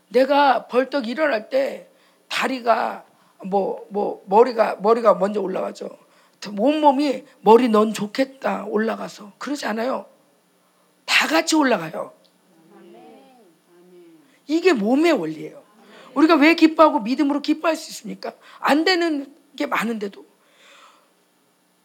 내가 0.08 0.68
벌떡 0.68 1.08
일어날 1.08 1.48
때 1.48 1.88
다리가 2.28 3.04
뭐 3.46 3.86
뭐 3.90 4.24
머리가 4.26 4.76
머리가 4.76 5.14
먼저 5.14 5.40
올라가죠. 5.40 6.03
온몸이 6.56 7.24
머리 7.40 7.68
넌 7.68 7.92
좋겠다 7.92 8.64
올라가서 8.64 9.32
그러지 9.38 9.66
않아요. 9.66 10.06
다 11.04 11.26
같이 11.26 11.56
올라가요. 11.56 12.12
이게 14.46 14.72
몸의 14.72 15.12
원리예요. 15.12 15.62
우리가 16.14 16.34
왜 16.36 16.54
기뻐하고 16.54 17.00
믿음으로 17.00 17.40
기뻐할 17.40 17.76
수 17.76 17.90
있습니까? 17.90 18.34
안 18.58 18.84
되는 18.84 19.34
게 19.56 19.66
많은데도 19.66 20.24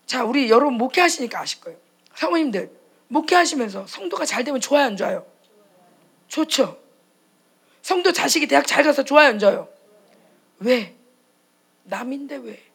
자, 0.05 0.23
우리 0.23 0.49
여러분 0.49 0.73
목회하시니까 0.73 1.39
아실 1.39 1.61
거예요. 1.61 1.77
사모님들 2.15 2.71
목회하시면서 3.09 3.85
성도가 3.87 4.25
잘 4.25 4.43
되면 4.43 4.59
좋아요, 4.59 4.85
안 4.85 4.97
좋아요? 4.97 5.25
좋죠. 6.27 6.79
성도 7.81 8.11
자식이 8.11 8.47
대학 8.47 8.65
잘 8.65 8.83
가서 8.83 9.03
좋아요, 9.03 9.29
안 9.29 9.39
좋아요? 9.39 9.69
왜? 10.59 10.95
남인데 11.83 12.37
왜? 12.37 12.68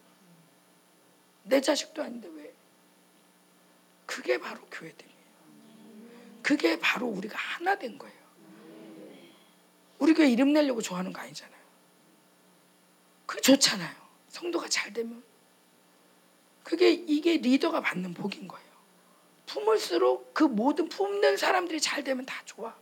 내 1.45 1.61
자식도 1.61 2.03
아닌데 2.03 2.29
왜? 2.35 2.53
그게 4.07 4.39
바로 4.39 4.61
교회됨이에요. 4.71 5.25
그게 6.43 6.79
바로 6.79 7.07
우리가 7.07 7.39
하나 7.39 7.79
된 7.79 7.97
거예요. 7.97 8.15
우리 9.99 10.13
교회 10.13 10.29
이름 10.29 10.53
내려고 10.53 10.83
좋아하는 10.83 11.13
거 11.13 11.21
아니잖아요. 11.21 11.55
그게 13.27 13.41
좋잖아요. 13.41 13.95
성도가 14.29 14.69
잘 14.69 14.93
되면 14.93 15.23
그게 16.63 16.91
이게 16.91 17.37
리더가 17.37 17.81
받는 17.81 18.15
복인 18.15 18.49
거예요. 18.49 18.65
품을수록 19.47 20.35
그 20.35 20.45
모든 20.45 20.89
품는 20.89 21.37
사람들이 21.37 21.81
잘 21.81 22.03
되면 22.03 22.27
다 22.27 22.43
좋아. 22.45 22.75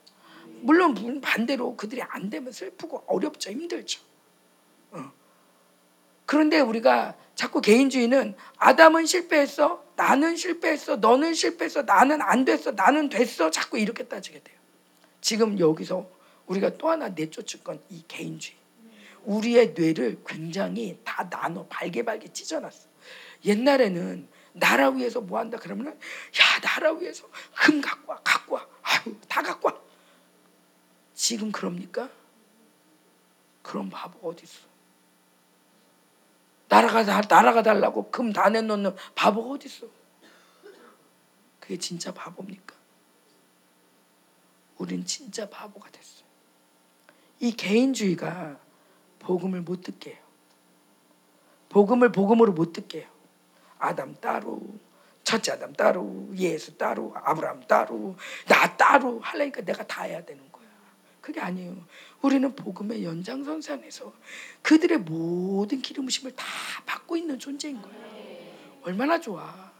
물론 0.61 1.21
반대로 1.21 1.77
그들이 1.77 2.03
안 2.03 2.31
되면 2.31 2.53
슬프고 2.53 3.05
어렵죠, 3.07 3.51
힘들죠. 3.51 4.01
어. 6.23 6.27
그런데 6.27 6.61
우리가 6.61 7.15
자꾸 7.35 7.61
개인주의는 7.61 8.35
아담은 8.57 9.07
실패했어, 9.07 9.83
나는 9.97 10.37
실패했어, 10.37 10.97
너는 10.97 11.35
실패했어, 11.35 11.83
나는 11.83 12.21
안 12.23 12.45
됐어, 12.45 12.73
나는 12.73 13.09
됐어, 13.09 13.51
자꾸 13.51 13.79
이렇게 13.79 14.05
따지게 14.05 14.41
돼요. 14.43 14.59
지금 15.21 15.59
여기서 15.59 16.09
우리가 16.47 16.77
또 16.77 16.91
하나 16.91 17.09
내쫓을 17.09 17.63
건 17.65 17.81
이 17.91 18.03
개인주의. 18.09 18.57
우리의 19.25 19.75
뇌를 19.77 20.21
굉장히 20.27 20.99
다 21.05 21.29
나눠 21.31 21.65
발개발개 21.69 22.33
찢어놨어. 22.33 22.89
옛날에는 23.45 24.29
나라 24.53 24.91
위해서 24.91 25.21
뭐 25.21 25.39
한다 25.39 25.59
그러면은 25.59 25.93
야 25.93 26.61
나라 26.61 26.93
위해서 26.93 27.29
금 27.65 27.81
갖고 27.81 28.13
와 28.13 28.21
갖고 28.25 28.57
와 28.57 28.67
아유 28.83 29.17
다 29.29 29.41
갖고 29.43 29.69
와 29.69 29.81
지금 31.15 31.53
그럽니까? 31.53 32.11
그런 33.63 33.89
바보 33.89 34.29
어디 34.29 34.43
있어? 34.45 34.72
다 36.81 37.21
나라가 37.29 37.63
달라고 37.63 38.11
금 38.11 38.33
다 38.33 38.49
내놓는 38.49 38.95
바보가 39.15 39.51
어디 39.51 39.69
있어? 39.69 39.87
그게 41.61 41.77
진짜 41.79 42.13
바보입니까? 42.13 42.75
우린 44.79 45.05
진짜 45.05 45.49
바보가 45.49 45.91
됐어. 45.91 46.25
이 47.41 47.53
개인주의가 47.53 48.59
복음을 49.19 49.61
못 49.61 49.83
듣게 49.83 50.11
해요. 50.13 50.23
복음을 51.69 52.11
복음으로 52.11 52.53
못 52.53 52.73
듣게 52.73 53.01
해요. 53.01 53.09
아담 53.79 54.15
따로, 54.21 54.61
첫째 55.25 55.53
아담 55.53 55.73
따로, 55.73 56.29
예수 56.37 56.77
따로, 56.77 57.13
아브라함 57.17 57.67
따로, 57.67 58.17
나 58.49 58.77
따로 58.77 59.21
하려니까 59.21 59.63
내가 59.63 59.87
다 59.87 60.03
해야 60.03 60.25
되는 60.25 60.41
거야. 60.51 60.52
그게 61.23 61.41
아니에요. 61.41 61.75
우리는 62.21 62.55
복음의 62.55 63.05
연장선상에서 63.05 64.13
그들의 64.61 64.99
모든 64.99 65.81
기름부심을 65.81 66.37
다 66.37 66.45
받고 66.85 67.17
있는 67.17 67.39
존재인 67.39 67.81
거예요. 67.81 68.03
얼마나 68.83 69.19
좋아. 69.19 69.73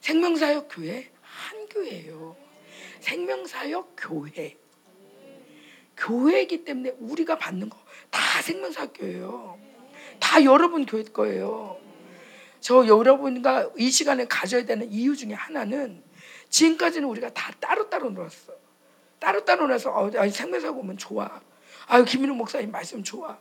생명사역 0.00 0.68
교회 0.70 1.10
한 1.20 1.68
교회예요. 1.68 2.36
생명사역 3.00 3.96
교회. 3.98 4.56
교회이기 5.98 6.64
때문에 6.64 6.94
우리가 6.98 7.36
받는 7.36 7.68
거 7.68 7.78
다 8.10 8.42
생명사역 8.42 8.92
교회예요. 8.94 9.58
다 10.18 10.42
여러분 10.44 10.84
교회 10.84 11.02
거예요. 11.04 11.78
저 12.60 12.86
여러분과 12.86 13.70
이 13.78 13.90
시간에 13.90 14.26
가져야 14.26 14.64
되는 14.64 14.90
이유 14.90 15.16
중에 15.16 15.32
하나는 15.32 16.02
지금까지는 16.50 17.08
우리가 17.08 17.32
다 17.32 17.52
따로따로 17.60 18.10
놀았어. 18.10 18.52
따로따로 19.20 19.66
놀아서 19.66 19.90
어, 19.92 20.10
생명사역 20.10 20.76
오면 20.78 20.98
좋아. 20.98 21.40
아유 21.86 22.04
김민우 22.04 22.34
목사님 22.34 22.70
말씀 22.72 23.02
좋아. 23.04 23.38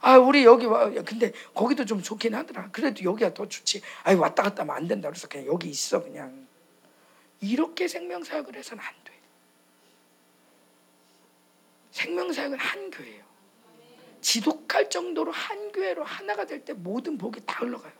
아 0.00 0.18
우리 0.18 0.44
여기 0.44 0.66
와 0.66 0.90
근데 1.04 1.32
거기도 1.54 1.84
좀 1.84 2.02
좋긴 2.02 2.34
하더라. 2.34 2.68
그래도 2.70 3.02
여기가 3.02 3.34
더 3.34 3.48
좋지. 3.48 3.82
아유 4.04 4.18
왔다 4.20 4.42
갔다 4.42 4.62
하면 4.62 4.76
안 4.76 4.86
된다 4.88 5.08
그래서 5.08 5.26
그냥 5.28 5.46
여기 5.46 5.68
있어 5.68 6.02
그냥. 6.02 6.46
이렇게 7.40 7.88
생명사역을 7.88 8.54
해서는 8.54 8.82
안 8.84 8.92
돼. 9.04 9.12
생명사역은 11.90 12.58
한 12.58 12.90
교회예요. 12.90 13.22
지독할 14.20 14.88
정도로 14.88 15.32
한 15.32 15.72
교회로 15.72 16.04
하나가 16.04 16.44
될 16.46 16.64
때 16.64 16.72
모든 16.72 17.18
복이 17.18 17.40
다 17.44 17.60
흘러가요. 17.60 17.92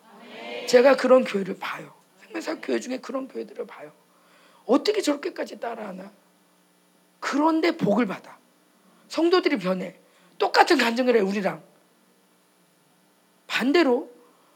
제가 0.68 0.96
그런 0.96 1.24
교회를 1.24 1.58
봐요. 1.58 1.92
생명사역 2.24 2.60
교회 2.62 2.78
중에 2.78 2.98
그런 2.98 3.26
교회들을 3.26 3.66
봐요. 3.66 3.92
어떻게 4.64 5.00
저렇게까지 5.00 5.58
따라하나? 5.58 6.12
그런데 7.22 7.70
복을 7.76 8.06
받아. 8.06 8.36
성도들이 9.06 9.56
변해. 9.58 9.94
똑같은 10.38 10.76
간증을 10.76 11.16
해 11.16 11.20
우리랑. 11.20 11.62
반대로 13.46 14.10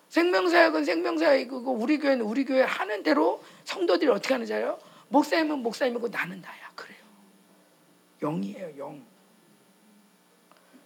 생명사역은 0.08 0.84
생명사역이고 0.84 1.72
우리 1.72 1.98
교회는 1.98 2.24
우리 2.24 2.44
교회 2.44 2.62
하는 2.62 3.04
대로 3.04 3.40
성도들이 3.64 4.10
어떻게 4.10 4.34
하는지 4.34 4.52
알아요? 4.52 4.80
목사님은 5.08 5.60
목사님이고 5.60 6.08
나는 6.08 6.40
나야. 6.40 6.72
그래요. 6.74 6.98
영이에요, 8.20 8.72
영. 8.78 9.06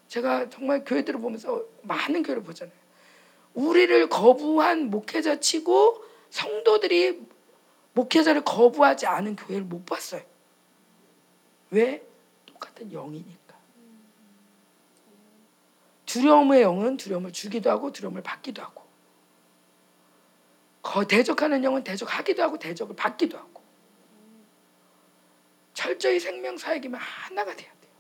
제가 0.09 0.51
정말 0.51 0.85
교회들을 0.85 1.19
보면서 1.19 1.65
많은 1.83 2.23
교회를 2.23 2.43
보잖아요. 2.43 2.77
우리를 3.55 4.07
거부한 4.11 4.91
목회자 4.91 5.41
치고 5.41 6.05
성도들이 6.29 7.27
목회자를 7.95 8.45
거부하지 8.45 9.07
않은 9.07 9.37
교회를 9.37 9.65
못 9.65 9.87
봤어요. 9.87 10.30
왜? 11.71 12.07
똑같은 12.47 12.91
영이니까. 12.93 13.59
두려움의 16.07 16.63
영은 16.63 16.97
두려움을 16.97 17.33
주기도 17.33 17.71
하고 17.71 17.93
두려움을 17.93 18.23
받기도 18.23 18.63
하고. 18.63 18.81
대적하는 21.07 21.63
영은 21.63 21.85
대적하기도 21.85 22.43
하고 22.43 22.59
대적을 22.59 22.97
받기도 22.97 23.39
하고. 23.39 23.63
철저히 25.75 26.19
생명 26.19 26.57
사역이면 26.57 27.01
하나가 27.01 27.55
돼야 27.55 27.71
돼요. 27.81 27.93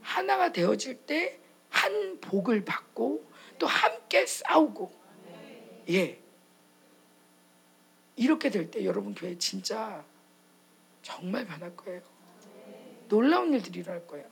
하나가 0.00 0.52
되어질 0.52 1.06
때 1.06 1.46
한 1.76 2.18
복을 2.20 2.64
받고 2.64 3.30
또 3.58 3.66
함께 3.66 4.24
싸우고 4.26 4.92
예 5.90 6.22
이렇게 8.16 8.48
될 8.50 8.70
때 8.70 8.84
여러분 8.84 9.14
교회 9.14 9.36
진짜 9.36 10.02
정말 11.02 11.46
변할 11.46 11.76
거예요. 11.76 12.00
놀라운 13.08 13.52
일들이 13.52 13.80
일어날 13.80 14.06
거예요. 14.06 14.26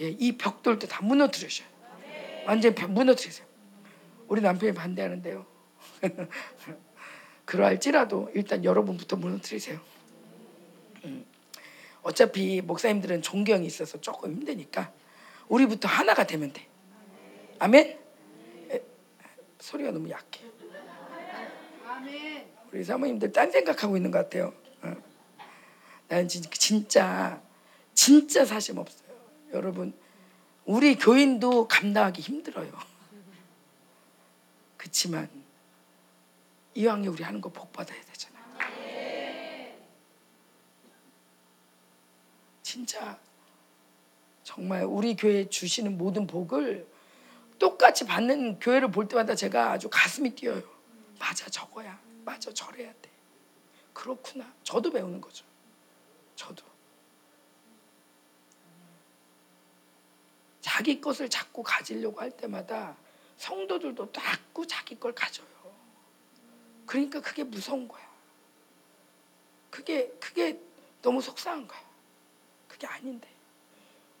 예, 0.00 0.08
이 0.08 0.36
벽돌도 0.36 0.86
다 0.86 1.02
무너뜨리셔요. 1.02 1.66
완전 2.46 2.74
무너뜨리세요. 2.88 3.46
우리 4.28 4.40
남편이 4.40 4.74
반대하는데요. 4.74 5.46
그러할지라도 7.44 8.30
일단 8.34 8.64
여러분부터 8.64 9.16
무너뜨리세요. 9.16 9.80
음. 11.04 11.24
어차피 12.02 12.60
목사님들은 12.60 13.22
존경이 13.22 13.66
있어서 13.66 14.00
조금 14.00 14.32
힘드니까 14.32 14.92
우리부터 15.48 15.88
하나가 15.88 16.26
되면 16.26 16.52
돼. 16.52 16.66
아멘. 17.58 17.98
에, 18.70 18.82
소리가 19.58 19.90
너무 19.90 20.08
약해. 20.10 20.44
우리 22.70 22.84
사모님들 22.84 23.32
딴 23.32 23.50
생각하고 23.50 23.96
있는 23.96 24.10
것 24.10 24.18
같아요. 24.18 24.52
어. 24.82 24.94
나는 26.08 26.28
진짜 26.28 27.42
진짜 27.98 28.44
사심 28.44 28.78
없어요. 28.78 29.08
여러분 29.52 29.92
우리 30.64 30.94
교인도 30.94 31.66
감당하기 31.66 32.22
힘들어요. 32.22 32.70
그렇지만 34.76 35.28
이왕에 36.76 37.08
우리 37.08 37.24
하는 37.24 37.40
거 37.40 37.48
복 37.48 37.72
받아야 37.72 38.00
되잖아요. 38.04 38.38
진짜 42.62 43.18
정말 44.44 44.84
우리 44.84 45.16
교회 45.16 45.48
주시는 45.48 45.98
모든 45.98 46.28
복을 46.28 46.86
똑같이 47.58 48.06
받는 48.06 48.60
교회를 48.60 48.92
볼 48.92 49.08
때마다 49.08 49.34
제가 49.34 49.72
아주 49.72 49.88
가슴이 49.90 50.36
뛰어요. 50.36 50.62
맞아 51.18 51.50
저거야. 51.50 52.00
맞아 52.24 52.54
저래야 52.54 52.92
돼. 53.02 53.10
그렇구나. 53.92 54.54
저도 54.62 54.92
배우는 54.92 55.20
거죠. 55.20 55.44
저도. 56.36 56.67
자기 60.60 61.00
것을 61.00 61.28
자꾸 61.28 61.62
가지려고 61.62 62.20
할 62.20 62.30
때마다 62.30 62.96
성도들도 63.36 64.12
자꾸 64.12 64.66
자기 64.66 64.98
걸 64.98 65.14
가져요. 65.14 65.46
그러니까 66.86 67.20
그게 67.20 67.44
무서운 67.44 67.86
거야. 67.86 68.06
그게 69.70 70.08
그게 70.18 70.58
너무 71.02 71.20
속상한 71.20 71.68
거야. 71.68 71.80
그게 72.66 72.86
아닌데. 72.86 73.28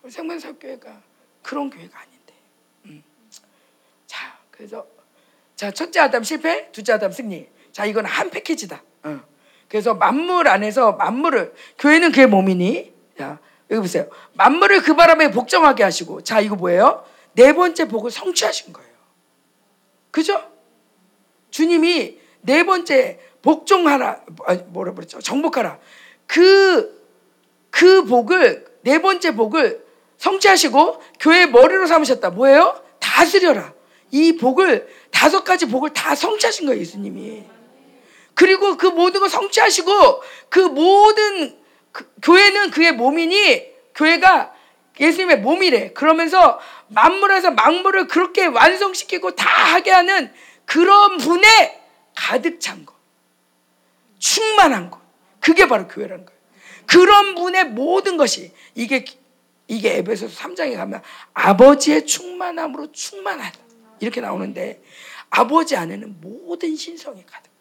우리 0.02 0.12
생명사 0.12 0.52
교회가 0.52 1.02
그런 1.42 1.70
교회가 1.70 1.98
아닌데. 1.98 2.34
음. 2.84 3.02
자, 4.06 4.38
그래서 4.50 4.86
자 5.56 5.70
첫째 5.70 6.00
아담 6.00 6.22
실패, 6.22 6.70
둘째 6.70 6.92
아담 6.92 7.10
승리. 7.10 7.48
자, 7.72 7.84
이건 7.84 8.06
한 8.06 8.30
패키지다. 8.30 8.82
어. 9.04 9.20
그래서 9.68 9.94
만물 9.94 10.48
안에서 10.48 10.92
만물을 10.92 11.54
교회는 11.78 12.12
그의 12.12 12.26
몸이니. 12.26 12.92
자, 13.18 13.40
여기 13.70 13.80
보세요. 13.80 14.08
만물을 14.34 14.82
그 14.82 14.94
바람에 14.94 15.30
복종하게 15.30 15.82
하시고. 15.82 16.22
자, 16.22 16.40
이거 16.40 16.56
뭐예요? 16.56 17.04
네 17.34 17.52
번째 17.52 17.88
복을 17.88 18.10
성취하신 18.10 18.72
거예요. 18.72 18.88
그죠? 20.10 20.42
주님이 21.50 22.18
네 22.40 22.64
번째 22.64 23.20
복종하라. 23.42 24.22
뭐라 24.68 24.94
그랬죠? 24.94 25.20
정복하라. 25.20 25.78
그, 26.26 27.04
그 27.70 28.04
복을, 28.04 28.66
네 28.82 29.00
번째 29.00 29.34
복을 29.34 29.84
성취하시고 30.16 31.02
교회 31.20 31.46
머리로 31.46 31.86
삼으셨다. 31.86 32.30
뭐예요? 32.30 32.82
다스려라. 33.00 33.72
이 34.10 34.36
복을, 34.36 34.88
다섯 35.10 35.44
가지 35.44 35.66
복을 35.66 35.92
다 35.92 36.14
성취하신 36.14 36.66
거예요, 36.66 36.80
예수님이. 36.80 37.44
그리고 38.34 38.76
그 38.76 38.86
모든 38.86 39.20
걸 39.20 39.28
성취하시고 39.28 40.22
그 40.48 40.60
모든 40.60 41.58
그, 41.98 42.08
교회는 42.22 42.70
그의 42.70 42.92
몸이니 42.92 43.66
교회가 43.96 44.54
예수님의 45.00 45.40
몸이래. 45.40 45.92
그러면서 45.94 46.60
만물에서 46.86 47.50
만물을 47.50 48.06
그렇게 48.06 48.46
완성시키고 48.46 49.34
다 49.34 49.48
하게 49.74 49.90
하는 49.90 50.32
그런 50.64 51.18
분에 51.18 51.82
가득 52.14 52.60
찬 52.60 52.86
것. 52.86 52.94
충만한 54.20 54.92
것. 54.92 55.00
그게 55.40 55.66
바로 55.66 55.88
교회라는 55.88 56.24
거예요. 56.24 56.40
그런 56.86 57.34
분의 57.34 57.66
모든 57.66 58.16
것이 58.16 58.52
이게 58.76 59.04
이게 59.66 59.96
에베소서 59.96 60.40
3장에 60.40 60.76
가면 60.76 61.02
아버지의 61.34 62.06
충만함으로 62.06 62.92
충만하다 62.92 63.58
이렇게 63.98 64.20
나오는데 64.20 64.80
아버지 65.30 65.74
안에는 65.74 66.20
모든 66.20 66.76
신성이 66.76 67.26
가득해. 67.26 67.54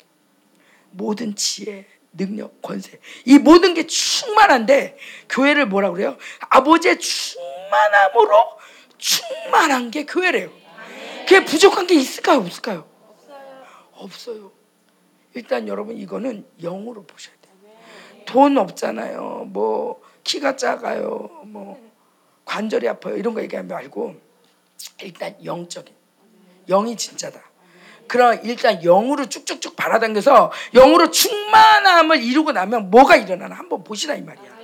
모든 0.91 1.35
지혜, 1.35 1.87
능력, 2.17 2.61
권세 2.61 2.99
이 3.25 3.37
모든 3.37 3.73
게 3.73 3.85
충만한데 3.85 4.97
교회를 5.29 5.67
뭐라 5.67 5.91
그래요? 5.91 6.17
아버지의 6.49 6.99
충만함으로 6.99 8.57
충만한 8.97 9.91
게 9.91 10.05
교회래요. 10.05 10.49
그게 11.27 11.45
부족한 11.45 11.87
게 11.87 11.95
있을까요? 11.95 12.39
없을까요? 12.39 12.89
없어요. 13.93 14.51
일단 15.33 15.67
여러분 15.67 15.97
이거는 15.97 16.47
영으로 16.61 17.03
보셔야 17.05 17.35
돼요. 17.41 17.53
돈 18.25 18.57
없잖아요. 18.57 19.45
뭐 19.49 20.01
키가 20.23 20.55
작아요. 20.55 21.43
뭐 21.45 21.79
관절이 22.45 22.87
아파요. 22.87 23.15
이런 23.15 23.33
거 23.33 23.41
얘기하지 23.43 23.67
말고 23.67 24.15
일단 25.01 25.35
영적인 25.43 25.93
영이 26.67 26.95
진짜다. 26.95 27.46
그럼 28.07 28.39
일단 28.43 28.79
영으로 28.81 29.27
쭉쭉쭉 29.27 29.75
발아당겨서 29.75 30.51
영으로 30.73 31.11
충만함을 31.11 32.23
이루고 32.23 32.51
나면 32.51 32.89
뭐가 32.89 33.15
일어나나 33.15 33.55
한번 33.55 33.83
보시라 33.83 34.15
이 34.15 34.21
말이야. 34.21 34.57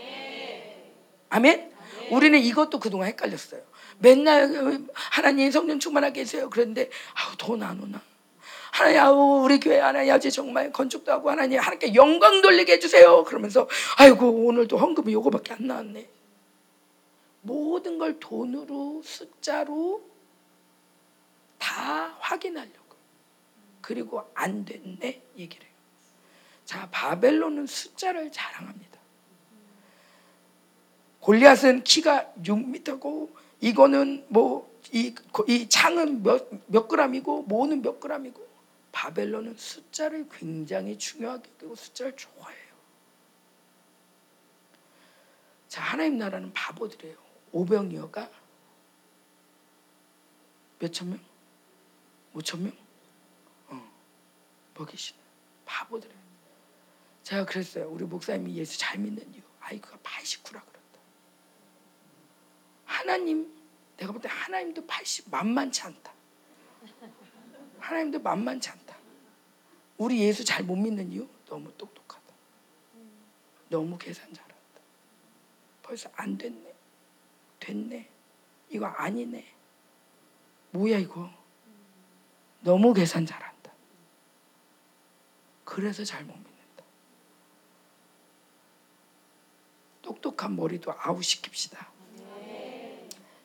아멘? 1.30 1.72
우리는 2.12 2.38
이것도 2.40 2.80
그동안 2.80 3.08
헷갈렸어요. 3.10 3.62
맨날 4.00 4.80
하나님 4.94 5.50
성령 5.52 5.80
충만하게 5.80 6.22
해주세요. 6.22 6.50
그런데 6.50 6.90
아우 7.16 7.36
돈 7.38 7.64
안 7.64 7.80
오나? 7.82 8.02
하나님 8.72 9.00
아우 9.02 9.44
우리 9.44 9.60
교회 9.60 9.80
하나님 9.80 10.14
아주 10.14 10.32
정말 10.32 10.72
건축도 10.72 11.12
하고 11.12 11.30
하나님 11.30 11.60
하나님께 11.60 11.94
영광 11.96 12.42
돌리게 12.42 12.74
해주세요. 12.74 13.24
그러면서 13.24 13.68
아이고 13.98 14.46
오늘도 14.48 14.78
헌금이 14.78 15.14
요거밖에 15.14 15.54
안 15.54 15.68
나왔네. 15.68 16.10
모든 17.42 17.98
걸 17.98 18.20
돈으로 18.20 19.02
숫자로 19.04 20.02
다 21.60 22.16
확인하려고. 22.20 22.83
그리고 23.84 24.28
안 24.34 24.66
됐네 24.66 25.22
얘기를 25.38 25.68
해요. 25.68 25.74
자 26.66 26.90
바벨론은 26.90 27.68
숫자를 27.68 28.32
자랑합니다. 28.32 29.00
골리앗은 31.20 31.84
키가 31.84 32.34
6미터고 32.42 33.32
이거는 33.62 34.26
뭐이 34.30 35.16
이 35.48 35.70
창은 35.70 36.24
몇, 36.24 36.50
몇 36.68 36.88
그램이고 36.88 37.44
뭐는 37.44 37.82
몇 37.84 38.00
그램이고 38.00 38.42
바벨론은 38.92 39.56
숫자를 39.58 40.28
굉장히 40.32 40.98
중요하게 40.98 41.50
여기고 41.56 41.76
숫자를 41.76 42.16
좋아해요. 42.16 42.74
자 45.68 45.82
하나님 45.82 46.18
나라는 46.18 46.54
바보들이에요. 46.54 47.18
오병이어가 47.52 48.30
몇 50.80 50.92
천 50.92 51.10
명? 51.10 51.20
오천 52.34 52.64
명? 52.64 52.83
먹이시는 54.78 55.20
바보들이에요. 55.66 56.24
제가 57.24 57.46
그랬어요. 57.46 57.88
우리 57.90 58.04
목사님이 58.06 58.56
예수 58.56 58.78
잘 58.78 59.00
믿는 59.00 59.34
이유. 59.34 59.42
아이가 59.62 59.98
89라 59.98 60.52
그랬다. 60.62 61.00
하나님, 62.86 63.54
내가 63.98 64.12
볼 64.12 64.22
때 64.22 64.28
하나님도 64.30 64.86
80 64.86 65.30
만만치 65.30 65.82
않다. 65.84 66.14
하나님도 67.80 68.20
만만치 68.20 68.70
않다. 68.70 68.98
우리 69.98 70.20
예수 70.22 70.44
잘 70.44 70.64
못 70.64 70.76
믿는 70.76 71.12
이유? 71.12 71.28
너무 71.46 71.72
똑똑하다. 71.78 72.24
너무 73.70 73.98
계산 73.98 74.34
잘한다. 74.34 74.56
벌써 75.82 76.10
안 76.16 76.38
됐네. 76.38 76.74
됐네. 77.60 78.10
이거 78.70 78.86
아니네. 78.88 79.46
뭐야 80.72 80.98
이거? 80.98 81.30
너무 82.62 82.94
계산 82.94 83.26
잘한다. 83.26 83.53
그래서 85.74 86.04
잘 86.04 86.24
못 86.24 86.36
믿는다. 86.36 86.84
똑똑한 90.04 90.56
머리도 90.56 90.94
아웃시킵시다. 90.94 91.84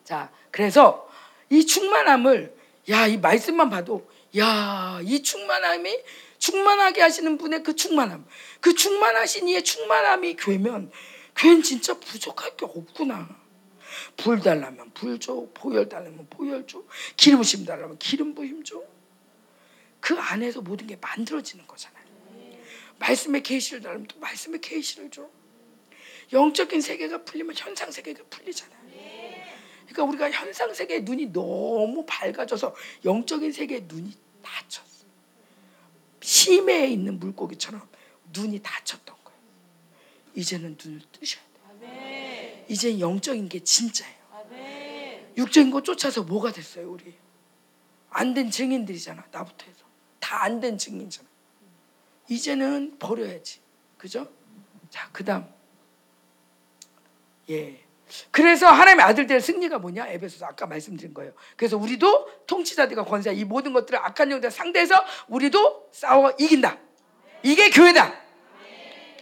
자, 0.04 0.30
그래서 0.50 1.08
이 1.48 1.64
충만함을 1.64 2.54
야, 2.90 3.06
이 3.06 3.16
말씀만 3.16 3.70
봐도 3.70 4.10
야, 4.36 5.00
이 5.02 5.22
충만함이 5.22 6.04
충만하게 6.36 7.00
하시는 7.00 7.38
분의 7.38 7.62
그 7.62 7.74
충만함. 7.74 8.26
그 8.60 8.74
충만하신 8.74 9.48
이의 9.48 9.64
충만함이 9.64 10.36
교회면 10.36 10.92
교회는 11.34 11.62
진짜 11.62 11.98
부족할 11.98 12.58
게 12.58 12.66
없구나. 12.66 13.26
불 14.18 14.40
달라면 14.40 14.90
불 14.92 15.18
줘, 15.18 15.46
보혈 15.54 15.88
달라면 15.88 16.26
보혈 16.28 16.66
줘, 16.66 16.82
기름 17.16 17.38
부심 17.38 17.64
달라면 17.64 17.96
기름 17.98 18.34
부심 18.34 18.62
줘. 18.64 18.82
그 20.00 20.18
안에서 20.18 20.60
모든 20.60 20.86
게 20.86 20.96
만들어지는 20.96 21.66
거잖아요. 21.66 21.97
말씀의 22.98 23.42
계시를 23.42 23.80
달면 23.80 24.06
또 24.06 24.18
말씀의 24.18 24.60
계시를 24.60 25.10
줘. 25.10 25.28
영적인 26.32 26.80
세계가 26.80 27.24
풀리면 27.24 27.54
현상 27.56 27.90
세계가 27.90 28.24
풀리잖아요. 28.28 28.78
그러니까 29.88 30.04
우리가 30.04 30.30
현상 30.30 30.74
세계의 30.74 31.02
눈이 31.02 31.32
너무 31.32 32.04
밝아져서 32.06 32.74
영적인 33.04 33.52
세계의 33.52 33.82
눈이 33.88 34.12
닫혔어. 34.42 35.06
심해에 36.20 36.88
있는 36.88 37.18
물고기처럼 37.18 37.80
눈이 38.32 38.60
닫혔던 38.62 39.16
거예요. 39.24 39.40
이제는 40.34 40.76
눈을 40.82 41.00
뜨셔야 41.12 41.42
돼요. 41.54 42.64
이제 42.68 43.00
영적인 43.00 43.48
게 43.48 43.60
진짜예요. 43.60 44.18
육적인 45.38 45.70
거 45.70 45.82
쫓아서 45.82 46.22
뭐가 46.24 46.52
됐어요, 46.52 46.90
우리? 46.90 47.14
안 48.10 48.34
된 48.34 48.50
증인들이잖아, 48.50 49.24
나부터 49.30 49.64
해서. 49.66 49.84
다 50.18 50.42
안 50.42 50.60
된 50.60 50.76
증인이잖아. 50.76 51.27
이제는 52.28 52.98
버려야지. 52.98 53.60
그죠? 53.96 54.28
자, 54.90 55.08
그 55.12 55.24
다음. 55.24 55.46
예. 57.50 57.80
그래서 58.30 58.68
하나님의 58.68 59.04
아들들의 59.04 59.40
승리가 59.40 59.78
뭐냐? 59.78 60.06
에베소서 60.08 60.46
아까 60.46 60.66
말씀드린 60.66 61.12
거예요. 61.12 61.32
그래서 61.56 61.76
우리도 61.76 62.46
통치자들과 62.46 63.04
권세 63.04 63.32
이 63.32 63.44
모든 63.44 63.72
것들을 63.72 63.98
악한 63.98 64.30
영들 64.30 64.50
상대해서 64.50 65.04
우리도 65.28 65.88
싸워 65.92 66.32
이긴다. 66.38 66.78
이게 67.42 67.70
교회다. 67.70 68.14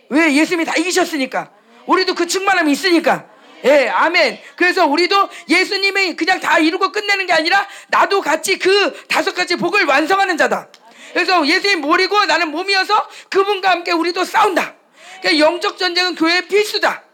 왜 0.09 0.35
예수님이 0.35 0.65
다 0.65 0.75
이기셨으니까. 0.77 1.53
우리도 1.87 2.15
그 2.15 2.27
충만함이 2.27 2.71
있으니까. 2.73 3.29
예, 3.65 3.89
아멘. 3.89 4.39
그래서 4.55 4.87
우리도 4.87 5.29
예수님이 5.49 6.15
그냥 6.15 6.39
다 6.39 6.59
이루고 6.59 6.93
끝내는 6.93 7.27
게 7.27 7.33
아니라 7.33 7.67
나도 7.89 8.21
같이 8.21 8.59
그 8.59 9.07
다섯 9.09 9.35
가지 9.35 9.57
복을 9.57 9.85
완성하는 9.85 10.37
자다. 10.37 10.69
그래서 11.17 11.47
예수님 11.47 11.81
모리고 11.81 12.27
나는 12.27 12.51
몸이어서 12.51 13.09
그분과 13.31 13.71
함께 13.71 13.91
우리도 13.91 14.27
싸운다. 14.27 14.77
그러니까 15.23 15.47
영적 15.47 15.79
전쟁은 15.79 16.15
교회의 16.15 16.47
필수다. 16.47 17.05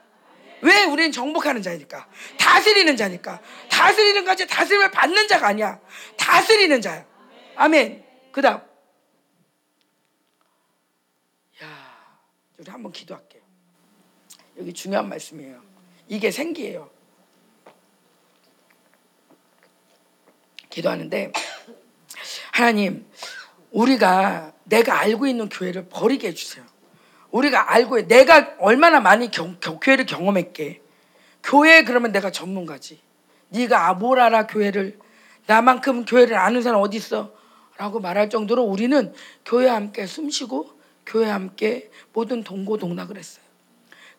왜? 0.62 0.82
우리는 0.82 1.12
정복하는 1.12 1.62
자니까. 1.62 2.08
다스리는 2.36 2.96
자니까. 2.96 3.40
다스리는 3.70 4.24
거지 4.24 4.44
다스림을 4.48 4.90
받는 4.90 5.28
자가 5.28 5.46
아니야. 5.46 5.78
다스리는 6.16 6.80
자야 6.82 7.06
아멘. 7.54 8.04
그다음. 8.32 8.60
야 11.62 12.18
우리 12.58 12.68
한번 12.72 12.90
기도할게요. 12.90 13.42
여기 14.58 14.72
중요한 14.72 15.08
말씀이에요. 15.10 15.62
이게 16.08 16.32
생기예요. 16.32 16.90
기도하는데 20.70 21.30
하나님 22.50 23.06
우리가 23.72 24.52
내가 24.64 25.00
알고 25.00 25.26
있는 25.26 25.48
교회를 25.48 25.88
버리게 25.88 26.28
해주세요. 26.28 26.64
우리가 27.30 27.72
알고 27.72 28.06
내가 28.06 28.54
얼마나 28.58 29.00
많이 29.00 29.30
경, 29.30 29.58
교회를 29.60 30.06
경험했게. 30.06 30.82
교회 31.42 31.82
그러면 31.82 32.12
내가 32.12 32.30
전문가지. 32.30 33.00
네가 33.48 33.88
아, 33.88 33.94
뭘 33.94 34.20
알아 34.20 34.46
교회를 34.46 34.98
나만큼 35.46 36.04
교회를 36.04 36.36
아는 36.36 36.62
사람 36.62 36.80
어디 36.80 36.96
있어? 36.98 37.34
라고 37.76 38.00
말할 38.00 38.30
정도로 38.30 38.62
우리는 38.62 39.12
교회와 39.44 39.74
함께 39.74 40.06
숨쉬고 40.06 40.70
교회와 41.06 41.34
함께 41.34 41.90
모든 42.12 42.44
동고동락을 42.44 43.18
했어요. 43.18 43.44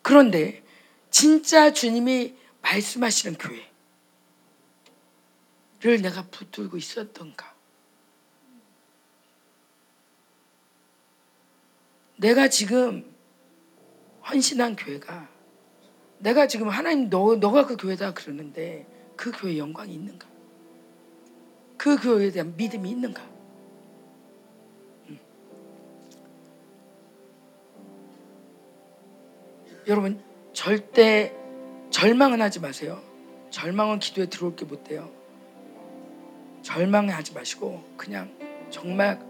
그런데 0.02 0.62
진짜 1.10 1.72
주님이 1.72 2.34
말씀하시는 2.60 3.38
교회를 5.78 6.02
내가 6.02 6.24
붙들고 6.30 6.76
있었던가? 6.76 7.53
내가 12.16 12.48
지금 12.48 13.14
헌신한 14.28 14.76
교회가 14.76 15.28
내가 16.18 16.46
지금 16.46 16.68
하나님 16.68 17.10
너 17.10 17.36
너가 17.36 17.66
그 17.66 17.76
교회다 17.76 18.14
그러는데 18.14 18.86
그 19.16 19.30
교회 19.32 19.58
영광이 19.58 19.92
있는가? 19.92 20.26
그 21.76 22.00
교회에 22.00 22.30
대한 22.30 22.56
믿음이 22.56 22.88
있는가? 22.90 23.22
음. 25.08 25.18
여러분 29.86 30.22
절대 30.52 31.34
절망은 31.90 32.40
하지 32.40 32.60
마세요. 32.60 33.02
절망은 33.50 33.98
기도에 33.98 34.26
들어올 34.26 34.56
게 34.56 34.64
못 34.64 34.84
돼요. 34.84 35.10
절망하지 36.62 37.34
마시고 37.34 37.84
그냥 37.96 38.34
정말 38.70 39.20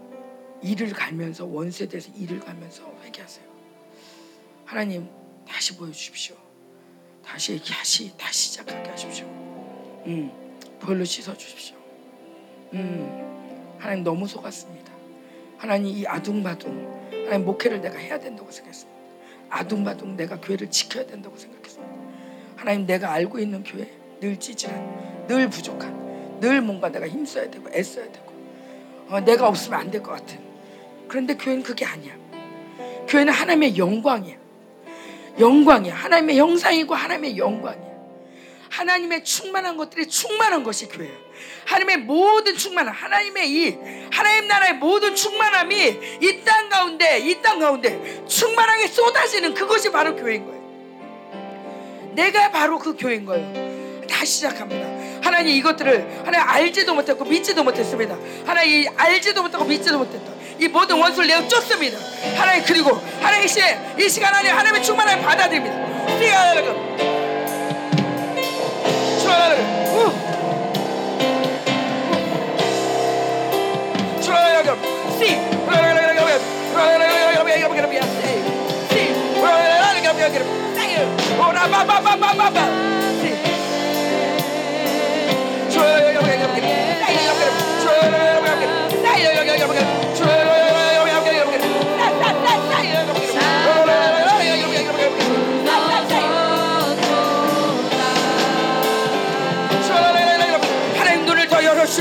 일을 0.65 0.89
갈면서 0.93 1.45
원수에 1.45 1.87
대해서 1.87 2.11
일을 2.17 2.39
갈면서 2.39 2.81
회개하세요. 3.03 3.45
하나님 4.65 5.07
다시 5.47 5.77
보여주십시오. 5.77 6.35
다시 7.23 7.61
다시 7.63 8.15
다시 8.17 8.49
시작하게 8.49 8.89
하십시오. 8.89 9.25
음, 10.07 10.31
보혈로 10.79 11.05
씻어 11.05 11.37
주십시오. 11.37 11.75
음, 12.73 13.77
하나님 13.79 14.03
너무 14.03 14.27
속았습니다. 14.27 14.91
하나님 15.57 15.95
이 15.95 16.05
아둥바둥 16.07 17.05
하나님 17.25 17.45
목회를 17.45 17.81
내가 17.81 17.97
해야 17.99 18.19
된다고 18.19 18.49
생각했습니다. 18.51 18.95
아둥바둥 19.49 20.15
내가 20.17 20.39
교회를 20.41 20.69
지켜야 20.71 21.05
된다고 21.05 21.37
생각했습니다. 21.37 21.93
하나님 22.55 22.85
내가 22.87 23.11
알고 23.11 23.37
있는 23.39 23.63
교회 23.63 23.91
늘 24.19 24.39
찌질한, 24.39 25.27
늘 25.27 25.49
부족한, 25.49 26.39
늘 26.39 26.61
뭔가 26.61 26.89
내가 26.89 27.07
힘써야 27.07 27.49
되고 27.51 27.69
애써야 27.71 28.11
되고 28.11 28.33
어, 29.09 29.19
내가 29.19 29.47
없으면 29.47 29.79
안 29.79 29.91
될 29.91 30.01
것 30.01 30.11
같은. 30.13 30.44
그런데 31.15 31.33
교회는 31.35 31.63
그게 31.63 31.85
아니야. 31.85 32.13
교회는 33.07 33.31
하나님의 33.31 33.77
영광이야. 33.77 34.35
영광이야. 35.39 35.95
하나님의 35.95 36.37
형상이고 36.37 36.93
하나님의 36.93 37.37
영광이야. 37.37 37.95
하나님의 38.69 39.23
충만한 39.23 39.77
것들이 39.77 40.09
충만한 40.09 40.65
것이 40.65 40.89
교회야. 40.89 41.13
하나님의 41.67 41.97
모든 41.99 42.57
충만함, 42.57 42.93
하나님의 42.93 43.49
이 43.49 43.77
하나님 44.11 44.49
나라의 44.49 44.73
모든 44.73 45.15
충만함이 45.15 45.99
이 46.21 46.43
땅 46.43 46.67
가운데, 46.67 47.19
이 47.19 47.41
땅 47.41 47.59
가운데 47.59 48.25
충만하게 48.27 48.87
쏟아지는 48.87 49.53
그것이 49.53 49.93
바로 49.93 50.17
교회인 50.17 50.45
거예요. 50.45 52.11
내가 52.13 52.51
바로 52.51 52.77
그 52.77 52.93
교회인 52.97 53.25
거예요. 53.25 54.05
다시 54.09 54.33
시작합니다. 54.33 54.85
하나님 55.23 55.55
이것들을 55.55 56.23
하나님 56.25 56.49
알지도 56.49 56.93
못했고 56.93 57.23
믿지도 57.23 57.63
못했습니다. 57.63 58.17
하나님 58.45 58.91
알지도 58.97 59.43
못하고 59.43 59.63
믿지도 59.63 59.97
못했다. 59.97 60.34
이 60.59 60.67
모든 60.67 60.99
원수를 60.99 61.27
내어 61.27 61.47
쫓습니다. 61.47 61.97
하나님 62.35 62.63
그리고 62.63 62.99
하나님 63.21 63.47
이 63.99 64.09
시간 64.09 64.33
안에 64.33 64.49
하나님의 64.49 64.83
충만함을 64.83 65.23
받아들입니다. 65.23 66.17
뛰어나가 66.19 66.65
하나님 66.65 66.85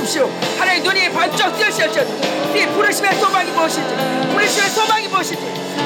주십시오. 0.05 0.31
하나님 0.59 0.83
눈이 0.85 1.11
반짝 1.13 1.57
뜨실지어다. 1.57 2.11
네 2.53 2.69
부르심의 2.69 3.15
소망이 3.15 3.51
무엇인지, 3.51 3.95
부르심의 4.33 4.71
소망이 4.71 5.09
무엇인지. 5.09 5.84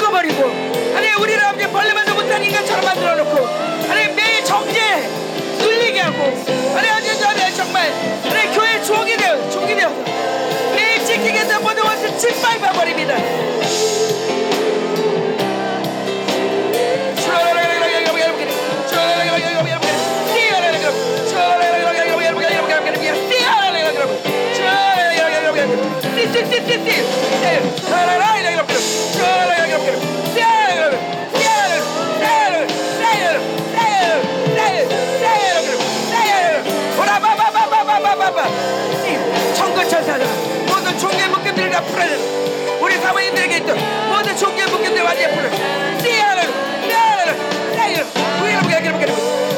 묶어버리고 0.00 0.42
하나님 0.94 1.20
우리를 1.20 1.44
아버지 1.44 1.66
벌레만도 1.68 2.14
못한 2.14 2.42
인간처럼 2.42 2.84
만들어 2.84 3.16
놓고 3.16 3.46
하나님 3.86 4.16
매일 4.16 4.42
정죄 4.42 4.80
눌리게 5.58 6.00
하고 6.00 6.18
하나님 6.74 7.22
하나님 7.22 7.54
정말 7.54 7.92
하나님 8.22 8.39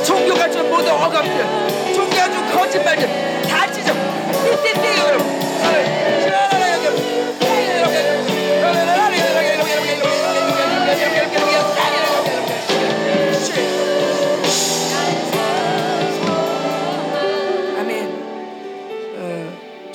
종교가 0.04 0.50
준 0.50 0.68
모든 0.68 0.90
어감들 0.92 1.94
종교가 1.94 2.30
준 2.30 2.52
거짓말들 2.52 3.42
다 3.48 3.70
찢어. 3.70 3.92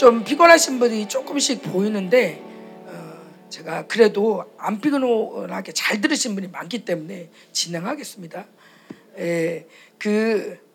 좀 0.07 0.23
피곤하신 0.23 0.79
분이 0.79 1.09
조금씩 1.09 1.63
보이는데 1.63 2.41
어, 2.85 3.49
제가 3.49 3.87
그래도 3.87 4.55
안 4.57 4.79
피곤하게 4.79 5.73
잘 5.73 5.99
들으신 5.99 6.33
분이 6.33 6.47
많기 6.47 6.85
때문에 6.85 7.29
진행하겠습니다. 7.51 8.45
에, 9.17 9.67
그 9.99 10.65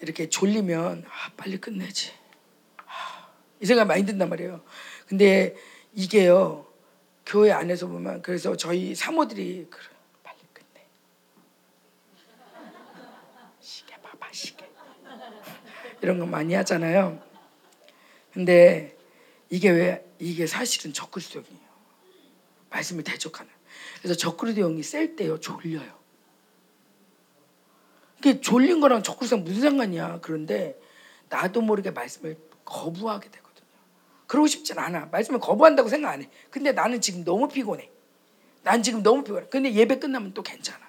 이렇게 0.00 0.28
졸리면 0.28 1.04
아, 1.08 1.32
빨리 1.36 1.58
끝내지. 1.58 2.12
아, 2.76 3.32
이 3.58 3.66
생각 3.66 3.88
많이 3.88 4.06
든단 4.06 4.28
말이에요. 4.28 4.60
근데 5.08 5.56
이게요 5.92 6.64
교회 7.26 7.50
안에서 7.50 7.88
보면 7.88 8.22
그래서 8.22 8.56
저희 8.56 8.94
사모들이 8.94 9.66
그래 9.70 9.86
빨리 10.22 10.38
끝내. 10.52 10.86
시계 13.58 13.96
봐봐 13.96 14.28
시계. 14.30 14.70
이런 16.00 16.20
거 16.20 16.26
많이 16.26 16.54
하잖아요. 16.54 17.26
근데 18.32 18.96
이게 19.50 19.70
왜 19.70 20.04
이게 20.18 20.46
사실은 20.46 20.92
적그리스도형이에요. 20.92 21.68
말씀을 22.70 23.04
대적하는. 23.04 23.50
그래서 23.98 24.14
적그리스도형이 24.14 24.82
셀 24.82 25.16
때요 25.16 25.40
졸려요. 25.40 25.98
이게 28.18 28.40
졸린 28.40 28.80
거랑 28.80 29.02
적그리스도랑 29.02 29.44
무슨 29.44 29.60
상관이야? 29.62 30.20
그런데 30.20 30.78
나도 31.28 31.60
모르게 31.60 31.90
말씀을 31.90 32.36
거부하게 32.64 33.30
되거든요. 33.30 33.68
그러고 34.26 34.46
싶진 34.46 34.78
않아. 34.78 35.06
말씀을 35.06 35.40
거부한다고 35.40 35.88
생각 35.88 36.10
안 36.10 36.22
해. 36.22 36.30
근데 36.50 36.72
나는 36.72 37.00
지금 37.00 37.24
너무 37.24 37.48
피곤해. 37.48 37.90
난 38.62 38.82
지금 38.82 39.02
너무 39.02 39.24
피곤해. 39.24 39.46
근데 39.48 39.72
예배 39.72 39.98
끝나면 39.98 40.34
또 40.34 40.42
괜찮아. 40.42 40.86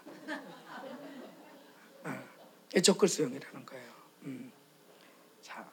어, 2.03 2.79
적그리스도형이라는 2.81 3.65
거예요. 3.65 3.91
음. 4.23 4.51
자, 5.41 5.65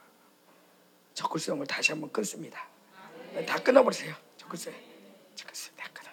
적글수형을 1.26 1.66
다시 1.66 1.92
한번 1.92 2.10
끊습니다. 2.10 2.68
다 3.46 3.58
끊어버리세요. 3.62 4.14
적글수형. 4.36 4.74
적글수형 5.34 5.76
다 5.76 5.88
끊어. 5.92 6.10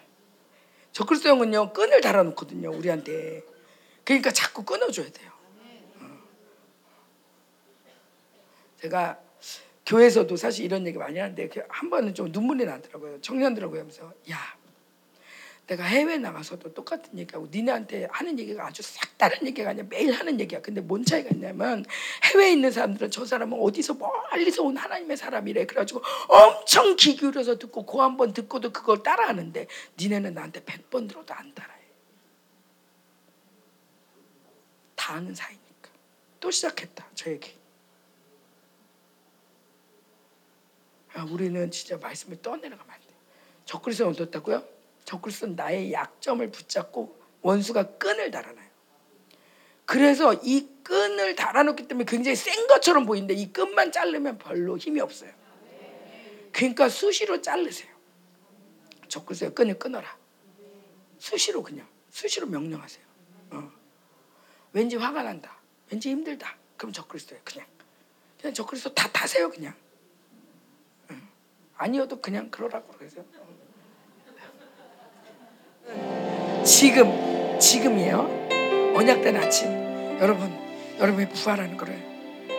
적글수형은요 0.92 1.72
끈을 1.72 2.00
달아놓거든요 2.00 2.70
우리한테. 2.70 3.42
그러니까 4.04 4.30
자꾸 4.30 4.64
끊어줘야 4.64 5.10
돼요. 5.10 5.32
어. 6.00 6.18
제가 8.80 9.20
교회에서도 9.86 10.36
사실 10.36 10.64
이런 10.64 10.86
얘기 10.86 10.98
많이 10.98 11.18
하는데 11.18 11.48
그한 11.48 11.90
번은 11.90 12.14
좀 12.14 12.30
눈물이 12.30 12.64
나더라고요. 12.66 13.20
청년들하고 13.20 13.78
하면서 13.78 14.12
야 14.30 14.38
내가 15.66 15.82
해외 15.84 16.18
나가서도 16.18 16.74
똑같은 16.74 17.18
얘기하고 17.18 17.48
니네한테 17.50 18.06
하는 18.12 18.38
얘기가 18.38 18.66
아주 18.66 18.82
싹 18.82 19.16
다른 19.16 19.46
얘기가 19.46 19.70
아니야 19.70 19.84
매일 19.88 20.12
하는 20.12 20.38
얘기야. 20.38 20.60
근데 20.60 20.80
뭔 20.82 21.04
차이가 21.04 21.30
있냐면 21.30 21.84
해외에 22.24 22.52
있는 22.52 22.70
사람들은 22.70 23.10
저 23.10 23.24
사람은 23.24 23.58
어디서 23.58 23.94
멀리서 23.94 24.62
온 24.62 24.76
하나님의 24.76 25.16
사람이래. 25.16 25.64
그래가지고 25.64 26.02
엄청 26.28 26.96
귀 26.96 27.16
기울여서 27.16 27.58
듣고 27.58 27.86
고 27.86 28.02
한 28.02 28.16
번 28.18 28.32
듣고도 28.34 28.72
그걸 28.72 29.02
따라하는데 29.02 29.66
니네는 29.98 30.34
나한테 30.34 30.60
100번 30.64 31.08
들어도 31.08 31.32
안 31.32 31.54
따라해. 31.54 31.80
다 34.96 35.14
아는 35.14 35.34
사이니까. 35.34 35.64
또 36.40 36.50
시작했다 36.50 37.06
저 37.14 37.30
얘기. 37.30 37.56
아, 41.14 41.24
우리는 41.24 41.70
진짜 41.70 41.96
말씀을 41.96 42.42
떠내려가면 42.42 42.92
안 42.92 43.00
돼. 43.00 43.06
적그리스는 43.64 44.10
어떻다고요? 44.10 44.73
적그리스는 45.04 45.56
나의 45.56 45.92
약점을 45.92 46.50
붙잡고 46.50 47.18
원수가 47.42 47.98
끈을 47.98 48.30
달아놔요. 48.30 48.68
그래서 49.86 50.34
이 50.34 50.68
끈을 50.82 51.34
달아놓기 51.34 51.88
때문에 51.88 52.06
굉장히 52.06 52.36
센 52.36 52.66
것처럼 52.66 53.04
보이는데 53.04 53.34
이 53.34 53.52
끈만 53.52 53.92
자르면 53.92 54.38
별로 54.38 54.78
힘이 54.78 55.00
없어요. 55.00 55.30
그러니까 56.52 56.88
수시로 56.88 57.42
자르세요. 57.42 57.92
적그리스의 59.08 59.54
끈을 59.54 59.78
끊어라. 59.78 60.16
수시로 61.18 61.62
그냥 61.62 61.86
수시로 62.10 62.46
명령하세요. 62.46 63.04
어. 63.50 63.72
왠지 64.72 64.96
화가 64.96 65.22
난다. 65.22 65.58
왠지 65.90 66.10
힘들다. 66.10 66.56
그럼 66.76 66.92
적그리스도예요. 66.92 67.42
그냥 67.44 67.66
그냥 68.38 68.54
적그리스도 68.54 68.94
다 68.94 69.08
타세요. 69.10 69.50
그냥 69.50 69.74
아니어도 71.76 72.20
그냥 72.20 72.50
그러라고 72.50 72.92
그러세요. 72.92 73.24
지금 76.64 77.58
지금이에요. 77.58 78.94
언약된 78.94 79.36
아침 79.36 79.68
여러분 80.20 80.52
여러분이 80.98 81.28
부활하는 81.28 81.76
거를 81.76 81.94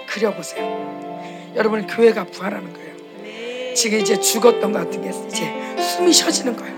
그려보세요. 0.07 1.53
여러분 1.55 1.87
교회가 1.87 2.25
부활하는 2.25 2.73
거예요. 2.73 3.73
지금 3.73 3.99
이제 3.99 4.19
죽었던 4.19 4.71
것 4.71 4.79
같은 4.79 5.01
게 5.01 5.09
이제 5.27 5.81
숨이 5.81 6.13
쉬어지는 6.13 6.55
거예요. 6.55 6.75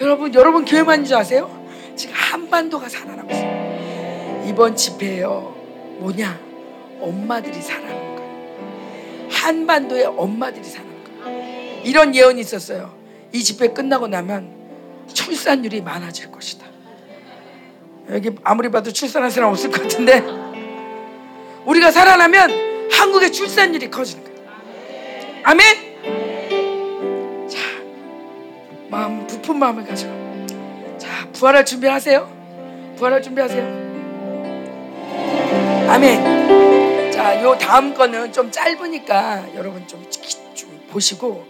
여러분 0.00 0.34
여러분 0.34 0.64
교회만인 0.64 1.04
줄 1.04 1.16
아세요? 1.16 1.64
지금 1.96 2.14
한반도가 2.14 2.88
살아나고 2.88 3.30
있어요. 3.30 4.44
이번 4.46 4.76
집회에요. 4.76 5.54
뭐냐? 5.98 6.38
엄마들이 7.00 7.60
살아나는 7.60 8.16
거예요. 8.16 9.28
한반도의 9.30 10.04
엄마들이 10.04 10.64
살아나는 10.64 11.04
거예요. 11.22 11.82
이런 11.84 12.14
예언이 12.14 12.40
있었어요. 12.40 12.94
이 13.32 13.42
집회 13.42 13.68
끝나고 13.68 14.08
나면 14.08 14.63
출산율이 15.12 15.80
많아질 15.82 16.30
것이다. 16.30 16.66
여기 18.10 18.30
아무리 18.42 18.70
봐도 18.70 18.92
출산할 18.92 19.30
사람 19.30 19.50
없을 19.50 19.70
것 19.70 19.82
같은데 19.82 20.22
우리가 21.64 21.90
살아나면 21.90 22.90
한국의 22.90 23.32
출산율이 23.32 23.90
커지는 23.90 24.24
거예요. 24.24 24.38
아멘. 25.44 25.94
자, 27.48 27.58
마음 28.88 29.26
부푼 29.26 29.58
마음을 29.58 29.84
가지고 29.84 30.12
자 30.98 31.28
부활할 31.32 31.64
준비하세요. 31.64 32.94
부활할 32.96 33.22
준비하세요. 33.22 33.84
아멘. 35.88 37.10
자, 37.12 37.42
요 37.42 37.56
다음 37.58 37.94
거는 37.94 38.32
좀 38.32 38.50
짧으니까 38.50 39.54
여러분 39.54 39.86
좀, 39.86 40.04
좀 40.54 40.86
보시고 40.90 41.46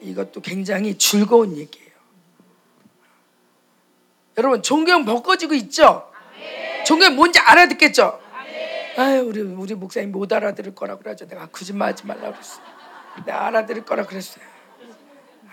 이것도 0.00 0.40
굉장히 0.40 0.96
즐거운 0.96 1.56
얘기예요. 1.56 1.89
여러분 4.38 4.62
존경 4.62 5.04
벗겨지고 5.04 5.54
있죠? 5.54 6.10
존경 6.86 7.16
뭔지 7.16 7.38
알아듣겠죠? 7.38 8.20
아유 8.96 9.22
우리 9.22 9.40
우리 9.40 9.74
목사님 9.74 10.12
못 10.12 10.32
알아들을 10.32 10.74
거라 10.74 10.96
그러죠. 10.96 11.26
내가 11.26 11.46
거짓말하지 11.46 12.06
말라 12.06 12.32
그랬어. 12.32 12.60
내가 13.24 13.46
알아들을 13.46 13.84
거라 13.84 14.06
그랬어요. 14.06 14.44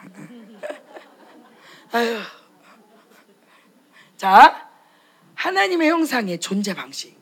아유. 1.91 2.19
자 4.15 4.69
하나님의 5.35 5.89
형상의 5.89 6.39
존재 6.39 6.73
방식. 6.73 7.15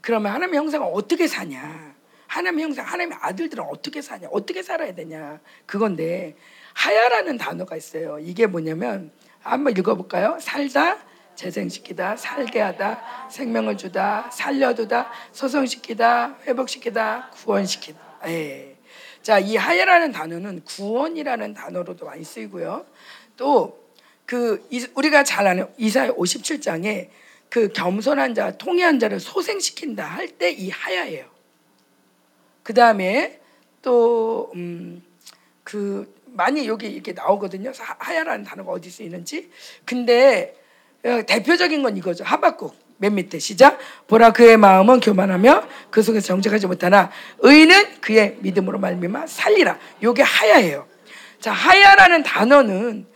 그러면 0.00 0.32
하나님의 0.32 0.58
형상은 0.58 0.88
어떻게 0.92 1.26
사냐? 1.26 1.94
하나님의 2.26 2.64
형상, 2.64 2.86
하나님의 2.86 3.18
아들들은 3.20 3.64
어떻게 3.64 4.02
사냐? 4.02 4.28
어떻게 4.30 4.62
살아야 4.62 4.94
되냐? 4.94 5.40
그건데 5.66 6.36
하야라는 6.74 7.38
단어가 7.38 7.76
있어요. 7.76 8.18
이게 8.20 8.46
뭐냐면 8.46 9.10
한번 9.42 9.76
읽어볼까요? 9.76 10.38
살다, 10.40 10.98
재생시키다, 11.34 12.16
살게 12.16 12.60
하다, 12.60 13.28
생명을 13.30 13.76
주다, 13.76 14.30
살려두다, 14.30 15.10
소성시키다, 15.32 16.36
회복시키다, 16.46 17.30
구원시키다. 17.30 17.98
예. 18.26 18.76
자, 19.22 19.38
이 19.38 19.56
하야라는 19.56 20.12
단어는 20.12 20.64
구원이라는 20.64 21.54
단어로도 21.54 22.06
많이 22.06 22.24
쓰이고요. 22.24 22.86
또 23.36 23.80
그 24.30 24.64
우리가 24.94 25.24
잘 25.24 25.48
아는 25.48 25.66
이사야 25.76 26.12
57장에 26.12 27.08
그 27.48 27.66
겸손한 27.72 28.36
자, 28.36 28.56
통해한 28.56 29.00
자를 29.00 29.18
소생시킨다 29.18 30.04
할 30.04 30.38
때 30.38 30.52
이 30.52 30.70
하야예요. 30.70 31.24
그 32.62 32.72
다음에 32.72 33.40
또 33.82 34.52
음, 34.54 35.02
그 35.64 36.14
많이 36.32 36.66
여기 36.66 36.86
이렇게 36.86 37.12
나오거든요. 37.12 37.72
하야라는 37.98 38.44
단어가 38.44 38.72
어디 38.72 38.90
쓰이는지. 38.90 39.50
근데 39.84 40.54
어, 41.04 41.22
대표적인 41.26 41.82
건 41.82 41.96
이거죠. 41.96 42.24
하박국 42.24 42.76
맨 42.98 43.14
밑에 43.14 43.38
시작. 43.38 43.78
보라 44.08 44.32
그의 44.32 44.58
마음은 44.58 45.00
교만하며 45.00 45.66
그 45.90 46.02
속에서 46.02 46.26
정직하지 46.26 46.66
못하나 46.66 47.10
의는 47.38 48.00
그의 48.00 48.36
믿음으로 48.40 48.78
말미암아 48.78 49.26
살리라. 49.26 49.78
요게 50.02 50.22
하야예요. 50.22 50.86
자, 51.40 51.52
하야라는 51.52 52.22
단어는 52.22 53.06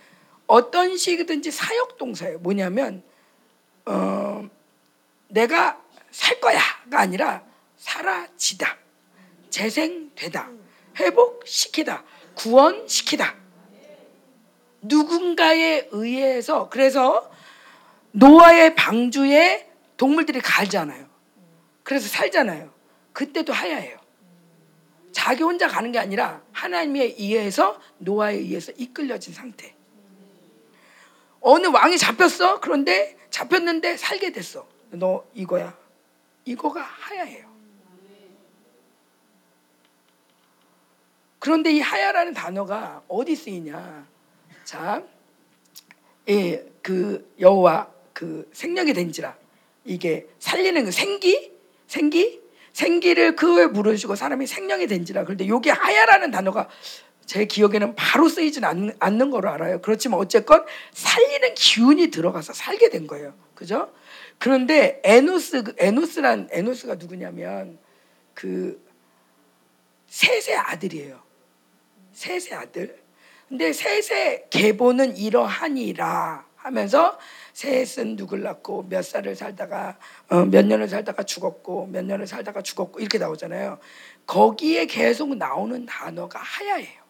어떤 0.47 0.97
식이든지 0.97 1.51
사역 1.51 1.97
동사예요. 1.97 2.39
뭐냐면 2.39 3.03
어, 3.85 4.47
내가 5.27 5.79
살 6.09 6.39
거야가 6.39 6.99
아니라 6.99 7.43
사라지다. 7.77 8.77
재생되다. 9.51 10.49
회복시키다. 10.99 12.03
구원시키다. 12.35 13.35
누군가에 14.81 15.87
의해서 15.91 16.69
그래서 16.69 17.31
노아의 18.11 18.75
방주에 18.75 19.69
동물들이 19.97 20.39
갈잖아요. 20.39 21.05
그래서 21.83 22.07
살잖아요. 22.07 22.71
그때도 23.13 23.53
하야예요. 23.53 23.97
자기 25.11 25.43
혼자 25.43 25.67
가는 25.67 25.91
게 25.91 25.99
아니라 25.99 26.41
하나님에 26.51 27.15
의해서 27.17 27.79
노아에 27.97 28.35
의해서 28.35 28.71
이끌려진 28.77 29.33
상태. 29.33 29.73
어느 31.39 31.67
왕이 31.67 31.97
잡혔어. 31.97 32.59
그런데 32.59 33.17
잡혔는데 33.29 33.97
살게 33.97 34.31
됐어. 34.31 34.67
너 34.89 35.25
이거야. 35.33 35.77
이거가 36.43 36.81
하야예요. 36.81 37.44
그런데 41.45 41.71
이 41.73 41.79
하야라는 41.79 42.33
단어가 42.33 43.03
어디 43.07 43.35
쓰이냐? 43.35 44.07
자, 44.63 45.03
예, 46.27 46.65
그 46.81 47.35
여호와 47.39 47.87
그 48.13 48.49
생명이 48.51 48.93
된지라 48.93 49.37
이게 49.83 50.25
살리는 50.39 50.85
그 50.85 50.91
생기, 50.91 51.51
생기, 51.85 52.41
생기를 52.73 53.35
그 53.35 53.53
후에 53.53 53.67
물으시고 53.67 54.15
사람이 54.15 54.47
생명이 54.47 54.87
된지라. 54.87 55.23
그런데 55.23 55.47
요게 55.47 55.69
하야라는 55.69 56.31
단어가 56.31 56.67
제 57.27 57.45
기억에는 57.45 57.93
바로 57.93 58.27
쓰이진 58.27 58.63
않는, 58.63 58.95
않는 58.97 59.29
거로 59.29 59.47
알아요. 59.51 59.81
그렇지만 59.81 60.19
어쨌건 60.19 60.65
살리는 60.93 61.53
기운이 61.53 62.07
들어가서 62.07 62.53
살게 62.53 62.89
된 62.89 63.05
거예요. 63.05 63.35
그죠? 63.53 63.93
그런데 64.39 64.99
에노스, 65.03 65.75
에노스란, 65.77 66.49
에노스가 66.51 66.95
누구냐면 66.95 67.77
그 68.33 68.83
셋의 70.07 70.57
아들이에요. 70.57 71.24
셋의 72.15 72.53
아들. 72.53 73.03
근데 73.47 73.71
셋의 73.71 74.47
계보는 74.49 75.17
이러하니라 75.17 76.45
하면서 76.55 77.19
셋은 77.53 78.15
누굴 78.15 78.41
낳고 78.41 78.87
몇 78.89 79.05
살을 79.05 79.35
살다가 79.35 79.99
어, 80.29 80.45
몇 80.45 80.65
년을 80.65 80.87
살다가 80.87 81.21
죽었고 81.23 81.87
몇 81.87 82.03
년을 82.03 82.25
살다가 82.25 82.61
죽었고 82.63 82.99
이렇게 82.99 83.19
나오잖아요. 83.19 83.77
거기에 84.25 84.87
계속 84.87 85.35
나오는 85.35 85.85
단어가 85.85 86.39
하야예요. 86.39 87.05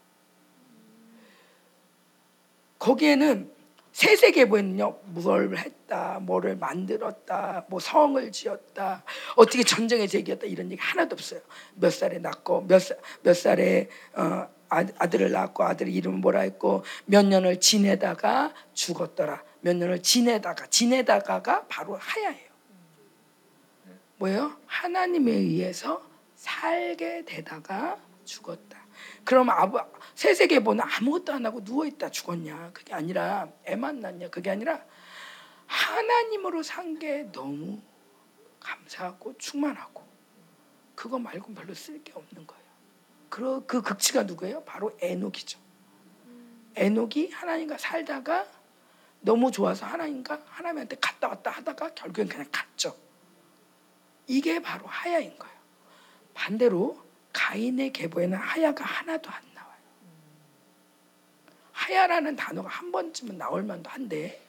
거기에는 2.79 3.55
셋의 3.93 4.33
계보에는요 4.33 4.97
뭘 5.05 5.57
했다, 5.57 6.19
뭐를 6.21 6.57
만들었다, 6.57 7.65
뭐 7.69 7.79
성을 7.79 8.29
지었다, 8.33 9.05
어떻게 9.37 9.63
전쟁에 9.63 10.05
제기했다 10.05 10.47
이런 10.47 10.69
얘기 10.69 10.81
하나도 10.81 11.13
없어요. 11.13 11.39
몇 11.75 11.93
살에 11.93 12.19
낳고 12.19 12.65
몇, 12.67 12.79
살, 12.79 12.97
몇 13.23 13.33
살에 13.37 13.87
어, 14.13 14.49
아, 14.69 14.85
아들을 14.97 15.31
낳고 15.31 15.63
아들 15.63 15.87
이름을 15.89 16.19
뭐라 16.19 16.41
했고 16.41 16.83
몇 17.05 17.25
년을 17.25 17.59
지내다가 17.59 18.53
죽었더라. 18.73 19.43
몇 19.61 19.75
년을 19.75 20.01
지내다가 20.01 20.67
지내다가가 20.67 21.67
바로 21.67 21.95
하야예요. 21.95 22.49
뭐예요? 24.17 24.57
하나님에 24.65 25.31
의해서 25.31 26.01
살게 26.35 27.25
되다가 27.25 27.97
죽었다. 28.23 28.79
그럼 29.23 29.49
아부 29.49 29.79
세세계 30.15 30.59
보는 30.63 30.83
아무것도 30.83 31.33
안 31.33 31.45
하고 31.45 31.63
누워 31.63 31.85
있다 31.85 32.09
죽었냐? 32.09 32.71
그게 32.73 32.93
아니라 32.93 33.49
애만 33.65 33.99
낳냐? 33.99 34.29
그게 34.29 34.49
아니라 34.51 34.83
하나님으로 35.67 36.63
산 36.63 36.97
게 36.99 37.23
너무 37.31 37.81
감사하고 38.59 39.37
충만하고 39.37 40.03
그거 40.95 41.19
말고 41.19 41.53
별로 41.53 41.73
쓸 41.73 42.03
게 42.03 42.13
없는 42.13 42.47
거예요. 42.47 42.64
그, 43.29 43.65
그 43.65 43.81
극치가 43.81 44.23
누구예요? 44.23 44.63
바로 44.63 44.95
에녹이죠. 45.01 45.59
에녹이 46.75 47.31
하나님과 47.31 47.77
살다가 47.77 48.45
너무 49.21 49.51
좋아서 49.51 49.85
하나님과 49.85 50.43
하나님한테 50.45 50.97
갔다 51.01 51.27
왔다 51.29 51.51
하다가 51.51 51.93
결국엔 51.95 52.27
그냥 52.29 52.47
갔죠. 52.51 52.95
이게 54.27 54.61
바로 54.61 54.85
하야인 54.85 55.37
거예요. 55.37 55.55
반대로 56.33 57.03
가인의 57.33 57.91
계보에는 57.93 58.37
하야가 58.37 58.83
하나도 58.83 59.29
안 59.29 59.41
나와요. 59.53 59.79
하야라는 61.71 62.35
단어가 62.35 62.69
한 62.69 62.91
번쯤은 62.91 63.37
나올 63.37 63.63
만도 63.63 63.89
한데 63.89 64.41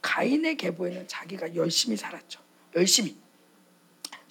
가인의 0.00 0.56
계보에는 0.56 1.08
자기가 1.08 1.54
열심히 1.54 1.96
살았죠. 1.96 2.40
열심히 2.74 3.21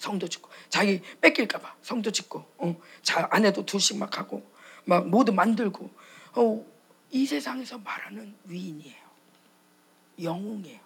성도 0.02 0.26
짓고 0.26 0.50
자기 0.68 1.00
뺏길까봐 1.20 1.76
성도 1.80 2.10
짓고 2.10 2.44
어, 2.58 2.76
자 3.02 3.28
아내도 3.30 3.64
둘씩 3.64 3.98
막 3.98 4.18
하고 4.18 4.42
막 4.84 5.08
모두 5.08 5.32
만들고 5.32 5.88
어, 6.34 6.66
이 7.12 7.24
세상에서 7.24 7.78
말하는 7.78 8.34
위인이에요. 8.44 9.02
영웅이에요. 10.20 10.80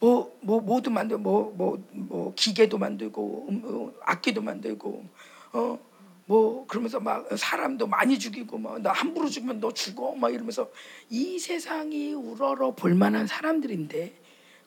뭐, 0.00 0.36
뭐, 0.40 0.60
모두 0.60 0.90
만들, 0.90 1.18
뭐, 1.18 1.52
뭐, 1.56 1.80
뭐, 1.92 2.34
기계도 2.34 2.76
만들고, 2.76 3.46
음, 3.48 3.62
어, 3.64 3.92
악기도 4.02 4.42
만들고, 4.42 5.04
어, 5.52 5.78
뭐, 6.26 6.66
그러면서 6.66 6.98
막 6.98 7.28
사람도 7.36 7.86
많이 7.86 8.18
죽이고, 8.18 8.58
막, 8.58 8.80
나 8.80 8.90
함부로 8.90 9.28
죽으면 9.28 9.60
너 9.60 9.72
죽어, 9.72 10.16
막 10.16 10.34
이러면서 10.34 10.68
이 11.08 11.38
세상이 11.38 12.14
우러러 12.14 12.72
볼 12.72 12.94
만한 12.94 13.28
사람들인데, 13.28 14.21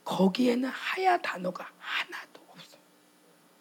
거기에는 0.06 0.70
하야 0.70 1.18
단어가 1.18 1.70
하나도 1.78 2.42
없어요. 2.50 2.82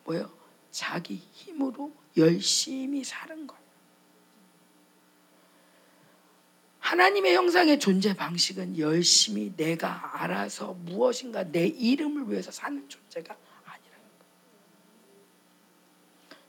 뭐요? 0.05 0.31
자기 0.71 1.16
힘으로 1.33 1.93
열심히 2.16 3.03
사는 3.03 3.47
거예요. 3.47 3.65
하나님의 6.79 7.35
형상의 7.35 7.81
존재 7.81 8.15
방식은 8.15 8.79
열심히 8.79 9.55
내가 9.57 10.23
알아서 10.23 10.75
무엇인가 10.75 11.45
내 11.45 11.66
이름을 11.66 12.31
위해서 12.31 12.51
사는 12.53 12.87
존재가 12.89 13.35
아니라는 13.65 14.05
거예요. 14.19 14.25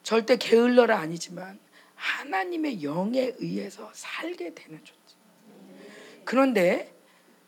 절대 0.04 0.36
게을러라 0.36 1.00
아니지만 1.00 1.58
하나님의 1.96 2.84
영에 2.84 3.34
의해서 3.38 3.90
살게 3.94 4.54
되는 4.54 4.84
존재. 4.84 5.16
그런데 6.26 6.95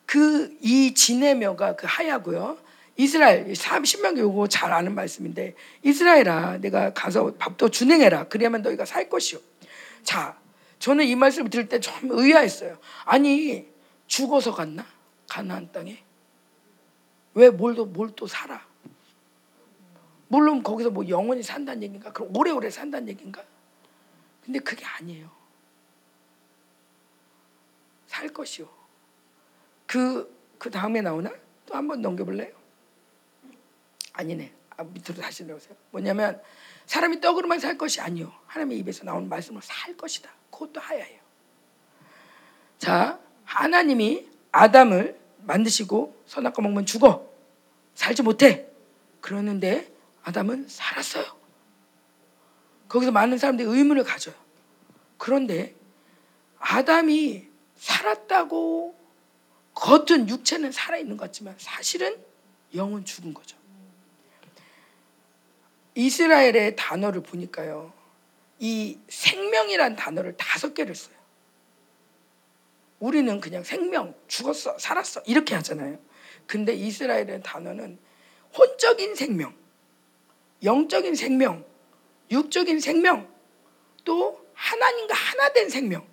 그 0.08 0.58
이 0.62 0.94
지네며가 0.96 1.76
그 1.76 1.86
하야고요. 1.88 2.58
이스라엘 2.96 3.54
30명 3.54 4.18
요거 4.18 4.48
잘 4.48 4.74
아는 4.74 4.96
말씀인데 4.96 5.54
이스라엘아 5.84 6.58
내가 6.58 6.94
가서 6.94 7.36
밥도 7.36 7.70
준행해라 7.70 8.28
그래야만 8.28 8.64
너희가 8.64 8.86
살 8.86 9.08
것이요. 9.10 9.40
자 10.04 10.40
저는 10.80 11.06
이 11.06 11.16
말씀을 11.16 11.50
들을 11.52 11.68
때 11.70 11.80
좀 11.80 11.94
의아했어요. 12.10 12.78
아니 13.06 13.68
죽어서 14.08 14.54
갔나? 14.54 14.86
가나안 15.28 15.72
땅에 15.72 16.02
왜 17.36 17.50
뭘도 17.52 17.86
뭘또 17.86 18.26
살아? 18.26 18.66
물론 20.30 20.64
거기서 20.64 20.90
뭐 20.90 21.08
영원히 21.08 21.44
산다는 21.44 21.84
얘기인가? 21.84 22.12
그럼 22.12 22.36
오래오래 22.36 22.70
산다는 22.70 23.10
얘기인가? 23.10 23.44
근데 24.44 24.60
그게 24.60 24.86
아니에요. 24.86 25.30
살 28.08 28.30
것이요. 28.30 28.77
그, 29.88 30.34
그 30.58 30.70
다음에 30.70 31.02
나오나? 31.02 31.32
또 31.66 31.76
한 31.76 31.88
번 31.88 32.02
넘겨볼래요? 32.02 32.56
아니네. 34.14 34.54
아, 34.78 34.84
밑으로 34.84 35.22
다시 35.22 35.44
내보세요. 35.44 35.76
뭐냐면 35.92 36.42
사람이 36.86 37.20
떡으로만 37.22 37.60
살 37.60 37.78
것이 37.78 38.00
아니요. 38.02 38.32
하나님의 38.48 38.78
입에서 38.80 39.04
나오는 39.04 39.28
말씀을 39.28 39.62
살 39.62 39.96
것이다. 39.98 40.30
그것도 40.52 40.80
하야예요. 40.80 41.20
자, 42.78 43.20
하나님이 43.44 44.28
아담을 44.52 45.20
만드시고 45.44 46.24
선악과 46.26 46.62
먹으면 46.62 46.86
죽어. 46.86 47.28
살지 47.96 48.24
못해. 48.24 48.68
그러는데 49.22 49.92
아담은 50.24 50.68
살았어요. 50.68 51.26
거기서 52.88 53.12
많은 53.12 53.38
사람들이 53.38 53.68
의문을 53.68 54.04
가져요. 54.04 54.36
그런데 55.18 55.76
아담이 56.60 57.48
살았다고 57.76 58.96
겉은 59.80 60.28
육체는 60.28 60.72
살아있는 60.72 61.18
것 61.18 61.26
같지만 61.26 61.56
사실은 61.58 62.18
영은 62.74 63.06
죽은 63.06 63.34
거죠. 63.34 63.56
이스라엘의 65.96 66.76
단어를 66.76 67.22
보니까요. 67.22 67.94
이 68.60 68.98
생명이란 69.08 69.96
단어를 69.96 70.36
다섯 70.36 70.74
개를 70.74 70.96
써요. 70.96 71.16
우리는 73.00 73.40
그냥 73.40 73.64
생명, 73.64 74.16
죽었어, 74.28 74.80
살았어 74.80 75.22
이렇게 75.28 75.54
하잖아요. 75.56 76.00
근데 76.48 76.74
이스라엘의 76.74 77.44
단어는 77.44 78.00
혼적인 78.58 79.16
생명, 79.16 79.56
영적인 80.64 81.16
생명, 81.16 81.66
육적인 82.32 82.80
생명, 82.80 83.32
또 84.04 84.44
하나님과 84.54 85.14
하나 85.14 85.54
된 85.54 85.70
생명. 85.70 86.08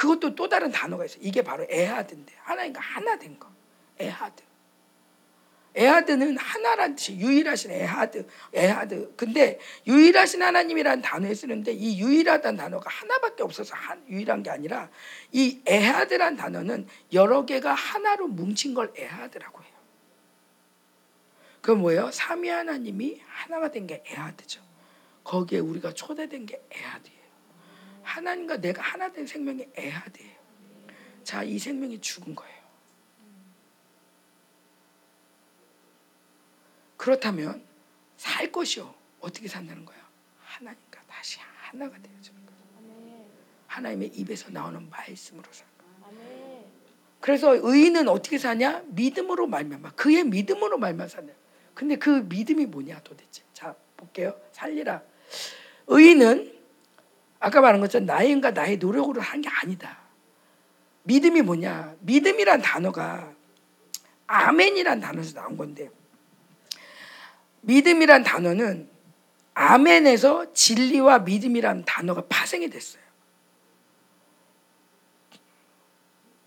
그것도 0.00 0.34
또 0.34 0.48
다른 0.48 0.70
단어가 0.70 1.04
있어요. 1.04 1.20
이게 1.22 1.42
바로 1.42 1.66
에하드인데 1.68 2.32
하나님과 2.38 2.80
하나 2.80 3.18
된 3.18 3.38
거. 3.38 3.46
에하드. 3.98 4.42
에하드는 5.74 6.38
하나란 6.38 6.96
뜻이 6.96 7.16
유일하신 7.16 7.70
에하드, 7.70 8.26
에하드. 8.54 9.12
근데 9.14 9.60
유일하신 9.86 10.42
하나님이라는 10.42 11.02
단어에 11.02 11.34
쓰는데 11.34 11.72
이 11.72 12.00
유일하다는 12.00 12.56
단어가 12.56 12.88
하나밖에 12.88 13.42
없어서 13.42 13.76
한, 13.76 14.02
유일한 14.08 14.42
게 14.42 14.48
아니라 14.48 14.88
이 15.32 15.60
에하드란 15.66 16.36
단어는 16.36 16.88
여러 17.12 17.44
개가 17.44 17.74
하나로 17.74 18.28
뭉친 18.28 18.72
걸 18.72 18.94
에하드라고 18.96 19.62
해요. 19.62 19.72
그 21.60 21.72
뭐예요? 21.72 22.10
삼위 22.10 22.48
하나님이 22.48 23.20
하나가 23.26 23.70
된 23.70 23.86
게 23.86 24.02
에하드죠. 24.06 24.62
거기에 25.24 25.58
우리가 25.58 25.92
초대된 25.92 26.46
게 26.46 26.64
에하드예요. 26.70 27.19
하나님과 28.02 28.58
내가 28.58 28.82
하나 28.82 29.10
된 29.12 29.26
생명이 29.26 29.68
에하드예요. 29.74 30.40
자, 31.24 31.42
이 31.42 31.58
생명이 31.58 32.00
죽은 32.00 32.34
거예요. 32.34 32.60
그렇다면 36.96 37.64
살 38.16 38.52
것이요. 38.52 38.94
어떻게 39.20 39.48
산다는 39.48 39.84
거야? 39.84 39.98
하나님과 40.40 41.00
다시 41.08 41.38
하나가 41.40 41.96
되어지는 42.00 42.46
거예요. 42.46 43.26
하나님의 43.66 44.08
입에서 44.08 44.50
나오는 44.50 44.88
말씀으로 44.90 45.50
사. 45.52 45.64
그래서 47.20 47.54
의인은 47.54 48.08
어떻게 48.08 48.38
사냐? 48.38 48.82
믿음으로 48.88 49.46
말미암아. 49.46 49.92
그의 49.92 50.24
믿음으로 50.24 50.78
말미암아 50.78 51.08
사냐. 51.08 51.32
근데 51.74 51.96
그 51.96 52.26
믿음이 52.28 52.66
뭐냐 52.66 53.00
도대체? 53.00 53.42
자 53.52 53.74
볼게요. 53.96 54.38
살리라. 54.52 55.02
의인은 55.86 56.59
아까 57.40 57.60
말한 57.62 57.80
것처럼 57.80 58.06
나인가 58.06 58.52
나의 58.52 58.76
노력으로 58.76 59.20
한게 59.20 59.48
아니다. 59.48 59.98
믿음이 61.04 61.42
뭐냐? 61.42 61.96
믿음이란 62.00 62.60
단어가 62.60 63.32
아멘이란 64.26 65.00
단어에서 65.00 65.32
나온 65.34 65.56
건데 65.56 65.90
믿음이란 67.62 68.22
단어는 68.22 68.90
아멘에서 69.54 70.52
진리와 70.52 71.20
믿음이란 71.20 71.84
단어가 71.86 72.22
파생이 72.28 72.68
됐어요. 72.70 73.02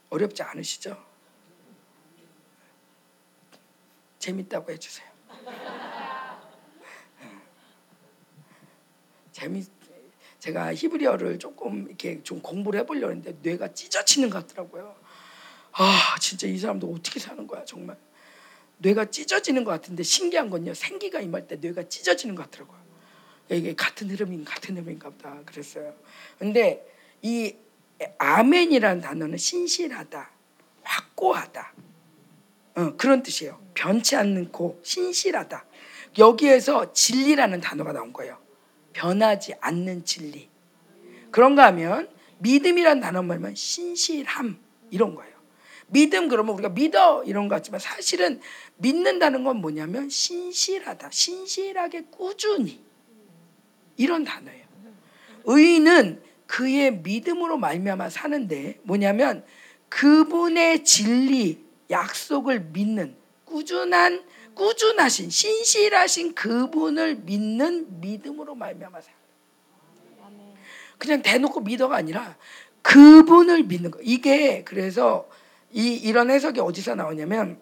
어렵지 0.09 0.43
않으시죠? 0.43 1.03
재밌다고 4.19 4.71
해주세요. 4.71 5.07
재미 9.31 9.65
제가 10.43 10.73
히브리어를 10.73 11.39
조금 11.39 11.87
이렇게 11.87 12.21
좀 12.21 12.41
공부를 12.41 12.81
해보려고 12.81 13.13
했는데 13.13 13.37
뇌가 13.41 13.73
찢어지는 13.73 14.29
것 14.29 14.45
같더라고요. 14.45 14.93
아 15.71 16.15
진짜 16.19 16.47
이 16.47 16.57
사람도 16.57 16.91
어떻게 16.91 17.17
사는 17.17 17.47
거야 17.47 17.63
정말. 17.63 17.95
뇌가 18.79 19.09
찢어지는 19.09 19.63
것 19.63 19.71
같은데 19.71 20.03
신기한 20.03 20.49
건요. 20.49 20.73
생기가 20.73 21.21
임할 21.21 21.47
때 21.47 21.55
뇌가 21.55 21.87
찢어지는 21.87 22.35
것 22.35 22.51
같더라고요. 22.51 22.77
이게 23.51 23.73
같은 23.73 24.09
흐름인 24.09 24.43
같은 24.43 24.75
흐름인가 24.75 25.11
보다 25.11 25.39
그랬어요. 25.45 25.95
근데 26.37 26.85
이 27.21 27.55
아멘이라는 28.17 29.01
단어는 29.01 29.37
신실하다, 29.37 30.29
확고하다. 30.83 31.73
어, 32.75 32.95
그런 32.97 33.23
뜻이에요. 33.23 33.65
변치 33.73 34.17
않고 34.17 34.81
신실하다. 34.83 35.65
여기에서 36.17 36.91
진리라는 36.91 37.61
단어가 37.61 37.93
나온 37.93 38.11
거예요. 38.11 38.42
변하지 38.93 39.55
않는 39.59 40.05
진리. 40.05 40.49
그런가 41.31 41.65
하면 41.67 42.09
믿음이란 42.39 42.99
단어 42.99 43.21
말면 43.21 43.55
신실함 43.55 44.57
이런 44.91 45.15
거예요. 45.15 45.33
믿음 45.87 46.27
그러면 46.27 46.55
우리가 46.55 46.69
믿어 46.69 47.23
이런 47.23 47.47
것 47.47 47.55
같지만 47.55 47.79
사실은 47.79 48.39
믿는다는 48.77 49.43
건 49.43 49.57
뭐냐면 49.57 50.09
신실하다. 50.09 51.09
신실하게 51.11 52.05
꾸준히 52.09 52.81
이런 53.97 54.23
단어예요. 54.23 54.63
의인은 55.45 56.21
그의 56.47 56.97
믿음으로 56.97 57.57
말미암아 57.57 58.09
사는데 58.09 58.79
뭐냐면 58.83 59.45
그분의 59.89 60.83
진리 60.83 61.63
약속을 61.89 62.59
믿는 62.73 63.15
꾸준한 63.45 64.23
꾸준하신 64.55 65.29
신실하신 65.29 66.35
그분을 66.35 67.15
믿는 67.15 67.99
믿음으로 68.01 68.55
말미암아 68.55 69.01
살. 69.01 69.13
그냥 70.97 71.21
대놓고 71.21 71.61
믿어가 71.61 71.95
아니라 71.97 72.37
그분을 72.81 73.63
믿는 73.63 73.91
거. 73.91 73.99
이게 74.01 74.63
그래서 74.63 75.27
이 75.71 75.95
이런 75.95 76.29
해석이 76.29 76.59
어디서 76.59 76.95
나오냐면 76.95 77.59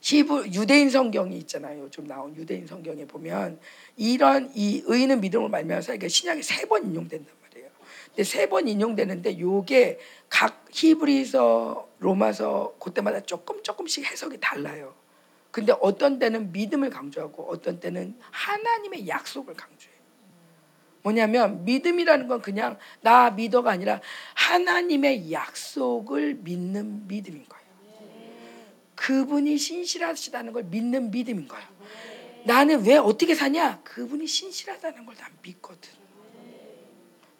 히브 0.00 0.48
유대인 0.52 0.90
성경이 0.90 1.36
있잖아요. 1.38 1.90
좀 1.90 2.06
나온 2.06 2.34
유대인 2.36 2.66
성경에 2.66 3.06
보면 3.06 3.60
이런 3.96 4.50
이 4.54 4.82
의인은 4.86 5.20
믿음을 5.20 5.48
말미암아서 5.48 5.94
이게 5.94 6.08
신약에 6.08 6.42
세번 6.42 6.86
인용된단 6.86 7.32
말이에요. 7.42 7.70
근데 8.08 8.24
세 8.24 8.46
번 8.48 8.66
인용되는데 8.68 9.38
요게 9.38 9.98
각 10.28 10.64
히브리서, 10.72 11.88
로마서 11.98 12.74
그때마다 12.80 13.20
조금 13.20 13.62
조금씩 13.62 14.04
해석이 14.10 14.38
달라요. 14.40 14.94
근데 15.52 15.72
어떤 15.80 16.18
때는 16.18 16.50
믿음을 16.50 16.90
강조하고 16.90 17.44
어떤 17.50 17.78
때는 17.78 18.18
하나님의 18.30 19.06
약속을 19.06 19.54
강조해요. 19.54 19.92
뭐냐면 21.02 21.64
믿음이라는 21.64 22.26
건 22.26 22.40
그냥 22.40 22.78
나 23.02 23.30
믿어가 23.30 23.70
아니라 23.70 24.00
하나님의 24.34 25.30
약속을 25.30 26.36
믿는 26.36 27.06
믿음인 27.06 27.44
거예요. 27.48 27.62
그분이 28.94 29.58
신실하시다는 29.58 30.52
걸 30.54 30.62
믿는 30.64 31.10
믿음인 31.10 31.46
거예요. 31.48 31.66
나는 32.44 32.84
왜 32.84 32.96
어떻게 32.96 33.34
사냐? 33.34 33.82
그분이 33.84 34.26
신실하다는 34.26 35.04
걸 35.06 35.14
난 35.16 35.30
믿거든. 35.42 35.92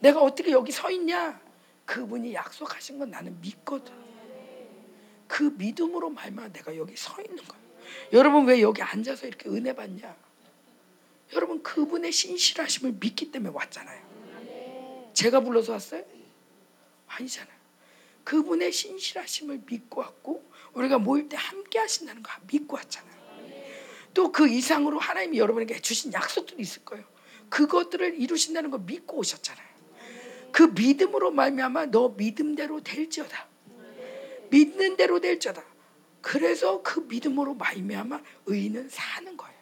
내가 0.01 0.21
어떻게 0.21 0.51
여기 0.51 0.71
서 0.71 0.91
있냐? 0.91 1.41
그분이 1.87 2.35
약속하신 2.35 2.99
건 2.99 3.11
나는 3.11 3.41
믿거든. 3.41 3.95
그 5.27 5.45
믿음으로 5.57 6.11
말만 6.11 6.53
내가 6.53 6.77
여기 6.77 6.95
서 6.97 7.15
있는 7.23 7.43
거예요. 7.45 7.62
여러분 8.13 8.47
왜 8.47 8.61
여기 8.61 8.83
앉아서 8.83 9.27
이렇게 9.27 9.49
은혜 9.49 9.75
받냐? 9.75 10.15
여러분 11.35 11.63
그분의 11.63 12.13
신실하심을 12.13 12.97
믿기 13.01 13.31
때문에 13.31 13.55
왔잖아요. 13.55 15.11
제가 15.15 15.41
불러서 15.41 15.73
왔어요? 15.73 16.05
아니잖아요. 17.07 17.55
그분의 18.25 18.73
신실하심을 18.73 19.63
믿고 19.67 20.01
왔고 20.01 20.51
우리가 20.75 20.99
모일 20.99 21.29
때 21.29 21.37
함께 21.37 21.79
하신다는 21.79 22.23
거 22.23 22.31
믿고 22.51 22.77
왔잖아요. 22.77 23.13
또 24.15 24.31
그 24.31 24.47
이상으로 24.49 24.99
하나님이 24.99 25.39
여러분에게 25.39 25.81
주신 25.81 26.13
약속들이 26.13 26.61
있을 26.63 26.85
거예요. 26.85 27.05
그것들을 27.49 28.21
이루신다는 28.21 28.71
걸 28.71 28.81
믿고 28.81 29.19
오셨잖아요. 29.19 29.67
그 30.53 30.65
믿음으로 30.65 31.31
말미암아 31.31 31.87
너 31.87 32.11
믿음대로 32.11 32.83
될지어다. 32.83 33.49
믿는 34.51 34.97
대로 34.97 35.19
될지어다. 35.21 35.65
그래서 36.23 36.81
그 36.83 37.01
믿음으로 37.01 37.55
말미암아 37.55 38.23
의인은 38.47 38.89
사는 38.89 39.37
거예요. 39.37 39.53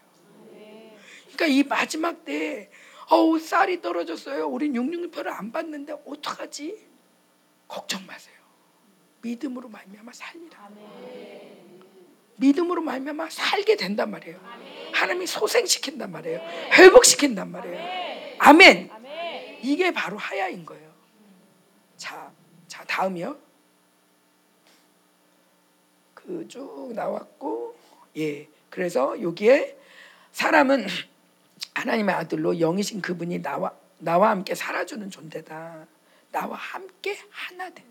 그러니까 1.32 1.46
이 1.46 1.62
마지막 1.64 2.24
때 2.24 2.70
어우 3.08 3.40
쌀이 3.40 3.80
떨어졌어요. 3.80 4.46
우린 4.46 4.76
육육표를 4.76 5.32
안 5.32 5.50
받는데 5.50 5.96
어떡하지? 6.06 6.86
걱정 7.66 8.04
마세요. 8.06 8.36
믿음으로 9.22 9.68
말미암아 9.68 10.12
살리라. 10.12 10.70
믿음으로 12.36 12.82
말미암아 12.82 13.30
살게 13.30 13.76
된단 13.76 14.10
말이에요. 14.10 14.38
하나님이 14.92 15.26
소생시킨단 15.26 16.12
말이에요. 16.12 16.40
회복시킨단 16.72 17.50
말이에요. 17.50 18.36
아멘. 18.38 18.90
이게 19.62 19.92
바로 19.92 20.16
하야인 20.18 20.64
거예요. 20.64 20.90
자, 21.96 22.32
자 22.66 22.84
다음이요. 22.84 23.49
그 26.22 26.46
쭉 26.48 26.92
나왔고, 26.94 27.74
예. 28.18 28.48
그래서 28.68 29.20
여기에 29.20 29.76
사람은 30.32 30.86
하나님의 31.74 32.14
아들로 32.14 32.58
영이신 32.58 33.00
그분이 33.02 33.42
나와 33.42 33.72
나와 33.98 34.30
함께 34.30 34.54
살아주는 34.54 35.10
존재다. 35.10 35.86
나와 36.32 36.56
함께 36.56 37.18
하나 37.30 37.70
돼. 37.70 37.84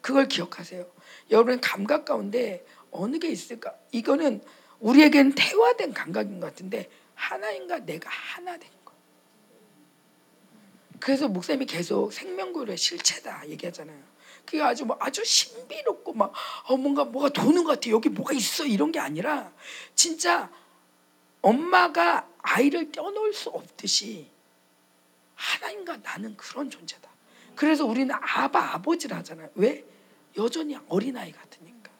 그걸 0.00 0.28
기억하세요. 0.28 0.86
여러분 1.30 1.60
감각 1.60 2.04
가운데 2.04 2.64
어느 2.90 3.18
게 3.18 3.28
있을까? 3.28 3.74
이거는 3.92 4.42
우리에겐 4.80 5.34
태화된 5.34 5.92
감각인 5.92 6.40
것 6.40 6.46
같은데 6.48 6.88
하나인가 7.14 7.78
내가 7.78 8.08
하나 8.10 8.56
된 8.56 8.70
거. 8.84 8.92
그래서 11.00 11.28
목사님이 11.28 11.66
계속 11.66 12.12
생명구의 12.12 12.76
실체다 12.76 13.48
얘기하잖아요. 13.48 14.13
그게 14.44 14.62
아주 14.62 14.84
뭐 14.84 14.96
아주 15.00 15.24
신비롭고 15.24 16.12
막 16.12 16.32
어, 16.64 16.76
뭔가 16.76 17.04
뭐가 17.04 17.30
도는 17.30 17.64
것 17.64 17.72
같아. 17.72 17.90
여기 17.90 18.08
뭐가 18.08 18.32
있어 18.34 18.64
이런 18.64 18.92
게 18.92 18.98
아니라 18.98 19.52
진짜 19.94 20.50
엄마가 21.40 22.28
아이를 22.38 22.92
떼어놓을 22.92 23.32
수 23.32 23.50
없듯이 23.50 24.30
하나님과 25.34 25.98
나는 25.98 26.36
그런 26.36 26.70
존재다. 26.70 27.08
그래서 27.54 27.84
우리는 27.84 28.14
아바 28.14 28.74
아버지를 28.74 29.16
하잖아요. 29.18 29.50
왜? 29.54 29.84
여전히 30.36 30.76
어린아이 30.88 31.32
같으니까. 31.32 31.90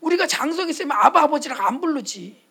우리가 0.00 0.26
장성 0.26 0.68
있으면 0.68 0.96
아바 0.96 1.22
아버지라고 1.22 1.62
안 1.62 1.80
부르지. 1.80 2.44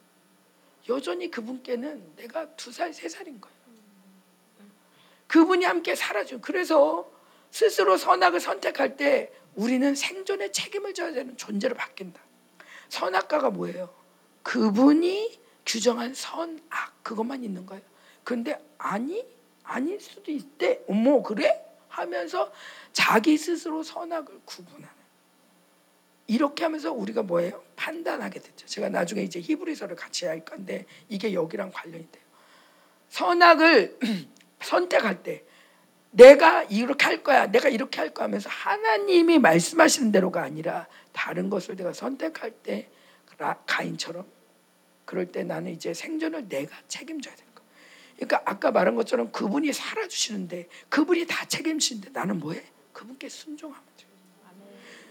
여전히 0.88 1.32
그분께는 1.32 2.16
내가 2.16 2.56
두 2.56 2.72
살, 2.72 2.94
세 2.94 3.10
살인 3.10 3.42
거예요. 3.42 3.56
그분이 5.28 5.66
함께 5.66 5.96
살아준. 5.96 6.42
그래서 6.42 7.10
스스로 7.56 7.96
선악을 7.96 8.42
선택할 8.42 8.98
때 8.98 9.32
우리는 9.56 9.96
생존의 9.96 10.52
책임을 10.52 10.94
져야 10.94 11.14
되는 11.14 11.38
존재로 11.38 11.74
바뀐다. 11.74 12.20
선악과가 12.90 13.52
뭐예요? 13.52 13.96
그분이 14.44 15.40
규정한 15.66 16.14
선악 16.14 17.02
그것만 17.02 17.46
있는 17.46 17.66
거예요. 17.66 17.82
근데 18.26 18.62
아니 18.78 19.26
아닐 19.64 20.02
수도 20.02 20.34
있대. 20.34 20.82
어머 20.90 21.22
그래? 21.22 21.66
하면서 21.88 22.52
자기 22.92 23.38
스스로 23.38 23.84
선악을 23.84 24.42
구분하는. 24.44 24.90
이렇게 26.28 26.66
하면서 26.66 26.92
우리가 26.92 27.24
뭐예요? 27.24 27.64
판단하게 27.78 28.42
됐죠. 28.42 28.68
제가 28.68 28.90
나중에 28.90 29.22
이제 29.22 29.40
히브리서를 29.40 29.96
같이 29.96 30.26
할 30.26 30.44
건데 30.44 30.86
이게 31.08 31.34
여기랑 31.34 31.72
관련이 31.74 32.12
돼요. 32.12 32.24
선악을 33.08 33.98
선택할 34.60 35.24
때 35.24 35.45
내가 36.16 36.64
이렇게 36.64 37.06
할 37.06 37.24
거야, 37.24 37.48
내가 37.48 37.68
이렇게 37.68 38.00
할 38.00 38.14
거야 38.14 38.26
하면서 38.26 38.50
하나님이 38.50 39.38
말씀하시는 39.40 40.14
대로가 40.14 40.44
아니라 40.44 40.88
다른 41.12 41.50
것을 41.50 41.76
내가 41.76 41.92
선택할 41.92 42.52
때 42.52 42.90
가인처럼 43.66 44.26
그럴 45.04 45.30
때 45.30 45.44
나는 45.44 45.74
이제 45.74 45.94
생존을 45.94 46.48
내가 46.48 46.74
책임져야 46.88 47.36
되는 47.36 47.54
거야. 47.54 47.66
그러니까 48.16 48.42
아까 48.46 48.72
말한 48.72 48.96
것처럼 48.96 49.30
그분이 49.34 49.74
살아 49.74 50.08
주시는데 50.08 50.70
그분이 50.88 51.28
다 51.28 51.46
책임지는데 51.46 52.12
나는 52.12 52.40
뭐해? 52.40 52.64
그분께 52.94 53.28
순종하면 53.28 53.84
돼. 53.98 54.06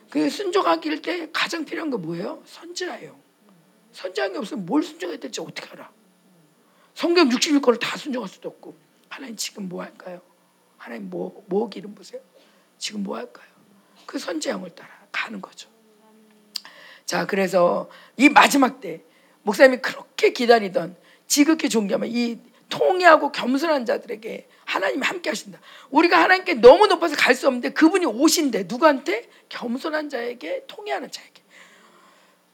그 0.08 0.30
순종하길 0.30 1.02
때 1.02 1.28
가장 1.32 1.66
필요한 1.66 1.90
거 1.90 1.98
뭐예요? 1.98 2.42
선지자예요. 2.46 3.14
선지자한 3.92 4.32
게 4.32 4.38
없으면 4.38 4.64
뭘 4.64 4.82
순종해야 4.82 5.18
될지 5.18 5.42
어떻게 5.42 5.68
알아? 5.68 5.92
성경 6.94 7.28
61권을 7.28 7.78
다 7.78 7.96
순종할 7.98 8.28
수도 8.28 8.48
없고 8.48 8.74
하나님 9.10 9.36
지금 9.36 9.68
뭐 9.68 9.82
할까요? 9.82 10.22
하나님 10.84 11.08
뭐, 11.08 11.42
뭐 11.46 11.70
기름 11.70 11.94
보세요? 11.94 12.20
지금 12.76 13.02
뭐 13.02 13.16
할까요? 13.16 13.46
그 14.04 14.18
선지양을 14.18 14.74
따라 14.74 14.90
가는 15.10 15.40
거죠. 15.40 15.70
자, 17.06 17.26
그래서 17.26 17.88
이 18.18 18.28
마지막 18.28 18.82
때 18.82 19.02
목사님이 19.44 19.80
그렇게 19.80 20.34
기다리던 20.34 20.94
지극히 21.26 21.70
존경하면 21.70 22.14
이 22.14 22.38
통회하고 22.68 23.32
겸손한 23.32 23.86
자들에게 23.86 24.46
하나님이 24.66 25.06
함께 25.06 25.30
하신다. 25.30 25.58
우리가 25.90 26.22
하나님께 26.22 26.54
너무 26.54 26.86
높아서 26.86 27.16
갈 27.16 27.34
수 27.34 27.46
없는데 27.46 27.70
그분이 27.70 28.04
오신대. 28.04 28.64
누구한테? 28.68 29.30
겸손한 29.48 30.10
자에게 30.10 30.64
통회하는 30.66 31.10
자에게. 31.10 31.42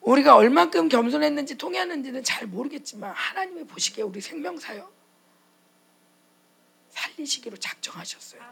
우리가 0.02 0.36
얼만큼 0.36 0.88
겸손했는지 0.88 1.58
통회하는지는 1.58 2.22
잘 2.22 2.46
모르겠지만 2.46 3.12
하나님이 3.12 3.64
보시기에 3.64 4.04
우리 4.04 4.20
생명사요 4.20 4.99
살리시기로 7.00 7.56
작정하셨어요. 7.56 8.42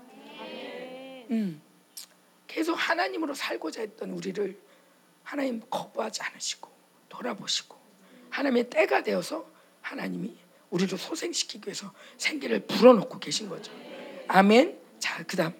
음, 1.30 1.60
계속 2.46 2.74
하나님으로 2.74 3.34
살고자 3.34 3.82
했던 3.82 4.10
우리를 4.10 4.58
하나님 5.22 5.60
거부하지 5.68 6.22
않으시고 6.22 6.70
돌아보시고 7.08 7.76
하나님의 8.30 8.70
때가 8.70 9.02
되어서 9.02 9.46
하나님이 9.82 10.36
우리를 10.70 10.96
소생시키기 10.96 11.66
위해서 11.66 11.92
생기를 12.16 12.66
불어넣고 12.66 13.18
계신 13.18 13.48
거죠. 13.48 13.72
아멘. 14.28 14.78
자, 14.98 15.22
그다음 15.24 15.52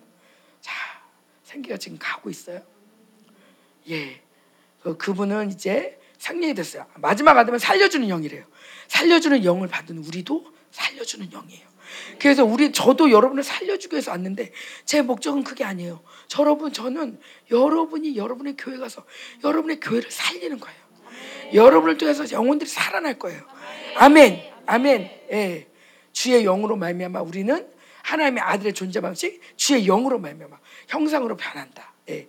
자 0.61 0.73
생기가 1.45 1.77
지금 1.77 1.99
가고 1.99 2.31
있어요. 2.31 2.63
예, 3.89 4.23
그분은 4.81 5.51
이제 5.51 5.99
상령이 6.19 6.55
됐어요. 6.55 6.87
마지막 6.97 7.37
아들은 7.39 7.59
살려주는 7.59 8.09
영이래요. 8.09 8.45
살려주는 8.89 9.45
영을 9.45 9.69
받은 9.69 9.99
우리도 9.99 10.53
살려주는 10.71 11.31
영이에요. 11.31 11.69
그래서 12.19 12.45
우리 12.45 12.73
저도 12.73 13.11
여러분을 13.11 13.43
살려주기 13.43 13.95
위해서 13.95 14.11
왔는데 14.11 14.53
제 14.85 15.03
목적은 15.03 15.45
그게 15.45 15.65
아니에요. 15.65 16.03
여러분 16.39 16.73
저는 16.73 17.19
여러분이 17.51 18.17
여러분의 18.17 18.57
교회 18.57 18.77
가서 18.77 19.05
여러분의 19.45 19.81
교회를 19.81 20.11
살리는 20.11 20.59
거예요. 20.59 20.79
여러분을 21.55 21.99
통해서 21.99 22.31
영혼들이 22.31 22.69
살아날 22.69 23.19
거예요. 23.19 23.43
아멘, 23.97 24.43
아멘. 24.67 25.11
예, 25.33 25.69
주의 26.13 26.43
영으로 26.43 26.77
말미암아 26.77 27.23
우리는 27.23 27.69
하나님의 28.03 28.43
아들의 28.43 28.73
존재 28.75 29.01
방식, 29.01 29.41
주의 29.57 29.85
영으로 29.85 30.19
말미암아 30.19 30.59
형상으로 30.89 31.37
변한다. 31.37 31.95
예. 32.09 32.29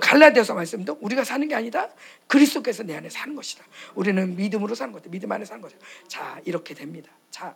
갈라디아서 0.00 0.54
말씀도 0.54 0.98
우리가 1.00 1.24
사는 1.24 1.46
게 1.46 1.54
아니다. 1.54 1.88
그리스도께서 2.26 2.82
내 2.82 2.96
안에 2.96 3.08
사는 3.08 3.34
것이다. 3.34 3.64
우리는 3.94 4.36
믿음으로 4.36 4.74
사는 4.74 4.92
것다. 4.92 5.08
믿음 5.10 5.30
안에 5.30 5.44
사는 5.44 5.60
거죠. 5.60 5.76
자, 6.08 6.40
이렇게 6.44 6.74
됩니다. 6.74 7.10
자, 7.30 7.54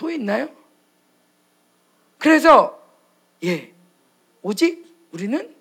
또 0.00 0.10
있나요? 0.10 0.48
그래서 2.16 2.82
예, 3.44 3.70
오직 4.40 4.82
우리는 5.12 5.54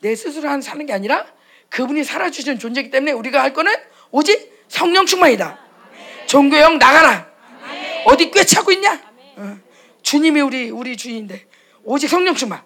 내 0.00 0.16
스스로 0.16 0.48
한 0.48 0.60
사는 0.60 0.84
게 0.84 0.92
아니라 0.92 1.24
그분이 1.68 2.02
살아주시는 2.02 2.58
존재이기 2.58 2.90
때문에 2.90 3.12
우리가 3.12 3.40
할 3.40 3.52
거는 3.52 3.72
오직 4.10 4.64
성령 4.66 5.06
충만이다. 5.06 5.60
종교형 6.26 6.78
나가라. 6.78 7.30
어디 8.06 8.32
꿰차고 8.32 8.72
있냐? 8.72 9.00
어. 9.36 9.58
주님이 10.02 10.40
우리 10.40 10.70
우리 10.70 10.96
주인인데 10.96 11.46
오직 11.84 12.08
성령 12.08 12.34
충만. 12.34 12.64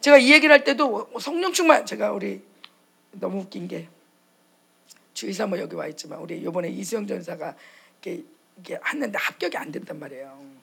제가 0.00 0.16
이 0.16 0.32
얘기를 0.32 0.50
할 0.50 0.64
때도 0.64 1.10
성령 1.20 1.52
충만 1.52 1.84
제가 1.84 2.12
우리 2.12 2.40
너무 3.10 3.40
웃긴 3.40 3.68
게 3.68 3.88
주의사 5.12 5.46
뭐 5.46 5.58
여기 5.58 5.74
와 5.74 5.88
있지만 5.88 6.20
우리 6.20 6.38
이번에 6.38 6.70
이수영 6.70 7.06
전사가 7.06 7.54
이렇게 8.00 8.24
했는데 8.66 9.18
합격이 9.18 9.56
안 9.56 9.70
된단 9.72 9.98
말이에요. 9.98 10.58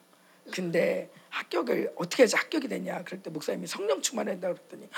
근데 0.52 1.10
합격을 1.30 1.94
어떻게 1.96 2.22
해서 2.22 2.36
합격이 2.36 2.68
되냐? 2.68 3.02
그럴 3.04 3.22
때 3.22 3.30
목사님이 3.30 3.66
성령 3.66 4.00
충만한다 4.00 4.52
그랬더니 4.52 4.88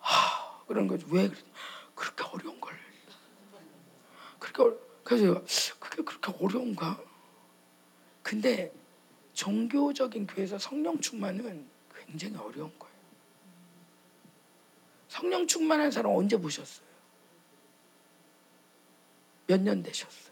하, 0.00 0.64
그런 0.66 0.88
거지 0.88 1.04
왜 1.10 1.28
그러니 1.28 1.44
그렇게 1.94 2.24
어려운 2.24 2.60
걸 2.60 2.74
그렇게 4.38 4.76
그래서 5.04 5.42
그게 5.78 6.02
그렇게 6.02 6.32
어려운가? 6.44 7.00
근데 8.22 8.72
종교적인 9.32 10.26
교회에서 10.26 10.58
성령 10.58 11.00
충만은 11.00 11.68
굉장히 12.06 12.36
어려운 12.36 12.76
거예요. 12.78 12.94
성령 15.08 15.46
충만한 15.46 15.90
사람 15.90 16.12
언제 16.14 16.36
보셨어요? 16.36 16.86
몇 19.46 19.62
년 19.62 19.82
되셨어요? 19.82 20.27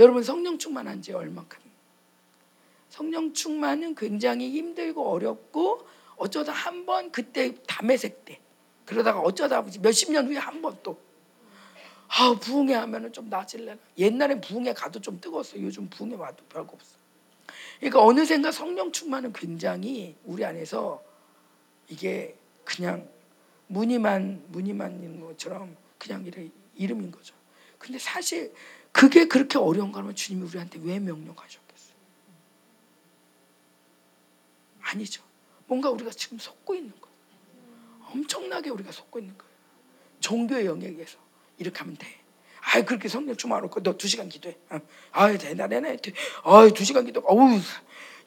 여러분 0.00 0.22
성령 0.22 0.58
충만한 0.58 1.02
지 1.02 1.12
얼마큼? 1.12 1.60
성령 2.88 3.32
충만은 3.34 3.94
굉장히 3.94 4.50
힘들고 4.50 5.06
어렵고 5.08 5.86
어쩌다 6.16 6.52
한 6.52 6.86
번 6.86 7.12
그때 7.12 7.54
담에색 7.66 8.24
때 8.24 8.40
그러다가 8.86 9.20
어쩌다 9.20 9.62
몇십 9.80 10.10
년 10.10 10.26
후에 10.26 10.38
한 10.38 10.62
번 10.62 10.76
또 10.82 10.98
아, 12.08 12.34
부흥회 12.40 12.74
하면은 12.74 13.12
좀 13.12 13.28
나질래나. 13.28 13.78
옛날엔 13.96 14.40
부흥회 14.40 14.72
가도 14.72 15.00
좀 15.00 15.20
뜨거웠어. 15.20 15.60
요즘 15.60 15.88
부흥회 15.88 16.16
와도 16.16 16.42
별거 16.48 16.72
없어. 16.72 16.96
그러니까 17.78 18.02
어느샌가 18.02 18.50
성령 18.50 18.90
충만은 18.90 19.32
굉장히 19.32 20.16
우리 20.24 20.44
안에서 20.44 21.00
이게 21.88 22.34
그냥 22.64 23.08
무늬만 23.68 24.42
무늬만 24.48 25.20
것처럼 25.20 25.76
그냥 25.98 26.26
이래 26.26 26.48
이름인 26.74 27.12
거죠. 27.12 27.34
근데 27.78 27.96
사실 27.98 28.52
그게 28.92 29.26
그렇게 29.26 29.58
어려운 29.58 29.92
거면 29.92 30.14
주님이 30.14 30.46
우리한테 30.48 30.78
왜 30.82 30.98
명령하셨겠어요? 30.98 31.94
아니죠. 34.82 35.22
뭔가 35.66 35.90
우리가 35.90 36.10
지금 36.10 36.38
속고 36.38 36.74
있는 36.74 36.92
거예요. 37.00 37.16
엄청나게 38.12 38.70
우리가 38.70 38.90
속고 38.92 39.18
있는 39.20 39.36
거예요. 39.38 39.50
종교의 40.20 40.66
영역에서 40.66 41.18
이렇게 41.58 41.78
하면 41.80 41.96
돼. 41.96 42.06
아이 42.62 42.84
그렇게 42.84 43.08
성령 43.08 43.36
충만하고 43.36 43.82
너 43.82 43.96
두 43.96 44.06
시간 44.08 44.28
기도해. 44.28 44.56
어. 44.70 44.80
아이 45.12 45.38
대단해. 45.38 45.96
아이 46.42 46.72
두 46.72 46.84
시간 46.84 47.04
기도. 47.06 47.20
어우 47.20 47.58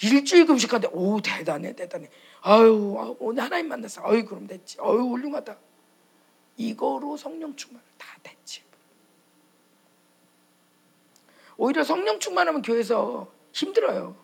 일주일 0.02 0.46
금식한데 0.46 0.90
오 0.92 1.22
대단해 1.22 1.74
대단해. 1.76 2.10
아유 2.42 3.16
오늘 3.20 3.44
하나님 3.44 3.68
만났어. 3.68 4.02
아유 4.06 4.26
그럼 4.26 4.48
됐지. 4.48 4.78
아유 4.80 5.00
훌륭하다. 5.02 5.58
이거로 6.58 7.18
성령 7.18 7.56
충만을 7.56 7.86
다 7.98 8.08
됐지. 8.24 8.64
오히려 11.58 11.84
성령 11.84 12.20
충만하면 12.20 12.62
교회에서 12.62 13.32
힘들어요. 13.52 14.16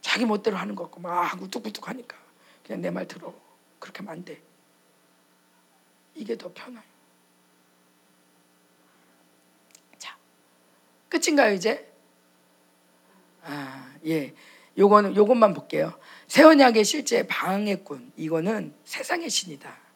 자기 0.00 0.24
멋대로 0.24 0.56
하는 0.56 0.74
것 0.74 0.84
같고 0.84 1.00
막 1.00 1.40
우뚝부뚝 1.42 1.88
하니까 1.88 2.16
그냥 2.64 2.80
내 2.82 2.90
말 2.90 3.06
들어. 3.06 3.32
그렇게 3.78 3.98
하면 3.98 4.12
안 4.12 4.24
돼. 4.24 4.42
이게 6.14 6.36
더 6.36 6.50
편해요. 6.52 6.82
자, 9.98 10.16
끝인가요 11.08 11.54
이제? 11.54 11.92
아, 13.42 13.94
예. 14.06 14.34
요거는 14.76 15.16
요것만 15.16 15.54
볼게요. 15.54 15.98
새 16.26 16.42
언약의 16.44 16.84
실제 16.84 17.26
방해꾼 17.26 18.12
이거는 18.16 18.74
세상의 18.84 19.28
신이다. 19.30 19.87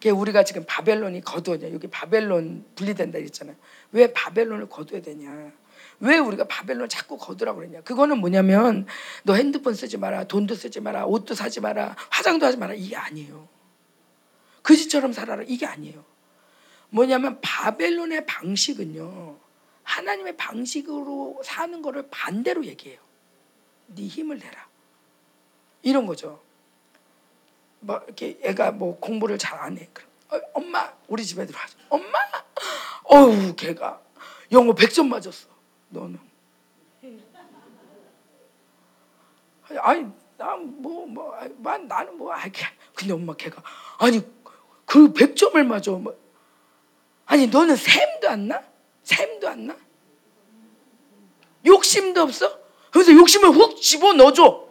이게 0.00 0.08
우리가 0.08 0.44
지금 0.44 0.64
바벨론이 0.66 1.20
거두어냐 1.20 1.70
여기 1.72 1.86
바벨론 1.86 2.64
분리된다 2.74 3.18
그랬잖아요. 3.18 3.54
왜 3.92 4.10
바벨론을 4.14 4.70
거두어야 4.70 5.02
되냐? 5.02 5.52
왜 6.00 6.16
우리가 6.16 6.44
바벨론 6.44 6.88
자꾸 6.88 7.18
거두라고 7.18 7.58
그랬냐? 7.58 7.82
그거는 7.82 8.16
뭐냐면 8.18 8.86
너 9.24 9.34
핸드폰 9.34 9.74
쓰지 9.74 9.98
마라, 9.98 10.24
돈도 10.24 10.54
쓰지 10.54 10.80
마라, 10.80 11.04
옷도 11.04 11.34
사지 11.34 11.60
마라, 11.60 11.96
화장도 12.08 12.46
하지 12.46 12.56
마라 12.56 12.72
이게 12.72 12.96
아니에요. 12.96 13.46
그지처럼 14.62 15.12
살아라 15.12 15.44
이게 15.46 15.66
아니에요. 15.66 16.02
뭐냐면 16.88 17.38
바벨론의 17.42 18.24
방식은요 18.24 19.38
하나님의 19.82 20.38
방식으로 20.38 21.42
사는 21.44 21.82
거를 21.82 22.08
반대로 22.10 22.64
얘기해요. 22.64 22.98
네 23.88 24.06
힘을 24.06 24.38
내라 24.38 24.66
이런 25.82 26.06
거죠. 26.06 26.40
뭐 27.80 28.00
이렇게 28.06 28.38
애가 28.42 28.72
뭐 28.72 28.98
공부를 28.98 29.38
잘 29.38 29.58
안 29.58 29.76
해. 29.78 29.88
그럼 29.92 30.08
어, 30.30 30.40
엄마 30.54 30.92
우리 31.08 31.24
집에 31.24 31.44
들어와서 31.46 31.76
엄마 31.88 32.18
어우 33.04 33.54
걔가 33.56 34.00
영어 34.52 34.72
100점 34.74 35.08
맞았어. 35.08 35.48
너는 35.88 36.18
아니 39.78 40.06
난뭐뭐 40.36 41.06
뭐, 41.06 41.34
뭐, 41.56 41.78
나는 41.78 42.16
뭐 42.16 42.32
아, 42.32 42.40
근데 42.94 43.12
엄마 43.12 43.34
걔가 43.34 43.62
아니 43.98 44.22
그 44.84 45.12
100점을 45.12 45.64
맞아. 45.64 45.92
뭐. 45.92 46.16
아니 47.26 47.46
너는 47.46 47.76
샘도 47.76 48.28
안 48.28 48.48
나? 48.48 48.62
샘도 49.04 49.48
안 49.48 49.66
나? 49.68 49.76
욕심도 51.64 52.22
없어? 52.22 52.58
그래서 52.90 53.12
욕심을 53.12 53.50
훅 53.50 53.80
집어 53.80 54.12
넣어줘. 54.14 54.69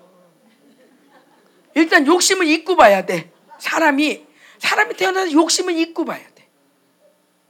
일단 1.79 2.05
욕심을 2.05 2.47
잊고 2.47 2.75
봐야 2.75 3.05
돼. 3.05 3.31
사람이 3.59 4.25
사람이 4.59 4.95
태어나서 4.95 5.31
욕심을 5.31 5.77
잊고 5.77 6.05
봐야 6.05 6.25
돼. 6.35 6.47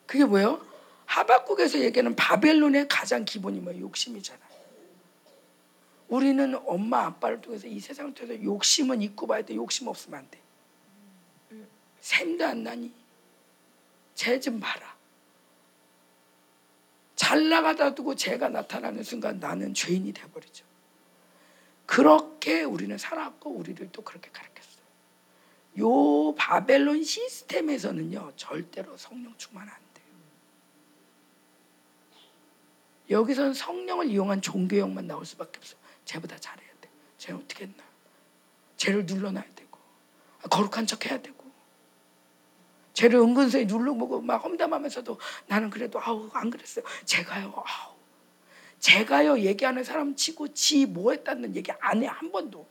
그게 0.05 0.25
뭐예요? 0.25 0.65
하박국에서 1.05 1.79
얘기하는 1.79 2.15
바벨론의 2.15 2.87
가장 2.87 3.25
기본이 3.25 3.59
뭐예요? 3.59 3.81
욕심이잖아. 3.81 4.39
우리는 6.07 6.59
엄마 6.65 7.05
아빠를 7.05 7.41
통해서 7.41 7.67
이 7.67 7.79
세상을 7.79 8.13
통해서 8.13 8.43
욕심은 8.43 9.01
잊고 9.01 9.27
봐야 9.27 9.43
돼. 9.43 9.55
욕심 9.55 9.87
없으면 9.87 10.19
안 10.19 10.29
돼. 10.29 10.39
샘도 12.01 12.45
안 12.45 12.63
나니? 12.63 12.91
쟤좀 14.15 14.59
봐라. 14.59 14.95
잘 17.15 17.49
나가다 17.49 17.93
두고 17.95 18.15
죄가 18.15 18.49
나타나는 18.49 19.03
순간 19.03 19.39
나는 19.39 19.73
죄인이 19.73 20.13
돼버리죠. 20.13 20.65
그렇게 21.89 22.63
우리는 22.63 22.95
살았고 22.99 23.49
우리를 23.49 23.89
또 23.91 24.03
그렇게 24.03 24.29
가르쳤어요. 24.29 24.85
요 25.79 26.35
바벨론 26.35 27.03
시스템에서는요 27.03 28.33
절대로 28.35 28.95
성령 28.95 29.33
충만 29.37 29.67
안 29.67 29.75
돼요. 29.95 30.05
여기서는 33.09 33.55
성령을 33.55 34.05
이용한 34.05 34.43
종교형만 34.43 35.07
나올 35.07 35.25
수밖에 35.25 35.57
없어. 35.57 35.77
쟤보다 36.05 36.37
잘해야 36.37 36.69
돼. 36.79 36.91
쟤는 37.17 37.41
어떻게 37.41 37.63
했나? 37.63 37.83
쟤를 38.77 39.07
눌러놔야 39.07 39.45
되고 39.55 39.79
거룩한 40.47 40.85
척 40.85 41.07
해야 41.07 41.19
되고 41.19 41.43
쟤를 42.93 43.19
은근슬히 43.19 43.65
눌러보고 43.65 44.21
막 44.21 44.43
험담하면서도 44.43 45.19
나는 45.47 45.71
그래도 45.71 45.99
아우 45.99 46.29
안 46.33 46.51
그랬어요. 46.51 46.85
제가요 47.05 47.51
아우 47.65 47.98
제가요 48.79 49.39
얘기하는 49.39 49.83
사람 49.83 50.15
치고 50.15 50.53
지 50.53 50.85
뭐 50.85 51.11
했다는 51.11 51.55
얘기 51.55 51.71
안 51.79 52.01
해 52.03 52.07
한 52.07 52.31
번도. 52.31 52.65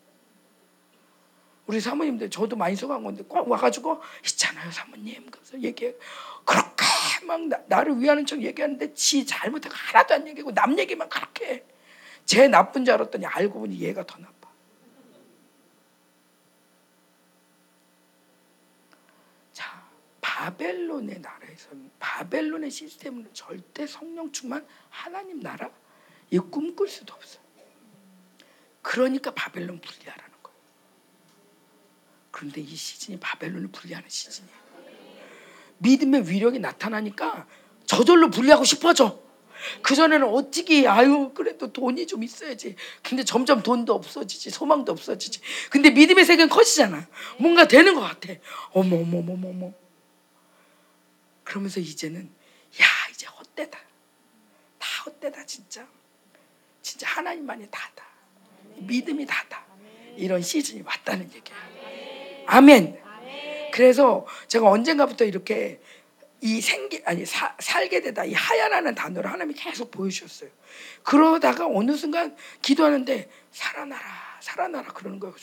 우리 1.66 1.80
사모님들 1.80 2.30
저도 2.30 2.56
많이 2.56 2.74
속한 2.76 3.02
건데 3.04 3.22
꼭 3.28 3.46
와가지고 3.46 4.00
있잖아요 4.24 4.70
사모님 4.70 5.30
그래서 5.30 5.60
얘기해 5.60 5.94
그렇게 6.46 6.84
막 7.26 7.40
나, 7.68 7.82
를 7.84 8.00
위하는 8.00 8.24
척 8.24 8.42
얘기하는데 8.42 8.94
지 8.94 9.26
잘못한 9.26 9.70
거 9.70 9.76
하나도 9.76 10.14
안 10.14 10.26
얘기하고 10.28 10.52
남 10.54 10.78
얘기만 10.78 11.08
그렇게 11.10 11.46
해. 11.46 11.64
제 12.24 12.48
나쁜 12.48 12.84
줄 12.86 12.94
알았더니 12.94 13.26
알고 13.26 13.60
보니 13.60 13.78
얘가 13.80 14.04
더 14.06 14.18
나빠. 14.18 14.48
자 19.52 19.86
바벨론의 20.22 21.20
나라에서는 21.20 21.90
바벨론의 21.98 22.70
시스템은 22.70 23.28
절대 23.34 23.86
성령 23.86 24.32
충만 24.32 24.66
하나님 24.88 25.40
나라 25.40 25.70
이 26.30 26.38
꿈꿀 26.38 26.88
수도 26.88 27.14
없어. 27.14 27.38
그러니까 28.82 29.32
바벨론 29.32 29.80
분리하라는 29.80 30.32
거예요. 30.42 30.58
그런데 32.30 32.60
이 32.60 32.74
시즌이 32.74 33.18
바벨론을 33.20 33.68
분리하는 33.68 34.08
시즌이에요. 34.08 34.58
믿음의 35.78 36.28
위력이 36.30 36.58
나타나니까 36.58 37.46
저절로 37.86 38.30
분리하고 38.30 38.64
싶어져. 38.64 39.20
그전에는 39.82 40.28
어찌기 40.28 40.86
아유 40.86 41.32
그래도 41.34 41.72
돈이 41.72 42.06
좀 42.06 42.22
있어야지 42.22 42.76
근데 43.02 43.24
점점 43.24 43.62
돈도 43.62 43.92
없어지지 43.92 44.50
소망도 44.50 44.92
없어지지 44.92 45.40
근데 45.70 45.90
믿음의 45.90 46.24
세계는 46.24 46.48
커지잖아 46.48 47.08
뭔가 47.38 47.66
되는 47.66 47.94
것 47.94 48.00
같아 48.00 48.34
어머 48.70 48.96
어머 48.96 49.18
어머 49.18 49.48
어머 49.48 49.72
그러면서 51.42 51.80
이제는 51.80 52.26
야 52.80 52.84
이제 53.10 53.26
헛되다 53.26 53.78
다 54.78 54.88
헛되다 55.06 55.44
진짜 55.44 55.88
진짜 56.88 57.06
하나님만이 57.06 57.66
다다 57.70 58.02
믿음이 58.76 59.26
다다 59.26 59.62
이런 60.16 60.40
시즌이 60.40 60.80
왔다는 60.80 61.30
얘기예요 61.34 61.58
아멘 62.46 62.98
그래서 63.72 64.26
제가 64.46 64.70
언젠가부터 64.70 65.26
이렇게 65.26 65.80
이 66.40 66.60
생기 66.60 67.02
아니 67.04 67.26
사, 67.26 67.54
살게 67.58 68.00
되다 68.00 68.24
이 68.24 68.32
하야라는 68.32 68.94
단어를 68.94 69.30
하나님이 69.30 69.54
계속 69.54 69.90
보여주셨어요. 69.90 70.50
그러다가 71.02 71.66
어느 71.66 71.96
순간 71.96 72.36
기도하는데 72.62 73.28
살아나라 73.50 74.04
살아나라 74.40 74.92
그러는 74.92 75.18
거예요. 75.18 75.34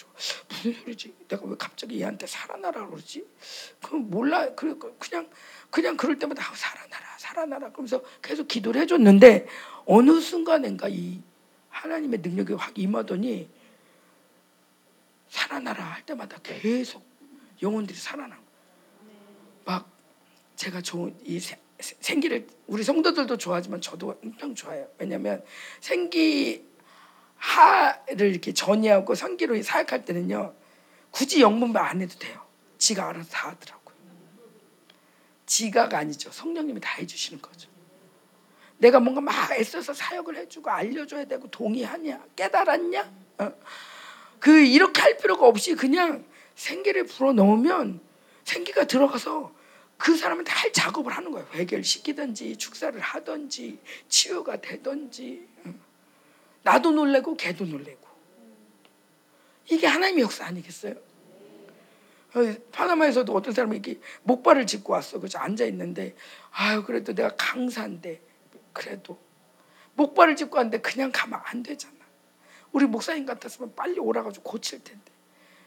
무슨 0.50 0.74
소리지? 0.74 1.14
내가 1.28 1.46
왜 1.46 1.56
갑자기 1.60 2.00
얘한테 2.00 2.28
살아나라 2.28 2.88
그러지? 2.88 3.26
그 3.82 3.96
몰라 3.96 4.54
그 4.56 4.80
그냥 4.98 5.30
그냥 5.70 5.98
그럴 5.98 6.18
때마다 6.18 6.44
아, 6.50 6.56
살아나라 6.56 7.06
살아나라 7.18 7.72
그러면서 7.72 8.02
계속 8.22 8.48
기도를 8.48 8.82
해줬는데 8.82 9.48
어느 9.86 10.22
순간인가 10.22 10.88
이 10.90 11.22
하나님의 11.76 12.20
능력이 12.20 12.54
확 12.54 12.78
임하더니 12.78 13.50
살아나라 15.30 15.84
할 15.84 16.06
때마다 16.06 16.38
계속 16.42 17.06
영혼들이 17.62 17.98
살아나고 17.98 18.44
막 19.66 19.90
제가 20.56 20.82
좋은 20.82 21.16
이 21.24 21.40
생기를 21.80 22.48
우리 22.68 22.84
성도들도 22.84 23.38
좋아하지만 23.38 23.82
저도 23.82 24.18
엄청 24.24 24.56
좋아해요. 24.56 24.88
왜냐하면 24.98 25.44
생기 25.82 26.66
하를 27.36 28.30
이렇게 28.32 28.54
전이하고 28.54 29.14
성기로 29.14 29.62
사역할 29.62 30.06
때는요 30.06 30.56
굳이 31.12 31.42
영문만 31.42 31.84
안 31.84 32.02
해도 32.02 32.18
돼요. 32.18 32.46
지가 32.78 33.10
알아서 33.10 33.30
다 33.30 33.50
하더라고요. 33.50 33.96
지가가 35.46 35.98
아니죠. 35.98 36.32
성령님이 36.32 36.80
다 36.80 36.96
해주시는 36.96 37.42
거죠. 37.42 37.75
내가 38.78 39.00
뭔가 39.00 39.22
막 39.22 39.52
애써서 39.52 39.94
사역을 39.94 40.36
해주고 40.38 40.70
알려줘야 40.70 41.26
되고 41.26 41.48
동의하냐 41.50 42.26
깨달았냐 42.36 43.12
어. 43.40 43.54
그 44.40 44.60
이렇게 44.60 45.02
할 45.02 45.18
필요가 45.18 45.48
없이 45.48 45.76
그냥 45.76 46.26
생기를 46.56 47.06
불어 47.06 47.34
넣으면 47.34 48.00
생기가 48.44 48.86
들어가서 48.86 49.54
그 49.98 50.16
사람한테 50.16 50.52
할 50.52 50.74
작업을 50.74 51.12
하는 51.14 51.32
거예요. 51.32 51.48
해결시키든지 51.54 52.58
축사를 52.58 53.00
하든지 53.00 53.80
치유가 54.08 54.60
되든지 54.60 55.48
나도 56.64 56.92
놀래고 56.92 57.38
걔도 57.38 57.66
놀래고 57.66 58.06
이게 59.70 59.88
하나님의 59.88 60.24
역사 60.24 60.46
아니겠어요? 60.46 60.94
어, 62.36 62.56
파나마에서도 62.72 63.32
어떤 63.34 63.54
사람이 63.54 63.78
이렇게 63.78 64.00
목발을 64.24 64.68
짚고 64.68 64.92
왔어. 64.92 65.20
그래서 65.20 65.40
앉아 65.40 65.66
있는데 65.66 66.16
아유 66.52 66.84
그래도 66.84 67.14
내가 67.16 67.30
강사인데 67.36 68.22
그래도 68.76 69.18
목발을 69.96 70.36
짚고 70.36 70.58
왔는데 70.58 70.82
그냥 70.82 71.12
가면 71.12 71.40
안 71.46 71.64
되잖아. 71.64 71.96
우리 72.74 72.86
목사님 72.86 73.26
같았으면 73.26 73.74
빨리 73.74 73.98
오라가지고 74.00 74.44
고칠 74.44 74.84
텐데. 74.84 75.12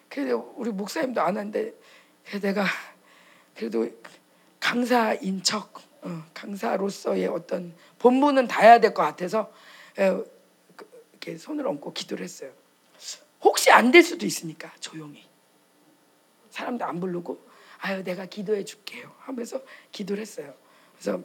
그래서 0.09 0.53
우리 0.57 0.70
목사님도 0.70 1.20
안 1.20 1.37
하는데 1.39 1.73
내가 2.43 2.67
그래도 3.57 3.89
강사인 4.61 5.43
척 5.43 5.73
어, 6.03 6.23
강사로서의 6.35 7.27
어떤 7.28 7.75
본분은 7.99 8.47
다해야 8.47 8.78
될 8.78 8.93
것 8.95 9.03
같아서 9.03 9.51
그, 9.97 10.28
이렇게 11.11 11.37
손을 11.39 11.67
얹고 11.67 11.93
기도를 11.95 12.23
했어요. 12.25 12.53
혹시 13.41 13.70
안 13.70 13.91
될 13.91 14.03
수도 14.03 14.27
있으니까 14.27 14.70
조용히 14.81 15.27
사람도 16.51 16.85
안 16.85 17.01
부르고 17.01 17.41
아유 17.78 18.05
내가 18.05 18.27
기도해 18.27 18.65
줄게요 18.65 19.15
하면서 19.20 19.62
기도를 19.93 20.20
했어요. 20.20 20.55
그래서 20.99 21.23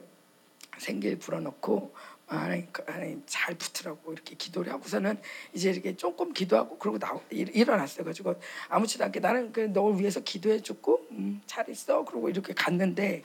생길 0.78 1.18
불어넣고 1.18 1.94
하나님, 2.26 2.66
하나님 2.86 3.22
잘 3.26 3.54
붙으라고 3.54 4.12
이렇게 4.12 4.34
기도를 4.34 4.72
하고서는 4.72 5.20
이제 5.52 5.70
이렇게 5.70 5.96
조금 5.96 6.32
기도하고 6.32 6.78
그러고 6.78 6.98
나 6.98 7.18
일어났어요. 7.30 8.04
가지고 8.04 8.34
아무렇지도 8.68 9.04
않게 9.04 9.20
나는 9.20 9.52
그널 9.52 9.98
위해서 9.98 10.20
기도해 10.20 10.62
줬고 10.62 11.06
음, 11.12 11.42
잘 11.46 11.68
있어. 11.68 12.04
그러고 12.04 12.28
이렇게 12.28 12.54
갔는데 12.54 13.22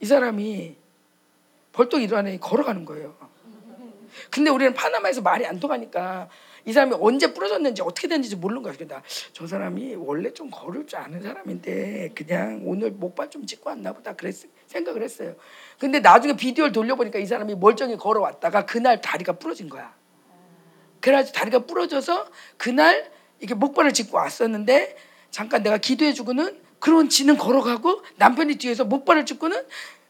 이 0.00 0.06
사람이 0.06 0.76
벌떡 1.72 2.02
일어나니 2.02 2.40
걸어가는 2.40 2.84
거예요. 2.84 3.16
근데 4.30 4.50
우리는 4.50 4.74
파나마에서 4.74 5.20
말이 5.20 5.46
안 5.46 5.60
통하니까 5.60 6.28
이 6.68 6.72
사람이 6.74 6.96
언제 7.00 7.32
부러졌는지 7.32 7.80
어떻게 7.80 8.08
됐는지 8.08 8.36
모르는 8.36 8.62
거야. 8.62 8.74
그러니까 8.74 9.02
저 9.32 9.46
사람이 9.46 9.94
원래 9.94 10.30
좀 10.34 10.50
걸을 10.50 10.86
줄 10.86 10.98
아는 10.98 11.22
사람인데 11.22 12.10
그냥 12.14 12.60
오늘 12.66 12.90
목발 12.90 13.30
좀 13.30 13.46
짚고 13.46 13.70
왔나 13.70 13.94
보다 13.94 14.14
그랬 14.14 14.34
생각을 14.66 15.02
했어요. 15.02 15.34
근데 15.78 16.00
나중에 16.00 16.36
비디오를 16.36 16.72
돌려보니까 16.72 17.20
이 17.20 17.24
사람이 17.24 17.54
멀쩡히 17.54 17.96
걸어왔다가 17.96 18.66
그날 18.66 19.00
다리가 19.00 19.38
부러진 19.38 19.70
거야. 19.70 19.94
그래가지고 21.00 21.38
다리가 21.38 21.58
부러져서 21.60 22.26
그날 22.58 23.10
이게 23.40 23.54
목발을 23.54 23.94
짚고 23.94 24.18
왔었는데 24.18 24.94
잠깐 25.30 25.62
내가 25.62 25.78
기도해주고는 25.78 26.60
그런 26.80 27.08
지는 27.08 27.38
걸어가고 27.38 28.02
남편이 28.16 28.56
뒤에서 28.56 28.84
목발을 28.84 29.24
짚고는 29.24 29.56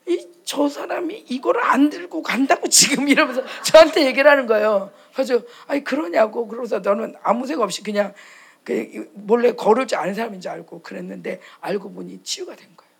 이 0.08 0.38
저 0.48 0.66
사람이 0.66 1.26
이거를 1.28 1.62
안 1.62 1.90
들고 1.90 2.22
간다고 2.22 2.68
지금 2.70 3.06
이러면서 3.06 3.42
저한테 3.64 4.06
얘기를 4.06 4.30
하는 4.30 4.46
거예요. 4.46 4.90
그래서 5.12 5.42
아니 5.66 5.84
그러냐고 5.84 6.48
그러면서 6.48 6.78
너는 6.78 7.16
아무 7.22 7.46
생각 7.46 7.64
없이 7.64 7.82
그냥 7.82 8.14
그 8.64 9.10
몰래 9.12 9.52
걸을 9.52 9.86
줄 9.86 9.98
아는 9.98 10.14
사람인 10.14 10.40
줄 10.40 10.50
알고 10.50 10.80
그랬는데 10.80 11.40
알고 11.60 11.92
보니 11.92 12.22
치유가 12.22 12.56
된 12.56 12.66
거예요. 12.78 12.90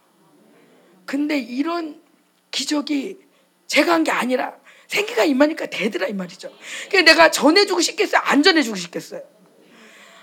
근데 1.07 1.39
이런 1.39 2.03
기적이 2.51 3.19
제가 3.67 3.95
한 3.95 4.05
게 4.05 4.11
아니라 4.11 4.55
생기가 4.87 5.25
임하니까 5.25 5.67
되더라 5.67 6.07
이 6.09 6.12
말이죠. 6.12 6.51
그러니까 6.91 7.12
내가 7.12 7.31
전해주고 7.31 7.81
싶겠어요? 7.81 8.20
안 8.25 8.43
전해주고 8.43 8.77
싶겠어요? 8.77 9.23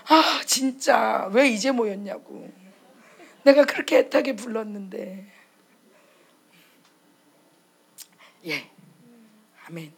아 0.06 0.40
진짜 0.46 1.28
왜 1.32 1.48
이제 1.48 1.72
모였냐고. 1.72 2.48
내가 3.42 3.64
그렇게 3.64 3.98
애타게 3.98 4.36
불렀는데. 4.36 5.26
예, 8.46 8.70
아멘. 9.66 9.92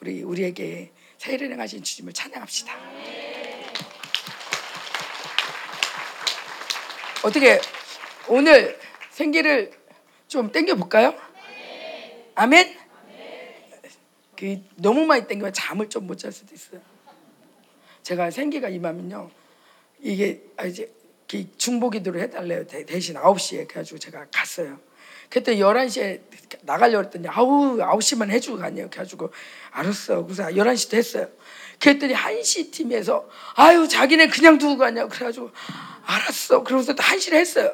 우리 0.00 0.22
우리에게 0.22 0.92
세례를 1.18 1.52
행하신 1.52 1.82
주님을 1.82 2.12
찬양합시다. 2.12 2.72
어떻게 7.24 7.58
오늘 8.28 8.78
생기를 9.10 9.72
좀 10.28 10.52
땡겨 10.52 10.74
볼까요? 10.74 11.14
아멘. 12.34 12.78
그 14.36 14.62
너무 14.76 15.06
많이 15.06 15.26
땡기면 15.26 15.52
잠을 15.54 15.88
좀 15.88 16.06
못 16.06 16.18
잘 16.18 16.30
수도 16.30 16.54
있어요. 16.54 16.82
제가 18.02 18.30
생기가 18.30 18.68
임하면요. 18.68 19.30
이게 20.00 20.42
아, 20.58 20.66
이제 20.66 20.92
중보 21.56 21.88
기도를 21.88 22.20
해달래요. 22.20 22.66
대신 22.66 23.16
9시에 23.16 23.66
그래가지고 23.66 23.98
제가 23.98 24.26
갔어요. 24.30 24.78
그때 25.28 25.56
11시에 25.56 26.20
나가려고 26.62 27.04
했더니 27.04 27.28
아우 27.28 27.76
9시만 27.76 28.30
해주고 28.30 28.58
가냐고 28.58 28.90
그래가지고 28.90 29.32
알았어 29.72 30.24
그래서 30.24 30.44
11시 30.44 30.90
됐어요 30.90 31.28
그랬더니 31.80 32.14
1시 32.14 32.70
팀에서 32.70 33.28
아유 33.54 33.88
자기네 33.88 34.28
그냥 34.28 34.58
두고 34.58 34.78
가냐고 34.78 35.08
그래가지고 35.08 35.50
알았어 36.04 36.62
그러고서 36.62 36.94
또 36.94 37.02
1시를 37.02 37.34
했어요 37.34 37.72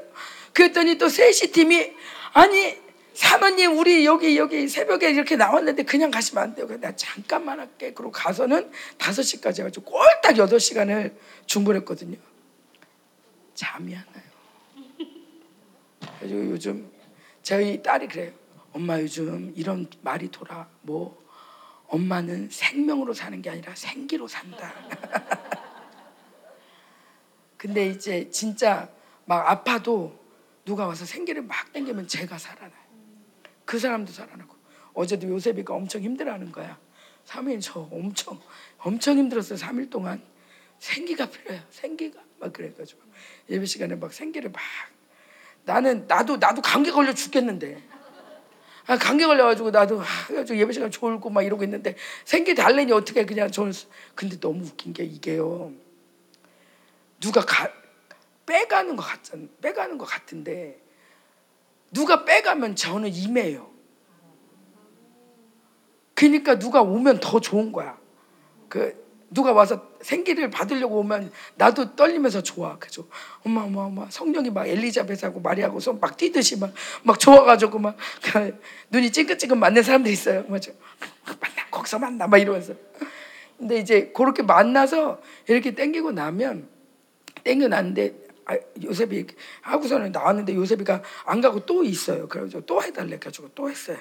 그랬더니 0.52 0.98
또 0.98 1.06
3시 1.06 1.52
팀이 1.52 1.92
아니 2.32 2.82
사모님 3.14 3.78
우리 3.78 4.06
여기 4.06 4.36
여기 4.38 4.68
새벽에 4.68 5.10
이렇게 5.10 5.36
나왔는데 5.36 5.82
그냥 5.82 6.10
가시면 6.10 6.42
안 6.42 6.54
돼요. 6.54 6.66
내가 6.66 6.96
잠깐만 6.96 7.60
할게. 7.60 7.92
그러고 7.92 8.10
가서는 8.10 8.70
5시까지 8.98 9.60
해가지고 9.60 9.84
꼴딱 9.84 10.36
8시간을 10.36 11.14
중분했거든요. 11.46 12.16
잠이 13.54 13.94
안 13.94 14.04
나요. 14.12 15.08
그래서 16.18 16.34
요즘 16.34 16.90
저희 17.42 17.82
딸이 17.82 18.08
그래요. 18.08 18.32
엄마 18.72 19.00
요즘 19.00 19.52
이런 19.56 19.86
말이 20.00 20.30
돌아. 20.30 20.68
뭐 20.82 21.20
엄마는 21.88 22.48
생명으로 22.50 23.12
사는 23.12 23.42
게 23.42 23.50
아니라 23.50 23.74
생기로 23.74 24.28
산다. 24.28 24.72
근데 27.58 27.88
이제 27.88 28.30
진짜 28.30 28.88
막 29.24 29.48
아파도 29.48 30.18
누가 30.64 30.86
와서 30.86 31.04
생기를 31.04 31.42
막 31.42 31.72
땡기면 31.72 32.08
제가 32.08 32.38
살아나요. 32.38 32.82
그 33.64 33.78
사람도 33.78 34.12
살아나고 34.12 34.56
어제도 34.94 35.28
요셉이가 35.28 35.74
엄청 35.74 36.02
힘들어하는 36.02 36.50
거야. 36.52 36.78
3일 37.26 37.60
저 37.60 37.80
엄청 37.92 38.40
엄청 38.78 39.18
힘들었어요. 39.18 39.58
3일 39.58 39.90
동안 39.90 40.22
생기가 40.78 41.28
필요해요. 41.30 41.62
생기가 41.70 42.20
막 42.40 42.52
그래가지고 42.52 43.00
예배 43.50 43.66
시간에 43.66 43.94
막 43.94 44.12
생기를 44.12 44.50
막 44.50 44.60
나는 45.64 46.06
나도 46.06 46.36
나도 46.38 46.62
감기 46.62 46.90
걸려 46.90 47.12
죽겠는데 47.14 47.82
아, 48.86 48.98
감기 48.98 49.24
걸려가지고 49.24 49.70
나도 49.70 50.00
아, 50.00 50.04
예배 50.50 50.72
시간 50.72 50.90
졸고 50.90 51.30
막 51.30 51.42
이러고 51.42 51.62
있는데 51.64 51.96
생기 52.24 52.54
달래니 52.54 52.92
어떻게 52.92 53.24
그냥 53.24 53.50
저는 53.50 53.72
근데 54.14 54.38
너무 54.40 54.64
웃긴 54.64 54.92
게 54.92 55.04
이게요. 55.04 55.72
누가 57.20 57.40
가, 57.42 57.70
빼가는 58.46 58.96
것 58.96 59.02
같잖아. 59.02 59.44
빼가는 59.60 59.98
것 59.98 60.04
같은데 60.04 60.80
누가 61.92 62.24
빼가면 62.24 62.74
저는 62.74 63.14
임해요. 63.14 63.70
그러니까 66.14 66.58
누가 66.58 66.82
오면 66.82 67.20
더 67.20 67.40
좋은 67.40 67.72
거야. 67.72 67.98
그 68.68 69.01
누가 69.32 69.52
와서 69.52 69.82
생기를 70.02 70.50
받으려고 70.50 70.98
오면 71.00 71.32
나도 71.56 71.96
떨리면서 71.96 72.42
좋아. 72.42 72.76
그죠? 72.78 73.06
엄마, 73.44 73.62
엄마, 73.62 73.82
엄마. 73.82 74.06
성령이 74.10 74.50
막 74.50 74.66
엘리자벳하고 74.66 75.40
마리아하고 75.40 75.80
손 75.80 76.00
막 76.00 76.16
뛰듯이 76.16 76.58
막, 76.58 76.72
막 77.02 77.18
좋아가지고 77.20 77.78
막그 77.78 78.58
눈이 78.90 79.12
찡긋찡긋 79.12 79.56
맞는 79.56 79.82
사람들 79.82 80.10
있어요. 80.10 80.44
맞아. 80.48 80.72
만나, 81.24 81.66
거기서 81.70 81.98
만나. 81.98 82.26
막 82.26 82.38
이러면서. 82.38 82.74
근데 83.58 83.76
이제 83.78 84.12
그렇게 84.14 84.42
만나서 84.42 85.20
이렇게 85.46 85.74
땡기고 85.74 86.12
나면 86.12 86.68
땡겨 87.44 87.68
났는데 87.68 88.14
아, 88.44 88.56
요셉이 88.82 89.26
하고서는 89.60 90.10
나왔는데 90.10 90.54
요셉이가 90.54 91.02
안 91.26 91.40
가고 91.40 91.64
또 91.64 91.84
있어요. 91.84 92.26
그래가지고 92.28 92.66
또 92.66 92.82
해달래 92.82 93.18
가지고 93.18 93.48
또 93.54 93.70
했어요. 93.70 93.98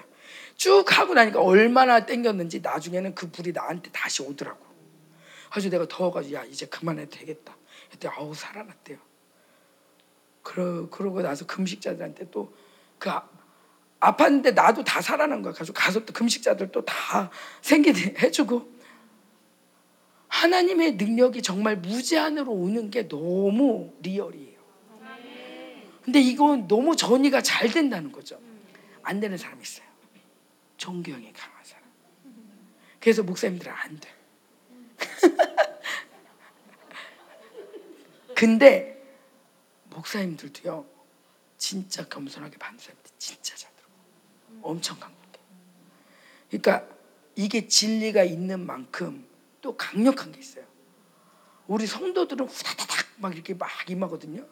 쭉 0.55 0.83
하고 0.97 1.13
나니까 1.13 1.39
얼마나 1.41 2.05
땡겼는지 2.05 2.61
나중에는 2.61 3.13
그 3.13 3.29
불이 3.29 3.51
나한테 3.51 3.91
다시 3.91 4.23
오더라고. 4.23 4.70
그래서 5.51 5.69
내가 5.69 5.87
더워가지고 5.87 6.35
야 6.35 6.43
이제 6.45 6.65
그만해도 6.65 7.17
되겠다. 7.17 7.55
그때 7.91 8.07
아우 8.07 8.33
살아났대요. 8.33 8.97
그러 10.43 10.89
그러고 10.89 11.21
나서 11.21 11.45
금식자들한테 11.45 12.31
또그 12.31 13.09
아, 13.09 13.27
아팠는데 13.99 14.53
나도 14.53 14.83
다 14.83 15.01
살아난 15.01 15.41
거야. 15.41 15.53
가지고 15.53 15.75
가서 15.75 16.05
또 16.05 16.13
금식자들 16.13 16.71
또 16.71 16.81
다 16.85 17.29
생기게 17.61 18.15
해주고 18.23 18.71
하나님의 20.29 20.93
능력이 20.95 21.41
정말 21.41 21.77
무제한으로 21.77 22.51
오는 22.51 22.89
게 22.89 23.07
너무 23.07 23.93
리얼이에요. 24.01 24.61
근데 26.03 26.19
이건 26.19 26.67
너무 26.67 26.95
전이가 26.95 27.41
잘 27.41 27.69
된다는 27.69 28.11
거죠. 28.11 28.39
안 29.03 29.19
되는 29.19 29.37
사람 29.37 29.61
있어요. 29.61 29.85
종교형이 30.77 31.31
강한 31.33 31.63
사람. 31.63 31.83
그래서 32.99 33.21
목사님들은 33.21 33.71
안 33.71 33.99
돼. 33.99 34.09
근데 38.41 38.99
목사님들도요, 39.91 40.83
진짜 41.59 42.07
겸손하게 42.07 42.57
사람들 42.57 43.11
진짜 43.19 43.55
잘 43.55 43.71
들어. 43.75 43.87
엄청 44.63 44.99
강력해. 44.99 45.39
그러니까 46.49 46.87
이게 47.35 47.67
진리가 47.67 48.23
있는 48.23 48.65
만큼 48.65 49.27
또 49.61 49.77
강력한 49.77 50.31
게 50.31 50.39
있어요. 50.39 50.65
우리 51.67 51.85
성도들은 51.85 52.47
후다다닥 52.47 53.05
막 53.17 53.35
이렇게 53.35 53.53
막 53.53 53.69
임하거든요. 53.87 54.43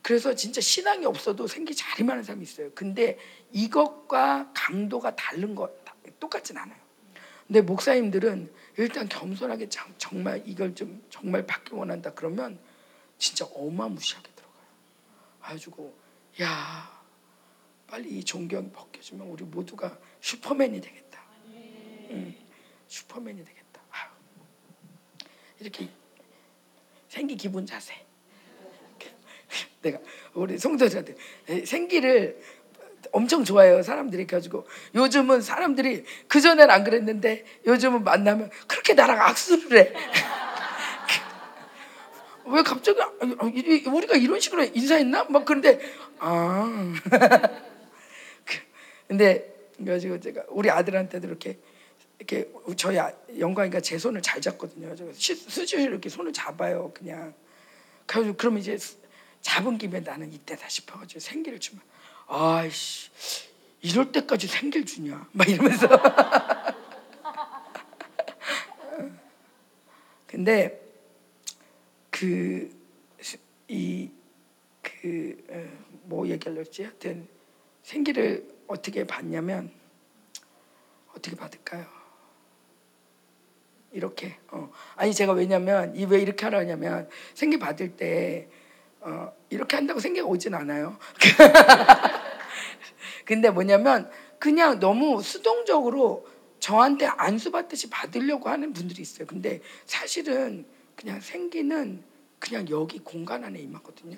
그래서 0.00 0.36
진짜 0.36 0.60
신앙이 0.60 1.04
없어도 1.04 1.48
생기 1.48 1.74
잘 1.74 1.98
임하는 1.98 2.22
사람이 2.22 2.44
있어요. 2.44 2.70
근데 2.72 3.18
이것과 3.50 4.52
강도가 4.54 5.16
다른 5.16 5.56
거 5.56 5.74
똑같진 6.20 6.56
않아요. 6.56 6.78
근데 7.48 7.62
목사님들은 7.62 8.52
일단 8.76 9.08
겸손하게 9.08 9.70
정말 9.98 10.40
이걸 10.46 10.76
좀 10.76 11.02
정말 11.10 11.44
받기 11.44 11.74
원한다 11.74 12.12
그러면 12.14 12.60
진짜 13.18 13.44
어마무시하게 13.46 14.30
들어가요. 14.34 14.66
가지고 15.40 15.96
야 16.40 17.02
빨리 17.86 18.18
이 18.18 18.24
존경 18.24 18.72
벗겨주면 18.72 19.26
우리 19.28 19.44
모두가 19.44 19.98
슈퍼맨이 20.20 20.80
되겠다. 20.80 21.22
응, 22.10 22.34
슈퍼맨이 22.88 23.44
되겠다. 23.44 23.64
이렇게 25.64 25.88
생기 27.08 27.36
기분 27.36 27.64
자세. 27.64 27.94
내가 29.82 29.98
우리 30.34 30.58
성도들한테 30.58 31.64
생기를 31.64 32.40
엄청 33.12 33.44
좋아해요 33.44 33.82
사람들이 33.82 34.26
가지고 34.26 34.66
요즘은 34.94 35.40
사람들이 35.40 36.04
그 36.26 36.40
전엔 36.40 36.70
안 36.70 36.84
그랬는데 36.84 37.44
요즘은 37.66 38.04
만나면 38.04 38.50
그렇게 38.66 38.94
나랑 38.94 39.20
악수를 39.20 39.78
해. 39.78 39.92
왜 42.46 42.62
갑자기 42.62 43.00
아, 43.00 43.10
우리가 43.90 44.16
이런 44.16 44.40
식으로 44.40 44.64
인사했나? 44.64 45.24
막 45.24 45.44
그런데 45.44 45.80
아 46.18 46.92
근데 49.08 49.54
가지고 49.84 50.20
제가 50.20 50.44
우리 50.48 50.70
아들한테도 50.70 51.26
이렇게 51.26 51.58
이렇게 52.18 52.48
저희 52.76 52.98
아, 52.98 53.12
영광이가 53.38 53.80
제 53.80 53.98
손을 53.98 54.22
잘 54.22 54.40
잡거든요. 54.40 54.94
수시로 55.14 55.82
이렇게 55.82 56.08
손을 56.08 56.32
잡아요. 56.32 56.92
그냥 56.94 57.34
그래서 58.06 58.34
그러면 58.36 58.60
이제 58.60 58.78
잡은 59.40 59.78
김에 59.78 60.00
나는 60.00 60.32
이때다 60.32 60.68
싶어가지고 60.68 61.20
생기를 61.20 61.60
주면 61.60 61.82
아이씨 62.26 63.10
이럴 63.82 64.12
때까지 64.12 64.46
생기를 64.46 64.86
주냐 64.86 65.28
막 65.32 65.48
이러면서 65.48 65.88
근데 70.26 70.83
그이 72.14 74.10
그뭐 74.82 76.24
어, 76.24 76.28
얘기하려지 76.28 76.84
하여튼 76.84 77.26
생기를 77.82 78.48
어떻게 78.68 79.04
받냐면 79.04 79.70
어떻게 81.10 81.34
받을까요? 81.36 81.86
이렇게 83.92 84.36
어. 84.50 84.70
아니 84.96 85.12
제가 85.12 85.32
왜냐면 85.32 85.94
이 85.96 86.04
왜 86.04 86.20
이렇게 86.20 86.44
하라냐면 86.44 87.08
생기 87.34 87.58
받을 87.58 87.96
때 87.96 88.48
어, 89.00 89.32
이렇게 89.50 89.76
한다고 89.76 90.00
생기가 90.00 90.26
오진 90.26 90.54
않아요. 90.54 90.98
근데 93.26 93.50
뭐냐면 93.50 94.10
그냥 94.38 94.78
너무 94.78 95.20
수동적으로 95.22 96.26
저한테 96.60 97.06
안수 97.06 97.50
받듯이 97.50 97.90
받으려고 97.90 98.48
하는 98.48 98.72
분들이 98.72 99.02
있어요. 99.02 99.26
근데 99.26 99.60
사실은 99.84 100.66
그냥 100.96 101.20
생기는 101.20 102.02
그냥 102.38 102.68
여기 102.68 102.98
공간 102.98 103.44
안에 103.44 103.58
임하거든요. 103.60 104.16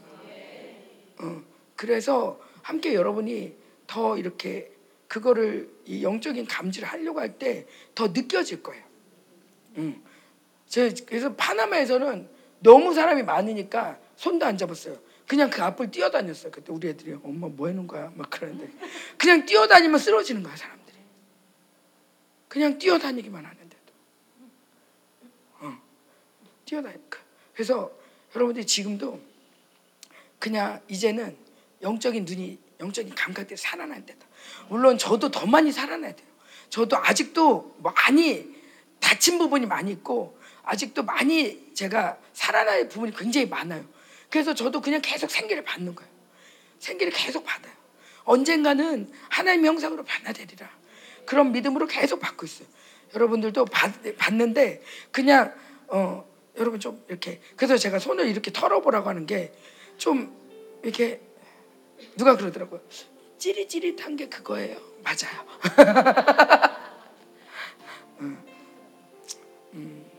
어, 1.19 1.43
그래서 1.77 2.41
함께 2.63 2.95
여러분이 2.95 3.55
더 3.87 4.19
이렇게 4.19 4.73
그거를 5.09 5.71
이 5.87 6.03
영적인 6.03 6.47
감지를 6.47 6.89
하려고 6.89 7.21
할 7.21 7.39
때 7.39 7.67
더 7.95 8.09
느껴질 8.09 8.63
거예요. 8.63 8.85
음. 9.79 10.03
그래서 11.07 11.35
파나마에서는 11.35 12.29
너무 12.61 12.93
사람이 12.93 13.23
많으니까 13.23 13.99
손도 14.17 14.45
안 14.45 14.59
잡았어요. 14.59 14.99
그냥 15.29 15.49
그 15.51 15.63
앞을 15.63 15.91
뛰어다녔어요. 15.91 16.51
그때 16.51 16.73
우리 16.73 16.89
애들이 16.89 17.13
엄마 17.23 17.49
뭐 17.49 17.69
하는 17.69 17.87
거야? 17.87 18.13
막 18.15 18.29
그러는데 18.31 18.71
그냥 19.17 19.47
뛰어다니면 19.47 19.99
쓰러지는 19.99 20.43
거야 20.43 20.57
사람들이. 20.57 20.97
그냥 22.49 22.79
뛰어다니기만 22.79 23.45
하는데도. 23.45 23.93
어. 25.61 25.79
뛰어다니까. 26.67 27.19
그래서 27.55 27.91
여러분들이 28.35 28.67
지금도 28.67 29.21
그냥 30.39 30.81
이제는 30.89 31.37
영적인 31.83 32.25
눈이 32.25 32.59
영적인 32.81 33.15
감각들이 33.15 33.57
살아나야 33.57 34.05
된다. 34.05 34.27
물론 34.69 34.99
저도 34.99 35.31
더 35.31 35.47
많이 35.47 35.73
살아나야 35.73 36.15
돼요. 36.15 36.29
저도 36.69 36.99
아직도 36.99 37.77
많이 37.83 38.55
다친 39.01 39.39
부분이 39.39 39.67
많이 39.67 39.93
있고 39.93 40.39
아직도 40.63 41.05
많이 41.05 41.73
제가 41.75 42.19
살아날 42.33 42.89
부분이 42.89 43.15
굉장히 43.17 43.47
많아요. 43.47 43.85
그래서 44.29 44.53
저도 44.55 44.81
그냥 44.81 45.01
계속 45.01 45.31
생기를 45.31 45.65
받는 45.65 45.95
거예요. 45.95 46.11
생기를 46.79 47.13
계속 47.13 47.45
받아요. 47.45 47.73
언젠가는 48.25 49.11
하나님 49.31 49.65
형상으로 49.65 50.05
변화되리라. 50.05 50.69
그런 51.25 51.53
믿음으로 51.53 51.87
계속 51.87 52.21
받고 52.21 52.45
있어요. 52.45 52.69
여러분들도 53.15 53.65
받, 53.67 53.93
받는데 54.19 54.83
그냥 55.13 55.55
어 55.89 56.27
여러분 56.59 56.81
좀 56.81 57.05
이렇게. 57.09 57.41
그래서 57.57 57.77
제가 57.77 57.99
손을 57.99 58.27
이렇게 58.29 58.51
털어보라고 58.53 59.09
하는 59.09 59.27
게 59.27 59.53
좀 59.97 60.35
이렇게 60.83 61.21
누가 62.17 62.37
그러더라고요. 62.37 62.81
찌릿찌릿한 63.39 64.17
게 64.17 64.29
그거예요. 64.29 64.77
맞아요. 65.03 65.47
음, 68.21 68.43
음, 69.75 70.11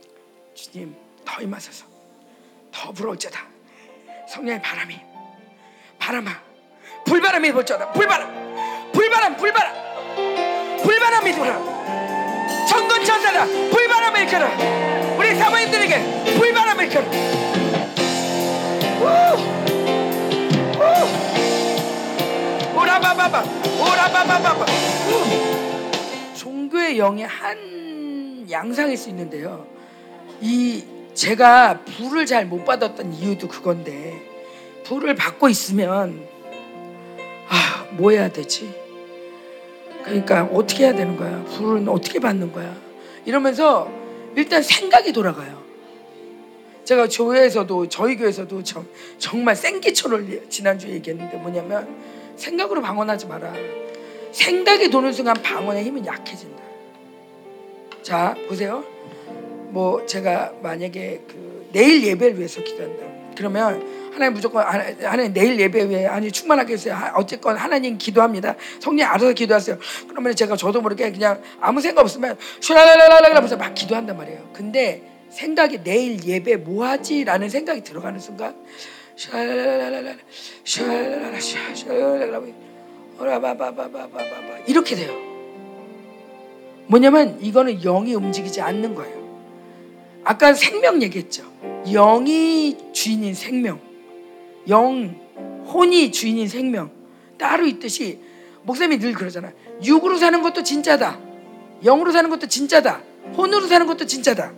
주님 0.54 0.94
더 1.24 1.40
임하소서. 1.42 1.86
더 2.72 2.92
불어올자다. 2.92 3.46
성령의 4.28 4.62
바람이 4.62 4.96
바람아 5.98 6.30
불바람이 7.06 7.52
불자다. 7.52 7.92
불바람 7.92 8.92
불바람 8.92 9.36
불바람. 9.36 10.78
불바람이 10.82 11.32
불어. 11.32 12.66
천군천사다. 12.68 13.46
불바람을 13.46 14.20
일으켜라 14.20 14.48
우리 14.56 14.97
사모님들에게 15.38 16.34
불바람을 16.36 16.84
일으켜라 16.84 17.08
오라바바바 22.74 23.42
오라바바바바 23.80 24.66
종교의 26.36 26.98
영의 26.98 27.26
한 27.26 28.46
양상일 28.50 28.96
수 28.96 29.08
있는데요 29.10 29.66
이 30.40 30.84
제가 31.14 31.80
불을 31.80 32.26
잘 32.26 32.46
못 32.46 32.64
받았던 32.64 33.12
이유도 33.14 33.48
그건데 33.48 34.20
불을 34.84 35.14
받고 35.16 35.48
있으면 35.48 36.26
아, 37.48 37.84
뭐 37.90 38.10
해야 38.12 38.28
되지? 38.28 38.72
그러니까 40.04 40.44
어떻게 40.52 40.84
해야 40.84 40.94
되는 40.94 41.16
거야? 41.16 41.42
불은 41.56 41.88
어떻게 41.88 42.20
받는 42.20 42.52
거야? 42.52 42.74
이러면서 43.26 43.90
일단 44.36 44.62
생각이 44.62 45.12
돌아가요. 45.12 45.62
제가 46.84 47.06
교회에서도 47.06 47.88
저희 47.88 48.16
교회에서도 48.16 48.62
정, 48.62 48.86
정말 49.18 49.54
생기초를 49.54 50.46
지난주에 50.48 50.92
얘기했는데 50.92 51.36
뭐냐면 51.36 51.86
생각으로 52.36 52.80
방언하지 52.80 53.26
마라. 53.26 53.52
생각이 54.32 54.88
도는 54.90 55.12
순간 55.12 55.34
방언의 55.42 55.84
힘은 55.84 56.06
약해진다. 56.06 56.62
자 58.02 58.34
보세요. 58.48 58.84
뭐 59.70 60.06
제가 60.06 60.54
만약에 60.62 61.22
그 61.28 61.68
내일 61.72 62.02
예배를 62.04 62.38
위해서 62.38 62.62
기도한다. 62.62 63.04
그러면 63.36 63.97
하나님 64.18 64.34
무조건 64.34 64.64
하나님 64.64 65.32
내일 65.32 65.60
예배 65.60 65.88
위해 65.88 66.06
아니 66.06 66.32
충만하게 66.32 66.72
해주세요. 66.72 67.12
어쨌건 67.14 67.56
하나님 67.56 67.96
기도합니다. 67.98 68.56
성령 68.80 69.08
알아서 69.10 69.32
기도하세요. 69.32 69.78
그러면 70.08 70.34
제가 70.34 70.56
저도 70.56 70.80
모르게 70.80 71.12
그냥 71.12 71.40
아무 71.60 71.80
생각 71.80 72.02
없으면 72.02 72.36
슈라라라라라 72.60 73.36
하면서 73.36 73.56
막 73.56 73.72
기도한단 73.74 74.16
말이에요. 74.16 74.50
근데 74.52 75.02
생각이 75.30 75.84
내일 75.84 76.22
예배 76.24 76.56
뭐 76.56 76.84
하지라는 76.84 77.48
생각이 77.48 77.82
들어가는 77.84 78.18
순간 78.18 78.56
슈라라라라라 79.14 80.16
슈라라라라 80.64 81.40
슈라라라라 81.40 82.40
오라바바바바바바 83.20 84.58
이렇게 84.66 84.96
돼요. 84.96 85.12
뭐냐면 86.88 87.38
이거는 87.40 87.78
영이 87.82 88.14
움직이지 88.14 88.60
않는 88.62 88.96
거예요. 88.96 89.16
아까 90.24 90.52
생명 90.54 91.00
얘기했죠. 91.02 91.44
영이 91.86 92.92
주인인 92.92 93.34
생명, 93.34 93.80
영, 94.68 95.20
혼이 95.72 96.12
주인인 96.12 96.48
생명 96.48 96.90
따로 97.38 97.66
있듯이 97.66 98.20
목사님이 98.62 98.98
늘 98.98 99.12
그러잖아. 99.12 99.52
육으로 99.82 100.18
사는 100.18 100.42
것도 100.42 100.62
진짜다. 100.62 101.18
영으로 101.84 102.12
사는 102.12 102.28
것도 102.28 102.48
진짜다. 102.48 103.00
혼으로 103.36 103.66
사는 103.66 103.86
것도 103.86 104.06
진짜다. 104.06 104.52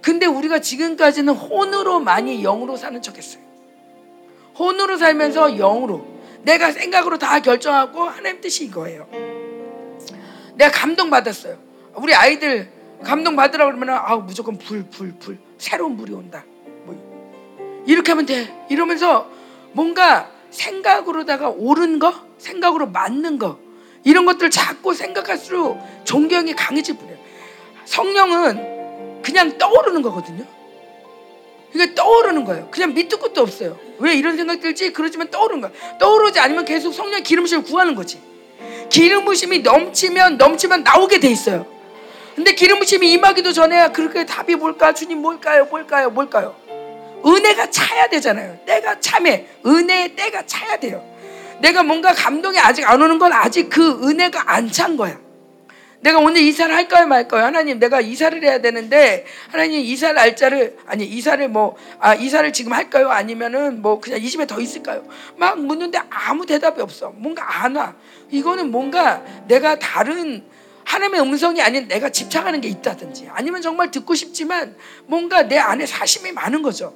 근데 0.00 0.26
우리가 0.26 0.60
지금까지는 0.60 1.34
혼으로 1.34 2.00
많이 2.00 2.42
영으로 2.42 2.76
사는 2.76 3.00
척했어요. 3.00 3.42
혼으로 4.58 4.96
살면서 4.96 5.56
영으로 5.56 6.06
내가 6.42 6.72
생각으로 6.72 7.18
다 7.18 7.40
결정하고 7.40 8.02
하나님 8.02 8.40
뜻이 8.40 8.64
이거예요. 8.64 9.08
내가 10.54 10.70
감동 10.70 11.10
받았어요. 11.10 11.58
우리 11.96 12.14
아이들 12.14 12.70
감동 13.04 13.36
받으라 13.36 13.66
그러면 13.66 13.90
아 13.90 14.16
무조건 14.16 14.58
불, 14.58 14.84
불, 14.90 15.14
불. 15.18 15.38
새로운 15.58 15.96
불이 15.96 16.12
온다. 16.12 16.44
뭐 17.88 17.92
이렇게 17.94 18.12
하면 18.12 18.26
돼. 18.26 18.54
이러면서 18.68 19.30
뭔가 19.72 20.30
생각으로다가 20.50 21.48
옳은 21.48 21.98
거, 21.98 22.14
생각으로 22.36 22.86
맞는 22.88 23.38
거 23.38 23.58
이런 24.04 24.26
것들 24.26 24.50
자꾸 24.50 24.94
생각할수록 24.94 25.80
존경이 26.04 26.54
강해질 26.54 26.98
뿐이에요. 26.98 27.18
성령은 27.86 29.22
그냥 29.22 29.56
떠오르는 29.56 30.02
거거든요. 30.02 30.44
그러니까 31.72 31.94
떠오르는 32.02 32.44
거예요. 32.44 32.68
그냥 32.70 32.92
밑도 32.92 33.18
끝도 33.18 33.40
없어요. 33.40 33.78
왜 33.98 34.14
이런 34.14 34.36
생각 34.36 34.60
들지? 34.60 34.92
그러지만 34.92 35.30
떠오르는 35.30 35.62
거야. 35.62 35.98
떠오르지 35.98 36.38
않으면 36.38 36.64
계속 36.66 36.92
성령 36.92 37.22
기름심을 37.22 37.64
구하는 37.64 37.94
거지. 37.94 38.20
기름 38.90 39.24
부심이 39.24 39.60
넘치면 39.60 40.36
넘치면 40.36 40.82
나오게 40.82 41.20
돼 41.20 41.30
있어요. 41.30 41.66
근데 42.34 42.54
기름 42.54 42.78
부심이 42.78 43.12
임하기도 43.12 43.52
전에 43.52 43.92
그렇게 43.92 44.24
답이 44.24 44.56
뭘까? 44.56 44.94
주님 44.94 45.20
뭘까요? 45.20 45.66
뭘까요? 45.66 46.10
뭘까요? 46.10 46.67
은혜가 47.26 47.70
차야 47.70 48.08
되잖아요. 48.08 48.58
때가 48.66 49.00
참해. 49.00 49.46
은혜의 49.66 50.14
때가 50.16 50.46
차야 50.46 50.78
돼요. 50.78 51.04
내가 51.60 51.82
뭔가 51.82 52.12
감동이 52.12 52.58
아직 52.58 52.88
안 52.88 53.00
오는 53.02 53.18
건 53.18 53.32
아직 53.32 53.68
그 53.68 54.08
은혜가 54.08 54.52
안 54.52 54.70
찬 54.70 54.96
거야. 54.96 55.18
내가 56.00 56.18
오늘 56.20 56.40
이사를 56.42 56.72
할까요 56.72 57.08
말까요? 57.08 57.44
하나님 57.44 57.80
내가 57.80 58.00
이사를 58.00 58.40
해야 58.44 58.60
되는데 58.60 59.26
하나님 59.50 59.80
이사 59.80 60.12
날짜를 60.12 60.76
아니 60.86 61.04
이사를 61.04 61.48
뭐 61.48 61.76
아 61.98 62.14
이사를 62.14 62.52
지금 62.52 62.72
할까요? 62.72 63.10
아니면은 63.10 63.82
뭐 63.82 63.98
그냥 63.98 64.22
이 64.22 64.30
집에 64.30 64.46
더 64.46 64.60
있을까요? 64.60 65.04
막 65.36 65.58
묻는데 65.60 65.98
아무 66.08 66.46
대답이 66.46 66.80
없어. 66.80 67.10
뭔가 67.16 67.64
안 67.64 67.74
와. 67.74 67.96
이거는 68.30 68.70
뭔가 68.70 69.24
내가 69.48 69.76
다른 69.80 70.44
하나님의 70.84 71.20
음성이 71.20 71.60
아닌 71.60 71.88
내가 71.88 72.10
집착하는 72.10 72.60
게 72.60 72.68
있다든지 72.68 73.28
아니면 73.32 73.60
정말 73.60 73.90
듣고 73.90 74.14
싶지만 74.14 74.76
뭔가 75.06 75.42
내 75.48 75.58
안에 75.58 75.84
사심이 75.84 76.30
많은 76.30 76.62
거죠. 76.62 76.94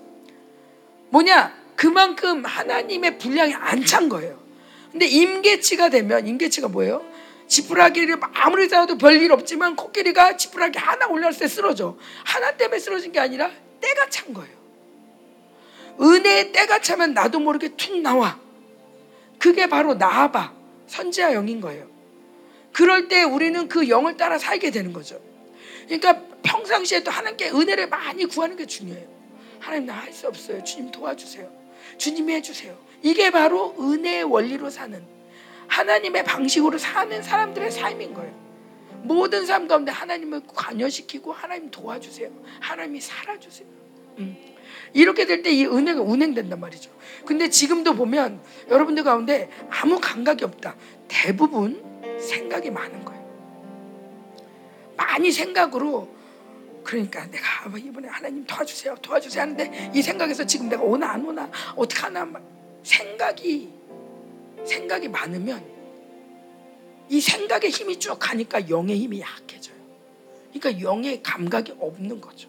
뭐냐? 1.12 1.54
그만큼 1.76 2.44
하나님의 2.44 3.18
분량이 3.18 3.54
안 3.54 3.84
찬 3.84 4.08
거예요. 4.08 4.40
근데 4.90 5.06
임계치가 5.06 5.88
되면 5.90 6.26
임계치가 6.26 6.68
뭐예요? 6.68 7.04
지푸라기를 7.48 8.18
아무리 8.34 8.68
쌓아도 8.68 8.96
별일 8.96 9.32
없지만 9.32 9.76
코끼리가 9.76 10.36
지푸라기 10.36 10.78
하나 10.78 11.06
올렸을 11.08 11.38
때 11.40 11.48
쓰러져. 11.48 11.96
하나 12.24 12.52
때문에 12.52 12.78
쓰러진 12.78 13.12
게 13.12 13.20
아니라 13.20 13.50
때가 13.80 14.08
찬 14.08 14.32
거예요. 14.32 14.52
은혜의 16.00 16.52
때가 16.52 16.80
차면 16.80 17.12
나도 17.12 17.40
모르게 17.40 17.68
툭 17.76 17.98
나와. 18.00 18.38
그게 19.38 19.68
바로 19.68 19.94
나아바 19.94 20.52
선지자 20.86 21.34
영인 21.34 21.60
거예요. 21.60 21.90
그럴 22.72 23.08
때 23.08 23.22
우리는 23.22 23.68
그 23.68 23.88
영을 23.88 24.16
따라 24.16 24.38
살게 24.38 24.70
되는 24.70 24.92
거죠. 24.94 25.20
그러니까 25.86 26.22
평상시에도 26.42 27.10
하나님께 27.10 27.50
은혜를 27.50 27.88
많이 27.88 28.24
구하는 28.24 28.56
게 28.56 28.66
중요해요. 28.66 29.11
하나님 29.62 29.86
나 29.86 29.94
할 29.94 30.12
수 30.12 30.26
없어요. 30.26 30.62
주님 30.64 30.90
도와주세요. 30.90 31.48
주님이 31.96 32.34
해주세요. 32.34 32.76
이게 33.02 33.30
바로 33.30 33.74
은혜의 33.78 34.24
원리로 34.24 34.70
사는 34.70 35.02
하나님의 35.68 36.24
방식으로 36.24 36.78
사는 36.78 37.22
사람들의 37.22 37.70
삶인 37.70 38.12
거예요. 38.14 38.34
모든 39.04 39.46
삶 39.46 39.66
가운데 39.68 39.90
하나님을 39.90 40.42
관여시키고 40.46 41.32
하나님 41.32 41.70
도와주세요. 41.70 42.30
하나님이 42.60 43.00
살아주세요. 43.00 43.68
음. 44.18 44.36
이렇게 44.94 45.26
될 45.26 45.42
때 45.42 45.50
이 45.50 45.64
은혜가 45.66 46.00
운행된단 46.02 46.60
말이죠. 46.60 46.90
근데 47.24 47.48
지금도 47.48 47.94
보면 47.94 48.40
여러분들 48.68 49.04
가운데 49.04 49.48
아무 49.70 49.98
감각이 50.00 50.44
없다. 50.44 50.76
대부분 51.08 51.82
생각이 52.20 52.70
많은 52.70 53.04
거예요. 53.04 53.22
많이 54.96 55.32
생각으로 55.32 56.08
그러니까 56.84 57.26
내가 57.30 57.78
이번에 57.78 58.08
하나님 58.08 58.44
도와주세요, 58.44 58.96
도와주세요 58.96 59.42
하는데 59.42 59.92
이 59.94 60.02
생각에서 60.02 60.44
지금 60.44 60.68
내가 60.68 60.82
오나 60.82 61.12
안 61.12 61.24
오나 61.24 61.50
어떻게 61.76 62.00
하나 62.00 62.28
생각이 62.82 63.72
생각이 64.64 65.08
많으면 65.08 65.64
이 67.08 67.20
생각의 67.20 67.70
힘이 67.70 67.98
쭉 67.98 68.16
가니까 68.18 68.68
영의 68.68 68.98
힘이 68.98 69.20
약해져요. 69.20 69.76
그러니까 70.52 70.82
영의 70.82 71.22
감각이 71.22 71.74
없는 71.78 72.20
거죠. 72.20 72.48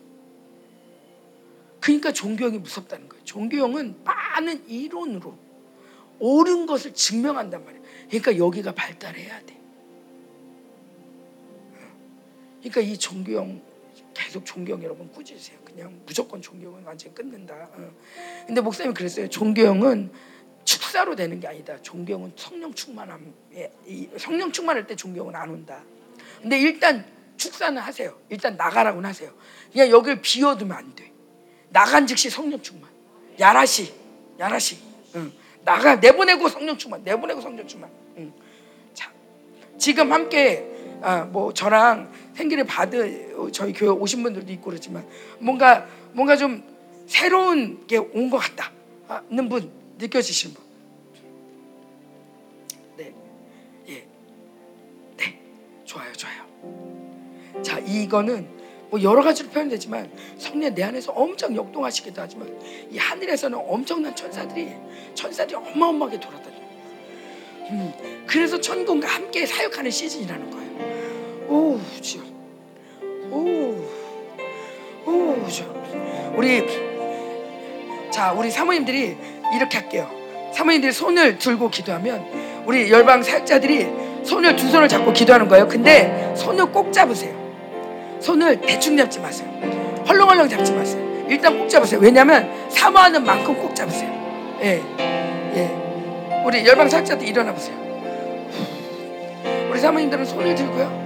그러니까 1.80 2.14
종교형이 2.14 2.60
무섭다는 2.60 3.10
거예요. 3.10 3.24
종교형은 3.26 4.04
많은 4.04 4.70
이론으로 4.70 5.38
옳은 6.20 6.66
것을 6.66 6.94
증명한단 6.94 7.66
말이에요. 7.66 7.84
그러니까 8.08 8.38
여기가 8.38 8.74
발달해야 8.74 9.42
돼. 9.46 9.60
그러니까 12.60 12.82
이 12.82 12.98
존경 12.98 13.62
계속 14.14 14.46
존경 14.46 14.82
여러분 14.84 15.10
꾸짖으세요. 15.12 15.58
그냥 15.64 16.00
무조건 16.06 16.42
존경은 16.42 16.84
완전 16.84 17.14
끊는다. 17.14 17.54
어. 17.74 17.92
근데 18.46 18.62
목사님이 18.62 18.94
그랬어요. 18.94 19.30
존경은 19.30 20.12
축사로 20.66 21.16
되는 21.16 21.40
게 21.40 21.48
아니다. 21.48 21.82
존경은 21.82 22.34
성령 22.36 22.74
충만함, 22.74 23.34
성령 24.18 24.52
충만할 24.52 24.88
때 24.88 24.96
존경은 24.96 25.36
안 25.36 25.50
온다. 25.50 25.84
근데 26.42 26.60
일단 26.60 27.06
축사는 27.38 27.82
하세요. 27.82 28.18
일단 28.30 28.56
나가라고는 28.56 29.10
하세요. 29.10 29.32
그냥 29.72 29.90
여기를 29.90 30.22
비워두면 30.22 30.78
안 30.78 30.96
돼. 30.96 31.12
나간 31.70 32.08
즉시 32.08 32.30
성령 32.30 32.62
충만. 32.62 32.90
야라시, 33.40 33.94
야라시. 34.40 34.78
응. 35.16 35.34
나가 35.66 35.96
내보내고 35.96 36.50
성령 36.50 36.78
충만, 36.78 37.04
내보내고 37.04 37.42
성령 37.42 37.68
충만. 37.68 37.90
응. 38.18 38.34
자, 38.94 39.12
지금 39.78 40.14
함께 40.14 40.73
아, 41.04 41.26
뭐 41.26 41.54
저랑 41.54 42.12
생기를 42.34 42.64
받은 42.64 43.52
저희 43.52 43.74
교회 43.74 43.90
오신 43.90 44.24
분들도 44.24 44.52
있고 44.54 44.70
그렇지만 44.72 45.06
뭔가 45.40 45.86
뭔가 46.14 46.36
좀 46.38 46.64
새로운 47.08 47.86
게 47.88 47.98
온 47.98 48.30
것 48.30 48.38
같다는 48.38 49.50
분 49.50 49.70
느껴지시는 49.98 50.56
분. 50.56 50.64
네, 52.98 53.14
예, 53.90 54.08
네, 55.18 55.40
좋아요, 55.84 56.12
좋아요. 56.14 57.62
자, 57.62 57.80
이거는 57.80 58.48
뭐 58.90 59.02
여러 59.02 59.22
가지로 59.24 59.50
표현되지만 59.50 60.10
성령 60.38 60.74
내 60.74 60.84
안에서 60.84 61.12
엄청 61.12 61.56
역동하시기도 61.56 62.22
하지만 62.22 62.60
이 62.92 62.98
하늘에서는 62.98 63.58
엄청난 63.68 64.16
천사들이 64.16 64.70
천사들이 65.16 65.56
어마어마하게 65.56 66.20
돌아다녀. 66.20 66.56
음, 67.72 67.94
그래서 68.28 68.60
천군과 68.60 69.08
함께 69.08 69.46
사역하는 69.46 69.90
시즌이라는 69.92 70.52
거예요. 70.52 70.63
오, 71.48 71.80
주여. 72.02 72.22
오, 73.32 73.76
오, 75.06 75.48
주여. 75.48 76.34
우리 76.36 76.66
자, 78.12 78.32
우리 78.32 78.52
사모님들이 78.52 79.18
이렇게 79.56 79.78
할게요. 79.78 80.10
사모님들이 80.54 80.92
손을 80.92 81.38
들고 81.38 81.70
기도하면 81.70 82.26
우리 82.66 82.92
열방 82.92 83.24
사역자들이 83.24 84.24
손을 84.24 84.56
두 84.56 84.70
손을 84.70 84.88
잡고 84.88 85.12
기도하는 85.14 85.48
거예요. 85.48 85.68
근데 85.68 86.34
손을 86.36 86.68
꼭 86.68 86.94
잡으세요. 86.94 87.34
손을 88.20 88.62
대충 88.62 88.96
잡지 88.96 89.20
마세요. 89.20 89.50
헐렁헐렁 90.08 90.48
잡지 90.48 90.72
마세요. 90.74 91.26
일단 91.28 91.58
꼭 91.58 91.68
잡으세요. 91.68 92.00
왜냐하면 92.00 92.70
사모하는 92.70 93.24
만큼 93.24 93.56
꼭 93.56 93.76
잡으세요. 93.76 94.10
예, 94.62 94.82
예. 95.56 96.44
우리 96.46 96.66
열방 96.66 96.90
사역자들 96.90 97.28
일어나 97.28 97.54
보세요. 97.54 97.76
우리 99.70 99.80
사모님들은 99.80 100.24
손을 100.26 100.56
들고요. 100.56 101.03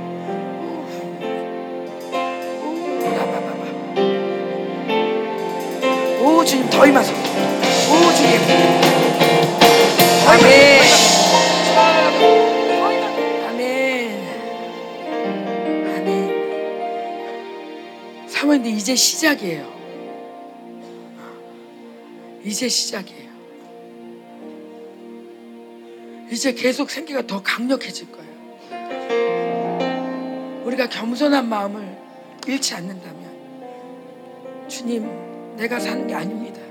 주님 6.47 6.69
더 6.69 6.85
임하소. 6.87 7.11
오 7.11 8.13
주님. 8.15 8.39
아멘. 10.27 10.77
사모님들 18.29 18.71
이제 18.71 18.95
시작이에요. 18.95 19.75
이제 22.45 22.69
시작이에요. 22.69 23.27
이제 26.31 26.53
계속 26.53 26.89
생기가 26.89 27.27
더 27.27 27.43
강력해질 27.43 28.07
거예요. 28.11 28.27
우리가 30.63 30.87
겸손한 30.87 31.49
마음을 31.49 31.97
잃지 32.45 32.73
않는다면 32.75 33.27
주님 34.69 35.26
내가 35.57 35.79
사는 35.79 36.05
게 36.07 36.13
아닙니다. 36.13 36.61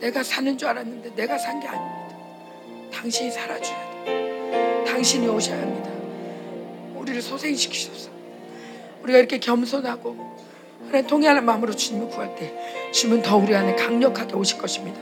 내가 0.00 0.22
사는 0.22 0.58
줄 0.58 0.68
알았는데 0.68 1.14
내가 1.14 1.38
산 1.38 1.60
게 1.60 1.68
아닙니다. 1.68 2.16
당신이 2.92 3.30
살아줘야 3.30 4.04
돼. 4.04 4.84
당신이 4.86 5.26
오셔야 5.28 5.60
합니다. 5.62 5.90
우리를 6.98 7.22
소생시키소서. 7.22 8.10
우리가 9.02 9.18
이렇게 9.18 9.38
겸손하고 9.38 10.16
하나님 10.86 11.06
통해하는 11.06 11.44
마음으로 11.44 11.74
주님을 11.74 12.08
구할 12.08 12.34
때 12.36 12.52
주님은 12.92 13.22
더 13.22 13.36
우리 13.36 13.54
안에 13.54 13.74
강력하게 13.76 14.34
오실 14.34 14.58
것입니다. 14.58 15.00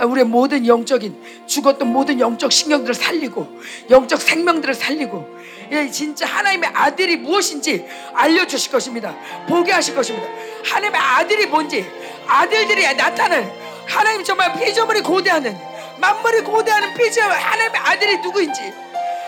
아, 0.00 0.06
우리의 0.06 0.24
모든 0.24 0.66
영적인 0.66 1.44
죽었던 1.46 1.86
모든 1.86 2.18
영적 2.18 2.50
신경들을 2.50 2.94
살리고 2.94 3.46
영적 3.90 4.20
생명들을 4.22 4.74
살리고 4.74 5.40
예, 5.72 5.90
진짜 5.90 6.26
하나님의 6.26 6.70
아들이 6.72 7.18
무엇인지 7.18 7.84
알려주실 8.14 8.72
것입니다. 8.72 9.14
보게 9.46 9.72
하실 9.72 9.94
것입니다. 9.94 10.26
하나님의 10.64 10.98
아들이 10.98 11.46
뭔지 11.46 11.86
아들들이 12.26 12.82
나타나는 12.94 13.50
하나님 13.86 14.24
정말 14.24 14.58
피조물이 14.58 15.02
고대하는 15.02 15.56
만물이 15.98 16.40
고대하는 16.44 16.94
피조물 16.94 17.30
하나님의 17.30 17.80
아들이 17.80 18.16
누구인지 18.18 18.72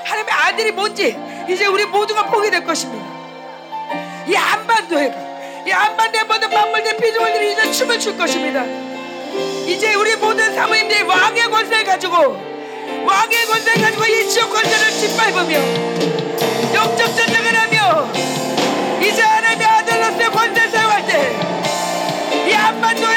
하나님의 0.04 0.32
아들이 0.32 0.72
뭔지 0.72 1.16
이제 1.50 1.66
우리 1.66 1.84
모두가 1.84 2.30
보게 2.30 2.50
될 2.50 2.64
것입니다. 2.64 3.04
이 4.26 4.34
한반도에가 4.34 5.32
이 5.66 5.70
한반도의 5.70 6.24
모든 6.24 6.48
만물들 6.48 6.96
피조물들이 6.96 7.52
이제 7.52 7.72
춤을 7.72 8.00
출 8.00 8.16
것입니다. 8.16 8.64
이제 9.66 9.94
우리 9.94 10.14
모든 10.16 10.41
사모님들이 10.54 11.02
왕의 11.02 11.42
권세를 11.50 11.84
가지고 11.84 12.16
왕의 13.04 13.46
권세를 13.46 13.82
가지고 13.82 14.06
이 14.06 14.28
지역 14.28 14.50
권세를 14.50 14.90
짓밟으며 14.90 15.58
영적 16.74 17.16
전쟁을 17.16 17.56
하며 17.56 18.08
이제 19.02 19.22
하나님의 19.22 19.66
아들로서의 19.66 20.30
권세 20.30 20.68
사용할 20.68 21.06
때 21.06 21.52
이 22.48 22.52
한반도에 22.52 23.16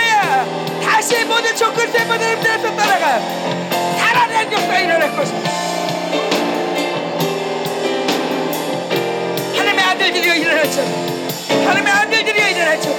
다시 0.84 1.24
모든 1.26 1.56
적글 1.56 1.88
세번을 1.88 2.36
힘들어서 2.38 2.76
따라가 2.76 3.20
살아난 3.98 4.52
역사가 4.52 4.80
일어날 4.80 5.16
것입니다. 5.16 5.50
하나님의 9.56 9.84
아들들이 9.84 10.40
일어났잖아. 10.42 10.90
하나님의 11.66 11.92
아들들이여 11.92 12.50
일어났죠 12.50 12.90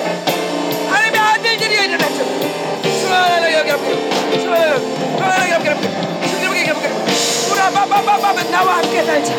하나님의 0.91 1.21
아들들이여 1.21 1.85
일어났죠 1.85 2.25
주하나 3.01 3.53
여기 3.53 3.71
앞에 3.71 4.16
주하나 4.41 5.51
여기 5.51 5.69
앞에 5.69 5.81
주님께 6.29 6.61
여기 6.61 6.71
앞에 6.71 6.89
우라바바바바 7.51 8.43
나와 8.51 8.79
함께 8.79 9.05
살자 9.05 9.35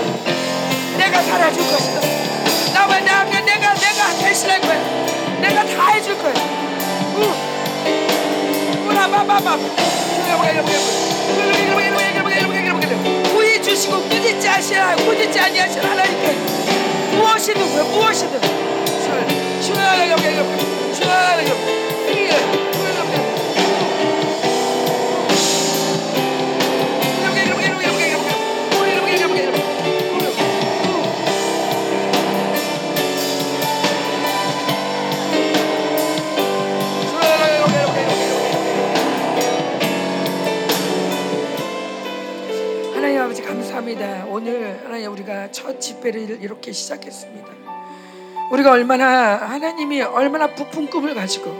내가 0.97 1.21
살아줄 1.21 1.67
것이다 1.67 2.01
나와 2.73 2.99
나 2.99 3.19
함께 3.19 3.39
내가 3.41 3.73
내가 3.73 4.09
대신할 4.19 4.61
거야 4.61 4.79
내가 5.41 5.65
다 5.65 5.87
해줄 5.89 6.17
거야 6.17 6.33
우라 8.87 9.07
바바바 9.07 9.57
구이 13.33 13.61
주시고 13.61 14.01
꾸짖지 14.03 14.47
하시라 14.47 14.95
꾸짖지 14.95 15.39
아니하시라 15.39 15.89
하나님께 15.89 16.31
무엇이든 17.15 17.61
무엇이든 17.91 18.41
주하나 19.61 20.09
여기 20.09 20.25
여기 20.25 20.93
주하나 20.93 21.43
여 21.43 22.66
감사합니다. 43.87 44.25
오늘 44.27 44.81
하나님 44.83 45.11
우리가 45.13 45.51
첫 45.51 45.79
집회를 45.79 46.39
이렇게 46.41 46.73
시작했습니다. 46.73 47.47
우리가 48.51 48.71
얼마나 48.71 49.35
하나님이 49.37 50.01
얼마나 50.01 50.53
부푼 50.53 50.89
꿈을 50.89 51.15
가지고 51.15 51.55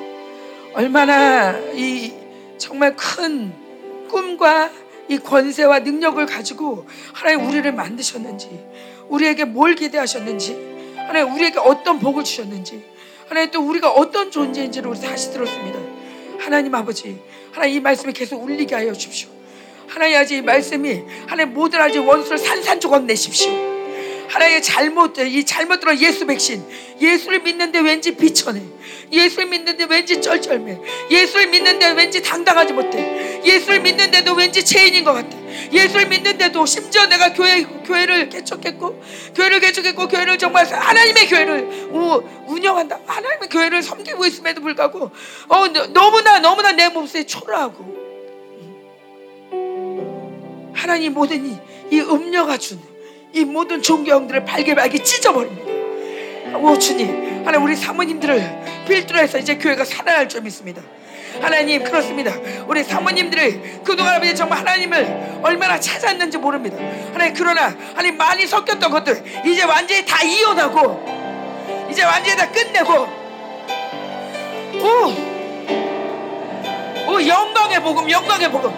얼마나 0.74 1.58
이 1.74 2.14
정말 2.58 2.96
큰 2.98 3.54
꿈과 4.10 4.70
이 5.08 5.18
권세와 5.18 5.80
능력을 5.80 6.26
가지고 6.26 6.86
하나님 7.14 7.48
우리를 7.48 7.72
만드셨는지 7.72 8.66
우리에게 9.08 9.46
뭘 9.46 9.76
기대하셨는지 9.76 10.96
하나님 10.98 11.34
우리에게 11.34 11.60
어떤 11.60 12.00
복을 12.00 12.26
주셨는지 12.26 12.84
하나님 13.30 13.52
또 13.52 13.62
우리가 13.62 13.92
어떤 13.92 14.32
존재인지를 14.32 14.90
우리 14.90 15.00
다시 15.00 15.32
들었습니다. 15.32 15.80
하나님 16.40 16.76
아버지 16.76 17.22
하나님 17.52 17.78
이 17.78 17.80
말씀이 17.80 18.12
계속 18.12 18.44
울리게 18.44 18.76
하여 18.76 18.92
주십시오. 18.92 19.37
하나님 19.88 20.18
아버지 20.18 20.38
이 20.38 20.42
말씀이 20.42 21.04
하나님 21.28 21.54
모든 21.54 21.82
아직 21.82 22.00
원수를 22.00 22.38
산산조각 22.38 23.06
내십시오. 23.06 23.78
하나의 24.30 24.62
잘못 24.62 25.18
이 25.20 25.46
잘못 25.46 25.80
들어 25.80 25.96
예수 25.96 26.26
백신 26.26 26.64
예수를 27.00 27.40
믿는데 27.42 27.80
왠지 27.80 28.16
비천해. 28.16 28.62
예수를 29.12 29.46
믿는데 29.48 29.86
왠지 29.90 30.22
쩔쩔매. 30.22 30.80
예수를 31.10 31.48
믿는데 31.48 31.92
왠지 31.92 32.22
당당하지 32.22 32.74
못해. 32.74 33.42
예수를 33.44 33.82
믿는데도 33.82 34.34
왠지 34.34 34.66
죄인인 34.66 35.06
것 35.06 35.14
같아. 35.14 35.30
예수를 35.72 36.08
믿는데도 36.08 36.66
심지어 36.66 37.08
내가 37.08 37.32
교회 37.34 37.64
교회를 37.64 38.30
개척했고 38.30 39.02
교회를 39.34 39.62
개척했고 39.62 40.08
교회를 40.10 40.38
정말 40.38 40.66
하나님의 40.66 41.28
교회를 41.28 41.90
운영한다. 42.48 43.00
하나님의 43.06 43.50
교회를 43.50 43.82
섬기고 43.82 44.26
있음에도 44.26 44.62
불구하고 44.62 45.12
어 45.48 45.68
너무나 45.94 46.40
너무나 46.40 46.74
내 46.74 46.90
몸속에 46.90 47.26
초라하고 47.26 48.07
하나님 50.78 51.14
모든 51.14 51.46
이, 51.46 51.58
이 51.92 52.00
음녀가 52.00 52.58
준 52.58 52.98
이 53.34 53.46
모든 53.46 53.82
존경들을 53.82 54.46
발게발게 54.46 55.04
찢어버립니다. 55.04 56.58
오 56.58 56.78
주님, 56.80 57.46
하나님 57.46 57.64
우리 57.64 57.76
사모님들을 57.76 58.86
필두로 58.88 59.20
해서 59.20 59.38
이제 59.38 59.58
교회가 59.58 59.84
살아날 59.86 60.28
줄 60.30 60.42
믿습니다. 60.42 60.82
하나님 61.42 61.84
그렇습니다. 61.84 62.32
우리 62.66 62.84
사모님들이 62.84 63.82
그동안 63.84 64.16
아버지 64.16 64.36
정말 64.36 64.58
하나님을 64.60 65.42
얼마나 65.44 65.80
찾았는지 65.80 66.40
모릅니다. 66.40 66.78
하나님 67.14 67.36
그러나 67.36 67.76
하나님 67.94 68.18
많이 68.18 68.48
섞였던 68.48 68.90
것들 68.90 69.24
이제 69.46 69.64
완전히 69.64 70.04
다 70.04 70.24
이혼하고 70.24 71.88
이제 71.92 72.04
완전히 72.04 72.38
다 72.38 72.50
끝내고 72.50 72.94
오, 74.82 75.14
오 77.12 77.28
영광의 77.28 77.84
복음, 77.84 78.10
영광의 78.10 78.52
복음, 78.52 78.72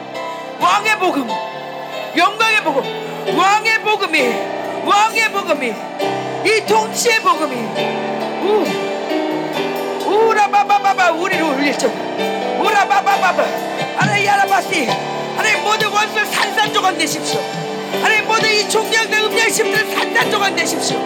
왕의 0.59 0.99
복음. 0.99 1.58
영광의 2.15 2.63
복음, 2.63 3.37
왕의 3.37 3.81
복음이, 3.83 4.33
왕의 4.85 5.31
복음이, 5.31 5.73
이 6.45 6.65
통치의 6.65 7.19
복음이, 7.21 7.55
우, 8.43 8.65
우라바바바바 10.09 11.11
우리를 11.11 11.43
울릴줄, 11.43 11.89
우라바바바바, 12.59 13.43
하나님 13.97 14.25
야라바시, 14.25 14.85
하나님 15.35 15.63
모든 15.63 15.89
원수를 15.89 16.25
산산조각 16.25 16.97
내십시오. 16.97 17.39
하나님 18.01 18.25
모든 18.27 18.51
이 18.53 18.69
종량된 18.69 19.23
음녀의 19.25 19.51
심들을 19.51 19.91
산산조각 19.93 20.53
내십시오. 20.55 20.97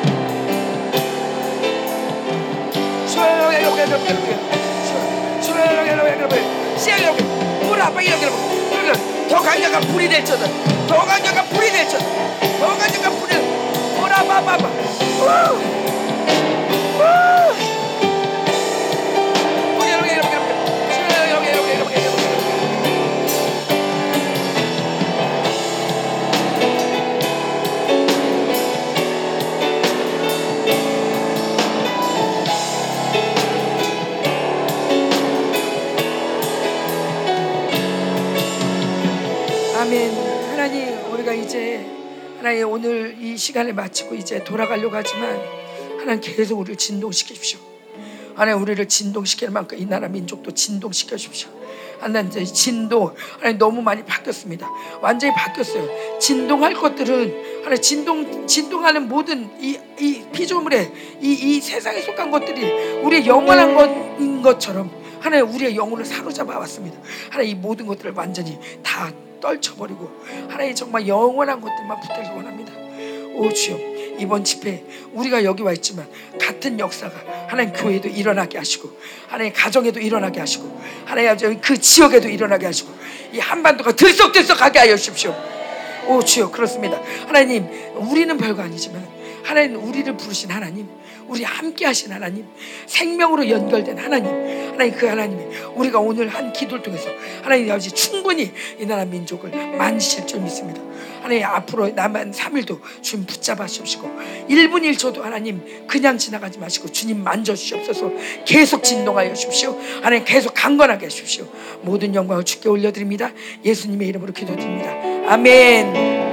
더 9.29 9.39
강력한 9.41 9.81
불이 9.81 10.09
될지어다 10.09 10.45
더 10.87 11.05
강력한 11.05 11.47
불이 11.49 11.71
될지어다 11.71 12.05
더 12.59 12.67
강력한 12.77 13.19
불이. 13.19 13.33
오라바바바 14.01 14.69
하나님 42.37 42.69
오늘 42.69 43.17
이 43.19 43.35
시간을 43.35 43.73
마치고 43.73 44.15
이제 44.15 44.41
돌아가려고 44.41 44.95
하지만 44.95 45.37
하나님 45.99 46.21
계속 46.21 46.57
우리를 46.59 46.77
진동시키십시오. 46.77 47.59
하나님 48.33 48.61
우리를 48.61 48.87
진동시킬 48.87 49.49
만큼 49.49 49.77
이 49.77 49.85
나라 49.85 50.07
민족도 50.07 50.53
진동시켜 50.53 51.17
주십시오. 51.17 51.49
하나님 51.99 52.31
진동 52.31 53.13
하나님 53.39 53.57
너무 53.57 53.81
많이 53.81 54.05
바뀌었습니다. 54.05 54.69
완전히 55.01 55.33
바뀌었어요. 55.33 56.17
진동할 56.17 56.75
것들은 56.75 57.63
하나님 57.65 57.81
진동 57.81 58.47
진동하는 58.47 59.09
모든 59.09 59.49
이, 59.61 59.77
이 59.99 60.23
피조물의 60.31 60.93
이, 61.21 61.33
이 61.33 61.59
세상에 61.59 61.99
속한 61.99 62.31
것들이 62.31 63.01
우리의 63.01 63.27
영원한 63.27 63.75
것인 63.75 64.41
것처럼 64.41 64.89
하나님 65.19 65.53
우리의 65.53 65.75
영혼을 65.75 66.05
사로잡아 66.05 66.57
왔습니다. 66.59 66.97
하나님 67.29 67.51
이 67.51 67.59
모든 67.59 67.85
것들을 67.85 68.13
완전히 68.13 68.57
다 68.81 69.11
떨쳐버리고 69.43 70.09
하나님 70.47 70.73
정말 70.73 71.05
영원한 71.05 71.59
것들만 71.59 71.99
붙들기 71.99 72.29
원합니다. 72.29 72.71
오 73.35 73.51
주여 73.51 73.77
이번 74.19 74.43
집회 74.43 74.85
우리가 75.11 75.43
여기 75.43 75.63
와 75.63 75.73
있지만 75.73 76.07
같은 76.39 76.79
역사가 76.79 77.13
하나님 77.47 77.73
교회도 77.73 78.07
일어나게 78.07 78.57
하시고 78.57 78.89
하나님 79.27 79.51
가정에도 79.53 79.99
일어나게 79.99 80.39
하시고 80.39 80.81
하나님 81.05 81.59
그 81.59 81.77
지역에도 81.77 82.29
일어나게 82.29 82.67
하시고 82.67 82.91
이 83.33 83.39
한반도가 83.39 83.91
들썩들썩하게 83.93 84.79
하여 84.79 84.95
주십시오. 84.95 85.35
오 86.07 86.23
주여 86.23 86.51
그렇습니다. 86.51 87.01
하나님 87.27 87.67
우리는 87.95 88.37
별거 88.37 88.61
아니지만 88.61 89.05
하나님 89.43 89.83
우리를 89.83 90.15
부르신 90.15 90.51
하나님 90.51 90.87
우리 91.33 91.43
함께 91.43 91.87
하신 91.87 92.11
하나님, 92.11 92.45
생명으로 92.85 93.49
연결된 93.49 93.97
하나님, 93.97 94.27
하나님 94.71 94.95
그 94.95 95.07
하나님이 95.07 95.43
우리가 95.73 95.99
오늘 95.99 96.27
한 96.27 96.53
기도를 96.53 96.83
통해서 96.83 97.09
하나님 97.41 97.71
아버지 97.71 97.89
충분히 97.89 98.51
이 98.79 98.85
나라 98.85 99.03
민족을 99.03 99.49
만지실 99.49 100.27
줄 100.27 100.41
믿습니다. 100.41 100.79
하나님 101.23 101.43
앞으로 101.45 101.89
남은 101.89 102.31
3일도 102.33 102.79
주님 103.01 103.25
붙잡아 103.25 103.65
주시고 103.65 104.07
1분 104.47 104.83
1초도 104.91 105.21
하나님 105.21 105.87
그냥 105.87 106.19
지나가지 106.19 106.59
마시고 106.59 106.91
주님 106.91 107.23
만져 107.23 107.55
주시옵소서 107.55 108.11
계속 108.45 108.83
진동하여 108.83 109.33
주십시오. 109.33 109.79
하나님 110.03 110.25
계속 110.25 110.53
강건하게 110.53 111.07
해주십시오. 111.07 111.47
모든 111.81 112.13
영광을 112.13 112.43
주께 112.43 112.69
올려드립니다. 112.69 113.31
예수님의 113.65 114.07
이름으로 114.09 114.33
기도드립니다. 114.33 114.91
아멘. 115.31 116.32